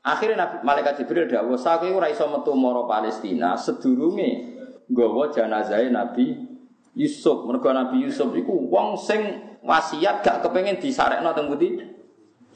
Akhirnya 0.03 0.43
Nabi 0.43 0.67
Malaikat 0.67 0.99
Jibril 0.99 1.31
dawuh, 1.31 1.55
"Saku 1.55 1.88
ora 1.95 2.11
iso 2.11 2.27
metu 2.27 2.51
mara 2.59 2.84
Palestina 2.84 3.55
sedurunge 3.55 4.59
nggawa 4.91 5.31
jenazah 5.31 5.80
Nabi 5.88 6.52
Yusuf. 6.93 7.45
Mergo 7.49 7.69
Nabi 7.73 8.05
Yusuf 8.05 8.29
iku 8.37 8.69
wong 8.69 8.97
sing 8.97 9.21
wasiat 9.65 10.21
gak 10.21 10.45
kepengen 10.45 10.77
disarekno 10.77 11.33
teng 11.33 11.49
pundi? 11.49 11.81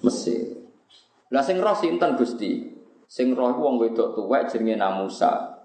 Mesir. 0.05 0.61
Lah 1.33 1.43
sing 1.43 1.57
roh 1.59 1.73
sinten 1.73 2.13
Gusti? 2.15 2.77
Sing 3.09 3.33
roh 3.33 3.51
iku 3.51 3.61
wong 3.65 3.75
wedok 3.81 4.13
tuwek 4.13 4.51
jenenge 4.51 4.77
Namusa. 4.77 5.57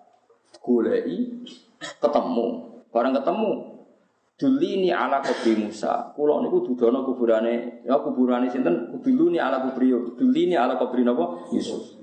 Goleki 0.62 1.44
ketemu. 2.00 2.46
Bareng 2.92 3.16
ketemu 3.16 3.72
Dulini 4.42 4.90
ala 4.90 5.22
kubri 5.22 5.54
Musa. 5.54 6.10
Kulo 6.18 6.42
niku 6.42 6.66
dudono 6.66 7.06
kuburane, 7.06 7.84
ya 7.86 7.94
kuburane 8.02 8.50
sinten? 8.50 8.90
Dulini 8.98 9.38
ala 9.38 9.62
kubri 9.62 9.92
Dulini 9.92 10.58
ala 10.58 10.74
kubri 10.80 11.06
napa? 11.06 11.46
Yusuf. 11.54 11.94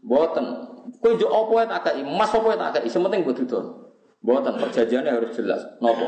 Boten. 0.00 0.46
Kowe 1.00 1.12
njuk 1.12 1.28
apa 1.28 1.68
tak 1.68 1.92
kei? 1.92 2.02
Mas 2.04 2.32
apa 2.32 2.56
tak 2.56 2.80
kei? 2.80 2.88
Sementing 2.88 3.26
mbok 3.26 3.36
dudono. 3.44 3.89
Buatan 4.20 4.60
perjanjiannya 4.60 5.12
harus 5.16 5.32
jelas. 5.32 5.64
Nopo? 5.80 6.04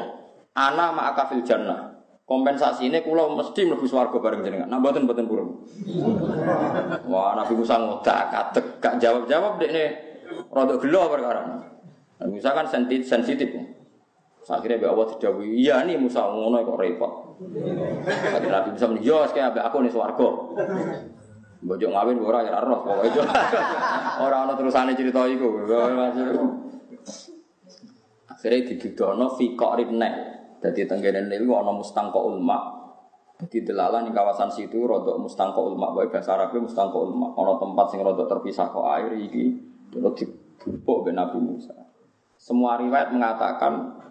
Ana 0.52 0.92
ma'aka 0.92 1.32
fil 1.32 1.40
jannah. 1.44 1.92
Kompensasi 2.22 2.86
ini 2.88 3.02
kulo 3.02 3.34
mesti 3.34 3.66
mlebu 3.66 3.88
swarga 3.88 4.14
bareng 4.20 4.44
jenengan. 4.44 4.68
Nah 4.68 4.78
buatan 4.78 5.08
buatan 5.08 5.26
burung. 5.26 5.64
Wah 7.08 7.34
Nabi 7.34 7.52
Musa 7.56 7.80
ngotak 7.80 8.30
katek 8.30 8.66
gak 8.78 8.94
jawab-jawab 9.00 9.58
dek 9.58 9.70
nih. 9.72 9.88
Rodok 10.52 10.84
gelo 10.84 11.08
perkara. 11.08 11.40
Nabi 12.20 12.30
Musa 12.36 12.52
kan 12.52 12.68
sensitif. 12.68 13.08
sensitif. 13.08 13.48
Akhirnya 14.42 14.82
Mbak 14.82 14.90
Allah 14.90 15.06
tidak 15.16 15.32
iya 15.44 15.76
nih 15.86 15.96
Musa 15.98 16.20
ngono 16.24 16.60
kok 16.62 16.78
repot. 16.78 17.12
Akhirnya 18.32 18.60
Nabi 18.60 18.68
Musa 18.76 18.86
yo 19.00 19.16
kayak 19.28 19.56
aku 19.58 19.76
nih 19.82 19.92
swarga. 19.92 20.28
Bojok 21.62 21.90
ngawin 21.94 22.18
ora 22.22 22.42
ya 22.42 22.58
roh 22.58 22.82
pokoke. 22.82 23.22
Ora 24.26 24.36
ana 24.42 24.58
terusane 24.58 24.98
cerita 24.98 25.22
iku. 25.30 25.62
Akhirnya 28.42 28.74
didudono 28.74 29.38
fi 29.38 29.54
qarib 29.54 29.94
nek. 29.94 30.14
Dadi 30.58 30.82
tenggene 30.82 31.30
niku 31.30 31.54
ana 31.54 31.70
mustangqa 31.70 32.18
ulma. 32.18 32.58
Dadi 33.38 33.62
delalah 33.62 34.02
ning 34.02 34.10
kawasan 34.10 34.50
situ 34.50 34.82
rodok 34.82 35.14
mustangqa 35.22 35.62
ulma, 35.62 35.94
wae 35.94 36.10
bahasa 36.10 36.34
Arab 36.34 36.58
mustangqa 36.58 36.98
ulma. 36.98 37.38
Ana 37.38 37.54
tempat 37.62 37.94
sing 37.94 38.02
rodok 38.02 38.26
terpisah 38.26 38.74
kok 38.74 38.82
air 38.98 39.14
iki 39.14 39.46
terus 39.94 40.18
dibupuk 40.18 41.06
be 41.06 41.14
Nabi 41.14 41.38
Musa. 41.38 41.70
Semua 42.34 42.82
riwayat 42.82 43.14
mengatakan 43.14 44.02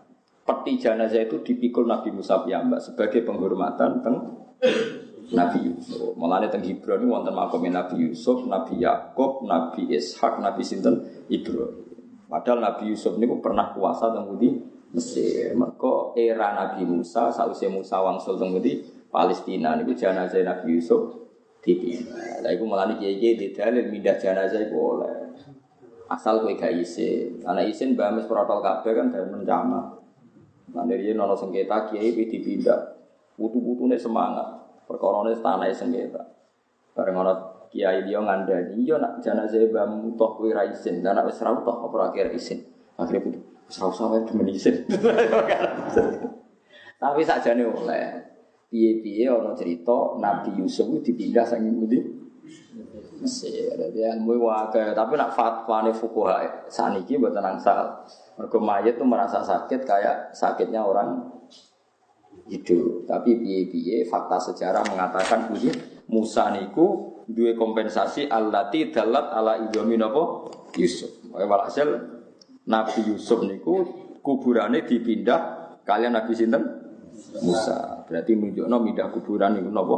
peti 0.47 0.79
jenazah 0.79 1.27
itu 1.27 1.43
dipikul 1.43 1.83
Nabi 1.83 2.15
Musa 2.15 2.39
piyambak 2.39 2.79
sebagai 2.79 3.27
penghormatan 3.27 3.99
teng 3.99 4.15
Nabi 5.35 5.75
Yusuf. 5.75 6.15
Mulane 6.15 6.47
teng 6.47 6.63
Hebron 6.63 7.03
wonten 7.03 7.35
makome 7.35 7.67
Nabi 7.67 8.07
Yusuf, 8.07 8.47
Nabi 8.47 8.79
Yakub, 8.79 9.43
Nabi 9.43 9.91
Ishak, 9.91 10.39
Nabi 10.39 10.63
sinten 10.63 11.27
Ibrahim. 11.27 11.90
Padahal 12.31 12.63
Nabi 12.63 12.95
Yusuf 12.95 13.19
ini 13.19 13.27
pernah 13.43 13.75
puasa 13.75 14.15
teng 14.15 14.31
Mesir. 14.95 15.51
Mereka 15.51 16.15
era 16.15 16.55
Nabi 16.55 16.87
Musa, 16.87 17.27
sausnya 17.27 17.67
Musa 17.67 17.99
wangsul 17.99 18.39
teng 18.39 18.55
Palestina 19.11 19.75
niku 19.75 19.91
jenazah 19.91 20.39
Nabi 20.39 20.79
Yusuf 20.79 21.11
dipindah. 21.59 22.39
Lah 22.39 22.51
iku 22.55 22.63
mulane 22.63 22.95
kiai-kiai 22.95 23.35
di 23.35 23.47
dalil 23.51 23.91
mindah 23.91 24.15
jenazah 24.15 24.63
iku 24.63 24.95
oleh. 24.95 25.35
Asal 26.07 26.39
kowe 26.39 26.55
gak 26.55 26.71
isin. 26.79 27.43
Ana 27.43 27.67
isin 27.67 27.99
bamis 27.99 28.23
protol 28.23 28.63
kabeh 28.63 28.95
kan 28.95 29.11
dari 29.11 29.27
mencama. 29.27 29.99
Nah 30.71 30.83
dari 30.87 31.11
nono 31.11 31.35
sengketa 31.35 31.91
kiai 31.91 32.15
dipindah. 32.15 32.95
Putu-putune 33.35 33.99
semangat. 33.99 34.47
Perkorone 34.87 35.35
tanah 35.35 35.67
sengketa. 35.75 36.23
Bareng 36.95 37.19
ana 37.19 37.50
kiai 37.71 38.03
dia 38.03 38.19
ngandani 38.19 38.83
iya 38.83 38.99
nak 38.99 39.23
jenazah 39.23 39.63
bam 39.71 40.11
toh 40.19 40.35
kuwi 40.35 40.51
ra 40.51 40.67
isin 40.67 40.99
dan 40.99 41.15
nak 41.15 41.31
ra 41.31 41.51
toh 41.63 41.87
apa 41.87 42.11
akhir 42.11 42.35
isin 42.35 42.59
akhirnya 42.99 43.23
putu 43.23 43.39
wis 43.65 43.79
ra 43.79 43.87
usah 43.87 44.11
wae 44.11 44.21
demen 44.27 44.51
isin 44.51 44.75
tapi 47.01 47.21
oleh 47.63 48.31
piye-piye 48.71 49.27
ana 49.27 49.51
cerita 49.51 50.15
Nabi 50.15 50.63
Yusuf 50.63 50.87
dipindah 51.03 51.43
saking 51.43 51.75
pundi? 51.75 51.99
Mesir. 53.21 53.77
Jadi 53.77 54.01
ilmu 54.01 54.41
wae 54.41 54.95
tapi 54.95 55.13
nak 55.19 55.35
fatwa 55.35 55.85
ne 55.85 55.91
fuqaha 55.93 56.65
saniki 56.71 57.19
mboten 57.19 57.43
angsal. 57.43 58.01
Mergo 58.39 58.57
mayit 58.57 58.97
tuh 58.97 59.05
merasa 59.05 59.43
sakit 59.43 59.85
kayak 59.85 60.33
sakitnya 60.33 60.81
orang 60.81 61.29
hidup. 62.47 63.05
Tapi 63.05 63.37
piye-piye 63.37 64.07
fakta 64.07 64.39
sejarah 64.39 64.81
mengatakan 64.87 65.51
puji 65.51 65.69
Musa 66.09 66.49
niku 66.49 67.10
dua 67.27 67.51
kompensasi 67.57 68.29
allati 68.29 68.89
dalat 68.89 69.33
ala 69.33 69.59
idomi 69.67 69.97
napa 69.97 70.49
Yusuf. 70.77 71.21
Walhasil 71.31 71.89
Nabi 72.67 72.99
Yusuf 73.09 73.41
niku 73.43 73.85
kuburane 74.21 74.85
dipindah 74.85 75.41
kalian 75.83 76.13
Nabi 76.15 76.33
sinten 76.37 76.63
Musa. 77.41 78.05
Berarti 78.07 78.33
menunjukno 78.37 78.75
pindah 78.85 79.07
kuburan 79.11 79.57
niku 79.57 79.69
napa 79.69 79.97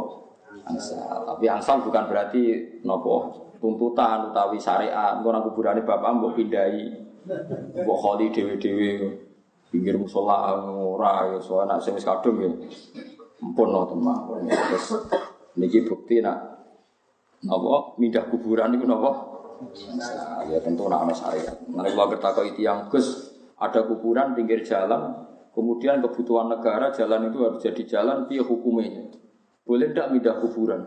angsal. 0.64 1.28
Tapi 1.34 1.44
angsal 1.50 1.82
bukan 1.84 2.04
berarti 2.08 2.42
napa 2.82 3.14
tuntutan 3.60 4.30
utawi 4.32 4.58
syariat. 4.60 5.20
Nang 5.20 5.42
kuburane 5.50 5.82
bapak 5.82 6.10
mbok 6.20 6.36
pindahi 6.38 6.84
mbok 7.84 7.96
kholi 8.00 8.28
dhewe-dhewe 8.30 8.90
pinggir 9.72 9.98
musola 9.98 10.54
ora 10.70 11.34
ya 11.34 11.38
soalnya 11.42 11.82
sing 11.82 11.98
wis 11.98 12.06
kadung 12.06 12.38
ya. 12.38 12.50
Ampun 13.42 13.68
no 13.74 13.84
teman. 13.90 14.48
Niki 15.54 15.86
bukti 15.86 16.22
nak 16.22 16.53
Napa 17.44 18.00
mindah 18.00 18.24
kuburan 18.28 18.72
itu 18.72 18.88
napa? 18.88 19.10
Nah, 19.64 20.44
ya 20.48 20.58
tentu 20.60 20.88
nak 20.88 21.08
ana 21.08 21.14
syariat. 21.14 21.56
Nek 21.68 21.92
kula 21.92 22.06
kertakok 22.16 22.56
yang 22.58 22.88
Gus, 22.88 23.36
ada 23.60 23.84
kuburan 23.84 24.32
pinggir 24.32 24.64
jalan, 24.64 25.14
kemudian 25.52 26.00
kebutuhan 26.00 26.50
negara 26.50 26.90
jalan 26.90 27.30
itu 27.30 27.38
harus 27.44 27.60
jadi 27.62 27.82
jalan 27.84 28.26
piye 28.26 28.42
hukumnya? 28.42 29.12
Boleh 29.64 29.92
ndak 29.92 30.10
mindah 30.12 30.36
kuburan? 30.40 30.84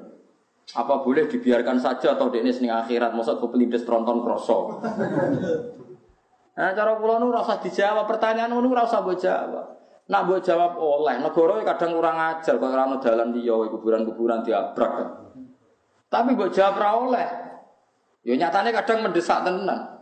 Apa 0.76 1.00
boleh 1.00 1.32
dibiarkan 1.32 1.80
saja 1.80 2.20
atau 2.20 2.28
dekne 2.28 2.52
sing 2.52 2.68
akhirat 2.68 3.16
mosok 3.16 3.40
kepelindes 3.48 3.88
tronton 3.88 4.20
kroso? 4.20 4.84
Nah, 6.58 6.74
cara 6.74 6.98
kula 6.98 7.22
nu 7.22 7.30
rasa 7.30 7.62
dijawab 7.62 8.10
pertanyaan 8.10 8.50
nu 8.50 8.74
rasa 8.74 9.06
mbok 9.06 9.16
jawab. 9.16 9.78
Nak 10.08 10.42
jawab 10.42 10.80
oleh 10.80 11.20
negara 11.20 11.62
kadang 11.68 11.92
kurang 12.00 12.18
ajar 12.18 12.56
ora 12.56 12.88
ono 12.88 12.98
dalan 12.98 13.30
liya 13.36 13.56
kuburan-kuburan 13.70 14.40
diabrak. 14.42 15.27
Tapi 16.08 16.40
buat 16.40 16.56
jawab 16.56 16.76
ra 16.80 16.90
oleh. 16.96 17.28
Ya 18.28 18.52
kadang 18.52 19.08
mendesak 19.08 19.44
tenan. 19.44 19.98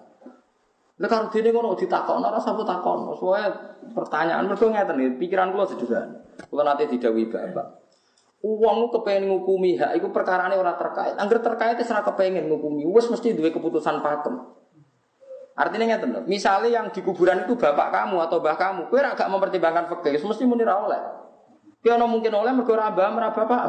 Lha 0.95 1.07
karo 1.11 1.27
dene 1.27 1.51
ngono 1.51 1.75
ditakokno 1.75 2.31
ora 2.31 2.39
sapa 2.39 2.63
takokno. 2.63 3.19
Soale 3.19 3.51
pertanyaan 3.91 4.47
mergo 4.47 4.71
ngeten 4.71 4.95
iki 4.95 5.11
pikiran 5.27 5.51
kula 5.51 5.67
sederhana. 5.67 6.23
Kula 6.47 6.63
nate 6.63 6.87
didhawuhi 6.87 7.27
Bapak. 7.27 7.83
Uang 8.45 8.93
kepengen 8.93 9.27
ngukumi 9.33 9.75
hak 9.75 9.97
iku 9.99 10.13
perkarane 10.15 10.55
ora 10.55 10.77
terkait. 10.79 11.19
Angger 11.19 11.43
terkait 11.43 11.75
ora 11.81 12.01
kepengen 12.05 12.47
ngukumi, 12.47 12.87
wis 12.87 13.11
mesti 13.11 13.35
duwe 13.35 13.51
keputusan 13.51 13.99
pakem. 13.99 14.39
Artinya 15.55 15.87
ngeten 15.87 16.09
lho, 16.11 16.21
misalnya 16.27 16.67
yang 16.67 16.85
di 16.91 16.99
kuburan 16.99 17.47
itu 17.47 17.55
bapak 17.55 17.87
kamu 17.87 18.19
atau 18.27 18.43
mbah 18.43 18.59
kamu, 18.59 18.91
kowe 18.91 18.99
ora 18.99 19.15
gak 19.15 19.31
mempertimbangkan 19.31 19.87
fikih, 19.87 20.19
mesti 20.19 20.43
muni 20.43 20.67
ra 20.67 20.83
oleh. 20.83 20.99
Kowe 21.79 21.95
mungkin 22.05 22.35
oleh 22.35 22.51
mergo 22.51 22.75
ora 22.75 22.91
mbah 22.91 23.07
ora 23.15 23.29
bapak. 23.31 23.61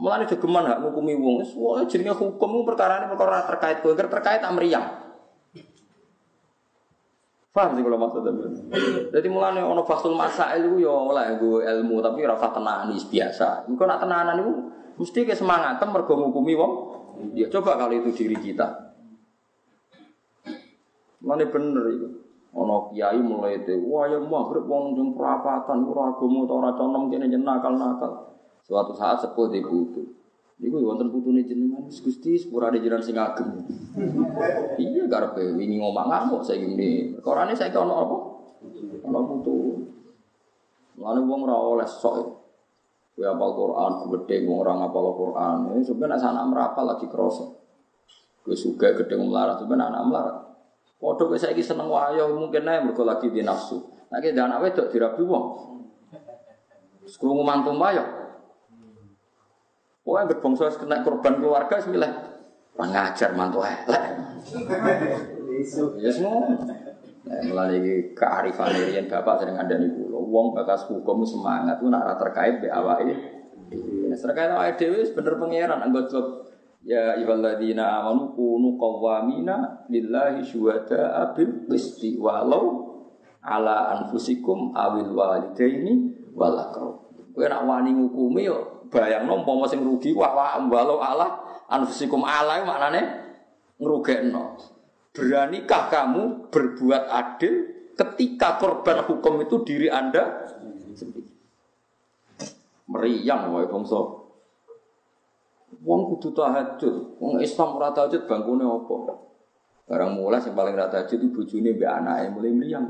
Mulane 0.00 0.24
jogeman 0.24 0.64
hak 0.64 0.80
ngukumi 0.80 1.12
wong. 1.12 1.44
Wis 1.44 1.52
wae 1.52 1.84
jenenge 1.84 2.16
hukum 2.16 2.64
perkara 2.64 3.04
ini 3.04 3.12
perkara 3.12 3.44
terkait 3.44 3.84
kowe 3.84 3.92
terkait 3.92 4.40
amriyah. 4.40 5.12
Faham 7.50 7.74
sih 7.74 7.82
kalau 7.82 7.98
maksudnya 7.98 8.30
Jadi 9.10 9.26
mulane 9.28 9.60
ono 9.60 9.82
fasul 9.84 10.16
masail 10.16 10.70
itu 10.70 10.86
ya 10.86 10.94
oleh 10.94 11.34
gue 11.36 11.66
ilmu 11.66 12.00
tapi 12.00 12.24
ora 12.24 12.38
tenani 12.40 12.96
biasa. 12.96 13.68
Engko 13.68 13.84
nak 13.84 14.00
tenanan 14.00 14.40
itu 14.40 14.52
mesti 14.96 15.20
ke 15.28 15.36
semangat 15.36 15.82
mergo 15.84 16.16
ngukumi 16.16 16.56
wong. 16.56 16.72
Ya 17.36 17.52
coba 17.52 17.76
kalau 17.76 17.92
itu 17.92 18.08
diri 18.16 18.40
kita. 18.40 18.96
Mana 21.20 21.44
bener 21.44 21.84
itu. 21.92 22.08
Ono 22.50 22.90
kiai 22.90 23.20
mulai 23.22 23.62
itu, 23.62 23.78
wah 23.86 24.10
ya 24.10 24.18
maghrib 24.18 24.66
wong 24.66 24.98
jeng 24.98 25.14
perapatan, 25.14 25.86
ora 25.86 26.10
agama 26.10 26.50
ora 26.50 26.74
conom 26.74 27.06
kene 27.06 27.30
nakal-nakal. 27.30 28.39
Suatu 28.70 28.94
saat 28.94 29.18
sepuh 29.18 29.50
di 29.50 29.58
putu. 29.66 30.06
Iku 30.62 30.78
wonten 30.78 31.10
putune 31.10 31.42
jenengan 31.42 31.90
Gusti 31.90 32.38
sepura 32.38 32.70
ada 32.70 32.78
jenengan 32.78 33.02
sing 33.02 33.18
ageng. 33.18 33.66
iya 34.78 35.02
karepe 35.10 35.58
wingi 35.58 35.82
ngomong 35.82 36.06
ngamuk 36.06 36.46
saya 36.46 36.62
gini. 36.62 37.18
Perkarane 37.18 37.58
saya 37.58 37.74
ono 37.82 37.94
apa? 37.98 38.16
Ono 39.10 39.20
putu. 39.26 39.56
Lalu 41.02 41.20
wong 41.26 41.40
ora 41.50 41.56
oleh 41.58 41.88
sok. 41.88 42.38
Kowe 43.18 43.26
apal 43.26 43.50
Quran, 43.58 43.92
gede 44.14 44.36
wong 44.46 44.62
ora 44.62 44.72
ngapal 44.78 45.06
Quran. 45.18 45.56
Ini 45.74 45.82
sebenarnya 45.82 46.30
anak 46.30 46.44
merapal 46.54 46.84
lagi 46.94 47.10
kroso. 47.10 47.58
Kowe 48.46 48.54
suka 48.54 48.94
gede 48.94 49.18
melarat, 49.18 49.58
sebenarnya 49.58 49.98
anak 49.98 50.02
melarat. 50.06 50.36
Padha 51.00 51.22
kowe 51.26 51.34
saiki 51.40 51.64
seneng 51.64 51.90
wayo 51.90 52.38
mungkin 52.38 52.70
ae 52.70 52.84
mergo 52.86 53.02
lagi 53.02 53.32
di 53.34 53.42
nafsu. 53.42 53.82
Nek 54.14 54.30
nah, 54.30 54.46
anak 54.46 54.58
wedok 54.62 54.86
dirabi 54.94 55.26
wong. 55.26 55.44
Sekrungu 57.08 57.42
mantu 57.42 57.74
wayo. 60.10 60.26
Pokoknya 60.26 60.30
berbangsa 60.34 60.64
kena 60.74 60.96
korban 61.06 61.34
keluarga 61.38 61.76
sembilan. 61.78 62.12
Pengajar 62.74 63.30
mantu 63.38 63.62
elek. 63.62 64.04
Ya 66.02 66.10
semua. 66.10 66.50
Nah, 67.20 67.40
melalui 67.46 68.16
kearifan 68.16 68.72
Rian 68.74 69.06
Bapak 69.06 69.44
sering 69.44 69.54
ada 69.54 69.76
nih 69.76 69.92
pulau. 69.92 70.24
Wong 70.26 70.56
bakas 70.56 70.88
hukum 70.88 71.22
semangat 71.22 71.78
itu 71.78 71.86
nak 71.92 72.16
terkait 72.18 72.58
be 72.58 72.66
awake. 72.72 73.14
Nah, 74.08 74.16
terkait 74.18 74.50
awake 74.50 74.80
dewi 74.80 75.04
bener 75.14 75.34
pangeran 75.38 75.78
anggota 75.78 76.48
Ya 76.80 77.12
iballadzina 77.20 78.00
amanu 78.00 78.32
kunu 78.32 78.80
qawwamina 78.80 79.84
lillahi 79.92 80.40
syuhada 80.40 81.28
bil 81.36 81.68
qisti 81.68 82.16
walau 82.16 82.88
ala 83.44 84.00
anfusikum 84.00 84.72
awil 84.72 85.12
walidaini 85.12 86.08
wal 86.32 86.56
aqrab. 86.56 87.09
Kowe 87.30 87.46
nak 87.46 87.62
wani 87.62 87.94
ngukumi 87.94 88.46
yo 88.46 88.86
bayangno 88.90 89.42
umpama 89.42 89.70
sing 89.70 89.86
rugi 89.86 90.10
wah 90.10 90.34
wah 90.34 90.58
walau 90.66 90.98
ala 90.98 91.40
anfusikum 91.70 92.26
ala 92.26 92.62
maknane 92.66 93.02
ngrugekno. 93.78 94.58
Beranikah 95.10 95.90
kamu 95.90 96.50
berbuat 96.54 97.10
adil 97.10 97.54
ketika 97.98 98.58
korban 98.62 99.02
hukum 99.06 99.42
itu 99.42 99.62
diri 99.66 99.88
Anda 99.90 100.46
sendiri? 100.94 101.26
Meriang 102.90 103.50
wae 103.54 103.66
bangsa 103.66 104.20
Wong 105.80 106.00
kudu 106.14 106.34
tahajud. 106.36 107.16
Wong 107.16 107.40
Islam 107.40 107.78
ora 107.78 107.94
tahajud 107.94 108.28
bangkune 108.28 108.66
apa? 108.66 109.16
Barang 109.88 110.14
mulai 110.14 110.38
yang 110.38 110.54
paling 110.54 110.74
ora 110.76 110.92
tahajud 110.92 111.18
itu 111.18 111.32
bojone 111.34 111.74
mbek 111.74 111.90
anake 111.90 112.26
mulai 112.30 112.52
mriyang. 112.52 112.86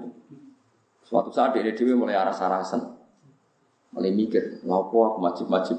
Suatu 1.06 1.30
saat 1.32 1.56
dia 1.56 1.70
dhewe 1.72 1.96
mulai 1.96 2.18
aras-arasan. 2.18 2.99
Mulai 4.00 4.16
mikir, 4.16 4.64
"Lapo 4.64 4.96
aku 5.04 5.18
wajib-wajib?" 5.20 5.76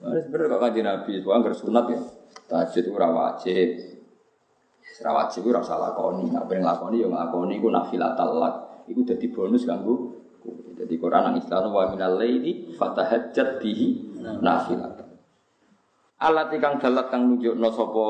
Nah, 0.00 0.16
sebenarnya 0.16 0.54
kok 0.54 0.60
kanjeng 0.62 0.86
Nabi, 0.86 1.12
soalnya 1.20 1.40
nggak 1.44 1.58
sunat 1.58 1.84
ya. 1.90 2.00
Tahajud 2.46 2.82
itu 2.86 2.90
wajib. 2.94 3.68
Ora 5.00 5.10
wajib 5.24 5.42
ora 5.48 5.60
salah 5.64 5.96
lakoni, 5.96 6.28
nek 6.28 6.44
pengen 6.44 6.64
lakoni 6.68 7.00
ya 7.00 7.08
nglakoni 7.08 7.56
iku 7.56 7.68
nafilatal 7.72 8.36
lak. 8.36 8.54
Iku 8.84 9.00
dadi 9.02 9.26
bonus 9.32 9.64
kanggo 9.64 10.20
jadi 10.80 10.94
Quran 10.96 11.22
nang 11.24 11.36
Islam 11.36 11.72
wa 11.76 11.84
minal 11.92 12.16
laili 12.16 12.72
fatahajjat 12.72 13.60
bihi 13.60 14.16
nafilat. 14.40 14.96
Alat 16.20 16.52
ikang 16.52 16.80
dalat 16.80 17.08
kang 17.08 17.28
nunjukno 17.28 17.68
sapa 17.72 18.04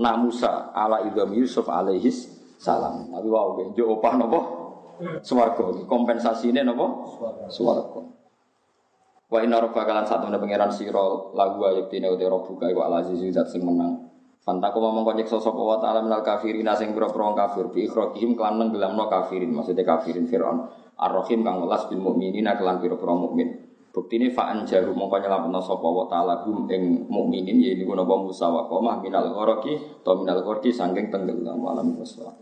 Namusa 0.00 0.72
ala 0.72 1.04
idham 1.04 1.32
Yusuf 1.32 1.68
alaihis 1.68 2.28
salam. 2.60 3.08
Tapi 3.08 3.28
wow, 3.28 3.60
njuk 3.72 3.88
opah 3.88 4.14
napa? 4.16 4.40
Swarga. 5.20 5.84
Kompensasine 5.84 6.64
napa? 6.64 7.08
Swarga. 7.48 8.04
Wa 9.34 9.42
inna 9.42 9.58
rabbaka 9.58 9.90
kalan 9.90 10.06
satu 10.06 10.30
ne 10.30 10.38
pangeran 10.38 10.70
sira 10.70 11.02
lagu 11.34 11.58
ayat 11.66 11.90
dine 11.90 12.06
uti 12.06 12.22
rabbuka 12.22 12.70
iku 12.70 12.86
al 12.86 13.02
aziz 13.02 13.18
zat 13.34 13.50
sing 13.50 13.66
menang. 13.66 14.06
Fantaku 14.46 14.78
ngomong 14.78 15.02
konyek 15.02 15.26
sosok 15.26 15.58
wa 15.58 15.82
ta'ala 15.82 16.06
minal 16.06 16.22
kafirin 16.22 16.70
sing 16.78 16.94
pira-pira 16.94 17.34
kafir 17.34 17.66
bi 17.74 17.90
ikhrajihim 17.90 18.38
kelan 18.38 18.62
nenggelamno 18.62 19.10
kafirin 19.10 19.50
maksudnya 19.50 19.82
kafirin 19.82 20.30
Firaun. 20.30 20.70
Ar-Rahim 20.94 21.42
kang 21.42 21.66
welas 21.66 21.82
bil 21.90 21.98
mukminina 21.98 22.54
kelan 22.54 22.78
pira-pira 22.78 23.10
mukmin. 23.10 23.58
Bukti 23.90 24.22
ini 24.22 24.30
fa'an 24.30 24.62
jaru 24.62 24.94
mongko 24.94 25.18
nyelametno 25.18 25.58
sapa 25.58 25.88
wa 25.90 26.06
ta'ala 26.06 26.46
hum 26.46 26.70
ing 26.70 27.10
mukminin 27.10 27.58
ya 27.58 27.74
niku 27.74 27.90
napa 27.98 28.14
Musa 28.14 28.46
wa 28.46 28.70
qomah 28.70 29.02
minal 29.02 29.34
ghorqi 29.34 30.02
to 30.06 30.10
minal 30.14 30.46
ghorqi 30.46 30.70
saking 30.70 31.10
tenggelam 31.10 31.58
alam 31.58 31.90
wassalam. 31.98 32.38